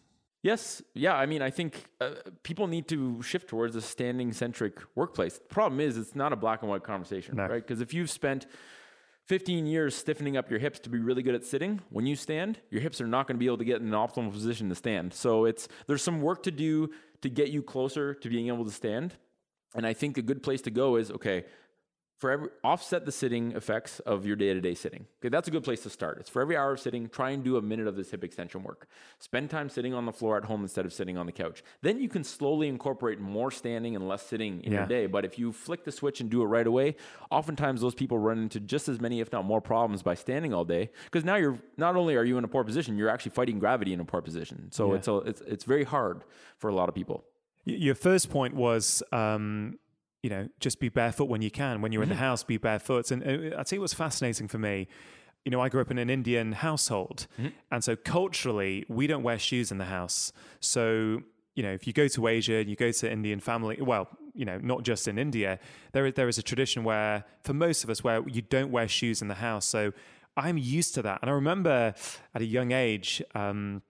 Yes. 0.47 0.81
Yeah. 0.95 1.15
I 1.17 1.27
mean, 1.27 1.43
I 1.43 1.51
think 1.51 1.87
uh, 2.01 2.11
people 2.45 2.69
need 2.69 2.87
to 2.89 3.21
shift 3.21 3.49
towards 3.49 3.75
a 3.75 3.83
standing 3.83 4.33
centric 4.33 4.75
workplace. 4.95 5.39
The 5.39 5.45
problem 5.55 5.81
is, 5.81 5.97
it's 5.99 6.15
not 6.15 6.33
a 6.33 6.37
black 6.37 6.63
and 6.63 6.71
white 6.71 6.85
conversation, 6.85 7.35
No. 7.37 7.47
right? 7.49 7.67
Because 7.67 7.81
if 7.81 7.93
you've 7.93 8.11
spent 8.11 8.47
15 9.25 9.67
years 9.67 9.97
stiffening 9.97 10.37
up 10.37 10.49
your 10.49 10.61
hips 10.61 10.79
to 10.81 10.89
be 10.89 10.99
really 10.99 11.25
good 11.25 11.35
at 11.35 11.45
sitting, 11.45 11.81
when 11.91 12.07
you 12.07 12.15
stand, 12.15 12.61
your 12.71 12.81
hips 12.81 13.01
are 13.01 13.09
not 13.09 13.27
going 13.27 13.35
to 13.37 13.41
be 13.41 13.47
able 13.47 13.59
to 13.59 13.65
get 13.65 13.81
in 13.81 13.89
an 13.89 13.93
optimal 13.95 14.31
position 14.33 14.69
to 14.69 14.77
stand. 14.77 15.13
So 15.13 15.47
it's 15.47 15.67
there's 15.89 16.03
some 16.03 16.23
work 16.23 16.45
to 16.45 16.53
do 16.53 16.91
to 17.23 17.29
get 17.29 17.49
you 17.49 17.61
closer 17.61 18.15
to 18.15 18.29
being 18.29 18.47
able 18.47 18.65
to 18.65 18.71
stand. 18.71 19.15
And 19.75 19.85
I 19.85 19.95
think 19.95 20.17
a 20.17 20.23
good 20.23 20.45
place 20.45 20.63
to 20.63 20.71
go 20.71 20.95
is 20.95 21.11
okay, 21.11 21.45
for 22.19 22.31
every 22.31 22.49
offset 22.65 23.05
the 23.05 23.13
sitting 23.13 23.53
effects 23.53 24.01
of 24.01 24.25
your 24.25 24.37
day-to-day 24.37 24.75
sitting. 24.75 25.05
Okay, 25.21 25.29
that's 25.29 25.49
a 25.49 25.51
good 25.51 25.63
place 25.65 25.83
to 25.83 25.91
start. 25.91 26.17
It's 26.19 26.31
for 26.31 26.41
every 26.41 26.57
hour 26.57 26.73
of 26.73 26.81
sitting, 26.81 27.09
try 27.11 27.31
and 27.31 27.45
do 27.45 27.59
a 27.59 27.63
minute 27.63 27.87
of 27.87 27.95
this 27.95 28.11
hip 28.11 28.25
extension 28.25 28.63
work. 28.63 28.89
Spend 29.19 29.51
time 29.51 29.69
sitting 29.69 29.93
on 29.93 30.07
the 30.07 30.13
floor 30.13 30.39
at 30.39 30.45
home 30.47 30.63
instead 30.63 30.87
of 30.87 30.95
sitting 30.95 31.19
on 31.19 31.27
the 31.27 31.33
couch. 31.33 31.63
Then 31.83 32.01
you 32.01 32.09
can 32.09 32.25
slowly 32.25 32.69
incorporate 32.69 33.21
more 33.21 33.51
standing 33.51 33.95
and 33.97 34.09
less 34.09 34.23
sitting 34.23 34.63
in 34.63 34.73
Yeah. 34.73 34.79
your 34.79 34.87
day. 34.87 35.07
But 35.07 35.27
if 35.27 35.39
you 35.39 35.53
flick 35.53 35.85
the 35.85 35.93
switch 35.93 36.23
and 36.23 36.31
do 36.31 36.41
it 36.41 36.47
right 36.47 36.67
away, 36.67 36.97
oftentimes 37.31 37.83
those 37.83 37.95
people 37.95 38.19
run 38.19 38.39
into 38.39 38.61
just 38.61 38.89
as 38.89 38.99
many, 38.99 39.21
if 39.21 39.31
not 39.31 39.45
more, 39.45 39.61
problems 39.61 40.03
by 40.03 40.15
standing 40.15 40.55
all 40.55 40.65
day. 40.65 40.91
Because 41.05 41.25
now 41.25 41.37
you're 41.37 41.59
not 41.77 41.97
only 41.97 42.17
are 42.17 42.25
you 42.25 42.39
in 42.39 42.45
a 42.45 42.49
poor 42.49 42.65
position, 42.65 42.97
you're 42.97 43.11
actually 43.11 43.33
fighting 43.33 43.59
gravity 43.59 43.93
in 43.93 44.01
a 44.01 44.05
poor 44.07 44.23
position. 44.23 44.73
So 44.73 44.91
Yeah. 44.93 44.97
it's 44.99 45.09
a, 45.09 45.17
it's 45.19 45.41
it's 45.43 45.65
very 45.65 45.85
hard 45.85 46.25
for 46.57 46.69
a 46.71 46.75
lot 46.75 46.89
of 46.89 46.95
people. 46.95 47.25
Y- 47.67 47.75
Your 47.75 47.95
first 47.95 48.31
point 48.31 48.55
was, 48.55 49.03
um, 49.13 49.79
you 50.27 50.31
know, 50.31 50.49
just 50.59 50.81
be 50.81 50.89
barefoot 50.89 51.29
when 51.29 51.41
you 51.41 51.53
can. 51.53 51.81
When 51.81 51.93
you're 51.93 52.03
in 52.03 52.09
the 52.09 52.17
house, 52.17 52.43
be 52.43 52.57
barefoot. 52.57 53.13
And 53.13 53.23
uh, 53.23 53.57
I'll 53.57 53.65
tell 53.65 53.77
you 53.77 53.81
what's 53.81 53.95
fascinating 53.95 54.49
for 54.49 54.59
me. 54.59 54.89
You 55.45 55.53
know, 55.53 55.61
I 55.61 55.69
grew 55.69 55.81
up 55.81 55.93
in 55.93 55.99
an 55.99 56.11
Indian 56.11 56.51
household. 56.51 57.29
And 57.71 57.85
so 57.85 57.95
culturally, 57.95 58.85
we 58.89 59.07
don't 59.07 59.23
wear 59.23 59.39
shoes 59.39 59.71
in 59.71 59.79
the 59.79 59.85
house. 59.85 60.33
So, 60.59 61.23
you 61.55 61.63
know, 61.63 61.71
if 61.71 61.87
you 61.87 61.93
go 61.93 62.09
to 62.09 62.27
Asia 62.27 62.57
and 62.57 62.69
you 62.69 62.75
go 62.75 62.91
to 62.91 63.09
Indian 63.09 63.39
family, 63.39 63.79
well, 63.81 64.09
you 64.35 64.45
know, 64.45 64.59
not 64.59 64.83
just 64.83 65.07
in 65.07 65.17
India, 65.17 65.61
there 65.93 66.05
is, 66.07 66.15
there 66.15 66.29
is 66.29 66.39
a 66.39 66.43
tradition 66.43 66.83
where, 66.83 67.25
for 67.45 67.55
most 67.55 67.85
of 67.85 67.91
us, 67.91 68.03
where 68.03 68.29
you 68.29 68.43
don't 68.43 68.73
wear 68.73 68.89
shoes 68.89 69.23
in 69.23 69.29
the 69.29 69.37
house. 69.49 69.65
So 69.65 69.93
I'm 70.37 70.59
used 70.59 70.93
to 70.97 71.03
that. 71.03 71.21
And 71.23 71.31
I 71.31 71.35
remember 71.35 71.95
at 72.35 72.43
a 72.43 72.45
young 72.45 72.73
age, 72.73 73.23
um, 73.37 73.83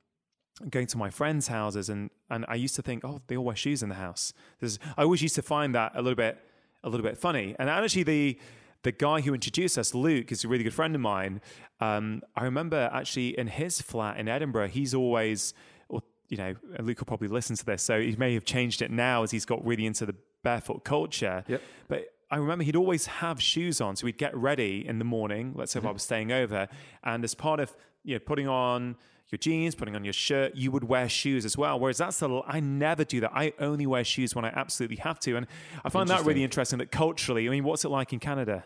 going 0.70 0.86
to 0.86 0.98
my 0.98 1.10
friends' 1.10 1.48
houses 1.48 1.88
and 1.88 2.10
and 2.30 2.44
I 2.48 2.54
used 2.54 2.74
to 2.76 2.82
think, 2.82 3.04
oh, 3.04 3.20
they 3.26 3.36
all 3.36 3.44
wear 3.44 3.56
shoes 3.56 3.82
in 3.82 3.88
the 3.88 3.96
house. 3.96 4.32
I 4.62 5.02
always 5.02 5.22
used 5.22 5.36
to 5.36 5.42
find 5.42 5.74
that 5.74 5.92
a 5.94 6.02
little 6.02 6.16
bit 6.16 6.38
a 6.82 6.88
little 6.88 7.04
bit 7.04 7.18
funny. 7.18 7.54
And 7.58 7.68
actually, 7.68 8.04
the 8.04 8.38
the 8.82 8.92
guy 8.92 9.20
who 9.20 9.34
introduced 9.34 9.78
us, 9.78 9.94
Luke, 9.94 10.30
is 10.30 10.44
a 10.44 10.48
really 10.48 10.62
good 10.64 10.74
friend 10.74 10.94
of 10.94 11.00
mine. 11.00 11.40
Um, 11.80 12.22
I 12.36 12.44
remember 12.44 12.88
actually 12.92 13.36
in 13.38 13.48
his 13.48 13.80
flat 13.80 14.18
in 14.18 14.28
Edinburgh, 14.28 14.68
he's 14.68 14.94
always, 14.94 15.54
or 15.88 16.02
you 16.28 16.36
know, 16.36 16.54
Luke 16.78 17.00
will 17.00 17.06
probably 17.06 17.28
listen 17.28 17.56
to 17.56 17.64
this, 17.64 17.82
so 17.82 18.00
he 18.00 18.14
may 18.16 18.34
have 18.34 18.44
changed 18.44 18.82
it 18.82 18.90
now 18.90 19.24
as 19.24 19.32
he's 19.32 19.44
got 19.44 19.64
really 19.66 19.86
into 19.86 20.06
the 20.06 20.14
barefoot 20.44 20.84
culture. 20.84 21.44
Yep. 21.48 21.62
But 21.88 22.04
I 22.30 22.36
remember 22.36 22.64
he'd 22.64 22.76
always 22.76 23.06
have 23.06 23.42
shoes 23.42 23.80
on. 23.80 23.96
So 23.96 24.04
we'd 24.04 24.18
get 24.18 24.36
ready 24.36 24.86
in 24.86 24.98
the 24.98 25.04
morning, 25.04 25.52
let's 25.56 25.72
say 25.72 25.80
if 25.80 25.86
I 25.86 25.90
was 25.90 26.02
staying 26.02 26.30
over, 26.30 26.68
and 27.02 27.24
as 27.24 27.34
part 27.34 27.60
of 27.60 27.76
you 28.04 28.14
know, 28.14 28.20
putting 28.20 28.46
on 28.46 28.96
your 29.30 29.38
jeans, 29.38 29.74
putting 29.74 29.96
on 29.96 30.04
your 30.04 30.12
shirt, 30.12 30.54
you 30.54 30.70
would 30.70 30.84
wear 30.84 31.08
shoes 31.08 31.44
as 31.44 31.56
well. 31.56 31.80
Whereas 31.80 31.98
that's 31.98 32.18
the 32.18 32.42
I 32.46 32.60
never 32.60 33.04
do 33.04 33.20
that. 33.20 33.32
I 33.34 33.52
only 33.58 33.86
wear 33.86 34.04
shoes 34.04 34.34
when 34.34 34.44
I 34.44 34.48
absolutely 34.54 34.96
have 34.98 35.18
to. 35.20 35.36
And 35.36 35.46
I 35.84 35.88
find 35.88 36.08
that 36.08 36.24
really 36.24 36.44
interesting 36.44 36.78
that 36.78 36.92
culturally, 36.92 37.46
I 37.48 37.50
mean, 37.50 37.64
what's 37.64 37.84
it 37.84 37.88
like 37.88 38.12
in 38.12 38.20
Canada? 38.20 38.64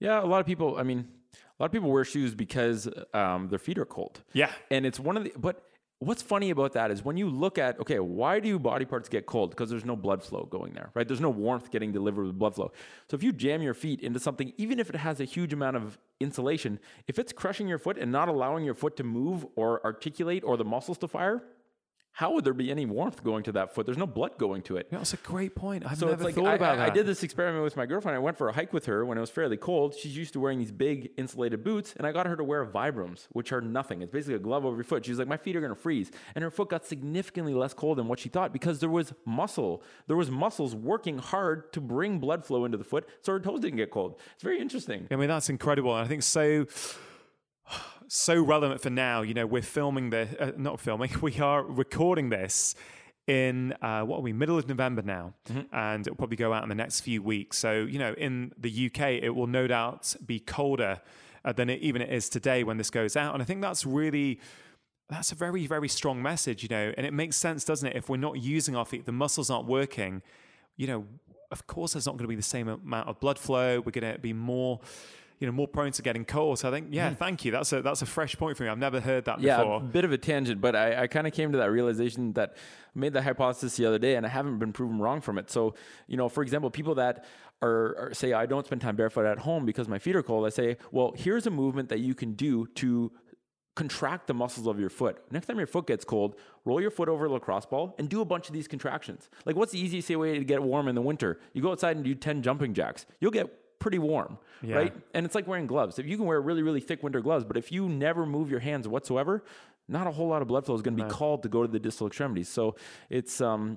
Yeah, 0.00 0.22
a 0.22 0.26
lot 0.26 0.40
of 0.40 0.46
people. 0.46 0.76
I 0.76 0.82
mean, 0.82 1.08
a 1.32 1.62
lot 1.62 1.66
of 1.66 1.72
people 1.72 1.90
wear 1.90 2.04
shoes 2.04 2.34
because 2.34 2.88
um, 3.12 3.48
their 3.48 3.58
feet 3.58 3.78
are 3.78 3.84
cold. 3.84 4.22
Yeah. 4.32 4.50
and 4.70 4.84
it's 4.84 4.98
one 4.98 5.16
of 5.16 5.24
the. 5.24 5.32
But 5.36 5.62
what's 6.06 6.22
funny 6.22 6.50
about 6.50 6.72
that 6.72 6.90
is 6.90 7.04
when 7.04 7.16
you 7.16 7.28
look 7.28 7.58
at 7.58 7.78
okay, 7.80 7.98
why 8.00 8.40
do 8.40 8.58
body 8.58 8.84
parts 8.84 9.08
get 9.08 9.26
cold? 9.26 9.50
Because 9.50 9.70
there's 9.70 9.84
no 9.84 9.96
blood 9.96 10.22
flow 10.22 10.44
going 10.50 10.72
there, 10.72 10.90
right? 10.94 11.06
There's 11.06 11.20
no 11.20 11.30
warmth 11.30 11.70
getting 11.70 11.92
delivered 11.92 12.26
with 12.26 12.38
blood 12.38 12.54
flow. 12.54 12.72
So 13.08 13.14
if 13.14 13.22
you 13.22 13.32
jam 13.32 13.62
your 13.62 13.74
feet 13.74 14.00
into 14.00 14.20
something, 14.20 14.52
even 14.56 14.78
if 14.78 14.90
it 14.90 14.96
has 14.96 15.20
a 15.20 15.24
huge 15.24 15.52
amount 15.52 15.76
of 15.76 15.98
insulation, 16.20 16.78
if 17.06 17.18
it's 17.18 17.32
crushing 17.32 17.68
your 17.68 17.78
foot 17.78 17.98
and 17.98 18.10
not 18.12 18.28
allowing 18.28 18.64
your 18.64 18.74
foot 18.74 18.96
to 18.96 19.04
move 19.04 19.46
or 19.56 19.84
articulate 19.84 20.44
or 20.44 20.56
the 20.56 20.64
muscles 20.64 20.98
to 20.98 21.08
fire. 21.08 21.42
How 22.16 22.30
would 22.34 22.44
there 22.44 22.54
be 22.54 22.70
any 22.70 22.86
warmth 22.86 23.24
going 23.24 23.42
to 23.42 23.52
that 23.52 23.74
foot? 23.74 23.86
There's 23.86 23.98
no 23.98 24.06
blood 24.06 24.38
going 24.38 24.62
to 24.62 24.76
it. 24.76 24.86
Yeah, 24.92 24.98
That's 24.98 25.14
a 25.14 25.16
great 25.16 25.56
point. 25.56 25.84
I've 25.84 25.98
So 25.98 26.06
never 26.06 26.22
like 26.22 26.36
thought 26.36 26.46
I, 26.46 26.54
about 26.54 26.74
I- 26.74 26.76
that. 26.76 26.90
I 26.92 26.94
did 26.94 27.06
this 27.06 27.24
experiment 27.24 27.64
with 27.64 27.76
my 27.76 27.86
girlfriend. 27.86 28.14
I 28.14 28.20
went 28.20 28.38
for 28.38 28.48
a 28.48 28.52
hike 28.52 28.72
with 28.72 28.86
her 28.86 29.04
when 29.04 29.18
it 29.18 29.20
was 29.20 29.30
fairly 29.30 29.56
cold. 29.56 29.96
She's 29.96 30.16
used 30.16 30.32
to 30.34 30.38
wearing 30.40 30.60
these 30.60 30.70
big 30.70 31.10
insulated 31.16 31.64
boots, 31.64 31.92
and 31.96 32.06
I 32.06 32.12
got 32.12 32.26
her 32.26 32.36
to 32.36 32.44
wear 32.44 32.64
Vibrams, 32.64 33.26
which 33.32 33.50
are 33.52 33.60
nothing. 33.60 34.00
It's 34.00 34.12
basically 34.12 34.36
a 34.36 34.38
glove 34.38 34.64
over 34.64 34.76
your 34.76 34.84
foot. 34.84 35.04
She's 35.04 35.18
like, 35.18 35.26
my 35.26 35.36
feet 35.36 35.56
are 35.56 35.60
gonna 35.60 35.74
freeze, 35.74 36.12
and 36.36 36.44
her 36.44 36.52
foot 36.52 36.70
got 36.70 36.86
significantly 36.86 37.52
less 37.52 37.74
cold 37.74 37.98
than 37.98 38.06
what 38.06 38.20
she 38.20 38.28
thought 38.28 38.52
because 38.52 38.78
there 38.78 38.88
was 38.90 39.12
muscle. 39.26 39.82
There 40.06 40.16
was 40.16 40.30
muscles 40.30 40.76
working 40.76 41.18
hard 41.18 41.72
to 41.72 41.80
bring 41.80 42.20
blood 42.20 42.46
flow 42.46 42.64
into 42.64 42.78
the 42.78 42.84
foot, 42.84 43.08
so 43.22 43.32
her 43.32 43.40
toes 43.40 43.58
didn't 43.58 43.78
get 43.78 43.90
cold. 43.90 44.20
It's 44.34 44.44
very 44.44 44.60
interesting. 44.60 45.08
I 45.10 45.16
mean, 45.16 45.28
that's 45.28 45.50
incredible. 45.50 45.96
And 45.96 46.04
I 46.04 46.08
think 46.08 46.22
so, 46.22 46.66
so 48.08 48.42
relevant 48.42 48.80
for 48.80 48.90
now. 48.90 49.22
You 49.22 49.34
know, 49.34 49.46
we're 49.46 49.62
filming 49.62 50.10
the, 50.10 50.28
uh, 50.40 50.52
not 50.56 50.80
filming, 50.80 51.10
we 51.20 51.38
are 51.38 51.62
recording 51.62 52.30
this 52.30 52.74
in, 53.26 53.72
uh, 53.80 54.02
what 54.02 54.18
are 54.18 54.22
we, 54.22 54.32
middle 54.32 54.58
of 54.58 54.68
November 54.68 55.02
now. 55.02 55.34
And 55.72 56.06
it'll 56.06 56.16
probably 56.16 56.36
go 56.36 56.52
out 56.52 56.62
in 56.62 56.68
the 56.68 56.74
next 56.74 57.00
few 57.00 57.22
weeks. 57.22 57.58
So, 57.58 57.72
you 57.72 57.98
know, 57.98 58.14
in 58.14 58.52
the 58.58 58.86
UK, 58.86 59.22
it 59.22 59.34
will 59.34 59.46
no 59.46 59.66
doubt 59.66 60.14
be 60.24 60.38
colder 60.40 61.00
uh, 61.44 61.52
than 61.52 61.70
it 61.70 61.80
even 61.80 62.02
it 62.02 62.10
is 62.10 62.28
today 62.28 62.64
when 62.64 62.76
this 62.76 62.90
goes 62.90 63.16
out. 63.16 63.34
And 63.34 63.42
I 63.42 63.46
think 63.46 63.62
that's 63.62 63.84
really, 63.84 64.40
that's 65.08 65.32
a 65.32 65.34
very, 65.34 65.66
very 65.66 65.88
strong 65.88 66.22
message, 66.22 66.62
you 66.62 66.68
know, 66.68 66.92
and 66.96 67.06
it 67.06 67.12
makes 67.12 67.36
sense, 67.36 67.64
doesn't 67.64 67.86
it? 67.86 67.96
If 67.96 68.08
we're 68.08 68.16
not 68.16 68.40
using 68.40 68.76
our 68.76 68.84
feet, 68.84 69.06
the 69.06 69.12
muscles 69.12 69.50
aren't 69.50 69.66
working, 69.66 70.22
you 70.76 70.86
know, 70.86 71.04
of 71.50 71.66
course 71.66 71.92
there's 71.92 72.06
not 72.06 72.12
going 72.12 72.24
to 72.24 72.28
be 72.28 72.34
the 72.34 72.42
same 72.42 72.68
amount 72.68 73.08
of 73.08 73.20
blood 73.20 73.38
flow. 73.38 73.80
We're 73.80 73.92
going 73.92 74.12
to 74.12 74.18
be 74.18 74.32
more, 74.32 74.80
you 75.38 75.46
know, 75.46 75.52
more 75.52 75.68
prone 75.68 75.90
to 75.92 76.02
getting 76.02 76.24
cold. 76.24 76.58
So 76.58 76.68
I 76.68 76.70
think, 76.70 76.88
yeah, 76.90 77.10
hmm. 77.10 77.16
thank 77.16 77.44
you. 77.44 77.50
That's 77.50 77.72
a 77.72 77.82
that's 77.82 78.02
a 78.02 78.06
fresh 78.06 78.36
point 78.36 78.56
for 78.56 78.62
me. 78.62 78.68
I've 78.68 78.78
never 78.78 79.00
heard 79.00 79.24
that 79.24 79.40
Yeah, 79.40 79.58
before. 79.58 79.76
a 79.76 79.80
bit 79.80 80.04
of 80.04 80.12
a 80.12 80.18
tangent, 80.18 80.60
but 80.60 80.76
I, 80.76 81.02
I 81.02 81.06
kind 81.06 81.26
of 81.26 81.32
came 81.32 81.52
to 81.52 81.58
that 81.58 81.70
realization 81.70 82.32
that 82.34 82.54
I 82.56 82.98
made 82.98 83.12
the 83.12 83.22
hypothesis 83.22 83.76
the 83.76 83.86
other 83.86 83.98
day, 83.98 84.16
and 84.16 84.24
I 84.24 84.28
haven't 84.28 84.58
been 84.58 84.72
proven 84.72 84.98
wrong 84.98 85.20
from 85.20 85.38
it. 85.38 85.50
So, 85.50 85.74
you 86.06 86.16
know, 86.16 86.28
for 86.28 86.42
example, 86.42 86.70
people 86.70 86.94
that 86.96 87.24
are, 87.62 87.96
are 87.98 88.14
say 88.14 88.32
I 88.32 88.46
don't 88.46 88.64
spend 88.66 88.80
time 88.80 88.96
barefoot 88.96 89.26
at 89.26 89.38
home 89.40 89.64
because 89.66 89.88
my 89.88 89.98
feet 89.98 90.16
are 90.16 90.22
cold. 90.22 90.46
I 90.46 90.50
say, 90.50 90.76
well, 90.92 91.12
here's 91.16 91.46
a 91.46 91.50
movement 91.50 91.88
that 91.88 92.00
you 92.00 92.14
can 92.14 92.34
do 92.34 92.66
to 92.76 93.12
contract 93.74 94.28
the 94.28 94.34
muscles 94.34 94.66
of 94.66 94.78
your 94.78 94.90
foot. 94.90 95.20
Next 95.32 95.46
time 95.46 95.58
your 95.58 95.66
foot 95.66 95.86
gets 95.86 96.04
cold, 96.04 96.36
roll 96.64 96.80
your 96.80 96.92
foot 96.92 97.08
over 97.08 97.26
a 97.26 97.28
lacrosse 97.28 97.66
ball 97.66 97.94
and 97.98 98.08
do 98.08 98.20
a 98.20 98.24
bunch 98.24 98.46
of 98.46 98.52
these 98.54 98.68
contractions. 98.68 99.28
Like, 99.44 99.56
what's 99.56 99.72
the 99.72 99.80
easiest 99.80 100.08
way 100.10 100.38
to 100.38 100.44
get 100.44 100.62
warm 100.62 100.86
in 100.86 100.94
the 100.94 101.02
winter? 101.02 101.40
You 101.52 101.62
go 101.62 101.72
outside 101.72 101.96
and 101.96 102.04
do 102.04 102.14
10 102.14 102.42
jumping 102.42 102.72
jacks. 102.72 103.04
You'll 103.20 103.32
get 103.32 103.52
pretty 103.84 103.98
warm, 103.98 104.38
Yeah. 104.62 104.76
right? 104.76 104.94
And 105.12 105.26
it's 105.26 105.34
like 105.34 105.46
wearing 105.46 105.66
gloves. 105.66 105.98
If 105.98 106.06
you 106.06 106.16
can 106.16 106.24
wear 106.24 106.40
really, 106.40 106.62
really 106.62 106.80
thick 106.80 107.02
winter 107.02 107.20
gloves, 107.20 107.44
but 107.44 107.58
if 107.58 107.70
you 107.70 107.86
never 107.86 108.24
move 108.24 108.50
your 108.50 108.60
hands 108.60 108.88
whatsoever, 108.88 109.44
not 109.88 110.06
a 110.06 110.10
whole 110.10 110.26
lot 110.28 110.40
of 110.40 110.48
blood 110.48 110.64
flow 110.64 110.74
is 110.74 110.80
going 110.80 110.96
to 110.96 111.04
be 111.04 111.10
called 111.10 111.42
to 111.42 111.50
go 111.50 111.60
to 111.62 111.68
the 111.70 111.78
distal 111.78 112.06
extremities. 112.06 112.48
So 112.48 112.76
it's, 113.10 113.42
um, 113.42 113.76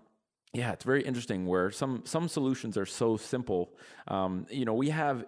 yeah, 0.54 0.72
it's 0.72 0.86
very 0.86 1.04
interesting 1.04 1.46
where 1.46 1.70
some 1.72 2.04
some 2.06 2.30
solutions 2.30 2.78
are 2.78 2.86
so 2.86 3.18
simple. 3.18 3.74
Um, 4.08 4.46
you 4.50 4.64
know, 4.64 4.74
we 4.74 4.90
have 4.92 5.26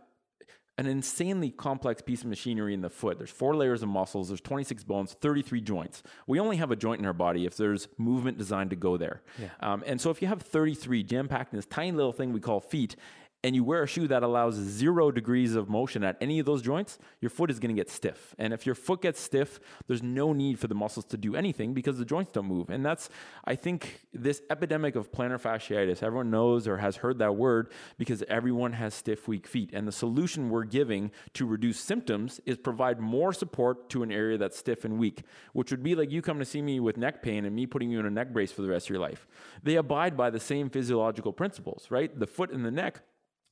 an 0.78 0.86
insanely 0.86 1.50
complex 1.50 2.02
piece 2.02 2.22
of 2.22 2.28
machinery 2.30 2.74
in 2.74 2.80
the 2.80 2.90
foot. 2.90 3.18
There's 3.18 3.30
four 3.30 3.54
layers 3.54 3.84
of 3.84 3.90
muscles, 3.90 4.30
there's 4.30 4.40
26 4.40 4.86
bones, 4.86 5.12
33 5.20 5.60
joints. 5.60 6.04
We 6.26 6.40
only 6.40 6.56
have 6.56 6.72
a 6.72 6.78
joint 6.78 7.02
in 7.02 7.06
our 7.06 7.12
body 7.12 7.46
if 7.46 7.58
there's 7.58 7.90
movement 7.98 8.38
designed 8.38 8.70
to 8.70 8.78
go 8.78 8.96
there. 8.96 9.22
Yeah. 9.38 9.50
Um, 9.60 9.84
and 9.86 10.00
so 10.00 10.10
if 10.10 10.22
you 10.22 10.30
have 10.30 10.42
33 10.42 11.04
jam 11.04 11.28
packed 11.28 11.52
in 11.52 11.58
this 11.58 11.66
tiny 11.66 11.92
little 11.92 12.14
thing 12.14 12.32
we 12.32 12.40
call 12.40 12.62
feet, 12.62 12.96
and 13.44 13.56
you 13.56 13.64
wear 13.64 13.84
a 13.84 13.88
shoe 13.88 14.08
that 14.08 14.22
allows 14.22 14.56
zero 14.56 15.12
degrees 15.12 15.56
of 15.56 15.70
motion 15.70 16.04
at 16.04 16.18
any 16.20 16.40
of 16.40 16.46
those 16.46 16.62
joints, 16.62 17.00
your 17.22 17.30
foot 17.30 17.50
is 17.50 17.58
going 17.58 17.74
to 17.74 17.80
get 17.80 17.90
stiff. 17.90 18.36
And 18.38 18.54
if 18.54 18.66
your 18.66 18.76
foot 18.76 19.02
gets 19.02 19.22
stiff, 19.22 19.62
there's 19.88 20.04
no 20.04 20.34
need 20.34 20.60
for 20.60 20.68
the 20.68 20.76
muscles 20.76 21.06
to 21.06 21.18
do 21.18 21.36
anything 21.36 21.74
because 21.74 21.98
the 21.98 22.06
joints 22.06 22.34
don't 22.34 22.48
move. 22.48 22.70
And 22.70 22.86
that's, 22.86 23.10
I 23.46 23.56
think, 23.56 24.02
this 24.14 24.42
epidemic 24.50 24.98
of 24.98 25.12
plantar 25.12 25.40
fasciitis. 25.40 26.04
Everyone 26.04 26.30
knows 26.30 26.68
or 26.68 26.78
has 26.78 26.98
heard 26.98 27.20
that 27.20 27.38
word 27.38 27.72
because 27.98 28.24
everyone 28.28 28.74
has 28.74 28.94
stiff, 28.94 29.28
weak 29.28 29.48
feet. 29.48 29.70
And 29.72 29.88
the 29.88 29.94
solution 29.94 30.50
we're 30.50 30.66
giving 30.66 31.12
to 31.36 31.46
reduce 31.46 31.80
symptoms 31.80 32.42
is 32.46 32.58
provide 32.58 33.00
more 33.00 33.32
support 33.32 33.90
to 33.92 34.04
an 34.04 34.12
area 34.12 34.38
that's 34.38 34.58
stiff 34.58 34.84
and 34.84 35.00
weak, 35.00 35.24
which 35.54 35.72
would 35.72 35.84
be 35.84 35.96
like 35.96 36.12
you 36.12 36.22
come 36.22 36.40
to 36.40 36.46
see 36.46 36.62
me 36.62 36.82
with 36.82 36.98
neck 36.98 37.24
pain 37.24 37.46
and 37.46 37.56
me 37.56 37.66
putting 37.66 37.90
you 37.90 38.02
in 38.02 38.06
a 38.06 38.12
neck 38.12 38.34
brace 38.34 38.52
for 38.52 38.64
the 38.64 38.70
rest 38.70 38.88
of 38.88 38.90
your 38.90 39.00
life. 39.00 39.26
They 39.64 39.76
abide 39.76 40.18
by 40.18 40.30
the 40.30 40.42
same 40.42 40.70
physiological 40.70 41.32
principles, 41.32 41.88
right? 41.90 42.18
The 42.18 42.28
foot 42.28 42.52
and 42.52 42.66
the 42.66 42.72
neck 42.72 43.02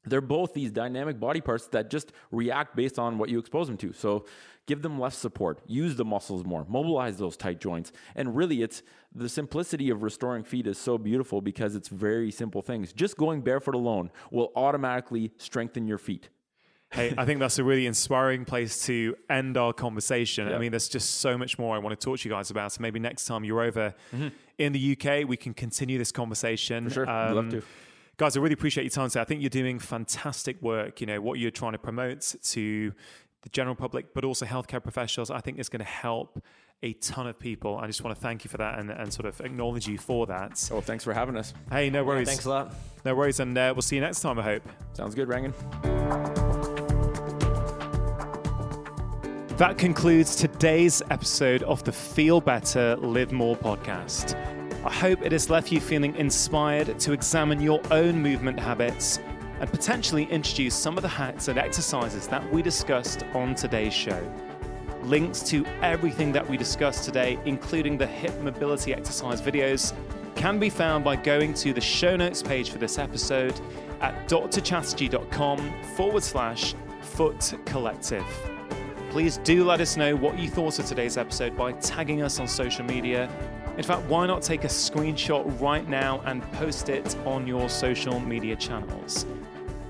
they're 0.09 0.21
both 0.21 0.53
these 0.53 0.71
dynamic 0.71 1.19
body 1.19 1.41
parts 1.41 1.67
that 1.67 1.89
just 1.89 2.11
react 2.31 2.75
based 2.75 2.99
on 2.99 3.17
what 3.17 3.29
you 3.29 3.39
expose 3.39 3.67
them 3.67 3.77
to. 3.77 3.93
So 3.93 4.25
give 4.67 4.81
them 4.81 4.99
less 4.99 5.17
support, 5.17 5.61
use 5.65 5.95
the 5.95 6.05
muscles 6.05 6.45
more, 6.45 6.65
mobilize 6.67 7.17
those 7.17 7.37
tight 7.37 7.59
joints. 7.59 7.91
And 8.15 8.35
really, 8.35 8.61
it's 8.61 8.83
the 9.15 9.29
simplicity 9.29 9.89
of 9.89 10.03
restoring 10.03 10.43
feet 10.43 10.67
is 10.67 10.77
so 10.77 10.97
beautiful 10.97 11.41
because 11.41 11.75
it's 11.75 11.87
very 11.87 12.31
simple 12.31 12.61
things. 12.61 12.93
Just 12.93 13.17
going 13.17 13.41
barefoot 13.41 13.75
alone 13.75 14.11
will 14.29 14.51
automatically 14.55 15.31
strengthen 15.37 15.87
your 15.87 15.97
feet. 15.97 16.29
Hey, 16.89 17.13
I 17.17 17.25
think 17.25 17.41
that's 17.41 17.59
a 17.59 17.65
really 17.65 17.85
inspiring 17.85 18.45
place 18.45 18.85
to 18.85 19.15
end 19.29 19.57
our 19.57 19.73
conversation. 19.73 20.53
I 20.53 20.57
mean, 20.57 20.71
there's 20.71 20.87
just 20.87 21.15
so 21.15 21.37
much 21.37 21.59
more 21.59 21.75
I 21.75 21.79
want 21.79 21.99
to 21.99 22.03
talk 22.03 22.19
to 22.19 22.29
you 22.29 22.33
guys 22.33 22.49
about. 22.49 22.71
So 22.71 22.81
maybe 22.81 22.97
next 22.97 23.25
time 23.25 23.43
you're 23.43 23.61
over 23.61 23.93
mm-hmm. 24.13 24.29
in 24.57 24.71
the 24.71 24.97
UK, 24.97 25.27
we 25.27 25.35
can 25.35 25.53
continue 25.53 25.97
this 25.97 26.13
conversation. 26.13 26.85
For 26.85 26.93
sure, 26.93 27.09
um, 27.09 27.35
love 27.35 27.49
to 27.49 27.61
guys, 28.17 28.35
I 28.35 28.39
really 28.39 28.53
appreciate 28.53 28.83
your 28.83 28.91
time 28.91 29.09
today. 29.09 29.21
I 29.21 29.25
think 29.25 29.41
you're 29.41 29.49
doing 29.49 29.79
fantastic 29.79 30.61
work. 30.61 30.99
You 31.01 31.07
know, 31.07 31.21
what 31.21 31.39
you're 31.39 31.51
trying 31.51 31.73
to 31.73 31.77
promote 31.77 32.35
to 32.43 32.93
the 33.43 33.49
general 33.49 33.75
public, 33.75 34.13
but 34.13 34.25
also 34.25 34.45
healthcare 34.45 34.81
professionals, 34.81 35.29
I 35.31 35.39
think 35.39 35.59
is 35.59 35.69
going 35.69 35.79
to 35.79 35.85
help 35.85 36.43
a 36.83 36.93
ton 36.93 37.27
of 37.27 37.39
people. 37.39 37.77
I 37.77 37.87
just 37.87 38.03
want 38.03 38.15
to 38.15 38.21
thank 38.21 38.43
you 38.43 38.49
for 38.49 38.57
that 38.57 38.79
and, 38.79 38.89
and 38.91 39.11
sort 39.13 39.27
of 39.27 39.39
acknowledge 39.41 39.87
you 39.87 39.97
for 39.97 40.25
that. 40.27 40.69
Oh, 40.71 40.81
thanks 40.81 41.03
for 41.03 41.13
having 41.13 41.37
us. 41.37 41.53
Hey, 41.71 41.89
no 41.89 42.03
worries. 42.03 42.27
Yeah, 42.27 42.31
thanks 42.31 42.45
a 42.45 42.49
lot. 42.49 42.73
No 43.05 43.15
worries. 43.15 43.39
And 43.39 43.57
uh, 43.57 43.73
we'll 43.75 43.81
see 43.81 43.95
you 43.95 44.01
next 44.01 44.21
time, 44.21 44.37
I 44.39 44.43
hope. 44.43 44.63
Sounds 44.93 45.15
good, 45.15 45.27
Rangan. 45.27 45.53
That 49.57 49.79
concludes 49.79 50.35
today's 50.35 51.01
episode 51.09 51.63
of 51.63 51.83
the 51.83 51.91
Feel 51.91 52.41
Better, 52.41 52.95
Live 52.97 53.31
More 53.31 53.55
podcast. 53.55 54.56
I 54.83 54.93
hope 54.93 55.21
it 55.25 55.31
has 55.31 55.49
left 55.49 55.71
you 55.71 55.81
feeling 55.81 56.15
inspired 56.15 56.99
to 56.99 57.11
examine 57.11 57.59
your 57.59 57.81
own 57.91 58.21
movement 58.21 58.59
habits 58.59 59.19
and 59.59 59.69
potentially 59.69 60.25
introduce 60.25 60.75
some 60.75 60.97
of 60.97 61.01
the 61.01 61.07
hacks 61.07 61.47
and 61.47 61.57
exercises 61.57 62.27
that 62.27 62.47
we 62.53 62.61
discussed 62.61 63.23
on 63.33 63.55
today's 63.55 63.93
show. 63.93 64.21
Links 65.01 65.41
to 65.41 65.65
everything 65.81 66.31
that 66.31 66.47
we 66.47 66.57
discussed 66.57 67.03
today, 67.03 67.39
including 67.45 67.97
the 67.97 68.05
hip 68.05 68.39
mobility 68.41 68.93
exercise 68.93 69.41
videos, 69.41 69.93
can 70.35 70.59
be 70.59 70.69
found 70.69 71.03
by 71.03 71.15
going 71.15 71.53
to 71.55 71.73
the 71.73 71.81
show 71.81 72.15
notes 72.15 72.43
page 72.43 72.69
for 72.69 72.77
this 72.77 72.99
episode 72.99 73.59
at 74.01 74.27
drchatterjee.com 74.29 75.83
forward 75.95 76.23
slash 76.23 76.75
foot 77.01 77.53
collective. 77.65 78.25
Please 79.09 79.37
do 79.37 79.63
let 79.63 79.81
us 79.81 79.97
know 79.97 80.15
what 80.15 80.37
you 80.37 80.47
thought 80.47 80.77
of 80.77 80.85
today's 80.85 81.17
episode 81.17 81.57
by 81.57 81.71
tagging 81.73 82.21
us 82.21 82.39
on 82.39 82.47
social 82.47 82.85
media 82.85 83.27
in 83.77 83.83
fact, 83.83 84.01
why 84.09 84.25
not 84.25 84.41
take 84.41 84.63
a 84.63 84.67
screenshot 84.67 85.61
right 85.61 85.87
now 85.87 86.21
and 86.25 86.41
post 86.53 86.89
it 86.89 87.15
on 87.25 87.45
your 87.45 87.69
social 87.69 88.19
media 88.19 88.55
channels? 88.55 89.27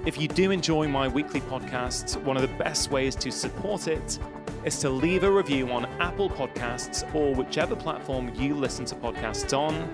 If 0.05 0.19
you 0.19 0.27
do 0.27 0.51
enjoy 0.51 0.89
my 0.89 1.07
weekly 1.07 1.39
podcasts, 1.39 2.21
one 2.23 2.35
of 2.35 2.41
the 2.41 2.55
best 2.57 2.91
ways 2.91 3.15
to 3.15 3.31
support 3.31 3.87
it 3.87 4.19
is 4.65 4.77
to 4.79 4.89
leave 4.89 5.23
a 5.23 5.31
review 5.31 5.71
on 5.71 5.85
Apple 6.01 6.29
Podcasts 6.29 7.03
or 7.15 7.33
whichever 7.33 7.77
platform 7.77 8.33
you 8.35 8.55
listen 8.55 8.83
to 8.85 8.95
podcasts 8.95 9.57
on. 9.57 9.89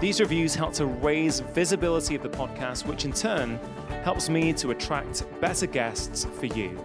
These 0.00 0.20
reviews 0.20 0.56
help 0.56 0.72
to 0.74 0.86
raise 0.86 1.38
visibility 1.38 2.16
of 2.16 2.22
the 2.22 2.28
podcast, 2.28 2.86
which 2.86 3.04
in 3.04 3.12
turn 3.12 3.60
helps 4.02 4.28
me 4.28 4.52
to 4.54 4.72
attract 4.72 5.24
better 5.40 5.66
guests 5.66 6.24
for 6.24 6.46
you. 6.46 6.76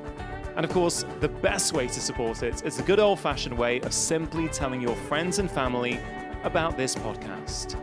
And 0.55 0.63
of 0.63 0.71
course, 0.71 1.03
the 1.19 1.29
best 1.29 1.73
way 1.73 1.87
to 1.87 1.99
support 1.99 2.43
it 2.43 2.63
is 2.63 2.77
the 2.77 2.83
good 2.83 2.99
old 2.99 3.19
fashioned 3.19 3.57
way 3.57 3.79
of 3.81 3.91
simply 3.91 4.47
telling 4.49 4.81
your 4.81 4.95
friends 4.95 5.39
and 5.39 5.49
family 5.49 5.99
about 6.43 6.77
this 6.77 6.95
podcast. 6.95 7.79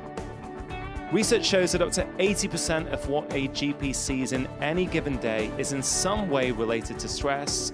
Research 1.12 1.44
shows 1.44 1.72
that 1.72 1.82
up 1.82 1.90
to 1.92 2.04
80% 2.18 2.92
of 2.92 3.08
what 3.08 3.24
a 3.34 3.48
GP 3.48 3.94
sees 3.94 4.32
in 4.32 4.46
any 4.60 4.86
given 4.86 5.16
day 5.16 5.50
is 5.58 5.72
in 5.72 5.82
some 5.82 6.30
way 6.30 6.52
related 6.52 7.00
to 7.00 7.08
stress. 7.08 7.72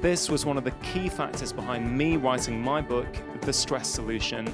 This 0.00 0.30
was 0.30 0.46
one 0.46 0.56
of 0.56 0.64
the 0.64 0.70
key 0.82 1.08
factors 1.08 1.52
behind 1.52 1.96
me 1.98 2.16
writing 2.16 2.62
my 2.62 2.80
book, 2.80 3.08
The 3.42 3.52
Stress 3.52 3.88
Solution. 3.88 4.50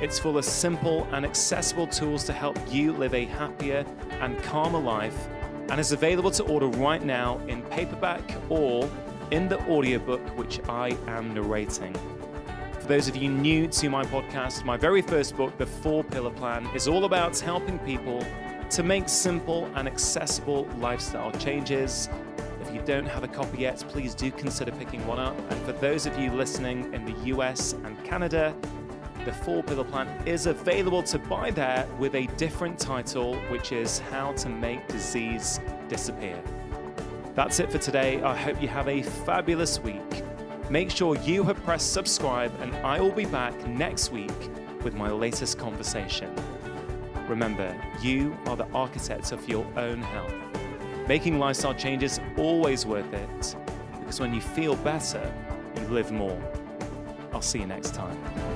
It's 0.00 0.18
full 0.18 0.38
of 0.38 0.44
simple 0.44 1.06
and 1.12 1.26
accessible 1.26 1.86
tools 1.86 2.24
to 2.24 2.32
help 2.32 2.58
you 2.72 2.92
live 2.92 3.12
a 3.12 3.26
happier 3.26 3.84
and 4.20 4.42
calmer 4.42 4.80
life 4.80 5.28
and 5.68 5.78
is 5.78 5.92
available 5.92 6.30
to 6.30 6.44
order 6.44 6.68
right 6.68 7.02
now 7.02 7.38
in 7.48 7.60
paperback 7.64 8.22
or 8.48 8.88
in 9.30 9.48
the 9.48 9.58
audiobook 9.68 10.20
which 10.38 10.60
I 10.68 10.96
am 11.06 11.34
narrating. 11.34 11.94
For 12.84 12.88
those 12.88 13.08
of 13.08 13.16
you 13.16 13.30
new 13.30 13.66
to 13.66 13.88
my 13.88 14.04
podcast, 14.04 14.62
my 14.66 14.76
very 14.76 15.00
first 15.00 15.38
book, 15.38 15.56
The 15.56 15.64
Four 15.64 16.04
Pillar 16.04 16.28
Plan, 16.28 16.66
is 16.74 16.86
all 16.86 17.06
about 17.06 17.38
helping 17.38 17.78
people 17.78 18.22
to 18.68 18.82
make 18.82 19.08
simple 19.08 19.70
and 19.74 19.88
accessible 19.88 20.68
lifestyle 20.76 21.32
changes. 21.32 22.10
If 22.60 22.74
you 22.74 22.82
don't 22.82 23.06
have 23.06 23.24
a 23.24 23.28
copy 23.28 23.62
yet, 23.62 23.82
please 23.88 24.14
do 24.14 24.30
consider 24.30 24.70
picking 24.72 25.06
one 25.06 25.18
up. 25.18 25.34
And 25.50 25.58
for 25.62 25.72
those 25.72 26.04
of 26.04 26.18
you 26.18 26.30
listening 26.30 26.92
in 26.92 27.06
the 27.06 27.18
US 27.34 27.72
and 27.72 28.04
Canada, 28.04 28.54
the 29.24 29.32
Four 29.32 29.62
Pillar 29.62 29.84
Plan 29.84 30.06
is 30.28 30.44
available 30.44 31.02
to 31.04 31.18
buy 31.18 31.52
there 31.52 31.88
with 31.98 32.14
a 32.14 32.26
different 32.36 32.78
title, 32.78 33.34
which 33.48 33.72
is 33.72 34.00
How 34.10 34.32
to 34.32 34.50
Make 34.50 34.86
Disease 34.88 35.58
Disappear. 35.88 36.38
That's 37.34 37.60
it 37.60 37.72
for 37.72 37.78
today. 37.78 38.20
I 38.20 38.36
hope 38.36 38.60
you 38.60 38.68
have 38.68 38.88
a 38.88 39.00
fabulous 39.00 39.80
week. 39.80 40.23
Make 40.70 40.90
sure 40.90 41.16
you 41.16 41.42
have 41.44 41.62
pressed 41.62 41.92
subscribe, 41.92 42.52
and 42.60 42.74
I 42.76 42.98
will 42.98 43.12
be 43.12 43.26
back 43.26 43.54
next 43.66 44.10
week 44.10 44.32
with 44.82 44.94
my 44.94 45.10
latest 45.10 45.58
conversation. 45.58 46.34
Remember, 47.28 47.74
you 48.00 48.36
are 48.46 48.56
the 48.56 48.66
architects 48.72 49.30
of 49.30 49.46
your 49.48 49.66
own 49.76 50.00
health. 50.00 50.34
Making 51.06 51.38
lifestyle 51.38 51.74
changes 51.74 52.18
always 52.38 52.86
worth 52.86 53.12
it 53.12 53.56
because 53.98 54.20
when 54.20 54.32
you 54.32 54.40
feel 54.40 54.76
better, 54.76 55.32
you 55.76 55.86
live 55.88 56.10
more. 56.10 56.40
I'll 57.32 57.42
see 57.42 57.60
you 57.60 57.66
next 57.66 57.94
time. 57.94 58.53